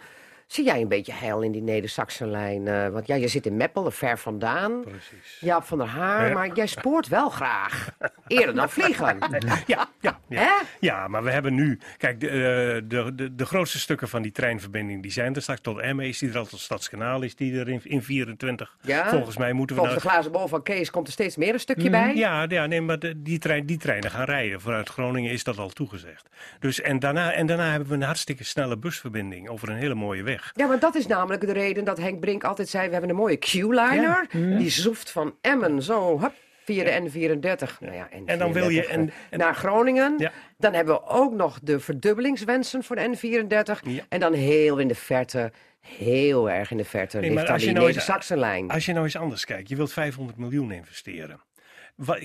Zie 0.51 0.65
jij 0.65 0.81
een 0.81 0.87
beetje 0.87 1.13
heil 1.13 1.41
in 1.41 1.51
die 1.51 1.61
Neder-Saxenlijn? 1.61 2.67
Eh, 2.67 2.87
want 2.87 3.07
ja, 3.07 3.15
je 3.15 3.27
zit 3.27 3.45
in 3.45 3.57
Meppel, 3.57 3.91
ver 3.91 4.17
vandaan. 4.19 4.81
Precies. 4.81 5.37
Jaap 5.39 5.63
van 5.63 5.77
der 5.77 5.87
Haar, 5.87 6.27
Ja. 6.27 6.33
maar 6.33 6.53
jij 6.53 6.67
spoort 6.67 7.07
wel 7.07 7.29
graag. 7.29 7.89
Eerder 8.27 8.55
dan 8.55 8.69
vliegen. 8.69 9.17
Ja, 9.67 9.87
ja, 9.99 10.19
ja. 10.29 10.61
Ja, 10.79 11.07
maar 11.07 11.23
we 11.23 11.31
hebben 11.31 11.53
nu... 11.53 11.79
Kijk, 11.97 12.19
de, 12.19 12.27
eh, 12.29 12.81
de, 12.89 13.15
de, 13.15 13.35
de 13.35 13.45
grootste 13.45 13.79
stukken 13.79 14.07
van 14.09 14.21
die 14.21 14.31
treinverbinding 14.31 15.01
die 15.01 15.11
zijn 15.11 15.35
er 15.35 15.41
straks. 15.41 15.61
Tot 15.61 15.79
Emmen 15.79 16.05
is 16.07 16.17
die 16.19 16.29
er 16.29 16.37
al, 16.37 16.45
tot 16.45 16.59
Stadskanaal 16.59 17.21
is 17.21 17.35
die 17.35 17.59
er 17.59 17.69
in, 17.69 17.81
in 17.83 18.03
24. 18.03 18.75
Ja. 18.81 19.09
Volgens 19.09 19.37
mij 19.37 19.53
moeten 19.53 19.75
we... 19.75 19.81
Volgens 19.81 20.03
de 20.03 20.09
glazen 20.09 20.31
bol 20.31 20.47
van 20.47 20.63
Kees 20.63 20.89
komt 20.89 21.07
er 21.07 21.13
steeds 21.13 21.35
meer 21.37 21.53
een 21.53 21.59
stukje 21.59 21.89
bij. 21.89 22.15
Ja, 22.15 22.45
ja 22.47 22.65
nee, 22.65 22.81
maar 22.81 22.99
de- 22.99 23.21
die, 23.21 23.39
trein, 23.39 23.65
die 23.65 23.77
treinen 23.77 24.11
gaan 24.11 24.25
rijden. 24.25 24.61
Vanuit 24.61 24.89
Groningen 24.89 25.31
is 25.31 25.43
dat 25.43 25.57
al 25.57 25.69
toegezegd. 25.69 26.29
Dus, 26.59 26.81
en, 26.81 26.99
daarna, 26.99 27.31
en 27.33 27.45
daarna 27.47 27.69
hebben 27.69 27.89
we 27.89 27.95
een 27.95 28.01
hartstikke 28.01 28.43
snelle 28.43 28.77
busverbinding 28.77 29.49
over 29.49 29.69
een 29.69 29.75
hele 29.77 29.95
mooie 29.95 30.23
weg. 30.23 30.39
Ja, 30.53 30.67
maar 30.67 30.79
dat 30.79 30.95
is 30.95 31.07
namelijk 31.07 31.45
de 31.45 31.53
reden 31.53 31.83
dat 31.83 31.97
Henk 31.97 32.19
Brink 32.19 32.43
altijd 32.43 32.69
zei... 32.69 32.85
we 32.85 32.91
hebben 32.91 33.09
een 33.09 33.15
mooie 33.15 33.37
Q-liner. 33.37 34.25
Die 34.31 34.69
zoeft 34.69 35.11
van 35.11 35.35
Emmen 35.41 35.81
zo 35.83 36.19
hup, 36.19 36.33
via 36.65 36.83
de 36.83 37.09
N34. 37.09 37.77
Nou 37.79 37.93
ja, 37.95 38.07
N34 38.09 38.25
En 38.25 38.39
dan 38.39 38.53
wil 38.53 38.69
je- 38.69 38.87
en- 38.87 39.11
en- 39.29 39.39
naar 39.39 39.55
Groningen. 39.55 40.15
Ja. 40.17 40.31
Dan 40.57 40.73
hebben 40.73 40.93
we 40.95 41.05
ook 41.07 41.33
nog 41.33 41.59
de 41.63 41.79
verdubbelingswensen 41.79 42.83
voor 42.83 42.95
de 42.95 43.01
N34. 43.17 43.79
Ja. 43.83 44.03
En 44.09 44.19
dan 44.19 44.33
heel 44.33 44.77
in 44.77 44.87
de 44.87 44.95
verte, 44.95 45.51
heel 45.79 46.49
erg 46.49 46.71
in 46.71 46.77
de 46.77 46.85
verte... 46.85 47.15
Nee, 47.17 47.23
ligt 47.23 47.35
maar 47.35 47.43
dan 47.45 47.53
als 47.53 47.61
die 47.63 47.71
je 47.71 47.77
nou 47.77 47.87
Neder-Saxenlijn. 47.87 48.69
Als 48.69 48.85
je 48.85 48.91
nou 48.93 49.03
eens 49.05 49.15
anders 49.17 49.45
kijkt, 49.45 49.69
je 49.69 49.75
wilt 49.75 49.93
500 49.93 50.37
miljoen 50.37 50.71
investeren. 50.71 51.39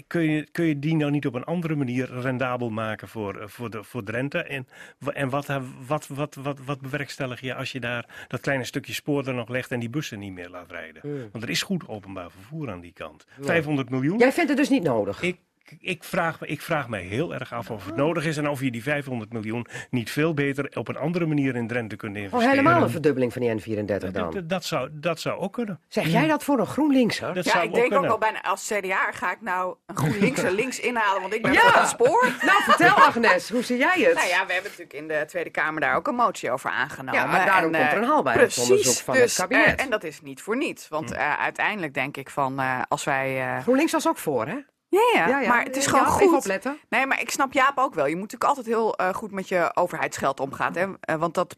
Kun, 0.06 0.30
je, 0.30 0.48
kun 0.52 0.64
je 0.64 0.78
die 0.78 0.96
nou 0.96 1.10
niet 1.10 1.26
op 1.26 1.34
een 1.34 1.44
andere 1.44 1.74
manier 1.74 2.20
rendabel 2.20 2.70
maken 2.70 3.08
voor, 3.08 3.40
eh, 3.40 3.48
voor, 3.48 3.70
de, 3.70 3.84
voor 3.84 4.02
Drenthe? 4.02 4.42
En, 4.42 4.66
en 5.12 5.28
wat, 5.28 5.48
eh, 5.48 5.62
wat, 5.86 6.06
wat, 6.06 6.34
wat, 6.34 6.58
wat 6.64 6.80
bewerkstellig 6.80 7.40
je 7.40 7.54
als 7.54 7.72
je 7.72 7.80
daar 7.80 8.26
dat 8.28 8.40
kleine 8.40 8.64
stukje 8.64 8.92
spoor 8.92 9.26
er 9.26 9.34
nog 9.34 9.48
legt 9.48 9.70
en 9.70 9.80
die 9.80 9.90
bussen 9.90 10.18
niet 10.18 10.32
meer 10.32 10.48
laat 10.48 10.70
rijden? 10.70 11.02
Hmm. 11.02 11.28
Want 11.32 11.44
er 11.44 11.50
is 11.50 11.62
goed 11.62 11.88
openbaar 11.88 12.30
vervoer 12.30 12.70
aan 12.70 12.80
die 12.80 12.92
kant. 12.92 13.26
500 13.40 13.90
miljoen? 13.90 14.18
Jij 14.18 14.32
vindt 14.32 14.48
het 14.48 14.58
dus 14.58 14.68
niet 14.68 14.82
nodig? 14.82 15.22
Ik, 15.22 15.38
ik, 15.80 16.04
vraag, 16.04 16.40
me- 16.40 16.46
ik 16.46 16.60
vraag 16.62 16.88
mij 16.88 17.02
heel 17.02 17.34
erg 17.34 17.52
af 17.52 17.70
of 17.70 17.86
het 17.86 17.96
nodig 17.96 18.24
is 18.24 18.36
en 18.36 18.48
of 18.48 18.60
je 18.60 18.70
die 18.70 18.82
500 18.82 19.32
miljoen 19.32 19.66
niet 19.90 20.10
veel 20.10 20.34
beter 20.34 20.70
op 20.74 20.88
een 20.88 20.96
andere 20.96 21.26
manier 21.26 21.56
in 21.56 21.66
Drenthe 21.66 21.96
kunt 21.96 22.16
Oh, 22.16 22.22
investeren. 22.22 22.50
helemaal 22.56 22.82
een 22.82 22.90
verdubbeling 22.90 23.32
van 23.32 23.42
die 23.42 23.50
N34 23.60 24.10
dan? 24.12 24.30
dat, 24.30 24.48
dat, 24.48 24.64
zou, 24.64 24.88
dat 24.92 25.20
zou 25.20 25.38
ook 25.40 25.52
kunnen. 25.52 25.80
Zeg 25.88 26.06
jij 26.06 26.26
dat 26.26 26.44
voor 26.44 26.58
een 26.58 26.66
GroenLinkser? 26.66 27.34
Dat 27.34 27.44
Ja, 27.44 27.50
zou 27.50 27.64
ik 27.64 27.74
denk 27.74 27.94
ook 27.94 28.02
wel 28.06 28.18
bijna 28.18 28.42
als 28.42 28.72
CDA 28.74 29.12
ga 29.12 29.32
ik 29.32 29.40
nou 29.40 29.76
een 29.86 29.96
GroenLinks 29.96 30.42
en 30.42 30.52
links 30.62 30.80
inhalen, 30.80 31.20
want 31.20 31.34
ik 31.34 31.42
ben 31.42 31.52
Ja. 31.52 31.60
voor 31.60 31.80
het 31.80 31.88
spoor. 31.88 32.24
Nou, 32.46 32.62
vertel 32.62 32.94
Agnes, 32.94 33.50
hoe 33.50 33.62
zie 33.62 33.76
jij 33.78 34.00
het? 34.00 34.14
Nou 34.14 34.28
ja, 34.28 34.46
we 34.46 34.52
hebben 34.52 34.70
natuurlijk 34.70 34.92
in 34.92 35.08
de 35.08 35.24
Tweede 35.26 35.50
Kamer 35.50 35.80
daar 35.80 35.94
ook 35.96 36.06
een 36.06 36.14
motie 36.14 36.50
over 36.50 36.70
aangenomen. 36.70 37.20
Ja, 37.20 37.26
maar 37.26 37.46
daarom 37.46 37.74
En, 37.74 37.80
komt 37.80 37.92
er 37.92 37.96
een 37.98 38.02
eh, 38.04 38.08
haalbaarheidsonderzoek 38.10 38.82
precies, 38.84 39.00
van 39.02 39.14
het 39.14 39.22
dus, 39.22 39.36
kabinet. 39.36 39.66
eh, 39.78 39.84
en 39.84 39.90
dat 39.90 40.04
is 40.04 40.20
niet 40.20 40.40
voor 40.42 40.56
niets. 40.56 40.88
Want 40.88 41.12
eh, 41.12 41.38
uiteindelijk 41.40 41.94
denk 41.94 42.16
ik 42.16 42.30
van, 42.30 42.60
eh, 42.60 42.80
als 42.88 43.04
wij... 43.04 43.40
eh, 43.56 43.62
GroenLinks 43.62 43.92
was 43.92 44.08
ook 44.08 44.18
voor, 44.18 44.46
hè? 44.46 44.56
Ja, 44.88 45.26
ja, 45.40 45.48
maar 45.48 45.62
het 45.64 45.76
is 45.76 45.86
gewoon 45.86 46.06
goed. 46.06 46.22
Even 46.22 46.36
opletten. 46.36 46.78
Nee, 46.88 47.06
maar 47.06 47.20
ik 47.20 47.30
snap 47.30 47.52
Jaap 47.52 47.78
ook 47.78 47.94
wel. 47.94 48.06
Je 48.06 48.16
moet 48.16 48.22
natuurlijk 48.32 48.50
altijd 48.50 48.66
heel 48.66 48.94
eh, 48.96 49.14
goed 49.14 49.30
met 49.30 49.48
je 49.48 49.70
overheidsgeld 49.74 50.40
omgaan. 50.40 50.76
Hè? 50.76 50.86
Eh, 51.00 51.16
want 51.16 51.34
dat 51.34 51.56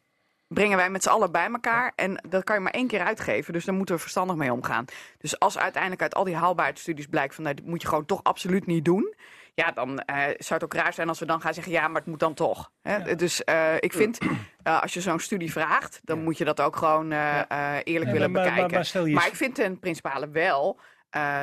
brengen 0.48 0.76
wij 0.76 0.90
met 0.90 1.02
z'n 1.02 1.08
allen 1.08 1.32
bij 1.32 1.46
elkaar. 1.46 1.92
En 1.96 2.24
dat 2.28 2.44
kan 2.44 2.54
je 2.56 2.60
maar 2.62 2.72
één 2.72 2.86
keer 2.86 3.00
uitgeven. 3.00 3.52
Dus 3.52 3.64
daar 3.64 3.74
moeten 3.74 3.94
we 3.94 4.00
verstandig 4.00 4.36
mee 4.36 4.52
omgaan. 4.52 4.84
Dus 5.18 5.38
als 5.38 5.58
uiteindelijk 5.58 6.02
uit 6.02 6.14
al 6.14 6.24
die 6.24 6.36
haalbaarheidsstudies 6.36 7.06
blijkt... 7.06 7.34
van 7.34 7.44
nou, 7.44 7.56
dit 7.56 7.66
moet 7.66 7.82
je 7.82 7.88
gewoon 7.88 8.06
toch 8.06 8.22
absoluut 8.22 8.66
niet 8.66 8.84
doen... 8.84 9.14
Ja, 9.54 9.70
dan 9.70 9.98
eh, 9.98 10.16
zou 10.24 10.34
het 10.60 10.64
ook 10.64 10.74
raar 10.74 10.92
zijn 10.92 11.08
als 11.08 11.18
we 11.18 11.26
dan 11.26 11.40
gaan 11.40 11.54
zeggen... 11.54 11.72
ja, 11.72 11.88
maar 11.88 12.00
het 12.00 12.06
moet 12.10 12.20
dan 12.20 12.34
toch. 12.34 12.70
Hè? 12.82 13.14
Dus 13.14 13.42
ik 13.78 13.92
vind, 13.92 14.18
als 14.82 14.94
je 14.94 15.00
zo'n 15.00 15.18
studie 15.20 15.52
vraagt... 15.52 16.00
dan 16.04 16.22
moet 16.22 16.38
je 16.38 16.44
dat 16.44 16.60
ook 16.60 16.76
gewoon 16.76 17.10
eerlijk 17.12 17.86
Ja, 17.86 18.12
willen 18.12 18.30
maar- 18.30 18.30
maar- 18.30 18.42
bekijken. 18.68 18.70
maar 19.12 19.22
eens- 19.24 19.26
ik 19.26 19.36
vind 19.36 19.54
ten 19.54 19.78
principale 19.78 20.28
wel... 20.28 20.80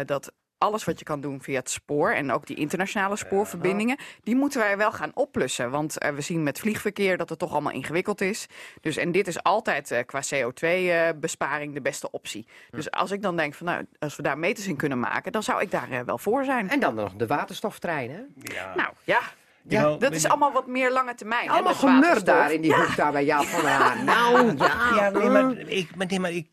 dat 0.05 0.31
alles 0.57 0.83
wat 0.83 0.99
je 0.99 1.05
kan 1.05 1.21
doen 1.21 1.41
via 1.41 1.59
het 1.59 1.69
spoor 1.69 2.11
en 2.11 2.31
ook 2.31 2.45
die 2.47 2.55
internationale 2.55 3.15
spoorverbindingen, 3.15 3.97
die 4.23 4.35
moeten 4.35 4.59
wij 4.59 4.77
wel 4.77 4.91
gaan 4.91 5.11
oplussen. 5.13 5.69
Want 5.71 5.97
eh, 5.97 6.11
we 6.11 6.21
zien 6.21 6.43
met 6.43 6.59
vliegverkeer 6.59 7.17
dat 7.17 7.29
het 7.29 7.39
toch 7.39 7.51
allemaal 7.51 7.71
ingewikkeld 7.73 8.21
is. 8.21 8.47
Dus, 8.81 8.97
en 8.97 9.11
dit 9.11 9.27
is 9.27 9.43
altijd 9.43 9.91
eh, 9.91 9.99
qua 10.05 10.21
CO2-besparing 10.35 11.73
de 11.73 11.81
beste 11.81 12.11
optie. 12.11 12.47
Dus 12.71 12.91
als 12.91 13.11
ik 13.11 13.21
dan 13.21 13.35
denk 13.37 13.53
van 13.53 13.65
nou, 13.65 13.85
als 13.99 14.15
we 14.15 14.21
daar 14.23 14.37
meters 14.37 14.67
in 14.67 14.75
kunnen 14.75 14.99
maken, 14.99 15.31
dan 15.31 15.43
zou 15.43 15.61
ik 15.61 15.71
daar 15.71 15.91
eh, 15.91 15.99
wel 16.05 16.17
voor 16.17 16.43
zijn. 16.45 16.69
En 16.69 16.79
dan 16.79 16.95
nog 16.95 17.13
de 17.13 17.27
waterstoftrein, 17.27 18.11
hè? 18.11 18.21
Ja. 18.55 18.75
Nou 18.75 18.89
ja. 19.03 19.19
Ja, 19.67 19.95
dat 19.97 20.11
is 20.11 20.27
allemaal 20.27 20.51
wat 20.51 20.67
meer 20.67 20.91
lange 20.91 21.15
termijn. 21.15 21.45
hè, 21.45 21.51
Allemaal 21.51 21.71
dat 21.71 21.79
gemur 21.81 22.01
waterstof. 22.01 22.35
daar 22.35 22.51
in 22.51 22.61
die 22.61 22.73
hoek 22.75 22.95
daar 22.95 23.11
bij 23.11 23.23
Jaap 23.25 23.43
van 23.43 23.65
Haan. 23.65 24.03
Nou, 24.03 24.57
ja. 24.57 24.95
Ja, 24.95 25.09
nee, 25.09 25.29
maar, 25.29 25.57
ik, 25.57 25.95
maar, 25.95 26.07
nee, 26.07 26.19
maar 26.19 26.31
ik, 26.31 26.47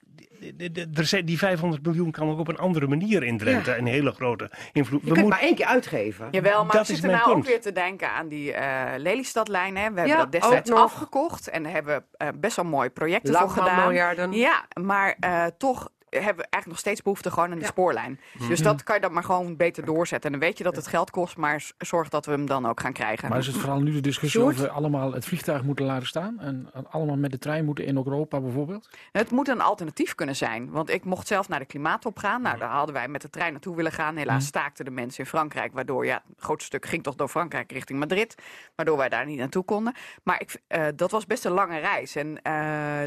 er 0.95 1.05
zijn, 1.07 1.25
die 1.25 1.39
500 1.39 1.85
miljoen 1.87 2.11
kan 2.11 2.31
ook 2.31 2.39
op 2.39 2.49
een 2.49 2.59
andere 2.59 2.87
manier 2.87 3.23
in 3.23 3.39
Drenthe 3.39 3.77
een 3.77 3.87
hele 3.87 4.11
grote 4.13 4.51
invloed. 4.73 5.03
Je 5.05 5.13
kunt 5.13 5.29
maar 5.29 5.41
één 5.41 5.55
keer 5.55 5.67
uitgeven. 5.67 6.29
Jawel, 6.31 6.65
maar 6.65 6.77
Dat 6.77 6.87
we 6.87 6.93
is 6.93 7.01
zitten 7.01 7.19
nou 7.19 7.33
punt. 7.33 7.37
ook 7.45 7.51
weer 7.51 7.61
te 7.61 7.73
denken 7.73 8.11
aan 8.13 8.29
die 8.29 8.53
eh 8.53 8.99
Lelystadlijn. 8.99 9.77
Hè. 9.77 9.91
We 9.91 9.99
hebben 10.01 10.07
Ja, 10.07 10.17
dat 10.17 10.33
destijds 10.33 10.71
afgekocht 10.71 11.49
en 11.49 11.63
daar 11.63 11.73
hebben 11.73 11.97
we 11.97 12.17
eh, 12.17 12.29
best 12.37 12.57
wel 12.57 12.65
mooie 12.65 12.91
projecten 12.91 13.35
voor 13.35 13.43
Langman 13.47 13.65
gedaan. 13.69 13.87
miljarden. 13.87 14.33
Ja, 14.33 14.65
maar 14.81 15.17
eh, 15.21 15.45
toch 15.59 15.89
hebben 16.21 16.45
we 16.45 16.51
eigenlijk 16.51 16.67
nog 16.67 16.79
steeds 16.79 17.03
behoefte 17.03 17.31
gewoon 17.31 17.49
aan 17.49 17.55
die 17.55 17.65
Ja. 17.65 17.71
spoorlijn. 17.71 18.21
Dus 18.49 18.63
dat 18.63 18.83
kan 18.83 18.95
je 18.95 19.01
dan 19.01 19.13
maar 19.13 19.25
gewoon 19.25 19.57
beter 19.57 19.85
doorzetten. 19.85 20.33
En 20.33 20.39
dan 20.39 20.49
weet 20.49 20.59
je 20.59 20.65
dat 20.65 20.77
het 20.77 20.87
geld 20.87 21.11
kost, 21.11 21.37
maar 21.37 21.71
zorg 21.79 22.09
dat 22.09 22.27
we 22.27 22.33
hem 22.33 22.47
dan 22.47 22.67
ook 22.67 22.81
gaan 22.81 22.93
krijgen. 22.93 23.29
Maar 23.29 23.39
is 23.39 23.47
het 23.47 23.57
vooral 23.57 23.81
nu 23.81 23.93
de 23.93 24.01
discussie 24.01 24.43
of 24.43 24.57
we 24.57 24.69
allemaal 24.69 25.13
het 25.13 25.25
vliegtuig 25.25 25.63
moeten 25.63 25.85
laten 25.85 26.07
staan? 26.07 26.41
En, 26.41 26.71
allemaal 26.91 27.17
met 27.17 27.31
de 27.31 27.39
trein 27.39 27.65
moeten 27.65 27.85
in 27.85 27.97
Europa 27.97 28.41
bijvoorbeeld? 28.41 28.89
Het 29.13 29.31
moet 29.31 29.49
een 29.49 29.61
alternatief 29.61 30.15
kunnen 30.15 30.37
zijn. 30.37 30.71
Want 30.71 30.91
ik 30.91 31.05
mocht 31.05 31.27
zelf 31.27 31.49
naar 31.49 31.59
de 31.59 31.65
klimaattop 31.65 32.19
gaan. 32.19 32.43
Nou, 32.43 32.59
daar 32.59 32.71
hadden 32.71 32.95
wij 32.95 33.09
met 33.09 33.23
de 33.23 33.31
trein 33.31 33.53
naartoe 33.53 33.77
willen 33.77 33.93
gaan. 33.93 34.17
Helaas 34.17 34.47
staakten 34.47 34.85
de 34.85 34.91
mensen 34.91 35.25
in 35.25 35.31
Frankrijk. 35.31 35.73
Waardoor, 35.73 36.07
ja, 36.07 36.23
het 36.35 36.45
grootste 36.45 36.67
stuk 36.67 36.87
ging 36.87 37.03
toch 37.03 37.15
door 37.15 37.29
Frankrijk 37.29 37.73
richting 37.73 37.99
Madrid. 37.99 38.35
Waardoor 38.77 38.97
wij 38.97 39.09
daar 39.09 39.27
niet 39.27 39.39
naartoe 39.39 39.65
konden. 39.65 39.95
Maar 40.23 40.41
ik, 40.41 40.61
eh, 40.67 40.87
dat 40.97 41.11
was 41.11 41.27
best 41.27 41.45
een 41.45 41.53
lange 41.53 41.79
reis. 41.79 42.17
En 42.17 42.43
eh 42.43 42.53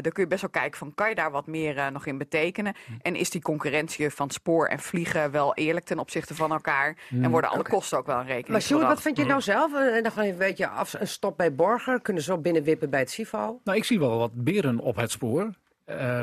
daar 0.00 0.12
kun 0.12 0.22
je 0.22 0.26
best 0.26 0.40
wel 0.40 0.50
kijken 0.50 0.78
van, 0.78 0.94
kan 0.94 1.08
je 1.08 1.14
daar 1.14 1.30
wat 1.30 1.46
meer 1.46 1.78
eh, 1.78 1.86
nog 1.88 2.06
in 2.06 2.18
betekenen? 2.18 2.74
En 3.02 3.14
is 3.16 3.30
die 3.30 3.40
concurrentie 3.42 4.10
van 4.10 4.30
spoor 4.30 4.66
en 4.66 4.78
vliegen 4.78 5.30
wel 5.30 5.54
eerlijk 5.54 5.84
ten 5.86 5.98
opzichte 5.98 6.34
van 6.34 6.52
elkaar? 6.52 6.96
En 7.10 7.30
worden 7.30 7.50
alle 7.50 7.62
kosten 7.62 7.98
ook 7.98 8.06
wel 8.06 8.16
in 8.20 8.26
rekening 8.26 8.48
Maar 8.48 8.62
Sjoerd, 8.62 8.86
wat 8.86 9.00
vind 9.02 9.16
je 9.16 9.24
nou 9.24 9.40
zelf? 9.40 9.74
En 9.74 10.02
dan 10.02 10.12
ga 10.12 10.22
je 10.22 10.32
een 10.32 10.38
beetje 10.38 10.68
af, 10.68 10.94
een 10.98 11.08
stop 11.08 11.36
bij 11.36 11.54
Borger. 11.54 12.00
Kunnen 12.00 12.22
ze 12.22 12.30
zo 12.30 12.38
binnenwippen 12.38 12.90
bij 12.90 13.00
het 13.00 13.10
CIVO? 13.10 13.60
Nou, 13.64 13.78
ik 13.78 13.84
zie 13.84 13.98
wel 13.98 14.18
wat 14.18 14.30
beren 14.34 14.78
op 14.78 14.96
het 14.96 15.10
spoor. 15.10 15.50
Eh, 15.84 16.18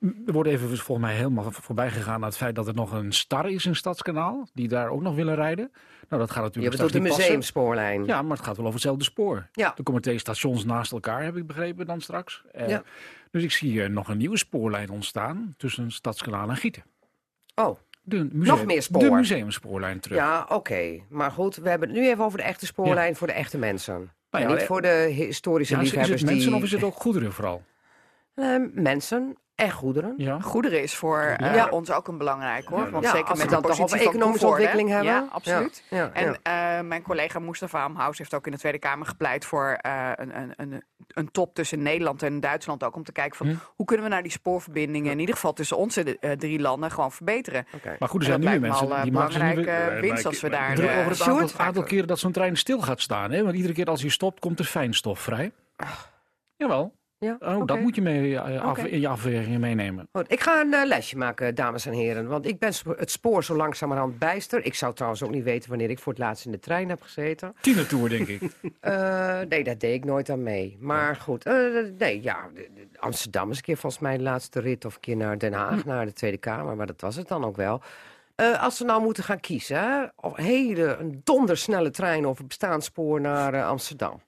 er 0.00 0.32
wordt 0.32 0.48
even 0.48 0.68
volgens 0.78 1.06
mij 1.06 1.16
helemaal 1.16 1.50
voorbij 1.50 1.90
gegaan 1.90 2.14
aan 2.14 2.22
het 2.22 2.36
feit 2.36 2.54
dat 2.54 2.66
er 2.66 2.74
nog 2.74 2.92
een 2.92 3.12
star 3.12 3.50
is 3.50 3.66
in 3.66 3.76
Stadskanaal. 3.76 4.48
Die 4.54 4.68
daar 4.68 4.88
ook 4.88 5.02
nog 5.02 5.14
willen 5.14 5.34
rijden. 5.34 5.70
Nou, 6.08 6.22
dat 6.22 6.30
gaat 6.30 6.36
Je 6.36 6.42
natuurlijk 6.60 6.74
bedoelt 6.76 6.92
de 6.92 7.00
passen. 7.08 7.22
museumspoorlijn. 7.24 8.04
Ja, 8.04 8.22
maar 8.22 8.36
het 8.36 8.46
gaat 8.46 8.56
wel 8.56 8.64
over 8.64 8.74
hetzelfde 8.78 9.04
spoor. 9.04 9.48
Ja. 9.52 9.74
Er 9.76 9.82
komen 9.82 10.02
twee 10.02 10.18
stations 10.18 10.64
naast 10.64 10.92
elkaar, 10.92 11.22
heb 11.22 11.36
ik 11.36 11.46
begrepen 11.46 11.86
dan 11.86 12.00
straks. 12.00 12.42
Eh, 12.52 12.68
Ja. 12.68 12.82
Dus 13.30 13.42
ik 13.42 13.52
zie 13.52 13.70
hier 13.70 13.90
nog 13.90 14.08
een 14.08 14.16
nieuwe 14.16 14.38
spoorlijn 14.38 14.90
ontstaan 14.90 15.54
tussen 15.56 15.90
Stadskanaal 15.90 16.48
en 16.48 16.56
Gieten. 16.56 16.82
Oh, 17.54 17.78
De 18.02 18.28
Nog 18.32 18.64
meer 18.64 18.82
spoor. 18.82 19.02
De 19.02 19.10
museumspoorlijn 19.10 20.00
terug. 20.00 20.18
ja, 20.18 20.46
oké. 20.48 21.00
Maar 21.08 21.30
goed, 21.30 21.56
we 21.56 21.68
hebben 21.68 21.88
het 21.88 21.98
nu 21.98 22.08
even 22.08 22.24
over 22.24 22.38
de 22.38 22.44
echte 22.44 22.66
spoorlijn 22.66 23.16
voor 23.16 23.26
de 23.26 23.32
echte 23.32 23.58
mensen. 23.58 24.12
Nou 24.30 24.44
ja, 24.44 24.50
niet 24.50 24.60
eh, 24.60 24.66
voor 24.66 24.82
de 24.82 25.12
historische 25.14 25.74
Ja, 25.74 25.80
is, 25.80 25.86
is 25.86 25.92
liefhebbers 25.92 26.20
het 26.20 26.30
mensen 26.30 26.50
die... 26.50 26.58
of 26.58 26.64
is 26.64 26.72
het 26.72 26.82
ook 26.82 26.94
goederen 26.94 27.32
vooral? 27.32 27.62
Eh, 28.34 28.56
mensen 28.72 29.36
en 29.60 29.70
goederen. 29.70 30.14
Ja. 30.16 30.40
Goederen 30.40 30.82
is 30.82 30.94
voor 30.94 31.20
eh, 31.20 31.54
Ja. 31.54 31.68
ons 31.68 31.90
ook 31.90 32.08
een 32.08 32.18
belangrijk 32.18 32.66
hoor. 32.68 32.90
Want 32.90 33.04
Ja, 33.04 33.10
zeker 33.10 33.28
als 33.28 33.38
we 33.38 33.44
met 33.44 33.54
de 33.54 33.60
dan 33.60 33.62
toch 33.62 33.70
positie 33.70 33.84
over 33.94 34.04
van 34.04 34.14
economische 34.14 34.46
ontwikkeling 34.46 34.88
hebben. 34.88 35.12
Ja, 35.12 35.26
absoluut. 35.30 35.82
Ja, 35.90 35.96
ja, 35.96 36.10
En 36.12 36.38
eh, 36.42 36.80
mijn 36.88 37.02
collega 37.02 37.38
Mustafa 37.38 37.82
Amhaus 37.82 38.18
heeft 38.18 38.34
ook 38.34 38.46
in 38.46 38.52
de 38.52 38.58
Tweede 38.58 38.78
Kamer 38.78 39.06
gepleit 39.06 39.44
voor 39.44 39.72
eh, 39.80 40.10
een, 40.14 40.38
een, 40.40 40.52
een, 40.56 40.82
een 41.08 41.30
top 41.30 41.54
tussen 41.54 41.82
Nederland 41.82 42.22
en 42.22 42.40
Duitsland 42.40 42.84
ook. 42.84 42.96
Om 42.96 43.04
te 43.04 43.12
kijken 43.12 43.36
van 43.36 43.46
Hm. 43.46 43.54
hoe 43.76 43.86
kunnen 43.86 44.04
we 44.04 44.10
nou 44.10 44.22
die 44.22 44.32
spoorverbindingen, 44.32 45.12
in 45.12 45.18
ieder 45.18 45.34
geval 45.34 45.52
tussen 45.52 45.76
onze 45.76 46.18
eh, 46.18 46.32
drie 46.32 46.60
landen, 46.60 46.90
gewoon 46.90 47.12
verbeteren. 47.12 47.66
Oké. 47.74 47.96
Maar 47.98 48.08
goed, 48.08 48.20
er 48.20 48.26
zijn 48.26 48.40
dat 48.40 48.52
me 48.52 48.58
mensen 48.58 48.90
al 48.90 48.94
die 49.02 49.04
nu 49.04 49.10
belangrijke 49.10 49.98
winst 50.00 50.26
als 50.26 50.40
we 50.40 50.48
daar... 50.48 50.74
druk 50.74 50.90
over 50.90 51.10
het 51.10 51.20
aantal, 51.22 51.58
aantal 51.58 51.82
keren 51.82 52.06
dat 52.06 52.18
zo'n 52.18 52.32
trein 52.32 52.56
stil 52.56 52.80
gaat 52.80 53.00
staan. 53.00 53.30
Hè? 53.30 53.42
Want 53.42 53.54
iedere 53.54 53.74
keer 53.74 53.86
als 53.86 54.00
hij 54.00 54.10
stopt, 54.10 54.40
komt 54.40 54.58
er 54.58 54.64
fijnstof 54.64 55.20
vrij. 55.20 55.52
Jawel. 56.56 56.98
Ja, 57.24 57.36
Oh, 57.40 57.66
dat 57.66 57.80
moet 57.80 57.94
je 57.94 58.02
mee, 58.02 58.36
eh, 58.38 58.62
af- 58.62 58.84
in 58.84 59.00
je 59.00 59.08
afwegingen 59.08 59.60
meenemen. 59.60 60.08
Goed, 60.12 60.32
ik 60.32 60.40
ga 60.40 60.60
een 60.60 60.74
eh, 60.74 60.86
lesje 60.86 61.16
maken, 61.16 61.54
dames 61.54 61.86
en 61.86 61.92
heren. 61.92 62.26
Want 62.28 62.46
ik 62.46 62.58
ben 62.58 62.72
het 62.96 63.10
spoor 63.10 63.44
zo 63.44 63.56
langzamerhand 63.56 64.18
bijster. 64.18 64.64
Ik 64.64 64.74
zou 64.74 64.94
trouwens 64.94 65.22
ook 65.22 65.30
niet 65.30 65.44
weten 65.44 65.68
wanneer 65.68 65.90
ik 65.90 65.98
voor 65.98 66.12
het 66.12 66.22
laatst 66.22 66.44
in 66.44 66.50
de 66.50 66.58
trein 66.58 66.88
heb 66.88 67.02
gezeten. 67.02 67.54
Tienertour, 67.60 68.08
denk 68.08 68.28
ik. 68.28 68.40
Eh, 68.80 69.40
nee, 69.48 69.64
daar 69.64 69.78
deed 69.78 69.94
ik 69.94 70.04
nooit 70.04 70.30
aan 70.30 70.42
mee. 70.42 70.76
Maar 70.80 71.16
goed, 71.16 71.44
eh, 71.46 71.54
nee, 71.98 72.22
ja, 72.22 72.48
Amsterdam 72.96 73.50
is 73.50 73.56
een 73.56 73.62
keer 73.62 73.76
volgens 73.76 74.02
mij 74.02 74.16
de 74.16 74.22
laatste 74.22 74.60
rit... 74.60 74.84
of 74.84 74.94
een 74.94 75.00
keer 75.00 75.16
naar 75.16 75.38
Den 75.38 75.52
Haag, 75.52 75.84
naar 75.84 76.04
de 76.06 76.12
Tweede 76.12 76.36
Kamer. 76.38 76.76
Maar 76.76 76.86
dat 76.86 77.00
was 77.00 77.16
het 77.16 77.28
dan 77.28 77.44
ook 77.44 77.56
wel. 77.56 77.80
Eh, 78.34 78.62
als 78.62 78.78
we 78.78 78.84
nou 78.84 79.02
moeten 79.02 79.24
gaan 79.24 79.40
kiezen, 79.40 79.76
hè, 79.78 80.04
of 80.16 80.38
een 80.38 80.44
hele 80.44 80.96
een 80.96 81.20
dondersnelle 81.24 81.90
trein 81.90 82.26
over 82.26 82.46
bestaanspoor 82.46 83.20
naar 83.20 83.54
eh, 83.54 83.66
Amsterdam. 83.68 84.20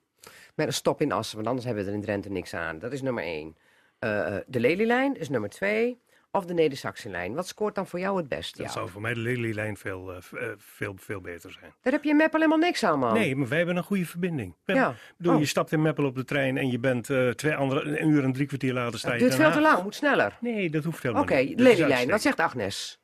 Met 0.55 0.67
een 0.67 0.73
stop 0.73 1.01
in 1.01 1.11
Assen, 1.11 1.35
want 1.35 1.47
anders 1.47 1.65
hebben 1.65 1.83
we 1.83 1.89
er 1.89 1.95
in 1.95 2.01
Drenthe 2.03 2.29
niks 2.29 2.53
aan. 2.53 2.79
Dat 2.79 2.91
is 2.93 3.01
nummer 3.01 3.23
één. 3.23 3.55
Eh, 3.99 4.35
de 4.47 4.59
Lelylijn 4.59 5.17
is 5.19 5.29
nummer 5.29 5.49
twee. 5.49 6.01
Of 6.31 6.45
de 6.45 6.53
Neder-Saxenlijn. 6.53 7.33
Wat 7.33 7.47
scoort 7.47 7.75
dan 7.75 7.87
voor 7.87 7.99
jou 7.99 8.17
het 8.17 8.27
beste? 8.27 8.61
Dat 8.63 8.71
zou 8.71 8.89
voor 8.89 9.01
mij 9.01 9.13
de 9.13 9.19
Lelylijn 9.19 9.77
veel, 9.77 10.11
eh, 10.13 10.17
veel, 10.57 10.93
veel 10.97 11.21
beter 11.21 11.51
zijn. 11.51 11.73
Daar 11.81 11.93
heb 11.93 12.03
je 12.03 12.09
in 12.09 12.15
Meppel 12.15 12.39
helemaal 12.39 12.59
niks 12.61 12.83
aan, 12.83 12.99
man. 12.99 13.13
Nee, 13.13 13.35
maar 13.35 13.47
wij 13.47 13.57
hebben 13.57 13.75
een 13.77 13.83
goede 13.83 14.05
verbinding. 14.05 14.55
We 14.65 14.73
Ja. 14.73 14.95
bedoel, 15.17 15.33
Oh. 15.33 15.39
Je 15.39 15.45
stapt 15.45 15.71
in 15.71 15.81
Meppel 15.81 16.05
op 16.05 16.15
de 16.15 16.23
trein 16.23 16.57
en 16.57 16.71
je 16.71 16.79
bent 16.79 17.09
twee 17.35 17.55
andere, 17.55 17.99
een 17.99 18.09
uur 18.09 18.23
en 18.23 18.33
drie 18.33 18.47
kwartier 18.47 18.73
later 18.73 18.99
sta 18.99 19.07
je 19.07 19.13
Het 19.13 19.21
duurt 19.21 19.35
veel 19.35 19.51
te 19.51 19.61
lang, 19.61 19.83
moet 19.83 19.95
sneller. 19.95 20.37
Nee, 20.41 20.69
dat 20.69 20.83
hoeft 20.83 20.97
Oké, 21.05 21.07
helemaal 21.07 21.43
niet. 21.43 21.59
Is 21.59 21.65
Lelylijn. 21.65 22.09
Wat 22.09 22.21
zegt 22.21 22.39
Agnes? 22.39 23.02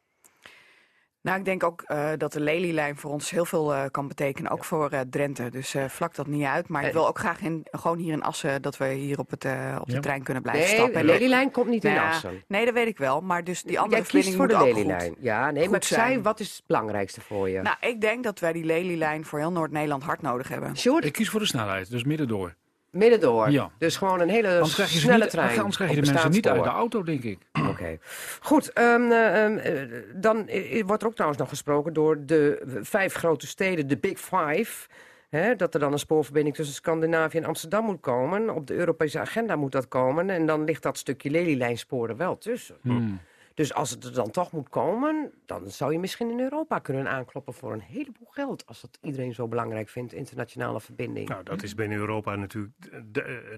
Nou, 1.22 1.38
ik 1.40 1.46
denk 1.46 1.64
ook 1.64 1.82
eh, 1.82 2.10
dat 2.18 2.32
de 2.34 2.40
Lelylijn 2.40 2.98
voor 2.98 3.12
ons 3.12 3.30
heel 3.30 3.46
veel 3.46 3.74
eh, 3.74 3.84
kan 3.92 4.08
betekenen. 4.08 4.52
Ook 4.52 4.64
voor 4.66 4.90
eh, 4.90 5.00
Drenthe. 5.10 5.50
Dus 5.50 5.74
eh, 5.76 5.86
vlak 5.88 6.16
dat 6.16 6.28
niet 6.28 6.44
uit. 6.46 6.68
Maar 6.68 6.86
ik 6.86 6.94
wil 6.94 7.08
ook 7.08 7.20
graag 7.20 7.42
in, 7.42 7.68
gewoon 7.72 7.98
hier 7.98 8.14
in 8.14 8.22
Assen 8.24 8.62
dat 8.62 8.78
we 8.78 8.88
hier 8.88 9.20
op, 9.20 9.30
het, 9.30 9.46
eh, 9.46 9.78
op 9.80 9.88
de 9.88 9.94
Ja. 9.94 10.00
trein 10.00 10.24
kunnen 10.24 10.44
blijven 10.44 10.66
Nee, 10.66 10.74
stappen. 10.76 10.94
de 10.94 11.00
En- 11.00 11.06
Lelylijn 11.20 11.52
komt 11.52 11.68
niet 11.70 11.86
in 11.86 11.94
Nou 11.94 12.08
Assen. 12.08 12.44
Nee, 12.48 12.66
dat 12.66 12.74
weet 12.74 12.88
ik 12.88 12.98
wel. 12.98 13.22
Maar 13.22 13.44
dus 13.44 13.64
die 13.64 13.80
andere 13.80 14.02
Jij 14.02 14.10
kiest 14.12 14.30
verbinding 14.30 14.60
voor 14.60 14.68
de. 14.68 14.74
Lelylijn. 14.74 15.16
Ja, 15.20 15.52
nee, 15.52 15.62
goed 15.64 15.72
maar 15.72 15.84
zijn. 15.84 16.22
wat 16.22 16.40
is 16.40 16.52
het 16.56 16.64
belangrijkste 16.68 17.22
voor 17.22 17.50
je? 17.50 17.62
Nou, 17.62 17.76
ik 17.82 18.02
denk 18.02 18.24
dat 18.24 18.40
wij 18.40 18.54
die 18.54 18.64
Lelylijn 18.64 19.26
voor 19.26 19.40
heel 19.40 19.52
Noord-Nederland 19.52 20.04
hard 20.04 20.22
nodig 20.22 20.48
hebben. 20.48 20.74
Ik 21.00 21.14
kies 21.14 21.30
voor 21.30 21.40
de 21.40 21.46
snelheid, 21.46 21.90
dus 21.90 22.04
midden 22.04 22.28
door. 22.28 22.56
Midden 22.92 23.20
door. 23.20 23.52
Ja. 23.52 23.72
Dus 23.78 23.98
gewoon 23.98 24.20
een 24.20 24.30
hele 24.30 24.62
snelle 24.64 25.24
niet, 25.24 25.30
trein. 25.30 25.58
anders 25.58 25.76
krijg 25.76 25.94
je 25.94 26.02
de 26.02 26.12
mensen 26.12 26.32
niet 26.32 26.48
uit 26.48 26.64
de 26.64 26.70
auto, 26.70 27.04
denk 27.04 27.24
ik. 27.24 27.40
Oké. 27.70 27.98
Goed, 28.42 28.74
ehm, 28.74 29.12
eh, 29.12 29.44
ehm, 29.44 29.58
eh, 29.58 30.02
dan 30.16 30.48
eh, 30.48 30.84
wordt 30.86 31.02
er 31.02 31.08
ook 31.08 31.14
trouwens 31.14 31.42
nog 31.42 31.50
gesproken 31.50 31.94
door 31.94 32.26
de 32.26 32.62
vijf 32.82 33.14
grote 33.14 33.48
steden, 33.48 33.88
de 33.88 33.98
Big 33.98 34.20
Five. 34.20 34.88
Hè, 35.30 35.56
dat 35.56 35.74
er 35.74 35.80
dan 35.80 35.92
een 35.92 36.00
spoorverbinding 36.00 36.56
tussen 36.56 36.76
Scandinavië 36.76 37.38
en 37.38 37.46
Amsterdam 37.46 37.86
moet 37.86 38.00
komen. 38.00 38.50
Op 38.56 38.68
de 38.68 38.74
Europese 38.74 39.20
agenda 39.20 39.56
moet 39.56 39.72
dat 39.72 39.88
komen. 39.88 40.30
En 40.30 40.46
dan 40.46 40.64
ligt 40.64 40.84
dat 40.84 40.98
stukje 40.98 41.30
Lelylijnspoor 41.30 42.10
er 42.10 42.18
wel 42.18 42.38
tussen. 42.38 42.78
Hmm. 42.82 43.20
Dus 43.60 43.74
als 43.74 43.90
het 43.90 44.04
er 44.04 44.14
dan 44.14 44.32
toch 44.32 44.52
moet 44.52 44.70
komen, 44.70 45.32
dan 45.46 45.70
zou 45.70 45.92
je 45.92 46.00
misschien 46.00 46.30
in 46.32 46.40
Europa 46.40 46.80
kunnen 46.80 47.10
aankloppen 47.10 47.54
voor 47.54 47.74
een 47.74 47.80
heleboel 47.82 48.28
geld. 48.30 48.66
Als 48.66 48.82
dat 48.82 48.98
iedereen 49.02 49.34
zo 49.34 49.48
belangrijk 49.48 49.90
vindt, 49.90 50.14
internationale 50.14 50.80
verbinding. 50.82 51.30
Nou, 51.30 51.44
dat 51.44 51.64
is 51.64 51.76
binnen 51.76 51.98
Europa 51.98 52.36
natuurlijk, 52.36 52.74
eh, 52.92 53.00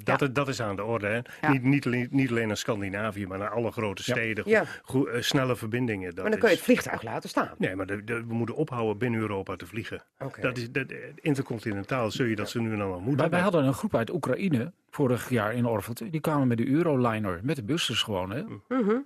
dat, 0.04 0.20
Ja. 0.20 0.28
dat 0.28 0.48
is 0.48 0.62
aan 0.62 0.76
de 0.76 0.84
orde. 0.84 1.08
Hè? 1.08 1.20
Ja. 1.42 1.52
Niet, 1.52 1.64
niet, 1.64 1.86
alleen, 1.86 2.08
niet 2.12 2.30
alleen 2.30 2.48
naar 2.48 2.58
Scandinavië, 2.58 3.28
maar 3.28 3.38
naar 3.38 3.50
alle 3.50 3.72
grote 3.72 4.04
steden. 4.04 4.44
Ja. 4.48 4.64
Eh, 4.86 5.22
snelle 5.22 5.56
verbindingen. 5.56 6.10
Dat 6.16 6.22
maar 6.22 6.32
dan 6.32 6.40
kun 6.40 6.50
je 6.50 6.56
het 6.56 6.64
vliegtuig 6.64 7.02
laten 7.02 7.30
staan. 7.30 7.52
Nee, 7.58 7.76
maar 7.76 7.86
de- 7.86 8.04
de- 8.04 8.26
we 8.28 8.34
moeten 8.34 8.56
ophouden 8.56 8.98
binnen 8.98 9.20
Europa 9.20 9.56
te 9.56 9.66
vliegen. 9.66 10.04
Dat 10.42 10.58
is, 10.58 10.72
dat, 10.72 10.92
eh, 10.92 10.98
intercontinentaal 11.16 12.12
zul 12.12 12.26
je 12.26 12.36
dat 12.36 12.50
ze 12.50 12.62
nu 12.62 12.72
en 12.72 12.78
dan 12.78 12.90
wel 12.90 13.00
moeten. 13.00 13.18
Wij, 13.20 13.30
wij 13.30 13.40
hadden 13.40 13.66
een 13.66 13.74
groep 13.74 13.96
uit 13.96 14.10
Oekraïne 14.14 14.72
vorig 14.90 15.30
jaar 15.30 15.54
in 15.54 15.66
Orvelte. 15.66 16.10
Die 16.10 16.22
kwamen 16.22 16.48
met 16.48 16.58
de 16.58 16.68
Euroliner, 16.68 17.40
met 17.44 17.56
de 17.56 17.64
bussen 17.64 17.96
gewoon. 17.96 18.32
Hè. 18.32 18.44
Mhm. 18.68 18.98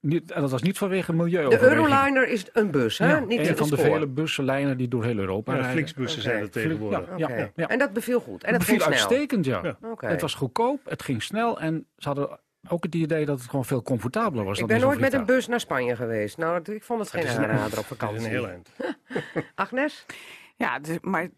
Niet, 0.00 0.30
en 0.32 0.40
dat 0.40 0.50
was 0.50 0.62
niet 0.62 0.78
vanwege 0.78 1.12
milieu. 1.12 1.48
De 1.48 1.60
Euroliner 1.60 2.28
is 2.28 2.44
een 2.52 2.70
bus, 2.70 2.98
hè? 2.98 3.08
Ja, 3.08 3.18
Niet 3.20 3.38
een 3.48 3.56
van 3.56 3.68
de 3.68 3.76
spoor. 3.76 3.92
vele 3.92 4.06
bussenlijnen 4.06 4.76
die 4.76 4.88
door 4.88 5.04
heel 5.04 5.18
Europa 5.18 5.52
Ja, 5.52 5.58
rijden. 5.58 5.76
Flixbussen 5.76 6.22
zijn 6.22 6.40
er 6.42 6.50
tegenwoordig. 6.50 7.08
Ja, 7.16 7.28
ja, 7.36 7.50
ja. 7.56 7.68
En 7.68 7.78
dat 7.78 7.92
beviel 7.92 8.20
goed. 8.20 8.44
En 8.44 8.50
Het 8.50 8.58
dat 8.58 8.68
ging 8.68 8.78
beviel 8.78 8.96
snel. 8.96 9.08
uitstekend, 9.10 9.44
ja. 9.44 9.76
Het 9.96 10.20
was 10.20 10.34
goedkoop, 10.34 10.80
het 10.84 11.02
ging 11.02 11.22
snel 11.22 11.60
en 11.60 11.86
ze 11.96 12.08
hadden 12.08 12.38
ook 12.68 12.82
het 12.84 12.94
idee 12.94 13.24
dat 13.26 13.38
het 13.40 13.48
gewoon 13.50 13.64
veel 13.64 13.82
comfortabeler 13.82 14.44
was. 14.44 14.58
Ik 14.58 14.68
dan 14.68 14.78
ben 14.78 14.86
nooit 14.86 15.00
met 15.00 15.12
een 15.12 15.24
bus 15.26 15.46
naar 15.46 15.60
Spanje 15.60 15.96
geweest. 15.96 16.36
Nou, 16.36 16.60
ik 16.72 16.84
vond 16.84 17.00
het 17.00 17.10
geen 17.10 17.20
Het 17.20 17.30
is 17.30 17.36
een- 17.36 17.42
aanrader 17.44 17.64
op 17.64 17.70
Dat 17.74 17.80
is 17.82 17.86
vakantie. 17.86 18.24
een 18.24 18.30
heel 18.30 18.48
eind. 18.48 18.70
Agnes? 19.54 20.06
Ja, 20.56 20.78
dus, 20.78 20.96
maar 21.00 21.28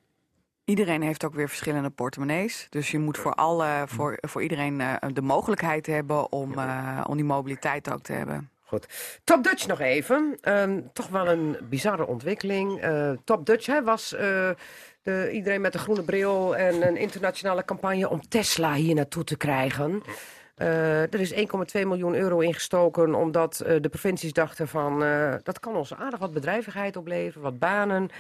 iedereen 0.69 1.03
heeft 1.03 1.25
ook 1.25 1.35
weer 1.35 1.49
verschillende 1.49 1.91
portemonnees. 1.91 2.67
Dus 2.71 2.91
je 2.91 2.99
moet 2.99 3.19
voor, 3.19 3.35
alle, 3.35 3.85
voor, 3.87 4.19
voor 4.21 4.43
iedereen 4.43 4.81
eh, 4.81 4.95
de 5.13 5.23
mogelijkheid 5.23 5.87
hebben 5.87 6.33
om, 6.33 6.59
eh, 6.59 7.05
om 7.07 7.17
die 7.17 7.25
mobiliteit 7.25 7.93
ook 7.93 8.03
te 8.03 8.13
hebben. 8.13 8.51
Goed. 8.65 8.87
Top 9.25 9.45
Dutch 9.45 9.67
nog 9.67 9.81
even. 9.81 10.39
Ehm, 10.41 10.81
toch 10.93 11.09
wel 11.09 11.29
een 11.29 11.57
bizarre 11.69 12.07
ontwikkeling. 12.07 12.81
Eh, 12.81 13.11
Top 13.25 13.47
Dutch 13.47 13.67
hè, 13.67 13.83
was 13.83 14.09
de, 14.09 15.31
iedereen 15.33 15.61
met 15.61 15.75
een 15.75 15.81
groene 15.81 16.03
bril 16.03 16.57
en 16.57 16.87
een 16.87 16.97
internationale 16.97 17.65
campagne 17.65 18.09
om 18.09 18.29
Tesla 18.29 18.75
hier 18.75 18.95
naartoe 18.95 19.25
te 19.25 19.37
krijgen. 19.37 20.03
Er 20.57 21.21
is 21.21 21.33
1,2 21.33 21.87
miljoen 21.87 22.15
euro 22.15 22.39
ingestoken 22.39 23.15
omdat 23.15 23.57
de 23.57 23.89
provincies 23.89 24.33
dachten 24.33 24.69
van 24.69 24.99
dat 25.43 25.61
kan 25.61 25.77
ons 25.77 25.95
aardig 25.95 26.19
wat 26.19 26.33
bedrijvigheid 26.33 26.97
opleveren, 26.97 27.43
wat 27.43 27.59
banen. 27.59 28.11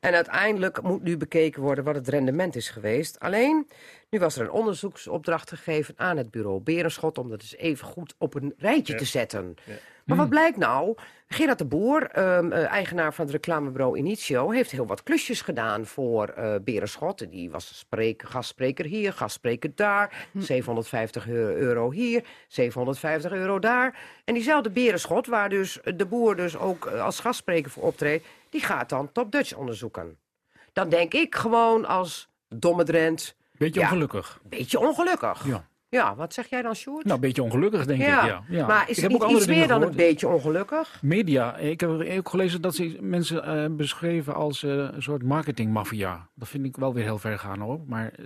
En 0.00 0.14
uiteindelijk 0.14 0.82
moet 0.82 1.02
nu 1.02 1.16
bekeken 1.16 1.62
worden 1.62 1.84
wat 1.84 1.94
het 1.94 2.08
rendement 2.08 2.56
is 2.56 2.70
geweest. 2.70 3.18
Alleen, 3.20 3.68
nu 4.10 4.18
was 4.18 4.36
er 4.36 4.42
een 4.42 4.50
onderzoeksopdracht 4.50 5.48
gegeven 5.48 5.94
aan 5.96 6.16
het 6.16 6.30
bureau 6.30 6.60
Berenschot 6.60 7.18
om 7.18 7.28
dat 7.28 7.40
eens 7.40 7.56
even 7.56 7.86
goed 7.86 8.14
op 8.18 8.34
een 8.34 8.54
rijtje 8.58 8.94
te 8.94 9.04
zetten. 9.04 9.56
Maar 10.04 10.16
wat 10.16 10.28
blijkt 10.28 10.56
nou? 10.56 10.96
Gerard 11.28 11.58
de 11.58 11.64
Boer, 11.64 12.02
ehm, 12.02 12.52
eh, 12.52 12.66
eigenaar 12.66 13.14
van 13.14 13.24
het 13.24 13.34
reclamebureau 13.34 13.98
Initio, 13.98 14.50
heeft 14.50 14.70
heel 14.70 14.86
wat 14.86 15.02
klusjes 15.02 15.40
gedaan 15.40 15.86
voor 15.86 16.28
eh 16.28 16.54
Berenschot. 16.64 17.30
Die 17.30 17.50
was 17.50 17.78
spreker, 17.78 18.28
gastspreker 18.28 18.84
hier, 18.84 19.12
gastspreker 19.12 19.70
daar. 19.74 20.28
750 20.38 21.28
euro 21.28 21.56
euro 21.56 21.90
hier, 21.90 22.24
750 22.48 23.32
euro 23.32 23.58
daar. 23.58 23.98
En 24.24 24.34
diezelfde 24.34 24.70
Berenschot, 24.70 25.26
waar 25.26 25.48
dus 25.48 25.78
de 25.96 26.06
Boer 26.06 26.36
dus 26.36 26.56
ook 26.56 26.86
eh, 26.86 27.04
als 27.04 27.20
gastspreker 27.20 27.70
voor 27.70 27.82
optreedt, 27.82 28.26
die 28.50 28.60
gaat 28.60 28.88
dan 28.88 29.12
Top 29.12 29.32
Dutch 29.32 29.54
onderzoeken. 29.54 30.18
Dan 30.72 30.88
denk 30.88 31.14
ik 31.14 31.34
gewoon 31.34 31.84
als 31.84 32.28
domme 32.48 32.84
Drent, 32.84 33.36
Beetje 33.58 33.80
Ja. 33.80 33.86
ongelukkig. 33.86 34.40
beetje 34.48 34.78
ongelukkig. 34.78 35.46
Ja. 35.46 35.68
Ja, 35.90 36.14
wat 36.14 36.32
zeg 36.34 36.46
jij 36.46 36.62
dan, 36.62 36.74
Sjoerd? 36.74 37.04
Nou, 37.04 37.14
een 37.14 37.20
beetje 37.20 37.42
ongelukkig, 37.42 37.86
denk 37.86 38.00
ja. 38.00 38.22
ik. 38.22 38.28
Ja. 38.28 38.42
Ja. 38.48 38.66
Maar 38.66 38.90
is 38.90 38.98
ik 38.98 39.02
het 39.10 39.12
niet 39.12 39.36
iets 39.36 39.46
meer 39.46 39.68
dan 39.68 39.82
een 39.82 39.96
beetje 39.96 40.28
ongelukkig? 40.28 41.02
Media. 41.02 41.56
Ik 41.56 41.80
heb 41.80 41.90
ook 41.90 42.28
gelezen 42.28 42.60
dat 42.62 42.74
ze 42.74 42.98
mensen 43.00 43.44
eh, 43.44 43.66
beschreven 43.70 44.34
als 44.34 44.62
eh, 44.62 44.70
een 44.70 45.02
soort 45.02 45.22
marketingmafia. 45.22 46.28
Dat 46.34 46.48
vind 46.48 46.64
ik 46.64 46.76
wel 46.76 46.94
weer 46.94 47.04
heel 47.04 47.18
ver 47.18 47.38
gaan 47.38 47.60
hoor. 47.60 47.80
Maar 47.86 48.12
eh, 48.12 48.24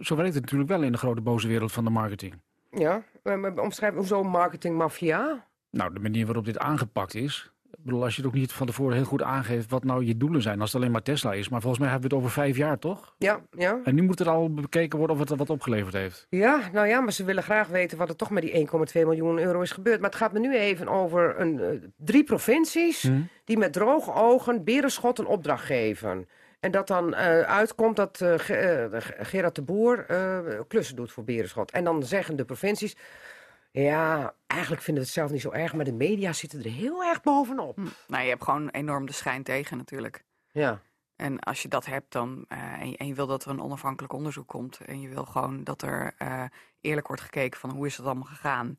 zo 0.00 0.16
werkt 0.16 0.32
het 0.34 0.42
natuurlijk 0.42 0.70
wel 0.70 0.82
in 0.82 0.92
de 0.92 0.98
grote 0.98 1.20
boze 1.20 1.48
wereld 1.48 1.72
van 1.72 1.84
de 1.84 1.90
marketing. 1.90 2.34
Ja, 2.70 3.02
omschrijf 3.56 3.94
hoezo 3.94 4.22
marketingmafia? 4.22 5.46
Nou, 5.70 5.92
de 5.94 6.00
manier 6.00 6.26
waarop 6.26 6.44
dit 6.44 6.58
aangepakt 6.58 7.14
is. 7.14 7.50
Ik 7.82 7.88
bedoel, 7.88 8.02
als 8.04 8.16
je 8.16 8.22
het 8.22 8.30
ook 8.30 8.36
niet 8.36 8.52
van 8.52 8.66
tevoren 8.66 8.96
heel 8.96 9.04
goed 9.04 9.22
aangeeft 9.22 9.70
wat 9.70 9.84
nou 9.84 10.04
je 10.04 10.16
doelen 10.16 10.42
zijn. 10.42 10.60
Als 10.60 10.72
het 10.72 10.80
alleen 10.80 10.92
maar 10.92 11.02
Tesla 11.02 11.32
is. 11.32 11.48
Maar 11.48 11.60
volgens 11.60 11.80
mij 11.82 11.90
hebben 11.90 12.08
we 12.10 12.14
het 12.16 12.24
over 12.24 12.34
vijf 12.42 12.56
jaar, 12.56 12.78
toch? 12.78 13.14
Ja, 13.18 13.40
ja. 13.56 13.80
En 13.84 13.94
nu 13.94 14.02
moet 14.02 14.20
er 14.20 14.28
al 14.28 14.54
bekeken 14.54 14.98
worden 14.98 15.16
of 15.16 15.22
het 15.22 15.30
er 15.30 15.36
wat 15.36 15.50
opgeleverd 15.50 15.94
heeft. 15.94 16.26
Ja, 16.30 16.60
nou 16.72 16.86
ja, 16.86 17.00
maar 17.00 17.12
ze 17.12 17.24
willen 17.24 17.42
graag 17.42 17.68
weten 17.68 17.98
wat 17.98 18.08
er 18.08 18.16
toch 18.16 18.30
met 18.30 18.42
die 18.42 18.68
1,2 18.68 19.06
miljoen 19.06 19.38
euro 19.38 19.60
is 19.60 19.70
gebeurd. 19.70 20.00
Maar 20.00 20.10
het 20.10 20.18
gaat 20.18 20.32
me 20.32 20.38
nu 20.38 20.56
even 20.56 20.88
over 20.88 21.40
een, 21.40 21.60
eh, 21.60 21.66
drie 21.96 22.24
provincies 22.24 23.10
die 23.44 23.58
met 23.58 23.72
droge 23.72 24.12
ogen 24.12 24.64
Berenschot 24.64 25.18
een 25.18 25.26
opdracht 25.26 25.64
geven. 25.64 26.28
En 26.60 26.70
dat 26.70 26.86
dan 26.86 27.14
eh, 27.14 27.40
uitkomt 27.40 27.96
dat 27.96 28.20
eh, 28.20 28.34
Ge- 28.36 28.88
Ge- 28.92 29.14
Gerard 29.24 29.54
de 29.54 29.62
Boer 29.62 30.06
klussen 30.68 30.96
doet 30.96 31.12
voor 31.12 31.24
Berenschot. 31.24 31.70
En 31.70 31.84
dan 31.84 32.02
zeggen 32.02 32.36
de 32.36 32.44
provincies, 32.44 32.96
ja, 33.72 34.34
eigenlijk 34.46 34.82
vinden 34.82 35.02
we 35.02 35.08
het 35.08 35.18
zelf 35.18 35.30
niet 35.30 35.40
zo 35.40 35.50
erg, 35.50 35.74
maar 35.74 35.84
de 35.84 35.92
media 35.92 36.32
zitten 36.32 36.64
er 36.64 36.70
heel 36.70 37.04
erg 37.04 37.20
bovenop. 37.20 37.76
Hm. 37.76 37.86
Nou, 38.06 38.22
je 38.22 38.28
hebt 38.28 38.44
gewoon 38.44 38.68
enorm 38.68 39.06
de 39.06 39.12
schijn 39.12 39.42
tegen 39.42 39.76
natuurlijk. 39.76 40.24
Ja, 40.50 40.80
En 41.16 41.38
als 41.38 41.62
je 41.62 41.68
dat 41.68 41.86
hebt 41.86 42.12
dan, 42.12 42.44
eh, 42.48 42.80
en, 42.80 42.90
je, 42.90 42.96
en 42.96 43.06
je 43.06 43.14
wil 43.14 43.26
dat 43.26 43.44
er 43.44 43.50
een 43.50 43.62
onafhankelijk 43.62 44.12
onderzoek 44.12 44.48
komt. 44.48 44.80
En 44.80 45.00
je 45.00 45.08
wil 45.08 45.24
gewoon 45.24 45.64
dat 45.64 45.82
er 45.82 46.14
eh, 46.18 46.44
eerlijk 46.80 47.06
wordt 47.06 47.22
gekeken 47.22 47.60
van 47.60 47.70
hoe 47.70 47.86
is 47.86 47.96
het 47.96 48.06
allemaal 48.06 48.24
gegaan. 48.24 48.76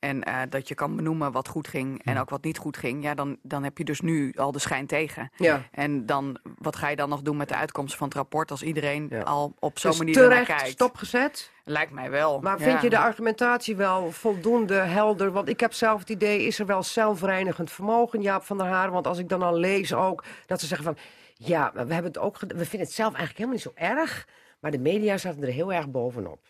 En 0.00 0.22
eh, 0.22 0.40
dat 0.48 0.68
je 0.68 0.74
kan 0.74 0.96
benoemen 0.96 1.32
wat 1.32 1.48
goed 1.48 1.68
ging 1.68 2.04
en 2.04 2.18
ook 2.18 2.30
wat 2.30 2.44
niet 2.44 2.58
goed 2.58 2.76
ging. 2.76 3.02
Ja, 3.02 3.14
dan, 3.14 3.36
dan 3.42 3.62
heb 3.64 3.78
je 3.78 3.84
dus 3.84 4.00
nu 4.00 4.32
al 4.36 4.52
de 4.52 4.58
schijn 4.58 4.86
tegen. 4.86 5.30
ja. 5.36 5.62
En 5.70 6.06
dan, 6.06 6.38
wat 6.58 6.76
ga 6.76 6.88
je 6.88 6.96
dan 6.96 7.08
nog 7.08 7.22
doen 7.22 7.36
met 7.36 7.48
de 7.48 7.54
uitkomst 7.56 7.96
van 7.96 8.06
het 8.08 8.16
rapport 8.16 8.50
als 8.50 8.62
iedereen 8.62 9.06
Ja. 9.10 9.20
al 9.20 9.54
op 9.58 9.78
zo'n 9.78 9.90
Dus 9.90 9.98
manier 9.98 10.14
terecht 10.14 10.46
kijkt? 10.46 10.68
stopgezet. 10.68 11.50
Lijkt 11.64 11.92
mij 11.92 12.10
wel. 12.10 12.40
Maar 12.40 12.58
ja. 12.58 12.64
vind 12.64 12.80
je 12.82 12.90
de 12.90 12.98
argumentatie 12.98 13.76
wel 13.76 14.10
voldoende 14.12 14.74
helder? 14.74 15.32
Want 15.32 15.48
ik 15.48 15.60
heb 15.60 15.72
zelf 15.72 16.00
het 16.00 16.10
idee, 16.10 16.46
is 16.46 16.58
er 16.58 16.66
wel 16.66 16.82
zelfreinigend 16.82 17.70
vermogen, 17.70 18.22
Jaap 18.22 18.42
van 18.44 18.58
der 18.58 18.66
Haar? 18.66 18.90
Want 18.90 19.06
als 19.06 19.18
ik 19.18 19.28
dan 19.28 19.42
al 19.42 19.56
lees 19.56 19.94
ook, 19.94 20.24
dat 20.46 20.60
ze 20.60 20.66
zeggen 20.66 20.86
van... 20.86 20.96
Ja, 21.34 21.70
we, 21.72 21.78
hebben 21.78 22.04
het 22.12 22.18
ook, 22.18 22.38
we 22.38 22.46
vinden 22.64 22.80
het 22.80 22.92
zelf 22.92 23.14
eigenlijk 23.14 23.36
helemaal 23.36 23.54
niet 23.54 23.62
zo 23.62 23.72
erg. 23.74 24.28
Maar 24.60 24.70
de 24.70 24.78
media 24.78 25.16
zaten 25.16 25.42
er 25.42 25.48
heel 25.48 25.72
erg 25.72 25.88
bovenop. 25.90 26.40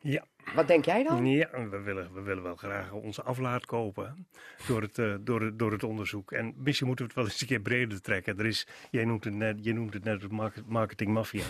Ja. 0.00 0.24
Wat 0.54 0.66
denk 0.68 0.84
jij 0.84 1.02
dan? 1.02 1.26
Ja, 1.26 1.48
we 1.70 1.80
willen, 1.80 2.12
we 2.14 2.20
willen 2.20 2.42
wel 2.42 2.56
graag 2.56 2.92
onze 2.92 3.22
aflaat 3.22 3.66
kopen 3.66 4.26
door 4.66 4.82
het, 4.82 4.98
eh, 4.98 5.14
door, 5.20 5.56
door 5.56 5.72
het 5.72 5.84
onderzoek. 5.84 6.32
En 6.32 6.54
misschien 6.56 6.86
moeten 6.86 7.04
we 7.04 7.10
het 7.10 7.20
wel 7.20 7.30
eens 7.30 7.40
een 7.40 7.46
keer 7.46 7.60
breder 7.60 8.00
trekken. 8.00 8.38
Er 8.38 8.46
is, 8.46 8.66
jij, 8.90 9.04
noemt 9.04 9.24
het 9.24 9.34
net, 9.34 9.64
je 9.64 9.72
noemt 9.72 9.94
het 9.94 10.04
net 10.04 10.22
het 10.22 10.30
market- 10.30 10.68
marketingmafia. 10.68 11.44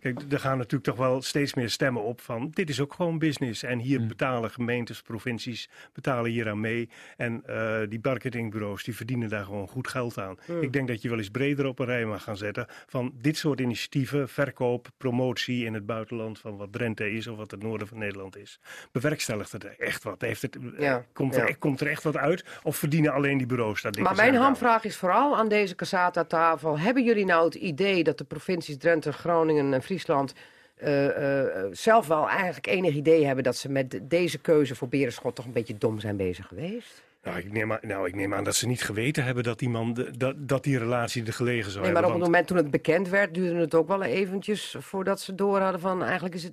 Kijk, 0.00 0.20
er 0.32 0.40
gaan 0.40 0.56
natuurlijk 0.56 0.84
toch 0.84 0.96
wel 0.96 1.22
steeds 1.22 1.54
meer 1.54 1.70
stemmen 1.70 2.02
op 2.02 2.20
van 2.20 2.50
dit 2.50 2.68
is 2.68 2.80
ook 2.80 2.94
gewoon 2.94 3.18
business. 3.18 3.62
En 3.62 3.78
hier 3.78 4.06
betalen 4.06 4.50
gemeentes, 4.50 5.02
provincies, 5.02 5.68
betalen 5.92 6.30
hier 6.30 6.48
aan 6.48 6.60
mee. 6.60 6.88
En 7.16 7.42
eh, 7.46 7.80
die 7.88 7.98
marketingbureaus 8.02 8.84
die 8.84 8.96
verdienen 8.96 9.28
daar 9.28 9.44
gewoon 9.44 9.68
goed 9.68 9.88
geld 9.88 10.18
aan. 10.18 10.38
Ik 10.60 10.72
denk 10.72 10.88
dat 10.88 11.02
je 11.02 11.08
wel 11.08 11.18
eens 11.18 11.30
breder 11.30 11.66
op 11.66 11.78
een 11.78 11.86
rij 11.86 12.04
mag 12.04 12.22
gaan 12.22 12.36
zetten 12.36 12.66
van 12.86 13.12
dit 13.20 13.36
soort 13.36 13.60
initiatieven, 13.60 14.28
verkoop, 14.28 14.88
promotie 14.96 15.64
in 15.64 15.74
het 15.74 15.86
buitenland 15.86 16.38
van 16.38 16.56
wat 16.56 16.72
Drenthe 16.72 17.10
is 17.10 17.26
of 17.26 17.36
wat 17.36 17.50
het 17.50 17.62
noorden 17.62 17.86
van 17.88 17.98
Nederland 17.98 18.36
is. 18.36 18.60
Bewerkstelligt 18.92 19.52
het 19.52 19.64
er 19.64 19.74
echt 19.78 20.02
wat? 20.02 20.20
Heeft 20.20 20.42
het, 20.42 20.56
eh, 20.56 20.62
Ja, 20.78 21.04
komt, 21.12 21.36
er, 21.36 21.48
ja. 21.48 21.54
komt 21.58 21.80
er 21.80 21.86
echt 21.86 22.02
wat 22.02 22.16
uit? 22.16 22.44
Of 22.62 22.76
verdienen 22.76 23.12
alleen 23.12 23.38
die 23.38 23.46
bureaus 23.46 23.82
daar 23.82 23.92
dikke 23.92 24.08
Maar 24.08 24.16
mijn 24.16 24.34
hamvraag 24.34 24.84
is 24.84 24.96
vooral 24.96 25.36
aan 25.36 25.48
deze 25.48 25.74
Casata-tafel. 25.74 26.78
Hebben 26.78 27.04
jullie 27.04 27.24
nou 27.24 27.44
het 27.44 27.54
idee 27.54 28.04
dat 28.04 28.18
de 28.18 28.24
provincies 28.24 28.76
Drenthe, 28.76 29.12
Groningen 29.12 29.63
en 29.72 29.82
Friesland... 29.82 30.32
eh, 30.74 31.06
eh, 31.06 31.60
eh, 31.60 31.66
zelf 31.72 32.06
wel 32.06 32.28
eigenlijk 32.28 32.66
enig 32.66 32.94
idee 32.94 33.26
hebben 33.26 33.44
dat 33.44 33.56
ze 33.56 33.68
met 33.70 33.90
de- 33.90 34.06
deze 34.06 34.38
keuze 34.38 34.74
voor 34.74 34.88
Berenschot 34.88 35.34
toch 35.34 35.44
een 35.44 35.52
beetje 35.52 35.78
dom 35.78 36.00
zijn 36.00 36.16
bezig 36.16 36.46
geweest? 36.46 37.02
Nou 37.22 37.38
ik, 37.38 37.52
neem 37.52 37.72
aan, 37.72 37.78
nou, 37.82 38.08
ik 38.08 38.14
neem 38.14 38.34
aan 38.34 38.44
dat 38.44 38.54
ze 38.54 38.66
niet 38.66 38.82
geweten 38.82 39.24
hebben 39.24 39.44
dat 39.44 39.58
die 39.58 39.68
man, 39.68 39.94
de- 39.94 40.10
dat, 40.16 40.48
dat 40.48 40.62
die 40.64 40.78
relatie 40.78 41.26
er 41.26 41.32
gelegen 41.32 41.70
zou 41.70 41.84
Nee, 41.84 41.92
maar 41.92 42.02
op 42.04 42.08
hebben. 42.08 42.20
het 42.26 42.30
moment 42.30 42.46
toen 42.46 42.56
het 42.56 42.70
bekend 42.70 43.08
werd, 43.08 43.34
duurde 43.34 43.60
het 43.60 43.74
ook 43.74 43.88
wel 43.88 44.02
eventjes 44.02 44.76
voordat 44.78 45.20
ze 45.20 45.34
door 45.34 45.58
hadden 45.60 45.80
van 45.80 46.02
eigenlijk 46.02 46.34
is 46.34 46.42
het 46.42 46.52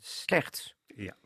slecht. 0.00 0.74
Ja. 0.96 1.16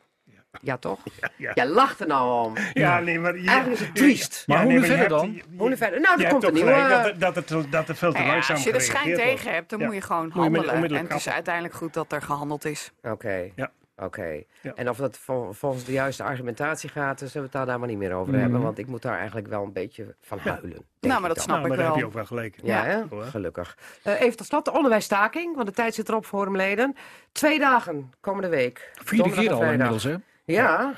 Ja, 0.61 0.77
toch? 0.77 0.99
ja. 1.37 1.51
Jij 1.55 1.67
lacht 1.67 2.01
er 2.01 2.07
nou 2.07 2.47
om. 2.47 2.55
Ja, 2.73 3.01
nee, 3.01 3.19
maar... 3.19 3.35
Eigenlijk 3.35 3.69
is 3.69 3.81
het 3.81 3.95
triest. 3.95 4.45
Maar 4.47 4.57
Ja, 4.57 4.63
hoe 4.63 4.73
nee, 4.73 4.81
nu 4.81 4.87
verder 4.87 5.09
dan? 5.09 5.41
Hoe 5.57 5.69
nu 5.69 5.77
verder? 5.77 6.01
Nou, 6.01 6.15
er 6.15 6.19
hebt 6.21 6.31
komt 6.33 6.45
een 6.45 6.53
nieuwe... 6.55 6.87
dat, 6.89 7.05
het, 7.05 7.21
dat, 7.21 7.35
het, 7.35 7.73
dat 7.73 7.89
er 7.89 7.97
veel 7.97 8.11
te 8.13 8.17
Nou 8.17 8.27
ja, 8.29 8.33
langzaam 8.33 8.57
als 8.57 8.65
je 8.65 8.73
de 8.73 8.81
schijn 8.81 9.15
tegen 9.15 9.53
hebt, 9.53 9.71
dan 9.71 9.79
Ja. 9.79 9.87
moet 9.87 9.95
je 9.95 10.01
gewoon 10.01 10.31
Moet 10.35 10.45
je 10.45 10.51
met- 10.51 10.67
handelen. 10.67 10.99
en 10.99 11.07
het 11.07 11.15
is 11.15 11.29
uiteindelijk 11.29 11.75
goed 11.75 11.95
dat 11.95 12.13
er 12.13 12.23
gehandeld 12.23 12.65
is. 12.65 12.93
Oké. 13.03 13.51
Ja. 13.55 13.71
Oké. 13.97 14.43
Ja. 14.61 14.73
En 14.75 14.89
of 14.89 14.97
dat 14.97 15.17
vol- 15.19 15.53
volgens 15.53 15.85
de 15.85 15.93
juiste 15.93 16.23
argumentatie 16.23 16.89
gaat, 16.89 17.19
dus 17.19 17.33
zullen 17.33 17.49
we 17.51 17.57
het 17.59 17.67
daar 17.67 17.67
daar 17.67 17.79
maar 17.79 17.89
niet 17.89 17.99
meer 17.99 18.13
over 18.15 18.33
Mhm. 18.33 18.43
hebben. 18.43 18.61
Want 18.63 18.79
ik 18.79 18.87
moet 18.87 19.03
daar 19.03 19.17
eigenlijk 19.17 19.47
wel 19.49 19.63
een 19.63 19.73
beetje 19.73 20.15
van 20.21 20.39
huilen. 20.39 20.85
Nou, 21.01 21.21
maar 21.21 21.29
dat 21.29 21.37
dan. 21.37 21.45
snap 21.45 21.49
Nou, 21.49 21.61
ik 21.63 21.69
maar 21.69 21.77
daar 21.77 21.87
heb 21.87 21.89
wel. 21.95 21.99
je 21.99 22.05
ook 22.07 22.13
wel 22.13 22.25
gelijk. 22.25 22.57
Ja, 22.63 22.87
Ja. 22.87 23.07
gelukkig. 23.11 23.77
Eh, 24.03 24.21
even 24.21 24.37
tot 24.37 24.47
slot 24.47 24.65
de 24.65 24.73
onderwijsstaking, 24.73 25.55
want 25.55 25.67
de 25.67 25.73
tijd 25.75 25.95
zit 25.95 26.09
erop 26.09 26.27
voor 26.27 26.39
forumleden. 26.39 26.97
Twee 27.33 27.59
dagen 27.59 28.13
komende 28.21 28.49
week. 28.49 28.91
Vierde 29.05 29.31
keer 29.31 29.53
al 29.53 29.63
inmiddels, 29.63 30.03
hè? 30.05 30.15
Ja. 30.53 30.95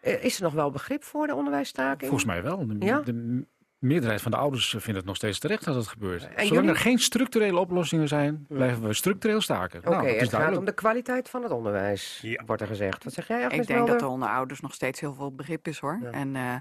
Eh, 0.00 0.24
Is 0.24 0.36
er 0.36 0.42
nog 0.42 0.52
wel 0.52 0.70
begrip 0.70 1.04
voor 1.04 1.26
de 1.26 1.34
onderwijsstaking? 1.34 2.00
Volgens 2.10 2.24
mij 2.24 2.42
wel. 2.42 2.66
De, 2.66 2.76
Ja? 2.86 3.00
de 3.00 3.12
m- 3.12 3.46
meerderheid 3.78 4.22
van 4.22 4.30
de 4.30 4.36
ouders 4.36 4.68
vindt 4.78 4.98
het 4.98 5.04
nog 5.04 5.16
steeds 5.16 5.38
terecht 5.38 5.64
dat 5.64 5.74
het 5.74 5.86
gebeurt. 5.86 6.20
Zolang 6.22 6.48
jullie? 6.48 6.68
er 6.68 6.76
geen 6.76 6.98
structurele 6.98 7.58
oplossingen 7.58 8.08
zijn, 8.08 8.44
blijven 8.48 8.82
we 8.82 8.92
structureel 8.94 9.40
staken. 9.40 9.78
Oké, 9.80 9.90
nou, 9.90 10.08
het 10.08 10.28
gaat 10.34 10.56
om 10.56 10.64
de 10.64 10.72
kwaliteit 10.72 11.28
van 11.28 11.42
het 11.42 11.52
onderwijs, 11.52 12.18
Ja. 12.22 12.42
wordt 12.46 12.62
er 12.62 12.68
gezegd. 12.68 13.04
Wat 13.04 13.12
zeg 13.12 13.28
jij, 13.28 13.42
Ik 13.48 13.66
denk 13.66 13.86
dat 13.86 14.00
er 14.00 14.06
onder 14.06 14.28
ouders 14.28 14.60
nog 14.60 14.74
steeds 14.74 15.00
heel 15.00 15.14
veel 15.14 15.34
begrip 15.34 15.68
is 15.68 15.78
hoor. 15.78 15.98
Ja. 16.02 16.10
En 16.10 16.36
eh, 16.36 16.54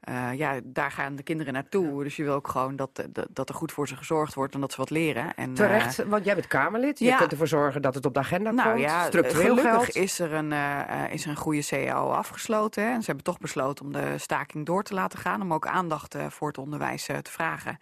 eh, 0.00 0.34
ja, 0.34 0.60
daar 0.64 0.90
gaan 0.90 1.16
de 1.16 1.22
kinderen 1.22 1.52
naartoe. 1.52 2.02
Dus 2.02 2.16
je 2.16 2.24
wil 2.24 2.34
ook 2.34 2.48
gewoon 2.48 2.76
dat, 2.76 3.04
dat, 3.10 3.26
dat 3.30 3.48
er 3.48 3.54
goed 3.54 3.72
voor 3.72 3.88
ze 3.88 3.96
gezorgd 3.96 4.34
wordt 4.34 4.54
en 4.54 4.60
dat 4.60 4.70
ze 4.72 4.76
wat 4.76 4.90
leren. 4.90 5.34
En, 5.34 5.48
eh, 5.48 5.54
Terecht, 5.54 6.04
want 6.04 6.24
jij 6.24 6.34
bent 6.34 6.46
Kamerlid. 6.46 6.98
Je 6.98 7.04
ja. 7.04 7.16
kunt 7.16 7.30
ervoor 7.30 7.46
zorgen 7.48 7.82
dat 7.82 7.94
het 7.94 8.06
op 8.06 8.14
de 8.14 8.20
agenda 8.20 8.50
nou 8.50 8.68
komt. 8.68 8.80
ja, 8.80 9.04
Structureel 9.06 9.56
gelukkig 9.56 9.72
geld. 9.84 9.94
is 9.96 10.18
er, 10.18 10.32
een, 10.32 10.52
eh, 10.52 11.04
eh, 11.04 11.12
is 11.12 11.24
er 11.24 11.30
een 11.30 11.36
goede 11.36 11.64
CAO 11.66 12.10
afgesloten. 12.10 12.82
Hè. 12.82 12.90
En 12.90 13.00
ze 13.00 13.06
hebben 13.06 13.24
toch 13.24 13.38
besloten 13.38 13.84
om 13.84 13.92
de 13.92 14.14
staking 14.18 14.66
door 14.66 14.82
te 14.82 14.94
laten 14.94 15.18
gaan. 15.18 15.42
Om 15.42 15.52
ook 15.54 15.66
aandacht 15.66 16.14
eh, 16.14 16.26
voor 16.26 16.48
het 16.48 16.58
onderwijs 16.58 17.08
eh, 17.08 17.16
te 17.16 17.30
vragen. 17.30 17.78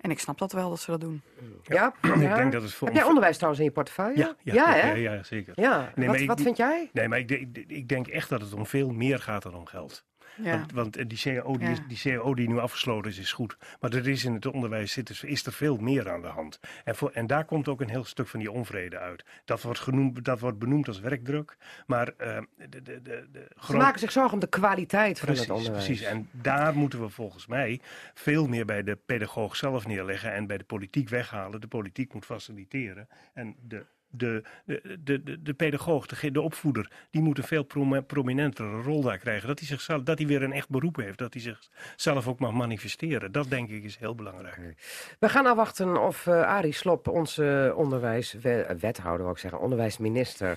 En 0.00 0.10
ik 0.10 0.18
snap 0.18 0.38
dat 0.38 0.52
wel 0.52 0.68
dat 0.68 0.80
ze 0.80 0.90
dat 0.90 1.00
doen. 1.00 1.22
Ja? 1.62 1.92
Ik 2.02 2.34
denk 2.34 2.52
dat 2.52 2.62
het 2.62 2.72
voor 2.74 2.86
Heb 2.88 2.96
jij 2.96 3.06
onderwijs 3.06 3.34
trouwens 3.34 3.62
in 3.62 3.68
je 3.68 3.74
portefeuille? 3.74 4.18
Ja, 4.18 4.34
ja, 4.42 4.54
ja, 4.54 4.74
ja, 4.76 4.82
hè? 4.82 4.92
ja, 4.92 5.22
zeker. 5.22 5.52
Ja. 5.56 5.92
Nee, 5.94 6.06
wat, 6.08 6.16
ik- 6.20 6.28
wat 6.28 6.40
vind 6.40 6.56
jij? 6.56 6.90
Nee, 6.92 7.08
maar 7.08 7.18
ik, 7.18 7.28
denk- 7.28 7.56
ik, 7.56 7.64
ik 7.70 7.88
denk 7.88 8.06
echt 8.06 8.28
dat 8.28 8.40
het 8.40 8.52
om 8.52 8.66
veel 8.66 8.90
meer 8.90 9.18
gaat 9.18 9.42
dan 9.42 9.54
om 9.54 9.66
geld. 9.66 10.04
Ja. 10.36 10.50
Want, 10.58 10.72
want 10.72 10.96
eh, 10.96 11.04
die, 11.08 11.18
CAO, 11.18 11.56
die, 11.58 11.68
is- 11.68 11.80
die 11.88 11.98
CAO 11.98 12.34
die 12.34 12.48
nu 12.48 12.58
afgesloten 12.58 13.10
is, 13.10 13.18
is 13.18 13.32
goed. 13.32 13.56
Maar 13.80 13.92
er 13.92 14.08
is 14.08 14.24
in 14.24 14.34
het 14.34 14.46
onderwijs 14.46 14.92
zit, 14.92 15.10
is, 15.10 15.22
is 15.24 15.46
er 15.46 15.52
veel 15.52 15.76
meer 15.76 16.10
aan 16.10 16.20
de 16.20 16.26
hand. 16.28 16.60
En, 16.84 16.96
voor, 16.96 17.10
en 17.10 17.26
daar 17.26 17.44
komt 17.44 17.68
ook 17.68 17.80
een 17.80 17.88
heel 17.90 18.04
stuk 18.04 18.28
van 18.28 18.40
die 18.40 18.50
onvrede 18.50 18.98
uit. 18.98 19.24
Dat 19.44 19.62
wordt, 19.62 19.78
genoemd, 19.80 20.24
dat 20.24 20.40
wordt 20.40 20.58
benoemd 20.58 20.88
als 20.88 21.00
werkdruk. 21.00 21.56
Maar 21.86 22.08
eh, 22.16 22.38
de, 22.56 22.68
de, 22.82 23.02
de, 23.02 23.28
de 23.32 23.48
Ze 23.66 23.76
maken 23.76 24.00
zich 24.00 24.12
zorgen 24.12 24.32
om 24.32 24.40
de 24.40 24.46
kwaliteit 24.48 25.18
van 25.20 25.28
het 25.28 25.50
onderwijs. 25.50 25.84
precies. 25.86 26.02
En 26.02 26.28
daar 26.30 26.74
moeten 26.76 27.00
we 27.00 27.08
volgens 27.08 27.46
mij 27.46 27.80
veel 28.14 28.46
meer 28.46 28.64
bij 28.64 28.82
de 28.82 28.96
pedagoog 29.06 29.56
zelf 29.56 29.86
neerleggen 29.86 30.32
en 30.32 30.46
bij 30.46 30.58
de 30.58 30.64
politiek 30.64 31.08
weghalen. 31.08 31.60
De 31.60 31.66
politiek 31.66 32.14
moet 32.14 32.24
faciliteren. 32.24 33.08
En 33.34 33.56
de, 33.62 33.84
de, 34.10 34.42
de, 34.64 35.22
de, 35.22 35.42
de, 35.42 35.54
pedagoog, 35.54 36.06
de, 36.06 36.30
de 36.30 36.40
opvoeder, 36.40 36.90
die 37.10 37.22
moet 37.22 37.38
een 37.38 37.44
veel 37.44 37.64
prom- 37.64 38.06
prominentere 38.06 38.82
rol 38.82 39.02
daar 39.02 39.18
krijgen. 39.18 39.48
Dat 39.48 39.58
hij, 39.58 39.68
zichzelf, 39.68 40.02
dat 40.02 40.18
hij 40.18 40.26
weer 40.26 40.42
een 40.42 40.52
echt 40.52 40.68
beroep 40.68 40.96
heeft. 40.96 41.18
Dat 41.18 41.32
hij 41.32 41.42
zichzelf 41.42 42.28
ook 42.28 42.38
mag 42.38 42.52
manifesteren. 42.52 43.32
Dat 43.32 43.50
denk 43.50 43.68
ik 43.68 43.84
is 43.84 43.96
heel 43.96 44.14
belangrijk. 44.14 44.74
We 45.18 45.28
gaan 45.28 45.46
afwachten 45.46 46.02
of 46.02 46.26
eh 46.26 46.42
Arie 46.42 46.72
Slop, 46.72 47.08
onze 47.08 47.72
onderwijswethouder, 47.76 49.20
wou 49.22 49.30
ik 49.30 49.38
zeggen, 49.38 49.60
onderwijsminister. 49.60 50.56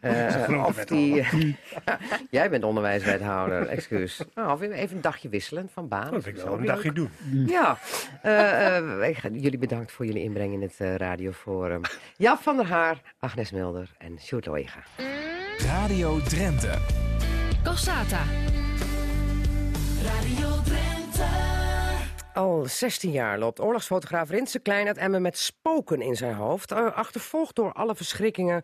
grote 0.00 0.68
of 0.68 0.84
die, 0.84 1.24
Jij 2.30 2.50
bent 2.50 2.64
onderwijswethouder, 2.64 3.66
excuus. 3.66 4.20
Nou, 4.34 4.52
of 4.52 4.60
even 4.60 4.96
een 4.96 5.02
dagje 5.02 5.28
wisselen 5.28 5.68
van 5.72 5.88
baan. 5.88 6.10
Dat 6.10 6.24
wil 6.24 6.34
ik 6.34 6.40
wel 6.40 6.58
een 6.58 6.64
dagje 6.66 6.92
doen. 6.92 7.10
Ja, 7.46 7.78
Eh, 8.22 9.14
jullie 9.32 9.58
bedankt 9.58 9.92
voor 9.92 10.06
jullie 10.06 10.22
inbreng 10.22 10.52
in 10.52 10.62
het 10.62 10.76
radioforum. 11.00 11.80
Jaap 12.16 12.38
van 12.40 12.56
der 12.56 12.66
Haar, 12.66 12.89
Agnes 13.18 13.50
Mulder 13.50 13.94
en 13.98 14.18
Sjoerd 14.20 14.46
Loega. 14.46 14.82
Radio 15.58 16.20
Drenthe. 16.20 16.78
Cassata. 17.62 18.22
Radio 20.02 20.62
Drenthe. 20.64 21.28
Al 22.34 22.66
16 22.66 23.10
jaar 23.10 23.38
loopt 23.38 23.60
oorlogsfotograaf 23.60 24.30
Rinse 24.30 24.58
Klein 24.58 24.86
uit 24.86 24.96
Emmen 24.96 25.22
met 25.22 25.38
spoken 25.38 26.00
in 26.02 26.16
zijn 26.16 26.34
hoofd. 26.34 26.72
eh, 26.72 26.92
Achtervolgd 26.96 27.54
door 27.56 27.72
alle 27.72 27.94
verschrikkingen 27.94 28.62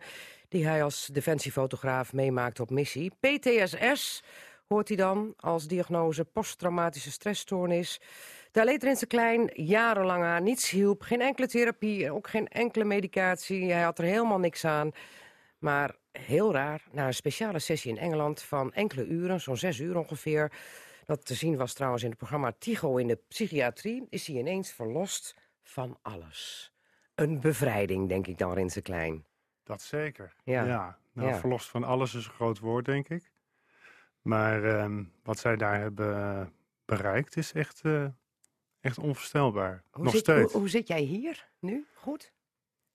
die 0.49 0.67
hij 0.67 0.83
als 0.83 1.09
defensiefotograaf 1.11 2.13
meemaakt 2.13 2.59
op 2.59 2.69
missie. 2.69 3.11
PTSS 3.19 4.23
hoort 4.67 4.87
hij 4.87 4.97
dan 4.97 5.33
als 5.39 5.67
diagnose 5.67 6.25
posttraumatische 6.25 7.11
stressstoornis. 7.11 7.99
Daar 8.57 8.65
leed 8.65 8.83
Rinse 8.83 9.07
Klein 9.07 9.49
jarenlang 9.53 10.23
aan. 10.23 10.43
Niets 10.43 10.69
hielp, 10.69 11.01
geen 11.01 11.21
enkele 11.21 11.47
therapie, 11.47 12.11
ook 12.11 12.27
geen 12.27 12.47
enkele 12.47 12.83
medicatie. 12.83 13.71
Hij 13.71 13.81
had 13.81 13.99
er 13.99 14.05
helemaal 14.05 14.39
niks 14.39 14.65
aan. 14.65 14.91
Maar 15.57 15.95
heel 16.11 16.53
raar, 16.53 16.83
na 16.91 17.07
een 17.07 17.13
speciale 17.13 17.59
sessie 17.59 17.91
in 17.91 17.97
Engeland 17.97 18.41
van 18.41 18.73
enkele 18.73 19.05
uren, 19.05 19.41
zo'n 19.41 19.57
zes 19.57 19.79
uur 19.79 19.97
ongeveer... 19.97 20.51
dat 21.05 21.25
te 21.25 21.33
zien 21.33 21.57
was 21.57 21.73
trouwens 21.73 22.03
in 22.03 22.09
het 22.09 22.17
programma 22.17 22.51
Tycho 22.57 22.95
in 22.97 23.07
de 23.07 23.19
psychiatrie... 23.27 24.07
is 24.09 24.27
hij 24.27 24.35
ineens 24.35 24.71
verlost 24.71 25.35
van 25.63 25.97
alles. 26.01 26.73
Een 27.15 27.39
bevrijding, 27.39 28.09
denk 28.09 28.27
ik 28.27 28.37
dan, 28.37 28.53
Rinse 28.53 28.81
Klein. 28.81 29.25
Dat 29.63 29.81
zeker. 29.81 30.33
Ja. 30.43 30.63
Ja. 30.65 30.97
Nou, 31.13 31.29
Ja. 31.29 31.39
verlost 31.39 31.69
van 31.69 31.83
alles 31.83 32.13
is 32.13 32.25
een 32.25 32.31
groot 32.31 32.59
woord, 32.59 32.85
denk 32.85 33.09
ik. 33.09 33.31
Maar 34.21 34.63
ehm, 34.63 35.03
wat 35.23 35.39
zij 35.39 35.55
daar 35.55 35.79
hebben 35.79 36.53
bereikt 36.85 37.37
is 37.37 37.53
echt, 37.53 37.81
eh, 37.81 38.05
echt 38.87 38.97
onvoorstelbaar. 38.97 39.83
Hoe 39.91 40.03
Nog 40.03 40.13
zit, 40.13 40.21
steeds. 40.21 40.51
Hoe, 40.51 40.61
hoe 40.61 40.69
zit 40.69 40.87
jij 40.87 41.01
hier 41.01 41.47
nu? 41.59 41.85
Goed? 41.95 42.31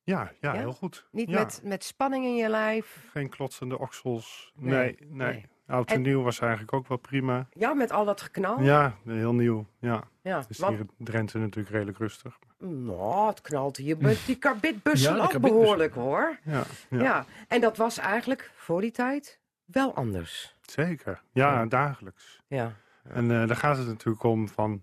Ja, 0.02 0.32
ja, 0.40 0.52
Ja? 0.54 0.58
heel 0.60 0.72
goed. 0.72 1.08
Niet 1.10 1.28
Ja. 1.30 1.38
met, 1.38 1.60
met 1.64 1.84
spanning 1.84 2.24
in 2.24 2.34
je 2.36 2.48
lijf? 2.48 3.08
Geen 3.10 3.28
klotsende 3.28 3.78
oksels. 3.78 4.52
Nee, 4.56 4.72
Nee, 4.72 4.96
nee. 5.00 5.32
nee. 5.32 5.46
Oud 5.66 5.88
en 5.88 5.94
En- 5.94 6.02
nieuw 6.02 6.22
was 6.22 6.40
eigenlijk 6.40 6.72
ook 6.72 6.88
wel 6.88 6.98
prima. 6.98 7.46
Ja, 7.52 7.74
met 7.74 7.90
al 7.92 8.04
dat 8.04 8.20
geknal? 8.20 8.60
Ja, 8.62 8.96
heel 9.04 9.34
nieuw. 9.34 9.66
Ja. 9.78 10.02
ja. 10.22 10.38
Het 10.38 10.50
is 10.50 10.58
want- 10.58 10.76
hier 10.76 10.86
in 10.98 11.04
Drenthe 11.04 11.38
natuurlijk 11.38 11.74
redelijk 11.74 11.98
rustig. 11.98 12.38
Nou, 12.58 13.28
het 13.28 13.40
knalt 13.40 13.76
hier 13.76 13.96
met 13.98 14.22
die 14.26 14.36
karbitbussen 14.46 15.16
Ja, 15.16 15.22
ook 15.22 15.40
behoorlijk, 15.40 15.94
hoor. 15.94 16.38
Ja, 16.44 16.62
Ja. 16.90 17.02
ja. 17.02 17.24
en 17.48 17.60
dat 17.60 17.76
was 17.76 17.98
eigenlijk 17.98 18.50
voor 18.54 18.80
die 18.80 18.90
tijd 18.90 19.40
wel 19.64 19.94
anders. 19.94 20.56
zeker. 20.60 21.22
Ja, 21.32 21.52
Ja. 21.52 21.66
dagelijks. 21.66 22.40
Ja, 22.46 22.72
En 23.08 23.30
eh, 23.30 23.46
daar 23.46 23.56
gaat 23.56 23.76
het 23.78 23.86
natuurlijk 23.86 24.22
om 24.24 24.48
van 24.48 24.82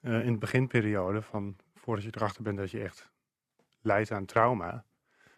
eh, 0.00 0.24
in 0.26 0.32
de 0.32 0.38
beginperiode, 0.38 1.22
van 1.22 1.56
voordat 1.74 2.04
je 2.04 2.10
erachter 2.14 2.42
bent 2.42 2.58
dat 2.58 2.70
je 2.70 2.82
echt 2.82 3.10
lijdt 3.80 4.10
aan 4.10 4.24
trauma. 4.24 4.84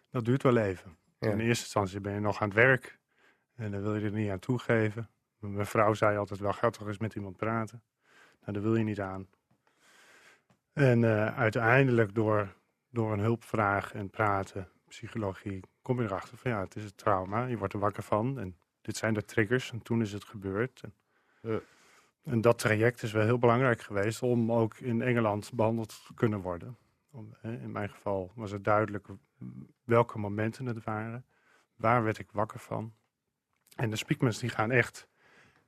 Dat 0.09 0.25
duurt 0.25 0.43
wel 0.43 0.57
even. 0.57 0.97
Ja. 1.19 1.31
In 1.31 1.39
eerste 1.39 1.63
instantie 1.63 2.01
ben 2.01 2.13
je 2.13 2.19
nog 2.19 2.41
aan 2.41 2.47
het 2.47 2.57
werk 2.57 2.99
en 3.55 3.71
dan 3.71 3.81
wil 3.81 3.95
je 3.95 4.05
er 4.05 4.11
niet 4.11 4.29
aan 4.29 4.39
toegeven. 4.39 5.09
Mijn 5.39 5.65
vrouw 5.65 5.93
zei 5.93 6.17
altijd 6.17 6.39
wel, 6.39 6.53
ga 6.53 6.69
toch 6.69 6.87
eens 6.87 6.97
met 6.97 7.15
iemand 7.15 7.37
praten. 7.37 7.83
Nou, 8.39 8.53
daar 8.53 8.61
wil 8.61 8.75
je 8.75 8.83
niet 8.83 9.01
aan. 9.01 9.27
En 10.73 11.03
eh, 11.03 11.37
uiteindelijk 11.37 12.15
door, 12.15 12.55
door 12.89 13.13
een 13.13 13.19
hulpvraag 13.19 13.93
en 13.93 14.09
praten, 14.09 14.69
psychologie, 14.87 15.63
kom 15.81 16.01
je 16.01 16.05
erachter 16.05 16.37
van 16.37 16.51
ja, 16.51 16.59
het 16.59 16.75
is 16.75 16.83
het 16.83 16.97
trauma. 16.97 17.45
Je 17.45 17.57
wordt 17.57 17.73
er 17.73 17.79
wakker 17.79 18.03
van 18.03 18.39
en 18.39 18.57
dit 18.81 18.97
zijn 18.97 19.13
de 19.13 19.25
triggers 19.25 19.71
en 19.71 19.81
toen 19.81 20.01
is 20.01 20.13
het 20.13 20.23
gebeurd. 20.23 20.81
En, 20.81 20.93
en 22.23 22.41
dat 22.41 22.59
traject 22.59 23.03
is 23.03 23.11
wel 23.11 23.25
heel 23.25 23.39
belangrijk 23.39 23.81
geweest 23.81 24.21
om 24.21 24.51
ook 24.51 24.77
in 24.77 25.01
Engeland 25.01 25.51
behandeld 25.53 26.03
te 26.05 26.13
kunnen 26.13 26.41
worden. 26.41 26.77
Om, 27.11 27.35
in 27.41 27.71
mijn 27.71 27.89
geval 27.89 28.31
was 28.35 28.51
het 28.51 28.63
duidelijk 28.63 29.07
welke 29.83 30.19
momenten 30.19 30.65
het 30.65 30.83
waren. 30.83 31.25
Waar 31.75 32.03
werd 32.03 32.19
ik 32.19 32.31
wakker 32.31 32.59
van? 32.59 32.93
En 33.75 33.89
de 33.89 33.95
speakmans 33.95 34.39
die 34.39 34.49
gaan 34.49 34.71
echt, 34.71 35.07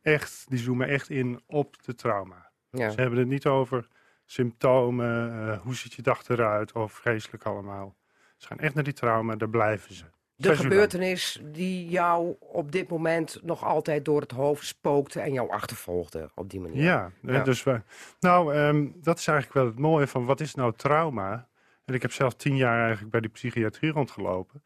echt, 0.02 0.46
die 0.50 0.60
zoomen 0.60 0.88
echt 0.88 1.10
in 1.10 1.42
op 1.46 1.84
de 1.84 1.96
trauma. 1.96 2.52
ja. 2.70 2.90
Ze 2.90 3.02
hebben 3.02 3.20
het 3.20 3.28
niet 3.28 3.46
over 3.46 3.88
symptomen, 4.26 5.32
eh, 5.32 5.60
hoe 5.60 5.76
ziet 5.76 5.94
je 5.94 6.02
dag 6.02 6.28
eruit, 6.28 6.72
of 6.72 6.94
vreselijk 6.94 7.44
allemaal. 7.44 7.96
Ze 8.38 8.48
gaan 8.48 8.60
echt 8.60 8.74
naar 8.74 8.84
die 8.84 8.94
trauma, 8.94 9.36
daar 9.36 9.50
blijven 9.50 9.94
ze. 9.94 10.06
De 10.44 10.56
gebeurtenis 10.56 11.42
die 11.44 11.90
jou 11.90 12.36
op 12.40 12.72
dit 12.72 12.90
moment 12.90 13.40
nog 13.44 13.64
altijd 13.64 14.06
door 14.06 14.22
het 14.22 14.32
hoofd 14.32 14.66
spookte 14.66 15.20
en 15.20 15.34
jou 15.34 15.50
achtervolgde 15.52 16.30
op 16.36 16.50
die 16.50 16.60
manier. 16.60 16.84
Ja, 16.84 17.12
Ja. 17.22 17.44
dus 17.44 17.64
we, 17.64 17.82
nou, 18.20 18.54
ehm, 18.54 18.88
dat 19.02 19.20
is 19.20 19.28
eigenlijk 19.28 19.58
wel 19.58 19.66
het 19.66 19.80
mooie 19.80 20.08
van 20.08 20.26
wat 20.26 20.40
is 20.40 20.56
nou 20.56 20.74
trauma? 20.76 21.48
En 21.86 21.94
ik 21.94 22.02
heb 22.02 22.12
zelf 22.12 22.34
tien 22.36 22.56
jaar 22.56 22.80
eigenlijk 22.82 23.12
bij 23.12 23.22
die 23.22 23.30
psychiatrie 23.30 23.92
rondgelopen. 23.92 24.62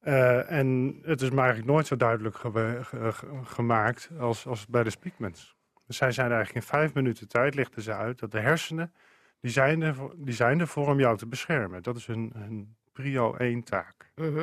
Eh, 0.00 0.50
en 0.50 0.98
het 1.02 1.20
is 1.22 1.30
me 1.30 1.36
eigenlijk 1.40 1.68
nooit 1.70 1.86
zo 1.86 1.96
duidelijk 1.96 2.36
gewe- 2.36 2.78
ge- 2.84 3.12
ge- 3.12 3.26
gemaakt 3.44 4.10
als, 4.20 4.46
als 4.46 4.66
bij 4.66 4.82
de 4.82 4.90
Speakmans. 4.90 5.56
Dus 5.86 5.96
zij 5.96 6.12
zeiden 6.12 6.36
eigenlijk 6.36 6.66
in 6.66 6.70
vijf 6.72 6.94
minuten 6.94 7.28
tijd, 7.28 7.54
lichten 7.54 7.82
ze 7.82 7.92
uit, 7.92 8.18
dat 8.18 8.30
de 8.30 8.40
hersenen, 8.40 8.92
die 9.40 9.50
zijn 9.50 9.82
er, 9.82 9.94
die 10.16 10.34
zijn 10.34 10.60
er 10.60 10.66
voor 10.68 10.86
om 10.88 10.98
jou 11.00 11.16
te 11.16 11.26
beschermen. 11.26 11.82
Dat 11.82 11.96
is 11.96 12.06
hun, 12.06 12.32
hun 12.36 12.76
prio 12.94 13.34
één 13.34 13.62
taak. 13.62 14.10
Mhm. 14.14 14.38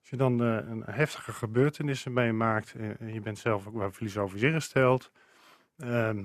Als 0.00 0.10
je 0.10 0.16
dan 0.16 0.42
eh, 0.42 0.68
een 0.68 0.82
heftige 0.86 1.32
gebeurtenissen 1.32 2.12
meemaakt 2.12 2.74
eh, 2.74 3.00
en 3.00 3.14
je 3.14 3.20
bent 3.20 3.38
zelf 3.38 3.66
ook 3.66 3.74
wel 3.76 3.90
filosofisch 3.90 4.42
ingesteld, 4.42 5.10
ehm, 5.78 6.24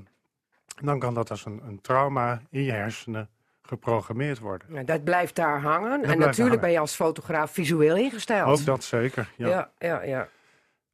dan 0.81 0.99
kan 0.99 1.13
dat 1.13 1.29
als 1.29 1.45
een, 1.45 1.61
een 1.67 1.81
trauma 1.81 2.41
in 2.49 2.63
je 2.63 2.71
hersenen 2.71 3.29
geprogrammeerd 3.61 4.39
worden. 4.39 4.73
Ja, 4.73 4.83
dat 4.83 5.03
blijft 5.03 5.35
daar 5.35 5.61
hangen. 5.61 5.91
en 5.91 5.99
natuurlijk 6.19 6.37
hangen. 6.37 6.59
ben 6.59 6.71
je 6.71 6.79
als 6.79 6.95
fotograaf 6.95 7.51
visueel 7.51 7.95
ingesteld. 7.95 8.59
Ook 8.59 8.65
dat 8.65 8.83
zeker. 8.83 9.29
Ja. 9.37 9.47
Ja, 9.47 9.71
ja, 9.77 10.03
ja. 10.03 10.27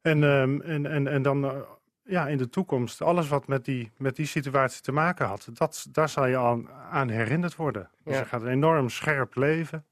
En, 0.00 0.24
ehm, 0.24 0.60
en, 0.60 0.86
en, 0.86 1.06
en 1.06 1.22
dan 1.22 1.44
eh, 1.44 1.56
ja, 2.04 2.28
in 2.28 2.38
de 2.38 2.48
toekomst, 2.48 3.02
alles 3.02 3.28
wat 3.28 3.46
met 3.46 3.64
die, 3.64 3.90
met 3.96 4.16
die 4.16 4.26
situatie 4.26 4.82
te 4.82 4.92
maken 4.92 5.26
had, 5.26 5.48
dat, 5.52 5.86
daar 5.92 6.08
zal 6.08 6.26
je 6.26 6.36
aan, 6.38 6.70
aan 6.70 7.08
herinnerd 7.08 7.56
worden. 7.56 7.90
Dus 8.04 8.14
Ja. 8.14 8.20
je 8.20 8.26
gaat 8.26 8.42
een 8.42 8.48
enorm 8.48 8.88
scherp 8.88 9.34
leven 9.34 9.84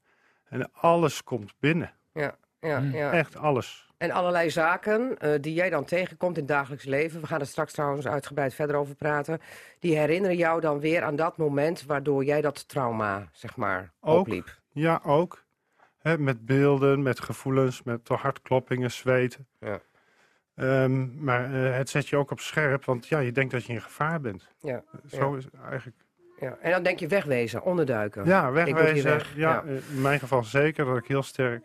en 0.49 0.71
alles 0.71 1.23
komt 1.23 1.53
binnen. 1.59 1.93
ja, 2.13 2.35
ja, 2.59 2.79
ja. 2.79 3.11
Echt 3.11 3.35
alles. 3.35 3.87
En 3.97 4.11
allerlei 4.11 4.49
zaken 4.49 5.17
eh, 5.17 5.41
die 5.41 5.53
jij 5.53 5.69
dan 5.69 5.85
tegenkomt 5.85 6.35
in 6.37 6.43
het 6.43 6.51
dagelijks 6.51 6.85
leven. 6.85 7.21
We 7.21 7.27
gaan 7.27 7.39
er 7.39 7.47
straks 7.47 7.73
trouwens 7.73 8.07
uitgebreid 8.07 8.53
verder 8.53 8.75
over 8.75 8.95
praten. 8.95 9.39
Die 9.79 9.97
herinneren 9.97 10.37
jou 10.37 10.61
dan 10.61 10.79
weer 10.79 11.03
aan 11.03 11.15
dat 11.15 11.37
moment 11.37 11.85
waardoor 11.85 12.23
jij 12.23 12.41
dat 12.41 12.67
trauma, 12.67 13.29
zeg 13.31 13.55
maar, 13.55 13.91
Ook. 13.99 14.19
opliep. 14.19 14.59
Ja, 14.71 15.01
ook. 15.03 15.45
Hè, 15.97 16.17
met 16.17 16.45
beelden, 16.45 17.01
met 17.01 17.19
gevoelens, 17.19 17.83
met 17.83 18.07
hartkloppingen, 18.07 18.91
zweten. 18.91 19.47
Ja. 19.59 19.79
Ehm, 20.55 21.23
maar 21.23 21.53
eh, 21.53 21.77
het 21.77 21.89
zet 21.89 22.07
je 22.07 22.17
ook 22.17 22.31
op 22.31 22.39
scherp, 22.39 22.85
want 22.85 23.07
ja, 23.07 23.19
je 23.19 23.31
denkt 23.31 23.51
dat 23.51 23.65
je 23.65 23.73
in 23.73 23.81
gevaar 23.81 24.21
bent. 24.21 24.47
Ja, 24.59 24.83
Zo 25.07 25.33
is 25.33 25.43
het 25.43 25.53
eigenlijk. 25.53 25.97
Ja. 26.39 26.57
En 26.61 26.71
dan 26.71 26.83
denk 26.83 26.99
je 26.99 27.07
wegwezen, 27.07 27.63
onderduiken. 27.63 28.25
Ja, 28.25 28.51
wegwezen. 28.51 29.09
weg. 29.11 29.35
Ja, 29.35 29.51
Ja. 29.51 29.63
eh, 29.67 29.75
in 29.95 30.01
mijn 30.01 30.19
geval 30.19 30.43
zeker 30.43 30.85
dat 30.85 30.97
ik 30.97 31.07
heel 31.07 31.23
sterk 31.23 31.63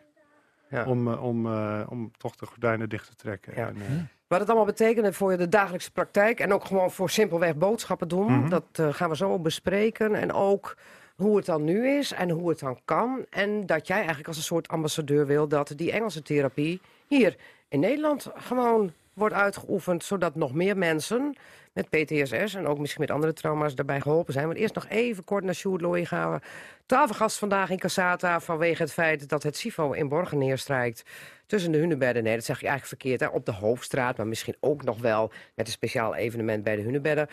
Ja. 0.69 0.85
om, 0.85 1.13
eh, 1.13 1.25
om, 1.25 1.47
eh, 1.47 1.81
om 1.89 2.11
toch 2.17 2.37
de 2.37 2.47
gordijnen 2.47 2.89
dicht 2.89 3.07
te 3.07 3.15
trekken. 3.15 3.53
Ja. 3.57 3.67
En, 3.67 3.77
eh, 3.77 3.83
Wat 4.27 4.41
het 4.41 4.49
allemaal 4.51 4.67
betekende 4.67 5.13
voor 5.13 5.37
de 5.37 5.49
dagelijkse 5.49 5.91
praktijk 5.93 6.41
en 6.41 6.53
ook 6.53 6.65
gewoon 6.65 6.91
voor 6.91 7.11
simpelweg 7.11 7.57
boodschappen 7.57 8.09
doen, 8.09 8.33
Mhm. 8.33 8.49
dat 8.49 8.65
gaan 8.91 9.09
we 9.11 9.17
zo 9.17 9.39
bespreken. 9.39 10.15
En 10.15 10.33
ook 10.33 10.77
hoe 11.17 11.37
het 11.37 11.47
dan 11.47 11.65
nu 11.65 11.89
is 11.89 12.13
en 12.13 12.31
hoe 12.31 12.49
het 12.49 12.59
dan 12.59 12.79
kan. 12.85 13.25
En 13.31 13.67
dat 13.67 13.87
jij 13.87 13.97
eigenlijk 13.97 14.29
als 14.29 14.37
een 14.37 14.43
soort 14.43 14.69
ambassadeur 14.69 15.27
wil 15.27 15.49
dat 15.49 15.73
die 15.77 15.93
Engelse 15.93 16.23
therapie 16.23 16.81
hier 17.07 17.37
in 17.69 17.81
Nederland 17.81 18.31
gewoon 18.35 18.93
wordt 19.15 19.35
uitgeoefend... 19.35 20.05
zodat 20.05 20.35
nog 20.35 20.55
meer 20.55 20.77
mensen 20.77 21.37
met 21.73 21.89
PTSS 21.89 22.55
en 22.55 22.67
ook 22.67 22.79
misschien 22.79 23.01
met 23.01 23.11
andere 23.11 23.33
trauma's 23.33 23.75
daarbij 23.75 24.01
geholpen 24.01 24.33
zijn. 24.33 24.47
Maar 24.47 24.57
eerst 24.57 24.75
nog 24.75 24.89
even 24.89 25.25
kort 25.25 25.45
naar 25.45 25.55
Sjoerd 25.55 25.81
Looy 25.81 26.05
gaan 26.05 26.33
we. 26.33 26.41
Tafelgast 26.87 27.39
vandaag 27.39 27.71
in 27.71 27.79
Casata 27.79 28.41
vanwege 28.41 28.83
het 28.83 28.93
feit 28.93 29.29
dat 29.29 29.43
het 29.43 29.57
SIFO 29.57 29.93
in 29.93 30.09
Borgen 30.09 30.39
neerstrijkt. 30.39 31.03
Tussen 31.47 31.73
de 31.73 31.79
hunebedden, 31.79 32.23
nee 32.23 32.35
dat 32.35 32.45
zeg 32.45 32.61
je 32.61 32.67
eigenlijk 32.67 33.01
verkeerd, 33.01 33.21
hè, 33.21 33.37
op 33.37 33.47
de 33.47 33.53
Hoofdstraat. 33.53 34.17
Maar 34.17 34.27
misschien 34.27 34.57
ook 34.61 34.85
nog 34.85 34.99
wel 35.01 35.33
met 35.55 35.67
een 35.67 35.73
speciaal 35.73 36.15
evenement 36.15 36.65
bij 36.65 36.77
de 36.77 36.83
hunebedden. 36.83 37.27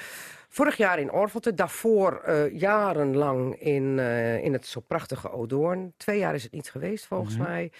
Vorig 0.49 0.77
jaar 0.77 0.99
in 0.99 1.11
Orvelte, 1.11 1.53
daarvoor 1.53 2.21
eh, 2.25 2.59
jarenlang 2.59 3.59
in, 3.61 3.99
eh, 3.99 4.43
in 4.43 4.53
het 4.53 4.65
zo 4.67 4.79
prachtige 4.79 5.31
Odoorn. 5.31 5.93
Twee 5.97 6.19
jaar 6.19 6.35
is 6.35 6.43
het 6.43 6.51
niet 6.51 6.71
geweest 6.71 7.05
volgens 7.05 7.37
Mhm. 7.37 7.43
mij. 7.43 7.71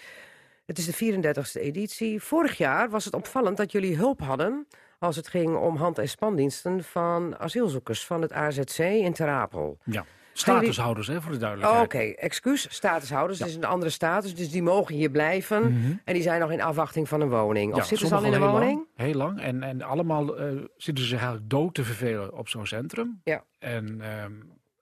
Het 0.70 0.78
is 0.78 0.86
de 0.86 1.20
34e 1.20 1.60
editie. 1.60 2.22
Vorig 2.22 2.58
jaar 2.58 2.90
was 2.90 3.04
het 3.04 3.14
opvallend 3.14 3.56
dat 3.56 3.72
jullie 3.72 3.96
hulp 3.96 4.20
hadden 4.20 4.66
als 4.98 5.16
het 5.16 5.28
ging 5.28 5.56
om 5.56 5.76
hand- 5.76 5.98
en 5.98 6.08
spandiensten 6.08 6.84
van 6.84 7.38
asielzoekers 7.38 8.04
van 8.04 8.22
het 8.22 8.32
AZC 8.32 8.78
in 8.78 9.12
Ter 9.12 9.28
Apel. 9.28 9.78
Ja. 9.84 10.04
Statushouders, 10.32 11.06
hè, 11.06 11.20
voor 11.20 11.32
de 11.32 11.38
duidelijkheid. 11.38 11.84
Oké, 11.84 11.98
excuus, 11.98 12.66
statushouders. 12.74 13.38
Het 13.38 13.48
is 13.48 13.54
een 13.54 13.64
andere 13.64 13.90
status, 13.90 14.34
dus 14.34 14.50
die 14.50 14.62
mogen 14.62 14.94
hier 14.94 15.10
blijven. 15.10 15.62
Mhm. 15.62 15.92
En 16.04 16.14
die 16.14 16.22
zijn 16.22 16.40
nog 16.40 16.50
in 16.50 16.62
afwachting 16.62 17.08
van 17.08 17.20
een 17.20 17.28
woning. 17.28 17.72
Of 17.72 17.78
Ja, 17.78 17.84
zitten 17.84 18.08
ze 18.08 18.14
al 18.14 18.24
in 18.24 18.32
een 18.32 18.40
woning? 18.40 18.74
Lang, 18.74 18.86
heel 18.94 19.14
lang. 19.14 19.40
En, 19.40 19.62
en 19.62 19.82
allemaal 19.82 20.38
eh, 20.38 20.46
zitten 20.76 21.04
ze 21.04 21.10
zich 21.10 21.18
eigenlijk 21.18 21.50
dood 21.50 21.74
te 21.74 21.84
vervelen 21.84 22.36
op 22.36 22.48
zo'n 22.48 22.66
centrum. 22.66 23.20
Ja. 23.24 23.44
En 23.58 24.00
ehm, 24.00 24.32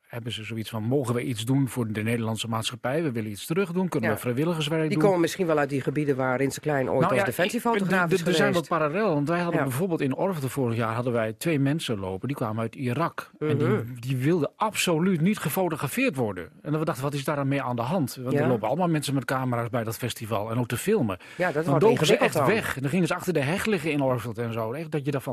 hebben 0.09 0.32
ze 0.32 0.44
zoiets 0.44 0.70
van, 0.70 0.82
mogen 0.82 1.14
we 1.14 1.22
iets 1.22 1.44
doen 1.44 1.68
voor 1.68 1.93
de 1.93 2.02
Nederlandse 2.02 2.48
maatschappij? 2.48 3.02
We 3.02 3.12
willen 3.12 3.30
iets 3.30 3.47
terug 3.47 3.72
doen. 3.72 3.89
Kunnen 3.89 4.09
Ja. 4.10 4.14
we 4.16 4.20
vrijwilligerswerk 4.22 4.80
Die 4.89 4.90
doen? 4.90 5.02
komen 5.02 5.20
misschien 5.20 5.47
wel 5.47 5.59
uit 5.59 5.68
die 5.68 5.80
gebieden 5.80 6.16
waar 6.16 6.36
Rinse 6.36 6.60
Klein 6.60 6.89
ooit 6.90 7.01
Nou 7.01 7.10
als 7.10 7.18
ja, 7.20 7.24
defensiefotograaf 7.24 8.12
is 8.12 8.22
Er 8.26 8.35
zijn 8.35 8.52
wat 8.52 8.68
parallellen. 8.68 9.14
Want 9.14 9.28
wij 9.28 9.39
hadden 9.40 9.60
Ja. 9.60 9.66
bijvoorbeeld 9.66 10.01
in 10.01 10.14
Orvelde 10.16 10.48
vorig 10.48 10.76
jaar 10.76 10.94
hadden 10.94 11.12
wij 11.12 11.32
twee 11.32 11.59
mensen 11.59 11.98
lopen. 11.98 12.28
Die 12.28 12.36
kwamen 12.36 12.60
uit 12.62 12.74
Irak. 12.74 13.30
En 13.39 13.56
Mhm. 13.56 13.85
die, 13.85 14.01
die 14.01 14.16
wilden 14.16 14.51
absoluut 14.56 15.20
niet 15.20 15.39
gefotografeerd 15.39 16.16
worden. 16.16 16.48
En 16.62 16.78
we 16.78 16.85
dachten, 16.85 17.05
wat 17.05 17.14
is 17.14 17.24
daar 17.24 17.36
dan 17.36 17.48
mee 17.48 17.62
aan 17.62 17.76
de 17.76 17.82
hand? 17.82 18.18
Want 18.22 18.36
er 18.36 18.47
lopen 18.48 18.68
allemaal 18.68 18.89
mensen 18.89 19.14
met 19.14 19.24
camera's 19.24 19.70
bij 19.70 19.85
dat 19.85 19.97
festival. 19.97 20.51
En 20.51 20.59
ook 20.59 20.68
te 20.68 20.76
filmen. 20.76 21.18
Ja, 21.36 21.52
dat 21.52 21.64
Dan 21.64 21.97
ze 22.06 22.16
echt 22.16 22.35
dan. 22.35 22.47
weg. 22.47 22.76
En 22.76 22.80
dan 22.82 22.90
gingen 22.90 23.06
ze 23.06 23.14
achter 23.14 23.32
de 23.32 23.40
heg 23.43 23.64
liggen 23.64 23.90
in 23.93 24.02
Orveld 24.02 24.39
en 24.39 24.52
zo. 24.52 24.72
Echt 24.72 24.90
dat 24.90 25.05
je 25.05 25.10
dacht 25.10 25.26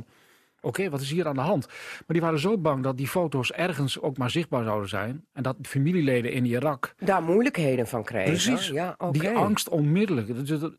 oké, 0.66 0.90
wat 0.90 1.02
is 1.02 1.12
hier 1.12 1.28
aan 1.28 1.36
de 1.36 1.42
hand? 1.42 1.68
Maar 1.68 2.04
die 2.08 2.22
waren 2.22 2.40
zo 2.40 2.58
bang 2.58 2.84
dat 2.84 2.98
die 2.98 3.08
foto's 3.08 3.52
ergens 3.52 4.00
ook 4.02 4.18
maar 4.18 4.30
zichtbaar 4.30 4.64
zouden 4.64 4.90
zijn. 4.90 5.26
En 5.34 5.44
dat 5.44 5.56
familieleden 5.62 6.32
in 6.32 6.46
Irak 6.46 6.94
Daar 6.98 7.24
moeilijkheden 7.24 7.88
van 7.88 8.04
kregen. 8.04 8.30
Precies. 8.32 8.68
Ja, 8.68 8.96
die 9.12 9.30
angst 9.30 9.70
onmiddellijk. 9.70 10.28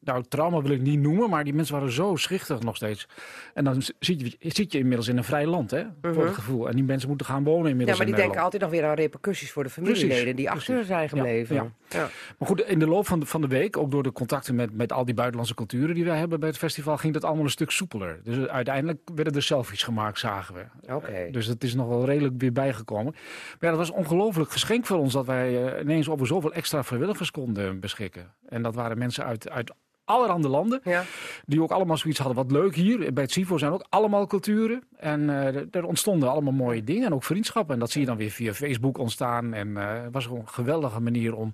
Nou, 0.01 0.25
trauma 0.29 0.63
wil 0.63 0.71
ik 0.71 0.81
niet 0.81 1.01
noemen, 1.01 1.31
maar 1.31 1.45
die 1.45 1.55
mensen 1.55 1.75
waren 1.75 1.93
zo 1.93 2.17
schichtig 2.17 2.61
nog 2.61 2.77
steeds. 2.77 3.09
En 3.55 3.65
dan 3.65 3.83
zit 3.99 4.21
je, 4.21 4.37
zit 4.39 4.73
je 4.73 4.79
inmiddels 4.79 5.09
in 5.09 5.17
een 5.17 5.25
vrij 5.25 5.47
land, 5.47 5.71
hè, 5.71 5.85
voor 6.03 6.25
het 6.25 6.35
gevoel. 6.35 6.69
En 6.69 6.75
die 6.75 6.85
mensen 6.85 7.09
moeten 7.09 7.27
gaan 7.27 7.45
wonen 7.45 7.65
Ja, 7.65 7.71
inmiddels 7.71 7.97
maar 7.99 8.07
die 8.07 8.17
denken 8.17 8.41
altijd 8.41 8.63
nog 8.63 8.71
weer 8.71 8.85
aan 8.85 8.95
repercussies 8.95 9.53
voor 9.53 9.63
de 9.63 9.71
familieleden 9.71 10.09
Precies, 10.17 10.37
die 10.37 10.51
achter 10.51 10.67
precies. 10.73 10.87
zijn 10.87 11.03
Ja, 11.03 11.09
gebleven. 11.09 11.55
ja. 11.55 11.67
Ja. 11.89 12.09
Maar 12.39 12.49
goed, 12.49 12.61
in 12.61 12.79
de 12.79 12.87
loop 12.87 13.07
van 13.07 13.21
de, 13.21 13.27
van 13.27 13.41
de 13.41 13.47
week, 13.47 13.77
ook 13.77 13.91
door 13.91 14.03
de 14.03 14.13
contacten 14.13 14.55
met, 14.55 14.77
met 14.77 14.93
al 14.93 15.05
die 15.05 15.15
buitenlandse 15.15 15.55
culturen 15.55 15.95
die 15.95 16.05
wij 16.05 16.19
hebben 16.19 16.41
bij 16.41 16.49
het 16.49 16.59
festival, 16.59 16.97
ging 16.97 17.13
dat 17.13 17.25
allemaal 17.25 17.45
een 17.45 17.51
stuk 17.51 17.71
soepeler. 17.71 18.21
Dus 18.23 18.47
uiteindelijk 18.49 19.01
werden 19.15 19.35
er 19.35 19.43
selfies 19.43 19.76
gemaakt, 19.83 20.19
zagen 20.19 20.55
we. 20.55 20.93
Oké. 20.95 21.29
Dus 21.31 21.47
het 21.47 21.65
is 21.65 21.75
nog 21.75 21.89
wel 21.89 22.05
redelijk 22.05 22.35
weer 22.39 22.53
bijgekomen. 22.53 23.13
Maar 23.15 23.57
ja, 23.61 23.69
dat 23.69 23.79
was 23.79 23.89
een 23.89 23.95
ongelooflijk 23.95 24.51
geschenk 24.51 24.87
voor 24.87 24.99
ons 24.99 25.13
dat 25.13 25.27
wij 25.27 25.73
eh, 25.75 25.81
ineens 25.81 26.09
over 26.09 26.27
zoveel 26.27 26.53
extra 26.53 26.85
vrijwilligers 26.85 27.31
konden 27.31 27.81
beschikken. 27.81 28.33
En 28.49 28.63
dat 28.63 28.75
waren 28.75 28.99
mensen 28.99 29.25
uit, 29.25 29.51
uit 29.51 29.73
allerhande 30.05 30.49
landen. 30.49 30.81
Ja. 30.85 31.05
Die 31.47 31.63
ook 31.63 31.71
allemaal 31.71 31.97
zoiets 31.97 32.19
hadden. 32.21 32.37
Wat 32.37 32.51
leuk 32.53 32.75
hier. 32.75 33.13
Bij 33.13 33.23
het 33.23 33.33
CIVO 33.33 33.59
zijn 33.59 33.73
ook 33.73 33.87
allemaal 33.89 34.27
culturen. 34.27 34.83
En 34.97 35.31
eh, 35.31 35.75
er- 35.75 35.85
ontstonden 35.85 36.31
allemaal 36.31 36.53
mooie 36.53 36.85
dingen. 36.85 37.07
En 37.07 37.15
ook 37.15 37.25
vriendschappen. 37.25 37.75
En 37.75 37.81
dat 37.81 37.91
zie 37.91 38.01
je 38.01 38.07
dan 38.07 38.17
weer 38.17 38.31
via 38.31 38.55
Facebook 38.55 38.99
ontstaan. 38.99 39.55
En 39.55 39.77
eh, 39.77 40.03
het 40.03 40.13
was 40.13 40.25
gewoon 40.27 40.41
een 40.41 40.49
geweldige 40.49 41.01
manier 41.01 41.35
om 41.35 41.53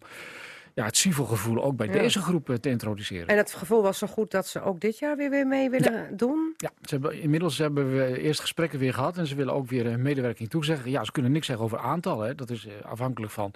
ja, 0.75 0.85
het 0.85 0.97
CIVO-gevoel 0.97 1.63
ook 1.63 1.77
bij 1.77 1.87
Ja. 1.87 1.93
deze 1.93 2.21
groep 2.23 2.57
te 2.61 2.69
introduceren. 2.69 3.27
En 3.27 3.37
het 3.37 3.53
gevoel 3.53 3.83
was 3.83 3.99
zo 3.99 4.07
goed 4.07 4.31
dat 4.31 4.47
ze 4.47 4.63
ook 4.63 4.81
dit 4.81 4.99
jaar 4.99 5.17
weer, 5.17 5.31
weer 5.31 5.47
mee 5.47 5.71
willen 5.71 6.17
doen? 6.17 6.55
Ja, 6.57 6.71
ze 6.83 6.89
hebben, 6.95 7.21
inmiddels 7.21 7.59
hebben 7.59 7.97
we 7.97 8.21
eerst 8.21 8.41
gesprekken 8.41 8.79
weer 8.79 8.95
gehad 8.95 9.19
en 9.19 9.27
ze 9.27 9.35
willen 9.35 9.55
ook 9.55 9.69
weer 9.69 9.87
een 9.87 10.03
medewerking 10.03 10.51
toezeggen. 10.51 10.91
Ja, 10.91 11.05
ze 11.05 11.13
kunnen 11.13 11.33
niks 11.33 11.47
zeggen 11.47 11.65
over 11.65 11.79
aantallen. 11.79 12.27
Hè. 12.27 12.35
Dat 12.35 12.51
is 12.51 12.67
eh, 12.67 12.73
afhankelijk 12.91 13.33
van 13.33 13.53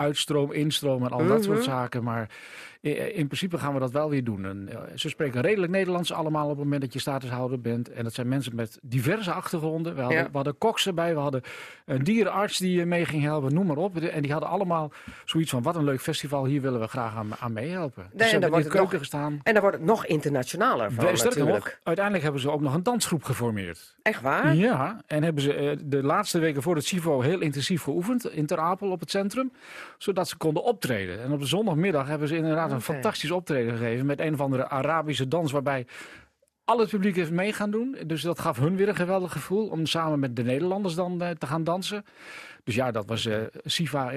uitstroom, 0.00 0.52
instroom 0.52 1.04
en 1.04 1.10
al 1.10 1.26
dat 1.26 1.44
soort 1.44 1.58
Mhm. 1.58 1.66
zaken. 1.66 2.02
Maar 2.04 2.28
in 3.12 3.26
principe 3.26 3.58
gaan 3.58 3.74
we 3.74 3.80
dat 3.80 3.90
wel 3.90 4.10
weer 4.10 4.24
doen. 4.24 4.44
En, 4.44 4.68
ze 4.94 5.08
spreken 5.08 5.40
redelijk 5.40 5.72
Nederlands 5.72 6.12
allemaal 6.12 6.44
op 6.44 6.50
het 6.50 6.58
moment 6.58 6.80
dat 6.80 6.92
je 6.92 6.98
statushouder 6.98 7.60
bent. 7.60 7.90
En 7.92 8.04
dat 8.04 8.14
zijn 8.14 8.28
mensen 8.28 8.54
met 8.54 8.78
diverse 8.82 9.32
achtergronden. 9.32 9.94
We 9.94 10.00
hadden, 10.00 10.18
Ja. 10.18 10.24
we 10.24 10.30
hadden 10.32 10.58
koks 10.58 10.86
erbij, 10.86 11.14
we 11.14 11.20
hadden 11.20 11.42
een 11.86 12.04
dierenarts 12.04 12.58
die 12.58 12.80
eh, 12.80 12.86
mee 12.86 13.04
ging 13.04 13.22
helpen, 13.22 13.54
noem 13.54 13.66
maar 13.66 13.76
op. 13.76 13.96
En 13.96 14.22
die 14.22 14.32
hadden 14.32 14.50
allemaal 14.50 14.92
zoiets 15.24 15.50
van, 15.50 15.62
wat 15.62 15.76
een 15.76 15.84
leuk 15.84 16.00
festival, 16.00 16.44
hier 16.44 16.60
willen 16.60 16.80
we 16.80 16.86
graag 16.86 17.16
aan, 17.16 17.30
aan 17.38 17.52
meehelpen. 17.52 18.10
Dus 18.12 18.32
en 18.32 18.40
dan 18.40 18.50
wordt 18.50 18.64
het 18.64 18.74
keuken 18.74 18.98
gestaan. 18.98 19.40
En 19.42 19.52
dan 19.52 19.62
wordt 19.62 19.76
het 19.76 19.86
nog 19.86 20.06
internationaler 20.06 20.92
van 20.92 21.04
natuurlijk. 21.04 21.46
nog, 21.48 21.78
uiteindelijk 21.82 22.24
hebben 22.24 22.42
ze 22.42 22.50
ook 22.50 22.60
nog 22.60 22.74
een 22.74 22.82
dansgroep 22.82 23.24
geformeerd. 23.24 23.94
Echt 24.02 24.20
waar? 24.22 24.54
Ja, 24.54 25.00
en 25.06 25.22
hebben 25.22 25.42
ze 25.42 25.54
eh, 25.54 25.76
de 25.84 26.02
laatste 26.02 26.38
weken 26.38 26.62
voor 26.62 26.74
het 26.74 26.84
CIVO 26.84 27.20
heel 27.20 27.40
intensief 27.40 27.82
geoefend 27.82 28.30
in 28.32 28.46
Ter 28.46 28.58
Apel 28.58 28.90
op 28.90 29.00
het 29.00 29.10
centrum, 29.10 29.52
zodat 30.02 30.28
ze 30.28 30.36
konden 30.36 30.62
optreden. 30.62 31.22
En 31.22 31.32
op 31.32 31.40
de 31.40 31.46
zondagmiddag 31.46 32.06
hebben 32.06 32.28
ze 32.28 32.36
inderdaad 32.36 32.70
een 32.70 32.80
fantastisch 32.80 33.30
optreden 33.30 33.76
gegeven 33.76 34.06
met 34.06 34.20
een 34.20 34.32
of 34.32 34.40
andere 34.40 34.68
Arabische 34.68 35.28
dans 35.28 35.52
waarbij 35.52 35.86
al 36.64 36.78
het 36.78 36.88
publiek 36.88 37.16
heeft 37.16 37.30
mee 37.30 37.52
gaan 37.52 37.70
doen. 37.70 37.96
Dus 38.06 38.22
dat 38.22 38.38
gaf 38.38 38.58
hun 38.58 38.76
weer 38.76 38.88
een 38.88 38.94
geweldig 38.94 39.32
gevoel 39.32 39.68
om 39.68 39.86
samen 39.86 40.18
met 40.18 40.36
de 40.36 40.42
Nederlanders 40.42 40.94
dan 40.94 41.22
eh, 41.22 41.30
te 41.30 41.46
gaan 41.46 41.64
dansen. 41.64 42.04
Dus 42.64 42.74
ja, 42.74 42.90
dat 42.90 43.06
was 43.06 43.26
eh 43.26 43.42
Siva, 43.64 44.10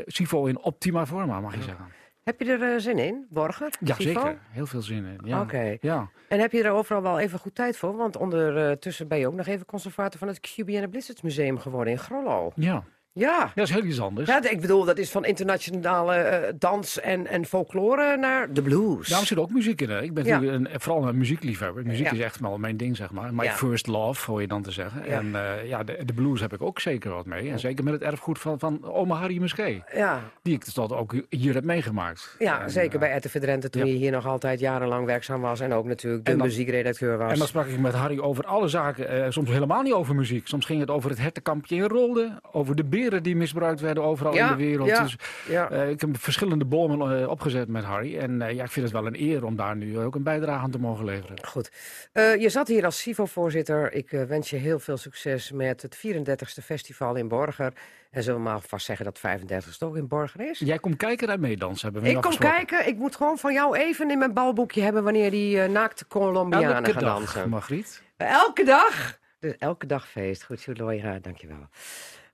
in 0.48 0.60
optima 0.60 1.06
forma, 1.06 1.40
mag 1.40 1.56
je 1.56 1.62
zeggen. 1.62 1.86
Heb 2.24 2.40
je 2.40 2.52
er 2.52 2.74
eh, 2.74 2.80
zin 2.80 2.98
in, 2.98 3.26
Borgen? 3.30 3.70
Ja, 3.80 3.96
Sivo? 3.96 4.20
zeker. 4.20 4.40
Heel 4.50 4.66
veel 4.66 4.82
zin 4.82 5.06
in. 5.06 5.20
Ja. 5.24 5.42
Oké. 5.42 5.78
Ja. 5.82 6.10
En 6.28 6.40
heb 6.40 6.52
je 6.52 6.64
er 6.64 6.72
overal 6.72 7.02
wel 7.02 7.20
even 7.20 7.40
goed 7.40 7.56
tijd 7.56 7.78
voor? 7.78 7.96
Want 7.96 8.18
ondertussen 8.18 9.08
ben 9.08 9.20
je 9.20 9.28
ook 9.28 9.34
nog 9.34 9.48
even 9.48 9.66
conservator 9.66 10.20
van 10.20 10.28
het 10.28 10.40
QB 10.40 10.70
en 10.70 10.90
Blizzards 10.90 11.22
Museum 11.22 11.60
geworden 11.60 11.94
in 11.94 12.00
Grollo. 12.00 12.52
ja, 12.56 12.84
Ja. 13.16 13.52
dat 13.56 13.68
is 13.68 13.74
heel 13.74 13.84
iets 13.84 14.02
anders. 14.02 14.30
ja, 14.30 14.50
ik 14.50 14.62
bedoel, 14.62 14.86
dat 14.86 14.98
is 14.98 15.12
van 15.12 15.26
internationale 15.26 16.14
eh, 16.16 16.54
dans 16.60 17.00
en, 17.00 17.28
en 17.28 17.46
folklore 17.46 18.18
naar 18.18 18.54
de 18.54 18.62
blues. 18.62 19.08
Daarom 19.08 19.28
zit 19.28 19.38
ook 19.38 19.50
muziek 19.52 19.82
in. 19.82 19.90
Hè. 19.90 20.02
Ik 20.02 20.14
ben 20.14 20.26
Ja. 20.26 20.42
een, 20.42 20.68
vooral 20.78 21.08
een 21.08 21.18
muziekliefhebber. 21.18 21.86
Muziek 21.86 22.06
Ja. 22.06 22.12
is 22.12 22.20
echt 22.20 22.40
wel 22.40 22.58
mijn 22.58 22.78
ding, 22.78 22.96
zeg 22.96 23.12
maar. 23.12 23.34
My 23.34 23.44
Ja. 23.44 23.52
first 23.52 23.88
love, 23.88 24.32
hoor 24.32 24.42
je 24.42 24.48
dan 24.48 24.62
te 24.62 24.72
zeggen. 24.72 25.06
En 25.06 25.36
eh, 25.36 25.68
ja, 25.68 25.84
de, 25.84 25.98
de 26.06 26.14
blues 26.14 26.40
heb 26.42 26.54
ik 26.54 26.62
ook 26.62 26.80
zeker 26.80 27.12
wat 27.14 27.26
mee. 27.26 27.50
En 27.50 27.60
zeker 27.60 27.84
met 27.84 27.94
het 27.94 28.02
erfgoed 28.04 28.40
van, 28.40 28.60
van 28.60 28.84
oma 28.86 29.16
Harry 29.16 29.38
Muskee. 29.40 29.84
Ja, 29.96 30.20
Die 30.42 30.54
ik 30.54 30.64
tot 30.64 30.92
ook 30.92 31.14
hier 31.30 31.54
heb 31.54 31.64
meegemaakt. 31.64 32.36
ja 32.40 32.62
En, 32.62 32.72
zeker 32.72 32.94
eh, 32.94 33.00
bij 33.00 33.18
RTV 33.18 33.40
Drenthe 33.40 33.70
toen 33.70 33.86
ja. 33.86 33.92
je 33.92 33.98
hier 33.98 34.12
nog 34.12 34.28
altijd 34.28 34.60
jarenlang 34.60 35.06
werkzaam 35.06 35.42
was. 35.42 35.60
En 35.60 35.74
ook 35.74 35.86
natuurlijk 35.86 36.26
de 36.26 36.36
dan- 36.36 36.46
muziekredacteur 36.48 37.18
was. 37.18 37.32
En 37.32 37.38
dan 37.38 37.48
sprak 37.48 37.66
ik 37.68 37.80
met 37.80 37.94
Harry 37.94 38.20
over 38.20 38.46
alle 38.46 38.68
zaken. 38.68 39.08
eh, 39.10 39.26
soms 39.30 39.50
helemaal 39.50 39.82
niet 39.82 39.94
over 39.94 40.16
muziek. 40.16 40.48
Soms 40.48 40.66
ging 40.66 40.80
het 40.80 40.90
over 40.90 41.10
het 41.10 41.20
hertenkampje 41.20 41.76
in 41.76 41.84
Rolde. 41.84 42.40
Over 42.52 42.76
de 42.76 42.84
die 43.10 43.36
misbruikt 43.36 43.80
werden 43.80 44.04
overal 44.04 44.34
Ja, 44.34 44.52
in 44.52 44.58
de 44.58 44.64
wereld. 44.64 44.88
ja, 44.90 45.04
Dus, 45.04 45.16
ja. 45.48 45.70
eh, 45.70 45.90
ik 45.90 46.02
heb 46.02 46.18
verschillende 46.18 46.66
bomen 46.66 47.22
eh, 47.22 47.30
opgezet 47.30 47.68
met 47.68 47.84
Harry. 47.84 48.18
En 48.18 48.42
eh, 48.42 48.56
ja, 48.56 48.64
ik 48.64 48.72
vind 48.72 48.86
het 48.86 48.96
wel 48.96 49.06
een 49.08 49.22
eer 49.22 49.46
om 49.46 49.56
daar 49.56 49.76
nu 49.76 50.00
ook 50.00 50.16
een 50.16 50.24
bijdrage 50.24 50.64
aan 50.64 50.72
te 50.72 50.80
mogen 50.80 51.06
leveren. 51.06 51.38
Goed. 51.46 51.72
Je 52.14 52.50
zat 52.50 52.68
hier 52.68 52.86
als 52.86 53.00
SIVO-voorzitter. 53.00 53.94
Ik 53.94 54.10
wens 54.10 54.50
je 54.50 54.56
heel 54.56 54.80
veel 54.80 54.98
succes 54.98 55.52
met 55.52 55.82
het 55.82 55.98
34e 55.98 56.64
festival 56.64 57.16
in 57.16 57.28
Borger. 57.28 57.74
En 58.12 58.24
zullen 58.24 58.40
we 58.44 58.46
maar 58.50 58.62
vast 58.62 58.86
zeggen 58.86 59.06
dat 59.06 59.20
het 59.22 59.42
35e 59.42 59.78
ook 59.80 59.96
in 59.98 60.08
Borger 60.08 60.50
is? 60.50 60.60
Jij 60.60 60.80
komt 60.80 60.98
kijken 60.98 61.28
en 61.30 61.40
meedansen, 61.40 61.84
hebben 61.84 62.02
we 62.12 62.16
Ik 62.18 62.22
kom 62.22 62.38
kijken. 62.38 62.88
Ik 62.88 62.98
moet 62.98 63.16
gewoon 63.16 63.38
van 63.38 63.54
jou 63.54 63.78
even 63.78 64.12
in 64.12 64.18
mijn 64.18 64.34
balboekje 64.34 64.82
hebben 64.82 65.04
wanneer 65.04 65.32
die 65.32 65.58
naakte 65.68 66.08
Colombianen 66.08 66.76
Elke 66.76 66.92
gaan 66.92 67.02
dag, 67.04 67.18
dansen. 67.18 67.50
Margriet. 67.50 68.02
Elke 68.18 68.64
dag? 68.64 69.20
Dus 69.40 69.54
elke 69.58 69.86
dag 69.86 70.08
feest. 70.08 70.44
Goed, 70.44 70.64
Juloira, 70.64 71.20
dankjewel. 71.22 71.68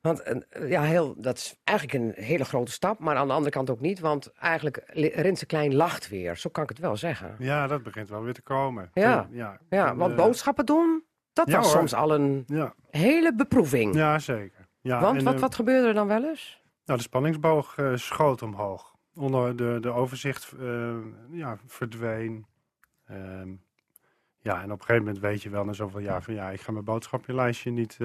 Want 0.01 0.21
eh, 0.23 0.69
ja, 0.69 0.81
heel, 0.81 1.15
dat 1.17 1.37
is 1.37 1.59
eigenlijk 1.63 1.97
een 2.17 2.23
hele 2.23 2.45
grote 2.45 2.71
stap, 2.71 2.99
maar 2.99 3.15
aan 3.15 3.27
de 3.27 3.33
andere 3.33 3.51
kant 3.51 3.69
ook 3.69 3.79
niet. 3.79 3.99
Want 3.99 4.31
eigenlijk, 4.33 4.83
Li- 4.93 5.11
Rinse 5.15 5.45
Klein 5.45 5.75
lacht 5.75 6.09
weer. 6.09 6.37
Zo 6.37 6.49
kan 6.49 6.63
ik 6.63 6.69
het 6.69 6.79
wel 6.79 6.97
zeggen. 6.97 7.35
Ja, 7.39 7.67
dat 7.67 7.83
begint 7.83 8.09
wel 8.09 8.23
weer 8.23 8.33
te 8.33 8.41
komen. 8.41 8.89
Ja. 8.93 9.21
Toen- 9.23 9.35
ja, 9.69 9.95
want 9.95 10.11
eh, 10.11 10.17
boodschappen 10.17 10.65
doen, 10.65 11.03
dat 11.33 11.47
ja, 11.47 11.55
was 11.57 11.65
hoor. 11.67 11.75
soms 11.77 11.93
al 11.93 12.13
een 12.13 12.43
Ja, 12.47 12.73
hele 12.89 13.35
beproeving. 13.35 13.95
ja 13.95 14.19
zeker. 14.19 14.67
Ja, 14.81 15.01
want 15.01 15.17
en, 15.17 15.23
wat, 15.23 15.39
wat 15.39 15.55
gebeurde 15.55 15.87
er 15.87 15.93
dan 15.93 16.07
wel 16.07 16.23
eens? 16.23 16.61
Nou, 16.85 16.97
de 16.99 17.05
spanningsboog 17.05 17.77
eh, 17.77 17.95
schoot 17.95 18.41
omhoog. 18.41 18.95
Onder 19.15 19.55
de, 19.55 19.77
de 19.81 19.89
overzicht 19.91 20.53
ja, 21.31 21.57
verdween. 21.65 22.45
Ehm, 23.05 23.49
ja, 24.39 24.61
en 24.61 24.71
op 24.71 24.79
een 24.79 24.85
gegeven 24.85 25.03
moment 25.03 25.19
weet 25.19 25.41
je 25.43 25.49
wel 25.49 25.65
na 25.65 25.73
zoveel 25.73 25.99
jaar 25.99 26.23
van 26.23 26.33
ja, 26.33 26.49
ik 26.49 26.61
ga 26.61 26.71
mijn 26.71 26.85
boodschappenlijstje 26.85 27.71
niet. 27.71 27.97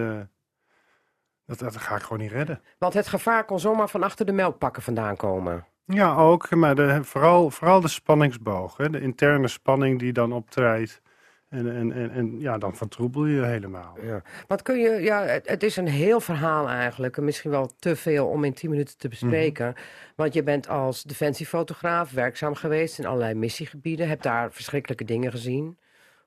Dat, 1.46 1.58
dat 1.58 1.76
ga 1.76 1.96
ik 1.96 2.02
gewoon 2.02 2.18
niet 2.18 2.32
redden. 2.32 2.60
Want 2.78 2.94
het 2.94 3.06
gevaar 3.06 3.44
kon 3.44 3.60
zomaar 3.60 3.88
van 3.88 4.02
achter 4.02 4.26
de 4.26 4.32
melkpakken 4.32 4.82
vandaan 4.82 5.16
komen. 5.16 5.66
Ja, 5.86 6.16
ook, 6.16 6.54
maar 6.54 6.74
de, 6.74 7.04
vooral, 7.04 7.50
vooral 7.50 7.80
de 7.80 7.88
spanningsboog. 7.88 8.76
Hè, 8.76 8.90
de 8.90 9.00
interne 9.00 9.48
spanning 9.48 9.98
die 9.98 10.12
dan 10.12 10.32
optreedt. 10.32 11.02
En, 11.48 11.76
en, 11.76 11.92
en, 11.92 12.10
en 12.10 12.40
ja, 12.40 12.58
dan 12.58 12.76
vertroebel 12.76 13.26
je 13.26 13.44
helemaal. 13.44 13.98
Ja. 14.02 14.22
Want 14.46 14.62
kun 14.62 14.78
je, 14.78 14.90
ja, 14.90 15.22
het, 15.22 15.48
het 15.48 15.62
is 15.62 15.76
een 15.76 15.88
heel 15.88 16.20
verhaal 16.20 16.68
eigenlijk. 16.68 17.16
en 17.16 17.24
Misschien 17.24 17.50
wel 17.50 17.70
te 17.78 17.96
veel 17.96 18.26
om 18.26 18.44
in 18.44 18.54
10 18.54 18.70
minuten 18.70 18.98
te 18.98 19.08
bespreken. 19.08 19.74
Want 20.16 20.34
je 20.34 20.42
bent 20.42 20.68
als 20.68 21.02
defensiefotograaf 21.02 22.10
werkzaam 22.10 22.54
geweest 22.54 22.98
in 22.98 23.06
allerlei 23.06 23.34
missiegebieden. 23.34 24.08
Hebt 24.08 24.22
daar 24.22 24.52
verschrikkelijke 24.52 25.04
dingen 25.04 25.30
gezien. 25.30 25.78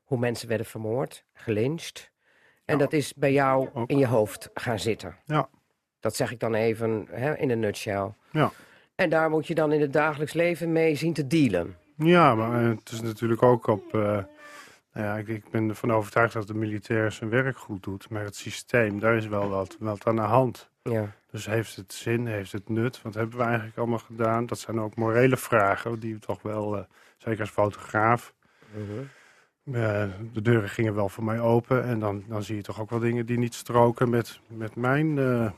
Hoe 0.03 0.19
mensen 0.19 0.47
werden 0.47 0.67
vermoord, 0.67 1.25
gelyncht. 1.33 2.11
En 2.67 2.77
dat 2.77 2.93
is 2.93 3.13
bij 3.13 3.31
jou 3.33 3.69
ook. 3.73 3.89
in 3.89 3.97
je 3.97 4.07
hoofd 4.07 4.49
gaan 4.53 4.79
zitten. 4.79 5.15
Ja. 5.25 5.49
Dat 5.99 6.15
zeg 6.15 6.31
ik 6.31 6.39
dan 6.39 6.53
even 6.53 7.07
hè, 7.11 7.37
in 7.37 7.49
een 7.49 7.59
nutshell. 7.59 8.13
Ja. 8.31 8.51
En 8.95 9.09
daar 9.09 9.29
moet 9.29 9.47
je 9.47 9.55
dan 9.55 9.71
in 9.71 9.81
het 9.81 9.93
dagelijks 9.93 10.33
leven 10.33 10.71
mee 10.71 10.95
zien 10.95 11.13
te 11.13 11.27
dealen. 11.27 11.75
Ja, 11.97 12.35
maar 12.35 12.61
eh, 12.63 12.69
het 12.69 12.91
is 12.91 13.01
natuurlijk 13.01 13.43
ook 13.43 13.67
op. 13.67 13.93
eh, 13.93 14.01
nou 14.93 15.05
ja, 15.05 15.17
ik, 15.17 15.27
ik 15.27 15.49
ben 15.49 15.69
ervan 15.69 15.91
overtuigd 15.93 16.33
dat 16.33 16.47
de 16.47 16.53
militair 16.53 17.11
zijn 17.11 17.29
werk 17.29 17.57
goed 17.57 17.83
doet. 17.83 18.09
Maar 18.09 18.23
het 18.23 18.35
systeem, 18.35 18.99
daar 18.99 19.15
is 19.15 19.27
wel 19.27 19.49
wat, 19.49 19.75
wat 19.79 20.05
aan 20.07 20.15
de 20.15 20.21
hand. 20.21 20.69
Ja. 20.83 21.11
Dus 21.31 21.45
heeft 21.45 21.75
het 21.75 21.93
zin, 21.93 22.27
heeft 22.27 22.51
het 22.51 22.69
nut? 22.69 23.01
Wat 23.01 23.13
hebben 23.13 23.37
we 23.37 23.43
eigenlijk 23.43 23.77
allemaal 23.77 23.97
gedaan? 23.99 24.45
Dat 24.45 24.59
zijn 24.59 24.79
ook 24.79 24.95
morele 24.95 25.37
vragen 25.37 25.99
die 25.99 26.13
we 26.13 26.19
toch 26.19 26.41
wel, 26.41 26.77
eh, 26.77 26.83
zeker 27.17 27.39
als 27.41 27.49
fotograaf. 27.49 28.33
Eh, 29.73 30.03
de 30.33 30.41
deuren 30.41 30.69
gingen 30.69 30.95
wel 30.95 31.09
voor 31.09 31.23
mij 31.23 31.39
open. 31.39 31.83
En 31.83 31.99
dan, 31.99 32.23
dan 32.27 32.43
zie 32.43 32.55
je 32.55 32.61
toch 32.61 32.81
ook 32.81 32.89
wel 32.89 32.99
dingen 32.99 33.25
die 33.25 33.37
niet 33.37 33.53
stroken 33.53 34.09
met, 34.09 34.39
met 34.47 34.75
mijn 34.75 35.17
eh 35.17 35.49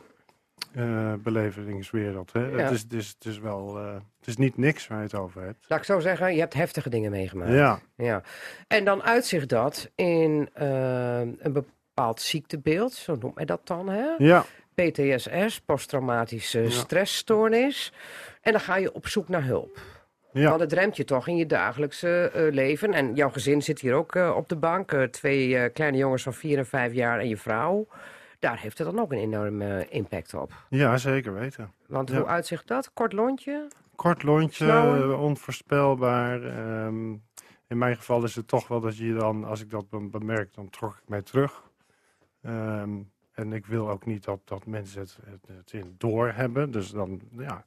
eh, 0.74 1.14
belevingswereld. 1.14 2.34
Hè? 2.34 2.48
Ja. 2.48 2.58
Het, 2.58 2.72
is, 2.72 2.82
het, 2.82 2.94
is, 2.94 3.08
het 3.08 3.26
is 3.26 3.40
wel. 3.40 3.76
het 3.76 4.28
is 4.28 4.38
niet 4.38 4.58
niks 4.58 4.88
waar 4.88 4.98
je 4.98 5.04
het 5.04 5.16
over 5.16 5.42
hebt. 5.42 5.66
Laat 5.68 5.80
ik 5.80 5.86
zo 5.86 6.00
zeggen, 6.00 6.34
je 6.34 6.40
hebt 6.40 6.54
heftige 6.54 6.90
dingen 6.90 7.12
meegemaakt. 7.12 7.52
Ja. 7.52 7.80
Ja. 7.96 8.22
En 8.68 8.86
dan 8.86 9.04
uitzicht 9.04 9.50
dat 9.50 9.92
in 9.96 10.50
een 10.54 11.54
bepaald 11.54 12.22
ziektebeeld, 12.22 12.94
zo 12.94 13.16
noemt 13.16 13.36
men 13.36 13.48
dat 13.48 13.68
dan, 13.68 13.90
hè? 13.90 14.08
Ja. 14.18 14.46
PTSS, 14.76 15.62
posttraumatische 15.66 16.62
Ja. 16.62 16.70
stressstoornis. 16.70 17.94
En 18.42 18.52
dan 18.52 18.62
ga 18.62 18.76
je 18.76 18.94
op 18.94 19.08
zoek 19.08 19.28
naar 19.30 19.44
hulp. 19.44 19.80
Ja. 20.32 20.50
Want 20.50 20.62
het 20.62 20.74
remt 20.74 20.98
je 20.98 21.04
toch 21.04 21.28
in 21.28 21.36
je 21.36 21.46
dagelijkse 21.46 22.32
eh, 22.34 22.54
leven. 22.54 22.94
En 22.94 23.16
jouw 23.16 23.30
gezin 23.30 23.62
zit 23.62 23.80
hier 23.80 23.94
ook 23.94 24.16
eh, 24.16 24.34
op 24.36 24.50
de 24.50 24.56
bank. 24.56 24.92
Eh, 24.92 25.04
twee 25.04 25.70
kleine 25.70 25.98
jongens 25.98 26.24
van 26.24 26.34
vier 26.34 26.58
en 26.58 26.66
vijf 26.66 26.94
jaar 26.94 27.20
en 27.20 27.28
je 27.28 27.38
vrouw. 27.38 27.88
Daar 28.40 28.60
heeft 28.60 28.78
het 28.78 28.88
dan 28.88 29.00
ook 29.00 29.12
een 29.12 29.18
enorme 29.18 29.88
impact 29.90 30.34
op. 30.34 30.52
Ja, 30.70 30.98
zeker 30.98 31.34
weten. 31.34 31.74
Want 31.88 32.10
Ja. 32.10 32.18
hoe 32.18 32.26
uitzicht 32.28 32.68
dat? 32.68 32.94
Kort 32.94 33.14
lontje? 33.14 33.68
Kort 33.96 34.24
lontje, 34.24 35.16
onvoorspelbaar. 35.18 36.44
ehm, 36.44 37.12
in 37.68 37.78
mijn 37.78 37.96
geval 37.96 38.24
is 38.24 38.36
het 38.36 38.48
toch 38.48 38.68
wel 38.68 38.80
dat 38.80 38.98
je 38.98 39.14
dan, 39.14 39.44
als 39.44 39.62
ik 39.62 39.70
dat 39.70 39.90
be- 39.90 40.08
bemerk, 40.10 40.54
dan 40.54 40.70
trok 40.70 40.94
ik 40.94 41.08
mij 41.10 41.22
terug. 41.22 41.64
Ehm, 42.42 42.90
en 43.34 43.54
ik 43.54 43.66
wil 43.66 43.90
ook 43.90 44.06
niet 44.06 44.24
dat, 44.24 44.40
dat 44.46 44.66
mensen 44.66 45.00
het, 45.02 45.18
het, 45.26 45.48
het 45.58 45.72
in 45.74 45.96
door 45.98 46.32
hebben. 46.32 46.72
Dus 46.72 46.90
dan, 46.92 47.22
ja, 47.38 47.66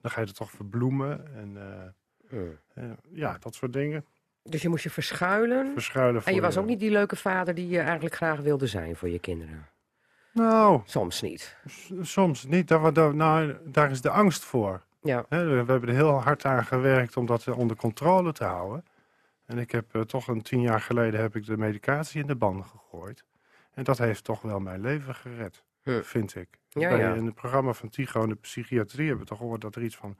dan 0.00 0.10
ga 0.10 0.20
je 0.20 0.26
het 0.26 0.36
toch 0.36 0.50
verbloemen. 0.50 1.34
En 1.36 1.56
ja, 3.12 3.36
dat 3.40 3.54
soort 3.54 3.72
dingen. 3.72 4.04
Dus 4.42 4.62
je 4.62 4.68
moest 4.68 4.82
je 4.82 4.90
verschuilen. 4.90 5.72
Verschuilen 5.72 6.24
En 6.24 6.34
je 6.34 6.38
voor 6.38 6.46
was 6.46 6.56
ook 6.56 6.66
niet 6.66 6.80
die 6.80 6.90
leuke 6.90 7.16
vader 7.16 7.54
die 7.54 7.68
je 7.68 7.80
eigenlijk 7.80 8.14
graag 8.14 8.40
wilde 8.40 8.66
zijn 8.66 8.96
voor 8.96 9.08
je 9.08 9.18
kinderen. 9.18 9.66
Nou, 10.32 10.80
Soms 10.84 11.22
niet. 11.22 11.56
soms 12.00 12.44
niet. 12.44 12.68
Daar, 12.68 12.92
daar, 12.92 13.14
nou, 13.14 13.56
daar 13.64 13.90
is 13.90 14.00
de 14.00 14.10
angst 14.10 14.44
voor. 14.44 14.82
Ja. 15.02 15.24
We 15.28 15.44
we 15.44 15.72
hebben 15.72 15.88
er 15.88 15.94
heel 15.94 16.20
hard 16.22 16.44
aan 16.44 16.64
gewerkt 16.64 17.16
om 17.16 17.26
dat 17.26 17.48
onder 17.48 17.76
controle 17.76 18.32
te 18.32 18.44
houden. 18.44 18.84
En 19.46 19.58
ik 19.58 19.70
heb 19.70 19.94
eh, 19.94 20.00
toch 20.00 20.28
een 20.28 20.42
tien 20.42 20.60
jaar 20.60 20.80
geleden 20.80 21.20
heb 21.20 21.36
ik 21.36 21.46
de 21.46 21.56
medicatie 21.56 22.20
in 22.20 22.26
de 22.26 22.36
banden 22.36 22.66
gegooid. 22.66 23.24
En 23.74 23.84
dat 23.84 23.98
heeft 23.98 24.24
toch 24.24 24.42
wel 24.42 24.60
mijn 24.60 24.80
leven 24.80 25.14
gered, 25.14 25.64
vind 25.84 26.34
ik. 26.34 26.48
Ja, 26.68 26.88
Bij, 26.88 26.98
ja. 26.98 27.14
In 27.14 27.26
het 27.26 27.34
programma 27.34 27.72
van 27.72 27.88
Tigo 27.88 28.22
in 28.22 28.28
de 28.28 28.34
psychiatrie 28.34 29.06
hebben 29.06 29.24
we 29.24 29.30
toch 29.30 29.38
gehoord 29.38 29.60
dat 29.60 29.76
er 29.76 29.82
iets 29.82 29.96
van 29.96 30.16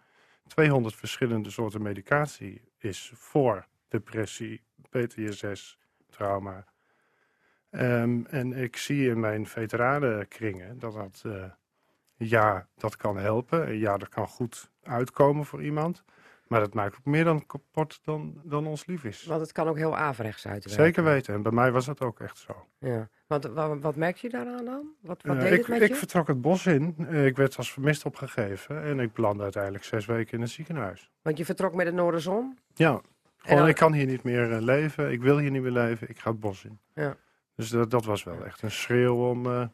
200 0.52 0.94
verschillende 0.94 1.50
soorten 1.50 1.82
medicatie 1.82 2.62
is 2.78 3.12
voor 3.14 3.66
depressie, 3.88 4.62
PTSS, 4.90 5.78
trauma. 6.10 6.64
Ehm, 7.70 8.24
en 8.24 8.52
ik 8.52 8.76
zie 8.76 9.08
in 9.08 9.20
mijn 9.20 9.46
veteranenkringen 9.46 10.78
dat 10.78 10.92
dat, 10.92 11.22
eh, 11.26 11.50
ja, 12.16 12.68
dat 12.74 12.96
kan 12.96 13.16
helpen. 13.16 13.66
En 13.66 13.78
Ja, 13.78 13.96
dat 13.96 14.08
kan 14.08 14.28
goed 14.28 14.70
uitkomen 14.82 15.44
voor 15.44 15.62
iemand. 15.62 16.04
Maar 16.52 16.60
dat 16.60 16.74
maakt 16.74 16.94
ook 16.98 17.04
meer 17.04 17.24
dan 17.24 17.46
kapot 17.46 18.00
dan, 18.04 18.40
dan 18.44 18.66
ons 18.66 18.86
lief 18.86 19.04
is. 19.04 19.24
Want 19.24 19.40
het 19.40 19.52
kan 19.52 19.68
ook 19.68 19.76
heel 19.76 19.96
averechts 19.96 20.46
uitwerken. 20.46 20.84
Zeker 20.84 21.04
weten. 21.04 21.34
En 21.34 21.42
bij 21.42 21.52
mij 21.52 21.72
was 21.72 21.86
dat 21.86 22.00
ook 22.00 22.20
echt 22.20 22.38
zo. 22.38 22.66
Ja. 22.78 23.08
Want 23.26 23.44
wat, 23.44 23.80
wat 23.80 23.96
merk 23.96 24.16
je 24.16 24.28
daaraan 24.28 24.64
dan? 24.64 24.86
Wat, 25.00 25.22
wat 25.22 25.40
deed 25.40 25.52
ik, 25.52 25.58
het 25.58 25.68
met 25.68 25.82
ik 25.82 25.88
je? 25.88 25.94
vertrok 25.94 26.26
het 26.28 26.40
bos 26.40 26.66
in. 26.66 26.94
Eh, 26.98 27.26
ik 27.26 27.36
werd 27.36 27.56
als 27.56 27.72
vermist 27.72 28.04
opgegeven. 28.04 28.82
En 28.82 29.00
ik 29.00 29.12
belandde 29.12 29.42
uiteindelijk 29.42 29.84
zes 29.84 30.06
weken 30.06 30.32
in 30.34 30.40
het 30.40 30.50
ziekenhuis. 30.50 31.10
Want 31.22 31.38
je 31.38 31.44
vertrok 31.44 31.74
met 31.74 31.86
de 31.86 31.92
Noorderzon? 31.92 32.58
Ja, 32.74 33.00
gewoon, 33.36 33.58
dan- 33.58 33.68
ik 33.68 33.74
kan 33.76 33.92
hier 33.92 34.06
niet 34.06 34.22
meer 34.22 34.52
eh, 34.52 34.60
leven. 34.60 35.12
Ik 35.12 35.20
wil 35.22 35.38
hier 35.38 35.50
niet 35.50 35.62
meer 35.62 35.70
leven. 35.70 36.08
Ik 36.08 36.18
ga 36.18 36.30
het 36.30 36.40
bos 36.40 36.64
in. 36.64 36.78
Ja. 36.94 37.16
Dus 37.56 37.68
dat, 37.68 37.90
dat 37.90 38.04
was 38.04 38.24
wel 38.24 38.44
echt 38.44 38.62
een 38.62 38.70
schreeuw 38.70 39.28
om... 39.30 39.46
eh, 39.46 39.64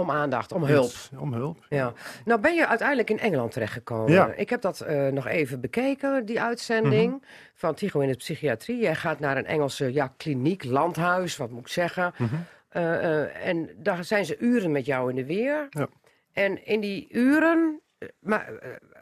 Om 0.00 0.10
aandacht, 0.10 0.52
om 0.52 0.64
hulp. 0.64 0.84
iets- 0.84 1.10
Om 1.18 1.32
hulp. 1.32 1.66
Ja. 1.68 1.92
Nou 2.24 2.40
ben 2.40 2.54
je 2.54 2.66
uiteindelijk 2.66 3.10
in 3.10 3.18
Engeland 3.18 3.52
terechtgekomen. 3.52 4.12
Ja. 4.12 4.32
Ik 4.32 4.50
heb 4.50 4.60
dat 4.60 4.80
eh, 4.80 5.06
nog 5.08 5.26
even 5.26 5.60
bekeken, 5.60 6.24
die 6.24 6.40
uitzending 6.40 7.10
Mhm. 7.12 7.20
van 7.54 7.74
Tigo 7.74 8.00
in 8.00 8.08
de 8.08 8.16
psychiatrie. 8.16 8.78
Jij 8.78 8.94
gaat 8.94 9.18
naar 9.20 9.36
een 9.36 9.46
Engelse 9.46 9.92
ja, 9.92 10.12
kliniek, 10.16 10.64
landhuis, 10.64 11.36
wat 11.36 11.50
moet 11.50 11.60
ik 11.60 11.68
zeggen. 11.68 12.12
Mhm. 12.18 12.34
Eh, 12.68 13.20
eh, 13.22 13.46
en 13.46 13.70
daar 13.76 14.04
zijn 14.04 14.24
ze 14.24 14.38
uren 14.38 14.70
met 14.72 14.86
jou 14.86 15.10
in 15.10 15.16
de 15.16 15.24
weer. 15.26 15.66
Ja. 15.70 15.86
En 16.32 16.66
in 16.66 16.80
die 16.80 17.06
uren 17.10 17.80
maar, 18.20 18.52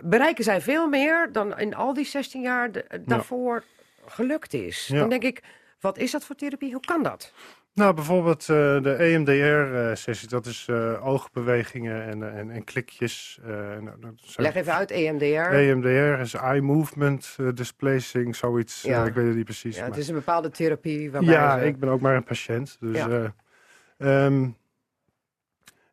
bereiken 0.00 0.44
zij 0.44 0.60
veel 0.60 0.88
meer 0.88 1.28
dan 1.32 1.58
in 1.58 1.74
al 1.74 1.94
die 1.94 2.04
16 2.04 2.42
jaar 2.42 2.72
de- 2.72 3.02
daarvoor 3.06 3.64
gelukt 4.06 4.54
is. 4.54 4.86
Ja. 4.86 4.98
Dan 4.98 5.08
denk 5.08 5.22
ik, 5.22 5.42
wat 5.80 5.98
is 5.98 6.10
dat 6.10 6.24
voor 6.24 6.36
therapie? 6.36 6.72
Hoe 6.72 6.80
kan 6.86 7.02
dat? 7.02 7.32
Nou, 7.78 7.94
bijvoorbeeld 7.94 8.40
eh, 8.40 8.46
de 8.82 8.94
EMDR-sessie, 8.94 10.28
dat 10.28 10.46
is 10.46 10.66
eh, 10.68 11.06
oogbewegingen 11.06 12.02
en, 12.04 12.22
eh, 12.22 12.38
en, 12.38 12.50
en 12.50 12.64
klikjes. 12.64 13.38
eh, 13.44 13.48
dat 14.00 14.12
zijn- 14.16 14.46
Leg 14.46 14.54
even 14.54 14.74
uit, 14.74 14.90
EMDR. 14.90 15.24
EMDR 15.54 16.20
is 16.20 16.34
eye 16.34 16.60
movement 16.60 17.36
eh, 17.40 17.48
displacing, 17.54 18.36
zoiets. 18.36 18.82
Ja. 18.82 19.00
Eh, 19.00 19.06
ik 19.06 19.14
weet 19.14 19.26
het 19.26 19.34
niet 19.36 19.44
precies. 19.44 19.74
Ja, 19.74 19.80
maar- 19.80 19.90
het 19.90 19.98
is 19.98 20.08
een 20.08 20.14
bepaalde 20.14 20.50
therapie 20.50 21.10
waarbij 21.10 21.34
ja, 21.34 21.58
ze... 21.58 21.66
ik 21.66 21.78
ben 21.78 21.88
ook 21.88 22.00
maar 22.00 22.16
een 22.16 22.24
patiënt. 22.24 22.76
Dus, 22.80 22.96
Ja. 22.96 23.32
eh, 23.98 24.24
ehm, 24.26 24.48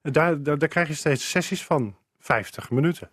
daar, 0.01 0.43
daar, 0.43 0.57
daar 0.57 0.69
krijg 0.69 0.87
je 0.87 0.93
steeds 0.93 1.29
sessies 1.29 1.65
van 1.65 1.95
50 2.19 2.69
minuten. 2.71 3.09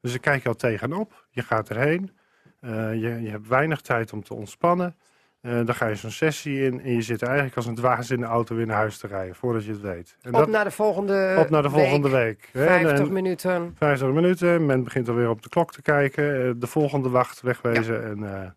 Dus 0.00 0.10
daar 0.10 0.20
kijk 0.20 0.42
je 0.42 0.48
al 0.48 0.54
tegenop. 0.54 1.26
Je 1.30 1.42
gaat 1.42 1.68
erheen. 1.70 2.16
Eh, 2.60 2.70
je, 2.94 3.20
je 3.22 3.28
hebt 3.30 3.48
weinig 3.48 3.80
tijd 3.80 4.12
om 4.12 4.22
te 4.22 4.34
ontspannen. 4.34 4.96
Eh, 5.40 5.52
dan 5.64 5.74
ga 5.74 5.86
je 5.86 5.94
zo'n 5.94 6.10
sessie 6.10 6.64
in 6.64 6.80
en 6.80 6.94
je 6.94 7.02
zit 7.02 7.22
eigenlijk 7.22 7.56
als 7.56 7.66
een 7.66 7.74
dwaas 7.74 8.10
in 8.10 8.20
de 8.20 8.26
auto 8.26 8.54
weer 8.56 8.66
naar 8.66 8.76
huis 8.76 8.98
te 8.98 9.06
rijden, 9.06 9.34
voordat 9.34 9.64
je 9.64 9.70
het 9.70 9.80
weet. 9.80 10.16
En 10.22 10.34
Op 10.34 10.46
naar 10.48 10.64
de 10.64 10.70
volgende 10.70 11.36
op 11.38 11.50
naar 11.50 11.62
de 11.62 11.70
volgende 11.70 12.08
week. 12.08 12.48
hè. 12.52 12.64
50 12.66 12.98
En- 13.06 13.12
minuten. 13.12 13.74
50 13.76 14.08
minuten. 14.08 14.66
Men 14.66 14.84
begint 14.84 15.08
alweer 15.08 15.28
op 15.28 15.42
de 15.42 15.48
klok 15.48 15.72
te 15.72 15.82
kijken. 15.82 16.46
eh, 16.46 16.50
De 16.56 16.66
volgende 16.66 17.08
wacht 17.08 17.40
wegwezen. 17.40 18.04
En, 18.04 18.24
eh, 18.34 18.48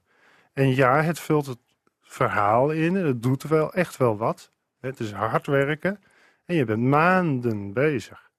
en 0.54 0.76
ja, 0.76 1.02
het 1.02 1.20
vult 1.20 1.46
het 1.46 1.60
verhaal 2.02 2.70
in. 2.72 2.96
Het 2.96 3.24
doet 3.24 3.44
wel 3.44 3.74
echt 3.74 3.98
wel 3.98 4.18
wat. 4.18 4.52
Het 4.80 5.00
is 5.00 5.12
hard 5.12 5.48
werken. 5.48 6.00
En 6.46 6.56
je 6.56 6.66
bent 6.66 6.82
maanden 6.82 7.74
bezig. 7.74 8.30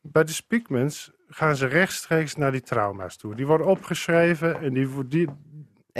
Bij 0.00 0.24
de 0.24 0.32
Speakmans 0.32 1.12
gaan 1.28 1.56
ze 1.56 1.66
rechtstreeks 1.66 2.36
naar 2.36 2.52
die 2.52 2.60
trauma's 2.60 3.16
toe. 3.16 3.34
Die 3.34 3.46
worden 3.46 3.66
opgeschreven 3.66 4.60
en 4.60 4.72
die, 4.72 5.06
die 5.08 5.28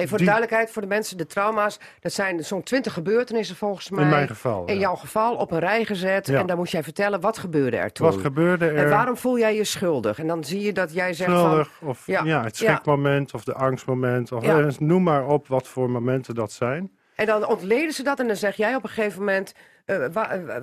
Even 0.01 0.09
voor 0.09 0.19
de 0.19 0.25
Die- 0.25 0.33
duidelijkheid, 0.33 0.71
voor 0.73 0.83
de 0.83 0.89
mensen, 0.89 1.17
de 1.17 1.27
trauma's, 1.27 1.79
dat 2.01 2.13
zijn 2.13 2.45
zo'n 2.45 2.63
20 2.63 2.93
gebeurtenissen 2.93 3.57
volgens 3.57 3.91
mij. 3.91 4.03
in 4.03 4.09
mijn 4.09 4.27
geval. 4.29 4.65
In 4.67 4.75
ja. 4.75 4.81
jouw 4.81 4.95
geval 4.95 5.35
op 5.37 5.51
een 5.51 5.59
rij 5.59 5.85
gezet. 5.85 6.27
Ja. 6.27 6.39
En 6.39 6.47
dan 6.47 6.57
moest 6.57 6.73
jij 6.73 6.83
vertellen, 6.83 7.21
wat 7.21 7.39
gebeurde 7.39 7.77
er 7.77 7.93
toen? 7.93 8.07
Wat 8.07 8.21
gebeurde 8.21 8.67
er? 8.67 8.77
En 8.77 8.89
waarom 8.91 9.17
voel 9.17 9.39
jij 9.39 9.55
je 9.57 9.65
schuldig? 9.65 10.19
En 10.19 10.27
dan 10.27 10.45
zie 10.45 10.61
je 10.61 10.73
dat 10.73 10.93
jij 10.93 11.13
zegt 11.13 11.31
van... 11.31 11.39
Schuldig, 11.41 11.71
of 11.83 12.07
Ja, 12.07 12.25
ja, 12.25 12.43
het 12.43 12.57
schrikmoment 12.57 13.35
of 13.35 13.45
de 13.45 13.55
angstmoment. 13.55 14.33
Of, 14.33 14.45
eh, 14.45 14.67
noem 14.79 15.03
maar 15.03 15.27
op 15.27 15.49
wat 15.49 15.69
voor 15.69 15.91
momenten 15.91 16.35
dat 16.35 16.53
zijn. 16.53 16.91
En 17.15 17.27
dan 17.27 17.47
ontleden 17.47 17.93
ze 17.93 18.03
dat 18.03 18.21
en 18.21 18.27
dan 18.27 18.37
zeg 18.37 18.57
jij 18.57 18.75
op 18.75 18.83
een 18.83 18.89
gegeven 18.89 19.19
moment... 19.19 19.53
wa- 20.13 20.31
eh, 20.31 20.57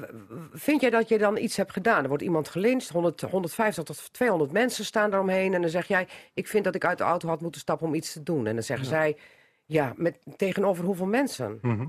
vind 0.54 0.82
jij 0.82 0.90
dat 0.90 1.10
je 1.10 1.18
dan 1.18 1.38
iets 1.38 1.58
hebt 1.58 1.72
gedaan? 1.72 2.02
Er 2.02 2.08
wordt 2.08 2.24
iemand 2.24 2.48
gelyncht, 2.49 2.90
100, 2.90 3.22
150 3.22 3.84
tot 3.84 4.14
200 4.14 4.52
mensen 4.52 4.86
staan 4.86 5.10
daaromheen. 5.10 5.54
En 5.54 5.62
dan 5.62 5.70
zeg 5.70 5.88
jij, 5.88 6.08
ik 6.34 6.48
vind 6.48 6.64
dat 6.64 6.76
ik 6.76 6.86
uit 6.86 6.98
de 6.98 7.04
auto 7.04 7.28
had 7.28 7.41
moeten 7.41 7.62
stappen 7.62 7.88
om 7.88 7.94
iets 7.94 8.14
te 8.14 8.24
doen. 8.24 8.48
En 8.48 8.54
dan 8.54 8.64
zeggen 8.64 8.88
zij, 8.88 9.18
ja, 9.66 9.94
met, 9.95 10.20
tegenover 10.36 10.84
hoeveel 10.86 11.06
mensen? 11.06 11.60
Mhm. 11.62 11.86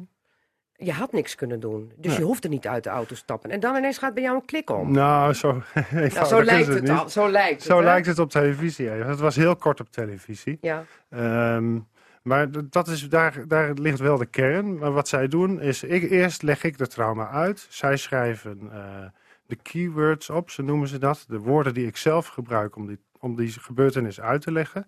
Je 0.80 0.92
had 0.92 1.12
niks 1.12 1.34
kunnen 1.34 1.60
doen. 1.60 1.92
Dus 1.96 2.10
Nee. 2.10 2.20
je 2.20 2.26
hoefde 2.26 2.48
niet 2.48 2.66
uit 2.66 2.84
de 2.84 2.90
auto 2.90 3.08
te 3.08 3.16
stappen. 3.16 3.50
En 3.50 3.60
dan 3.60 3.76
ineens 3.76 3.98
gaat 3.98 4.14
bij 4.14 4.22
jou 4.22 4.36
een 4.36 4.44
klik 4.44 4.70
om. 4.70 4.92
Nou, 4.92 5.32
zo, 5.32 5.52
Nou, 5.90 6.24
zo 6.26 6.42
lijkt 6.42 6.66
het, 6.68 6.88
al. 6.88 7.08
Zo 7.08 7.30
lijkt 7.30 7.54
het, 7.62 7.62
Zo 7.70 7.78
hè? 7.78 7.84
lijkt 7.84 8.06
het 8.06 8.18
op 8.18 8.30
televisie. 8.30 8.88
Het 8.88 9.18
was 9.18 9.36
heel 9.36 9.56
kort 9.56 9.80
op 9.80 9.90
televisie. 9.90 10.58
Ja. 10.60 10.84
Ehm, 11.10 11.78
Maar 12.22 12.70
dat 12.70 12.88
is, 12.88 13.08
daar, 13.08 13.44
daar 13.48 13.72
ligt 13.72 13.98
wel 13.98 14.16
de 14.16 14.26
kern. 14.26 14.78
Maar 14.78 14.92
wat 14.92 15.08
zij 15.08 15.28
doen 15.28 15.60
is, 15.60 15.82
ik, 15.82 16.10
eerst 16.10 16.42
leg 16.42 16.64
ik 16.64 16.78
de 16.78 16.86
trauma 16.86 17.28
uit. 17.28 17.66
Zij 17.68 17.96
schrijven 17.96 18.72
eh, 18.72 19.04
de 19.46 19.56
keywords 19.56 20.30
op, 20.30 20.50
zo 20.50 20.62
noemen 20.62 20.88
ze 20.88 20.98
dat. 20.98 21.24
De 21.28 21.38
woorden 21.38 21.74
die 21.74 21.86
ik 21.86 21.96
zelf 21.96 22.26
gebruik 22.26 22.76
om 22.76 22.86
die, 22.86 22.98
om 23.18 23.36
die 23.36 23.50
gebeurtenis 23.50 24.20
uit 24.20 24.42
te 24.42 24.52
leggen. 24.52 24.86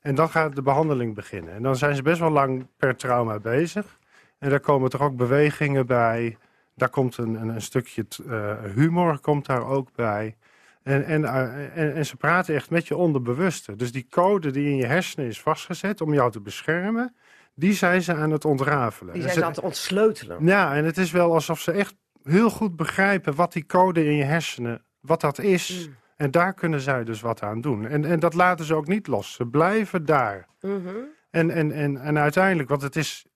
En 0.00 0.14
dan 0.14 0.28
gaat 0.28 0.54
de 0.54 0.62
behandeling 0.62 1.14
beginnen. 1.14 1.54
En 1.54 1.62
dan 1.62 1.76
zijn 1.76 1.96
ze 1.96 2.02
best 2.02 2.20
wel 2.20 2.30
lang 2.30 2.66
per 2.76 2.96
trauma 2.96 3.38
bezig. 3.38 3.98
En 4.38 4.50
daar 4.50 4.60
komen 4.60 4.90
toch 4.90 5.00
ook 5.00 5.16
bewegingen 5.16 5.86
bij. 5.86 6.36
Daar 6.74 6.88
komt 6.88 7.16
een, 7.16 7.34
een, 7.34 7.48
een 7.48 7.62
stukje 7.62 8.06
eh, 8.28 8.54
humor 8.74 9.18
komt 9.18 9.46
daar 9.46 9.66
ook 9.66 9.88
bij. 9.94 10.36
En, 10.82 11.04
en, 11.04 11.24
eh, 11.24 11.78
en, 11.78 11.94
en 11.94 12.06
ze 12.06 12.16
praten 12.16 12.54
echt 12.54 12.70
met 12.70 12.86
je 12.88 12.96
onderbewuste. 12.96 13.76
Dus 13.76 13.92
die 13.92 14.06
code 14.10 14.50
die 14.50 14.68
in 14.70 14.76
je 14.76 14.86
hersenen 14.86 15.26
is 15.28 15.40
vastgezet 15.40 16.00
om 16.00 16.14
jou 16.14 16.30
te 16.30 16.40
beschermen, 16.40 17.14
die 17.54 17.72
zijn 17.72 18.02
ze 18.02 18.14
aan 18.14 18.30
het 18.30 18.44
ontrafelen. 18.44 19.12
Die 19.12 19.22
zijn 19.22 19.34
ze- 19.34 19.40
ze 19.40 19.44
aan 19.46 19.52
het 19.52 19.60
ontsleutelen. 19.60 20.46
ja, 20.46 20.74
en 20.74 20.84
het 20.84 20.98
is 20.98 21.10
wel 21.10 21.32
alsof 21.34 21.60
ze 21.60 21.72
echt 21.72 21.94
heel 22.22 22.50
goed 22.50 22.76
begrijpen 22.76 23.34
wat 23.34 23.52
die 23.52 23.66
code 23.66 24.04
in 24.04 24.12
je 24.16 24.24
hersenen, 24.24 24.84
wat 25.00 25.20
dat 25.20 25.38
is. 25.38 25.86
Mm. 25.88 25.94
En 26.16 26.30
daar 26.30 26.54
kunnen 26.54 26.80
zij 26.80 27.04
dus 27.04 27.20
wat 27.20 27.42
aan 27.42 27.60
doen. 27.60 27.86
En, 27.86 28.04
en 28.04 28.20
dat 28.20 28.34
laten 28.34 28.64
ze 28.64 28.74
ook 28.74 28.86
niet 28.86 29.06
los. 29.06 29.32
Ze 29.32 29.46
blijven 29.46 30.04
daar. 30.04 30.46
Mhm. 30.60 30.88
En, 31.30 31.50
en, 31.50 31.72
en, 31.72 31.96
en 31.96 32.18
uiteindelijk, 32.18 32.68
want 32.68 32.82
het 32.82 32.96
is, 32.96 33.26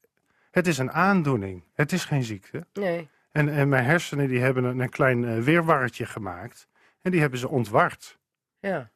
het 0.50 0.66
is 0.66 0.78
een 0.78 0.92
aandoening. 0.92 1.64
Het 1.74 1.92
is 1.92 2.04
geen 2.04 2.22
ziekte. 2.24 2.66
Nee. 2.72 3.08
En, 3.32 3.48
en 3.48 3.68
mijn 3.68 3.84
hersenen 3.84 4.28
die 4.28 4.40
hebben 4.40 4.64
een, 4.64 4.78
een 4.78 4.88
klein 4.90 5.24
eh, 5.24 5.38
weerwarretje 5.38 6.06
gemaakt. 6.06 6.68
En 7.06 7.12
die 7.12 7.20
hebben 7.20 7.38
ze 7.38 7.48
ontward. 7.48 8.18
Ja. 8.58 8.90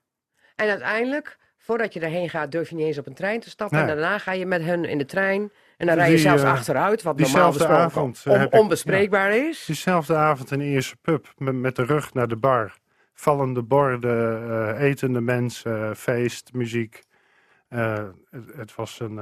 En 0.56 0.68
uiteindelijk, 0.68 1.38
voordat 1.58 1.92
je 1.92 2.00
daarheen 2.00 2.30
gaat, 2.30 2.52
durf 2.52 2.68
je 2.68 2.74
niet 2.74 2.86
eens 2.86 2.98
op 2.98 3.06
een 3.06 3.14
trein 3.14 3.40
te 3.40 3.50
stappen. 3.50 3.78
Nee. 3.78 3.88
En 3.88 3.96
daarna 3.96 4.18
ga 4.18 4.32
je 4.32 4.46
met 4.46 4.62
hun 4.62 4.84
in 4.84 4.98
de 4.98 5.04
trein. 5.04 5.52
En 5.76 5.86
dan 5.86 5.96
rij 5.96 6.10
je 6.10 6.18
zelfs 6.18 6.42
eh, 6.42 6.50
achteruit, 6.50 7.02
wat 7.02 7.18
normaal 7.18 7.60
avond, 7.68 8.22
eh, 8.26 8.32
on- 8.32 8.40
ik- 8.40 8.52
onbespreekbaar 8.54 9.32
is. 9.36 9.64
Diezelfde 9.64 10.16
avond 10.16 10.50
in 10.50 10.58
de 10.58 10.64
eerste 10.64 10.96
pub, 10.96 11.32
met, 11.36 11.54
met 11.54 11.76
de 11.76 11.84
rug 11.84 12.14
naar 12.14 12.28
de 12.28 12.36
bar. 12.36 12.78
Vallende 13.14 13.62
borden, 13.62 14.50
eh, 14.76 14.82
etende 14.88 15.20
mensen, 15.20 15.96
feest, 15.96 16.52
muziek. 16.52 17.02
Het, 17.68 18.14
het 18.56 18.74
was 18.74 19.00
een 19.00 19.20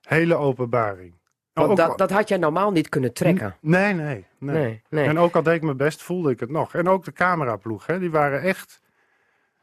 hele 0.00 0.34
openbaring. 0.34 1.14
Want 1.54 1.70
Ook- 1.70 1.76
dat, 1.76 1.98
dat 1.98 2.10
had 2.10 2.28
jij 2.28 2.38
normaal 2.38 2.70
niet 2.70 2.88
kunnen 2.88 3.12
trekken. 3.12 3.56
Nee, 3.60 3.94
nee, 3.94 4.04
nee. 4.04 4.24
Nee, 4.38 4.82
nee. 4.90 5.08
En 5.08 5.18
ook 5.18 5.34
al 5.34 5.42
deed 5.42 5.54
ik 5.54 5.62
mijn 5.62 5.76
best, 5.76 6.02
voelde 6.02 6.30
ik 6.30 6.40
het 6.40 6.50
nog. 6.50 6.74
En 6.74 6.88
ook 6.88 7.04
de 7.04 7.12
cameraploeg, 7.12 7.86
hè, 7.86 7.98
die 7.98 8.10
waren 8.10 8.40
echt 8.42 8.80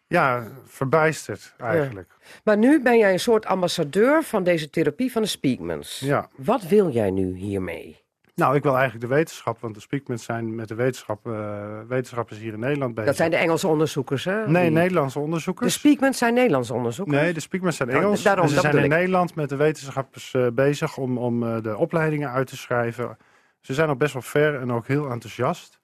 ja, 0.08 0.48
verbijsterd 0.66 1.54
eigenlijk. 1.58 2.12
Maar 2.44 2.58
nu 2.58 2.82
ben 2.82 2.98
jij 2.98 3.12
een 3.14 3.20
soort 3.20 3.46
ambassadeur 3.46 4.24
van 4.24 4.44
deze 4.44 4.70
therapie 4.70 5.12
van 5.12 5.22
de 5.22 5.28
Speakmans. 5.28 6.00
Ja. 6.00 6.28
Wat 6.36 6.64
wil 6.64 6.90
jij 6.90 7.12
nu 7.12 7.36
hiermee? 7.36 8.01
Nou, 8.36 8.56
ik 8.56 8.64
wil 8.64 8.74
eigenlijk 8.78 9.10
de 9.10 9.16
wetenschap, 9.16 9.60
want 9.60 9.74
de 9.76 9.82
speakments 9.82 10.24
zijn 10.24 10.56
met 10.56 10.68
de 10.68 10.76
wetenschap, 10.76 11.28
eh, 11.28 11.80
wetenschappers 11.88 12.40
hier 12.40 12.54
in 12.54 12.60
Nederland 12.60 12.92
bezig. 12.94 13.10
Dat 13.10 13.18
zijn 13.18 13.32
de 13.32 13.38
Engelse 13.38 13.68
onderzoekers, 13.68 14.24
hè? 14.26 14.48
Nee, 14.48 14.64
Die- 14.64 14.72
Nederlandse 14.72 15.18
De 15.18 15.24
onderzoekers. 15.26 15.74
Speakmans 15.74 16.18
zijn 16.18 16.34
Nederlandse 16.34 16.74
onderzoekers. 16.74 17.22
Nee, 17.22 17.34
de 17.34 17.40
speakments 17.40 17.78
zijn 17.78 17.90
Nou, 17.90 18.02
Engels. 18.02 18.22
daarom, 18.24 18.44
en 18.46 18.50
ze 18.52 18.60
zijn 18.60 18.78
in 18.78 18.84
ik. 18.84 18.90
Nederland 18.90 19.36
met 19.36 19.50
de 19.50 19.56
wetenschappers 19.56 20.34
eh, 20.34 20.48
bezig 20.54 20.98
om, 20.98 21.18
om 21.18 21.44
eh, 21.44 21.62
de 21.62 21.78
opleidingen 21.78 22.30
uit 22.32 22.48
te 22.48 22.58
schrijven. 22.58 23.18
Ze 23.60 23.74
zijn 23.74 23.90
al 23.90 23.96
best 23.96 24.14
wel 24.14 24.22
ver 24.22 24.60
en 24.60 24.72
ook 24.72 24.88
heel 24.88 25.10
enthousiast. 25.10 25.80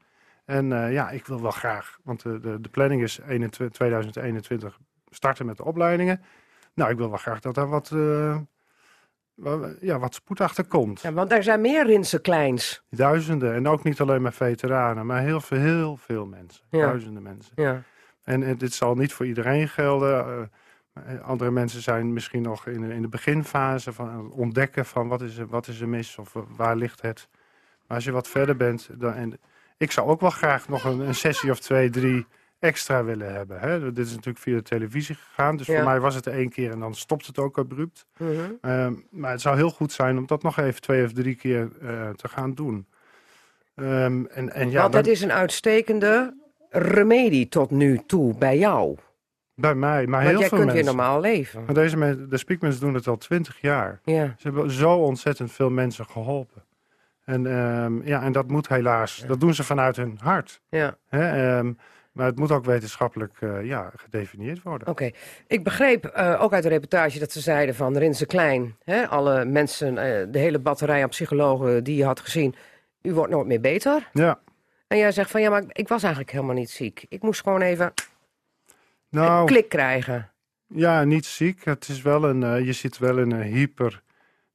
En 0.45 0.67
ja, 0.91 1.09
ik 1.09 1.25
wil 1.25 1.41
wel 1.41 1.51
graag, 1.51 1.97
want 2.03 2.21
de, 2.23 2.39
de, 2.39 2.61
de 2.61 2.69
planning 2.69 3.01
is 3.01 3.19
21 3.27 3.69
2021 3.77 4.77
starten 5.09 5.45
met 5.45 5.57
de 5.57 5.63
opleidingen. 5.65 6.21
Nou, 6.73 6.91
ik 6.91 6.97
wil 6.97 7.09
wel 7.09 7.17
graag 7.17 7.39
dat 7.39 7.55
daar 7.55 7.67
wat, 7.69 7.89
wa- 7.89 8.45
ja, 9.79 9.99
wat 9.99 10.13
spoed 10.13 10.41
achter 10.41 10.65
komt. 10.65 11.01
Ja, 11.01 11.13
want 11.13 11.31
er 11.31 11.43
zijn 11.43 11.61
meer 11.61 11.85
Rinse 11.85 12.21
Kleins. 12.21 12.83
Duizenden. 12.89 13.53
En 13.53 13.67
ook 13.67 13.83
niet 13.83 14.01
alleen 14.01 14.21
maar 14.21 14.33
veteranen, 14.33 15.05
maar 15.05 15.21
heel 15.21 15.41
veel, 15.41 15.59
heel 15.59 15.97
veel 15.97 16.25
mensen. 16.25 16.63
Ja. 16.69 16.85
Duizenden 16.85 17.23
mensen. 17.23 17.51
Ja. 17.55 17.83
En, 18.23 18.43
en 18.43 18.57
dit 18.57 18.73
zal 18.73 18.95
niet 18.95 19.13
voor 19.13 19.25
iedereen 19.25 19.67
gelden. 19.67 20.25
Eh, 20.25 21.13
eh, 21.13 21.21
andere 21.21 21.51
mensen 21.51 21.81
zijn 21.81 22.13
misschien 22.13 22.41
nog 22.41 22.67
in, 22.67 22.83
in 22.83 23.01
de 23.01 23.07
beginfase 23.07 23.93
van 23.93 24.09
het 24.09 24.33
ontdekken 24.33 24.85
van 24.85 25.07
wat 25.07 25.21
is 25.21 25.37
er, 25.37 25.47
wat 25.47 25.67
is 25.67 25.79
er 25.79 25.89
mis 25.89 26.17
of 26.17 26.35
eh, 26.35 26.41
waar 26.55 26.75
ligt 26.75 27.01
het. 27.01 27.27
Maar 27.87 27.97
als 27.97 28.05
je 28.05 28.11
wat 28.11 28.27
verder 28.27 28.55
bent, 28.55 28.89
dan, 28.93 29.13
en 29.13 29.39
ik 29.77 29.91
zou 29.91 30.07
ook 30.07 30.21
wel 30.21 30.29
graag 30.29 30.67
nog 30.67 30.83
een, 30.83 30.99
een 30.99 31.15
sessie 31.15 31.51
of 31.51 31.59
twee, 31.59 31.89
drie 31.89 32.25
extra 32.59 33.03
willen 33.03 33.33
hebben. 33.33 33.59
Hè? 33.59 33.91
Dit 33.93 34.05
is 34.05 34.11
natuurlijk 34.11 34.37
via 34.37 34.55
de 34.55 34.61
televisie 34.61 35.15
gegaan, 35.15 35.57
dus 35.57 35.67
Ja. 35.67 35.75
voor 35.75 35.83
mij 35.85 35.99
was 35.99 36.15
het 36.15 36.27
één 36.27 36.49
keer 36.49 36.71
en 36.71 36.79
dan 36.79 36.95
stopt 36.95 37.25
het 37.27 37.37
ook 37.39 37.57
abrupt. 37.57 38.05
Mhm. 38.17 38.31
Ehm, 38.61 38.93
maar 39.09 39.31
het 39.31 39.41
zou 39.41 39.55
heel 39.55 39.69
goed 39.69 39.91
zijn 39.91 40.17
om 40.17 40.25
dat 40.27 40.43
nog 40.43 40.57
even 40.57 40.81
twee 40.81 41.05
of 41.05 41.11
drie 41.13 41.35
keer 41.35 41.69
eh, 41.81 42.09
te 42.09 42.27
gaan 42.27 42.53
doen. 42.53 42.87
Ehm, 43.75 44.25
en, 44.25 44.53
en 44.53 44.71
ja, 44.71 44.81
Want 44.81 44.93
dan- 44.93 45.01
het 45.01 45.11
is 45.11 45.21
een 45.21 45.31
uitstekende 45.31 46.35
remedie 46.69 47.47
tot 47.49 47.71
nu 47.71 47.99
toe 48.05 48.37
bij 48.37 48.57
jou. 48.57 48.97
bij 49.59 49.75
mij, 49.75 50.05
maar 50.07 50.19
Want 50.19 50.29
heel 50.31 50.39
jij 50.39 50.47
veel 50.49 50.57
kunt 50.57 50.69
mensen. 50.73 50.85
weer 50.85 50.95
normaal 50.95 51.19
leven. 51.21 51.63
Maar 51.65 51.73
deze 51.73 51.97
mensen, 51.97 52.29
de 52.29 52.37
Speakmans 52.37 52.79
doen 52.79 52.93
het 52.93 53.07
al 53.07 53.17
twintig 53.17 53.61
jaar. 53.61 53.99
Ja. 54.03 54.25
Ze 54.37 54.47
hebben 54.47 54.71
zo 54.71 54.91
ontzettend 54.93 55.51
veel 55.51 55.69
mensen 55.69 56.05
geholpen. 56.05 56.63
En, 57.23 57.45
ehm, 57.45 58.07
ja, 58.07 58.21
en 58.21 58.31
dat 58.31 58.47
moet 58.47 58.67
helaas, 58.67 59.23
dat 59.27 59.39
doen 59.39 59.53
ze 59.53 59.63
vanuit 59.63 59.95
hun 59.95 60.17
hart. 60.21 60.61
Ja. 60.69 60.97
Maar 62.17 62.25
het 62.25 62.39
moet 62.39 62.51
ook 62.51 62.65
wetenschappelijk 62.65 63.33
eh, 63.39 63.65
ja, 63.65 63.91
gedefinieerd 63.95 64.61
worden. 64.61 64.87
Oké, 64.87 65.11
ik 65.47 65.63
begreep 65.63 66.05
eh, 66.05 66.41
ook 66.41 66.53
uit 66.53 66.63
de 66.63 66.69
reportage 66.69 67.19
dat 67.19 67.31
ze 67.31 67.39
zeiden 67.39 67.75
van 67.75 67.97
Rinse 67.97 68.25
Klein, 68.25 68.75
hè, 68.83 69.07
alle 69.07 69.45
mensen, 69.45 69.97
eh, 69.97 70.25
de 70.29 70.39
hele 70.39 70.59
batterij 70.59 71.03
aan 71.03 71.09
psychologen 71.09 71.83
die 71.83 71.95
je 71.95 72.05
had 72.05 72.19
gezien, 72.19 72.55
u 73.01 73.13
wordt 73.13 73.31
nooit 73.31 73.47
meer 73.47 73.61
beter. 73.61 74.09
Ja, 74.13 74.39
En 74.87 74.97
jij 74.97 75.11
zegt 75.11 75.31
van 75.31 75.41
ja, 75.41 75.49
maar 75.49 75.63
ik, 75.67 75.87
was 75.87 76.01
eigenlijk 76.01 76.33
helemaal 76.33 76.55
niet 76.55 76.69
ziek. 76.69 77.05
Ik 77.09 77.21
moest 77.21 77.41
gewoon 77.41 77.61
even 77.61 77.85
een 77.85 77.93
nou, 79.09 79.45
klik 79.45 79.69
krijgen. 79.69 80.31
ja, 80.67 81.03
niet 81.03 81.25
ziek. 81.25 81.65
Het 81.65 81.87
is 81.87 82.01
wel 82.01 82.23
een, 82.23 82.65
je 82.65 82.73
zit 82.73 82.97
wel 82.97 83.17
in 83.17 83.31
een 83.31 83.41
hyper 83.41 84.01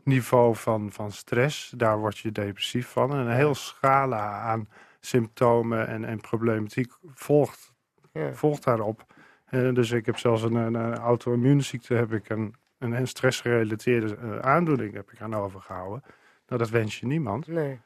niveau 0.05 0.57
van, 0.57 0.93
van 0.93 1.13
stress. 1.13 1.73
Daar 1.77 1.99
word 1.99 2.19
je 2.19 2.33
depressief 2.33 2.87
van. 2.87 3.13
En 3.13 3.19
een 3.19 3.37
heel 3.37 3.55
scala 3.55 4.41
aan 4.41 4.69
symptomen 5.07 5.87
en, 5.89 6.05
en 6.05 6.21
problematiek 6.21 6.93
volgt 7.15 7.73
Ja. 8.13 8.33
volgt 8.33 8.65
daarop. 8.65 9.07
Eh, 9.45 9.75
dus 9.75 9.91
ik 9.91 10.07
heb 10.07 10.19
zelfs 10.19 10.43
een, 10.43 10.55
een, 10.55 10.95
auto-immuunziekte, 10.97 11.95
heb 11.95 12.13
ik 12.13 12.29
een, 12.29 12.55
een, 12.79 12.93
een 12.93 13.09
stressgerelateerde 13.09 14.17
eh, 14.17 14.39
aandoening 14.39 14.95
heb 14.95 15.13
ik 15.13 15.21
aan 15.21 15.35
overgehouden. 15.35 16.03
Nou, 16.47 16.61
dat 16.61 16.71
wens 16.71 17.01
je 17.01 17.07
niemand. 17.07 17.47
Nee. 17.47 17.81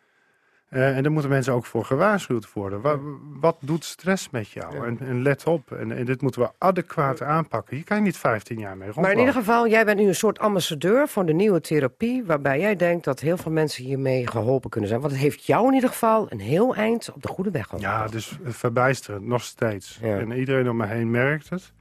Eh, 0.77 0.97
en 0.97 1.03
daar 1.03 1.13
moeten 1.13 1.31
mensen 1.31 1.53
ook 1.53 1.67
voor 1.67 1.85
gewaarschuwd 1.85 2.53
worden. 2.53 2.81
Wa- 2.81 2.99
wat 3.41 3.57
doet 3.61 3.85
stress 3.85 4.31
met 4.31 4.49
jou? 4.51 4.75
Ja. 4.75 4.83
En, 4.85 4.99
en 5.01 5.23
let 5.23 5.45
op, 5.47 5.73
en, 5.73 5.93
en 5.93 6.05
dit 6.05 6.23
moeten 6.23 6.41
we 6.43 6.49
adequaat 6.59 7.23
aanpakken. 7.23 7.77
Hier 7.77 7.85
kan 7.85 7.97
je 7.97 8.03
niet 8.03 8.17
15 8.17 8.59
jaar 8.59 8.69
mee 8.77 8.79
Maar 8.79 8.87
in 8.89 8.93
rondlopen. 8.95 9.19
ieder 9.19 9.35
geval, 9.35 9.69
jij 9.69 9.85
bent 9.85 9.99
nu 9.99 10.07
een 10.07 10.15
soort 10.15 10.39
ambassadeur 10.39 11.09
voor 11.09 11.27
de 11.27 11.33
nieuwe 11.33 11.61
therapie, 11.61 12.25
waarbij 12.25 12.61
jij 12.61 12.77
denkt 12.77 13.05
dat 13.05 13.21
heel 13.21 13.37
veel 13.37 13.53
mensen 13.53 13.85
hiermee 13.85 14.27
geholpen 14.27 14.71
kunnen 14.71 14.89
zijn. 14.89 15.01
Want 15.01 15.13
het 15.13 15.23
heeft 15.23 15.45
jou 15.45 15.69
in 15.69 15.75
ieder 15.75 15.89
geval 15.91 16.27
een 16.29 16.41
heel 16.41 16.75
eind 16.75 17.13
op 17.15 17.23
de 17.23 17.29
goede 17.29 17.51
weg 17.51 17.65
geholpen. 17.65 17.89
Ja, 17.91 18.07
dus 18.07 18.39
verbijsterend, 18.45 19.27
nog 19.27 19.43
steeds. 19.43 19.99
Ja. 20.03 20.19
En 20.19 20.33
iedereen 20.33 20.71
om 20.71 20.77
me 20.77 20.87
heen 20.87 21.11
merkt 21.11 21.49
het. 21.51 21.73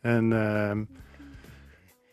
En 0.00 0.32
ehm, 0.32 0.84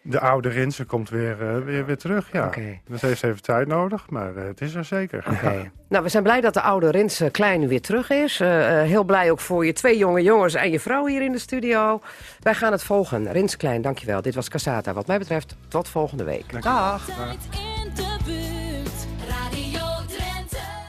de 0.09 0.19
oude 0.19 0.49
Rinse 0.49 0.85
komt 0.85 1.09
weer, 1.09 1.41
eh, 1.41 1.57
weer, 1.57 1.85
weer 1.85 1.97
terug, 1.97 2.31
ja. 2.31 2.45
Oké. 2.45 2.79
Dat 2.87 3.01
heeft 3.01 3.23
even 3.23 3.41
tijd 3.41 3.67
nodig, 3.67 4.09
maar 4.09 4.35
eh, 4.35 4.43
het 4.43 4.61
is 4.61 4.75
er 4.75 4.85
zeker. 4.85 5.25
Oké. 5.31 5.71
Nou, 5.89 6.03
we 6.03 6.09
zijn 6.09 6.23
blij 6.23 6.41
dat 6.41 6.53
de 6.53 6.61
oude 6.61 6.89
Rinse 6.89 7.29
Klein 7.29 7.59
nu 7.59 7.67
weer 7.67 7.81
terug 7.81 8.09
is. 8.09 8.39
Eh, 8.39 8.49
heel 8.81 9.03
blij 9.03 9.31
ook 9.31 9.39
voor 9.39 9.65
je 9.65 9.73
twee 9.73 9.97
jonge 9.97 10.23
jongens 10.23 10.53
en 10.53 10.71
je 10.71 10.79
vrouw 10.79 11.05
hier 11.05 11.21
in 11.21 11.31
de 11.31 11.39
studio. 11.39 12.01
Wij 12.39 12.53
gaan 12.53 12.71
het 12.71 12.83
volgen. 12.83 13.31
Rins 13.31 13.57
Klein, 13.57 13.81
dankjewel. 13.81 14.21
Dit 14.21 14.35
was 14.35 14.49
Casata. 14.49 14.93
Wat 14.93 15.07
mij 15.07 15.17
betreft, 15.17 15.55
tot 15.67 15.87
volgende 15.87 16.23
week. 16.23 16.61
Dag. 16.61 17.07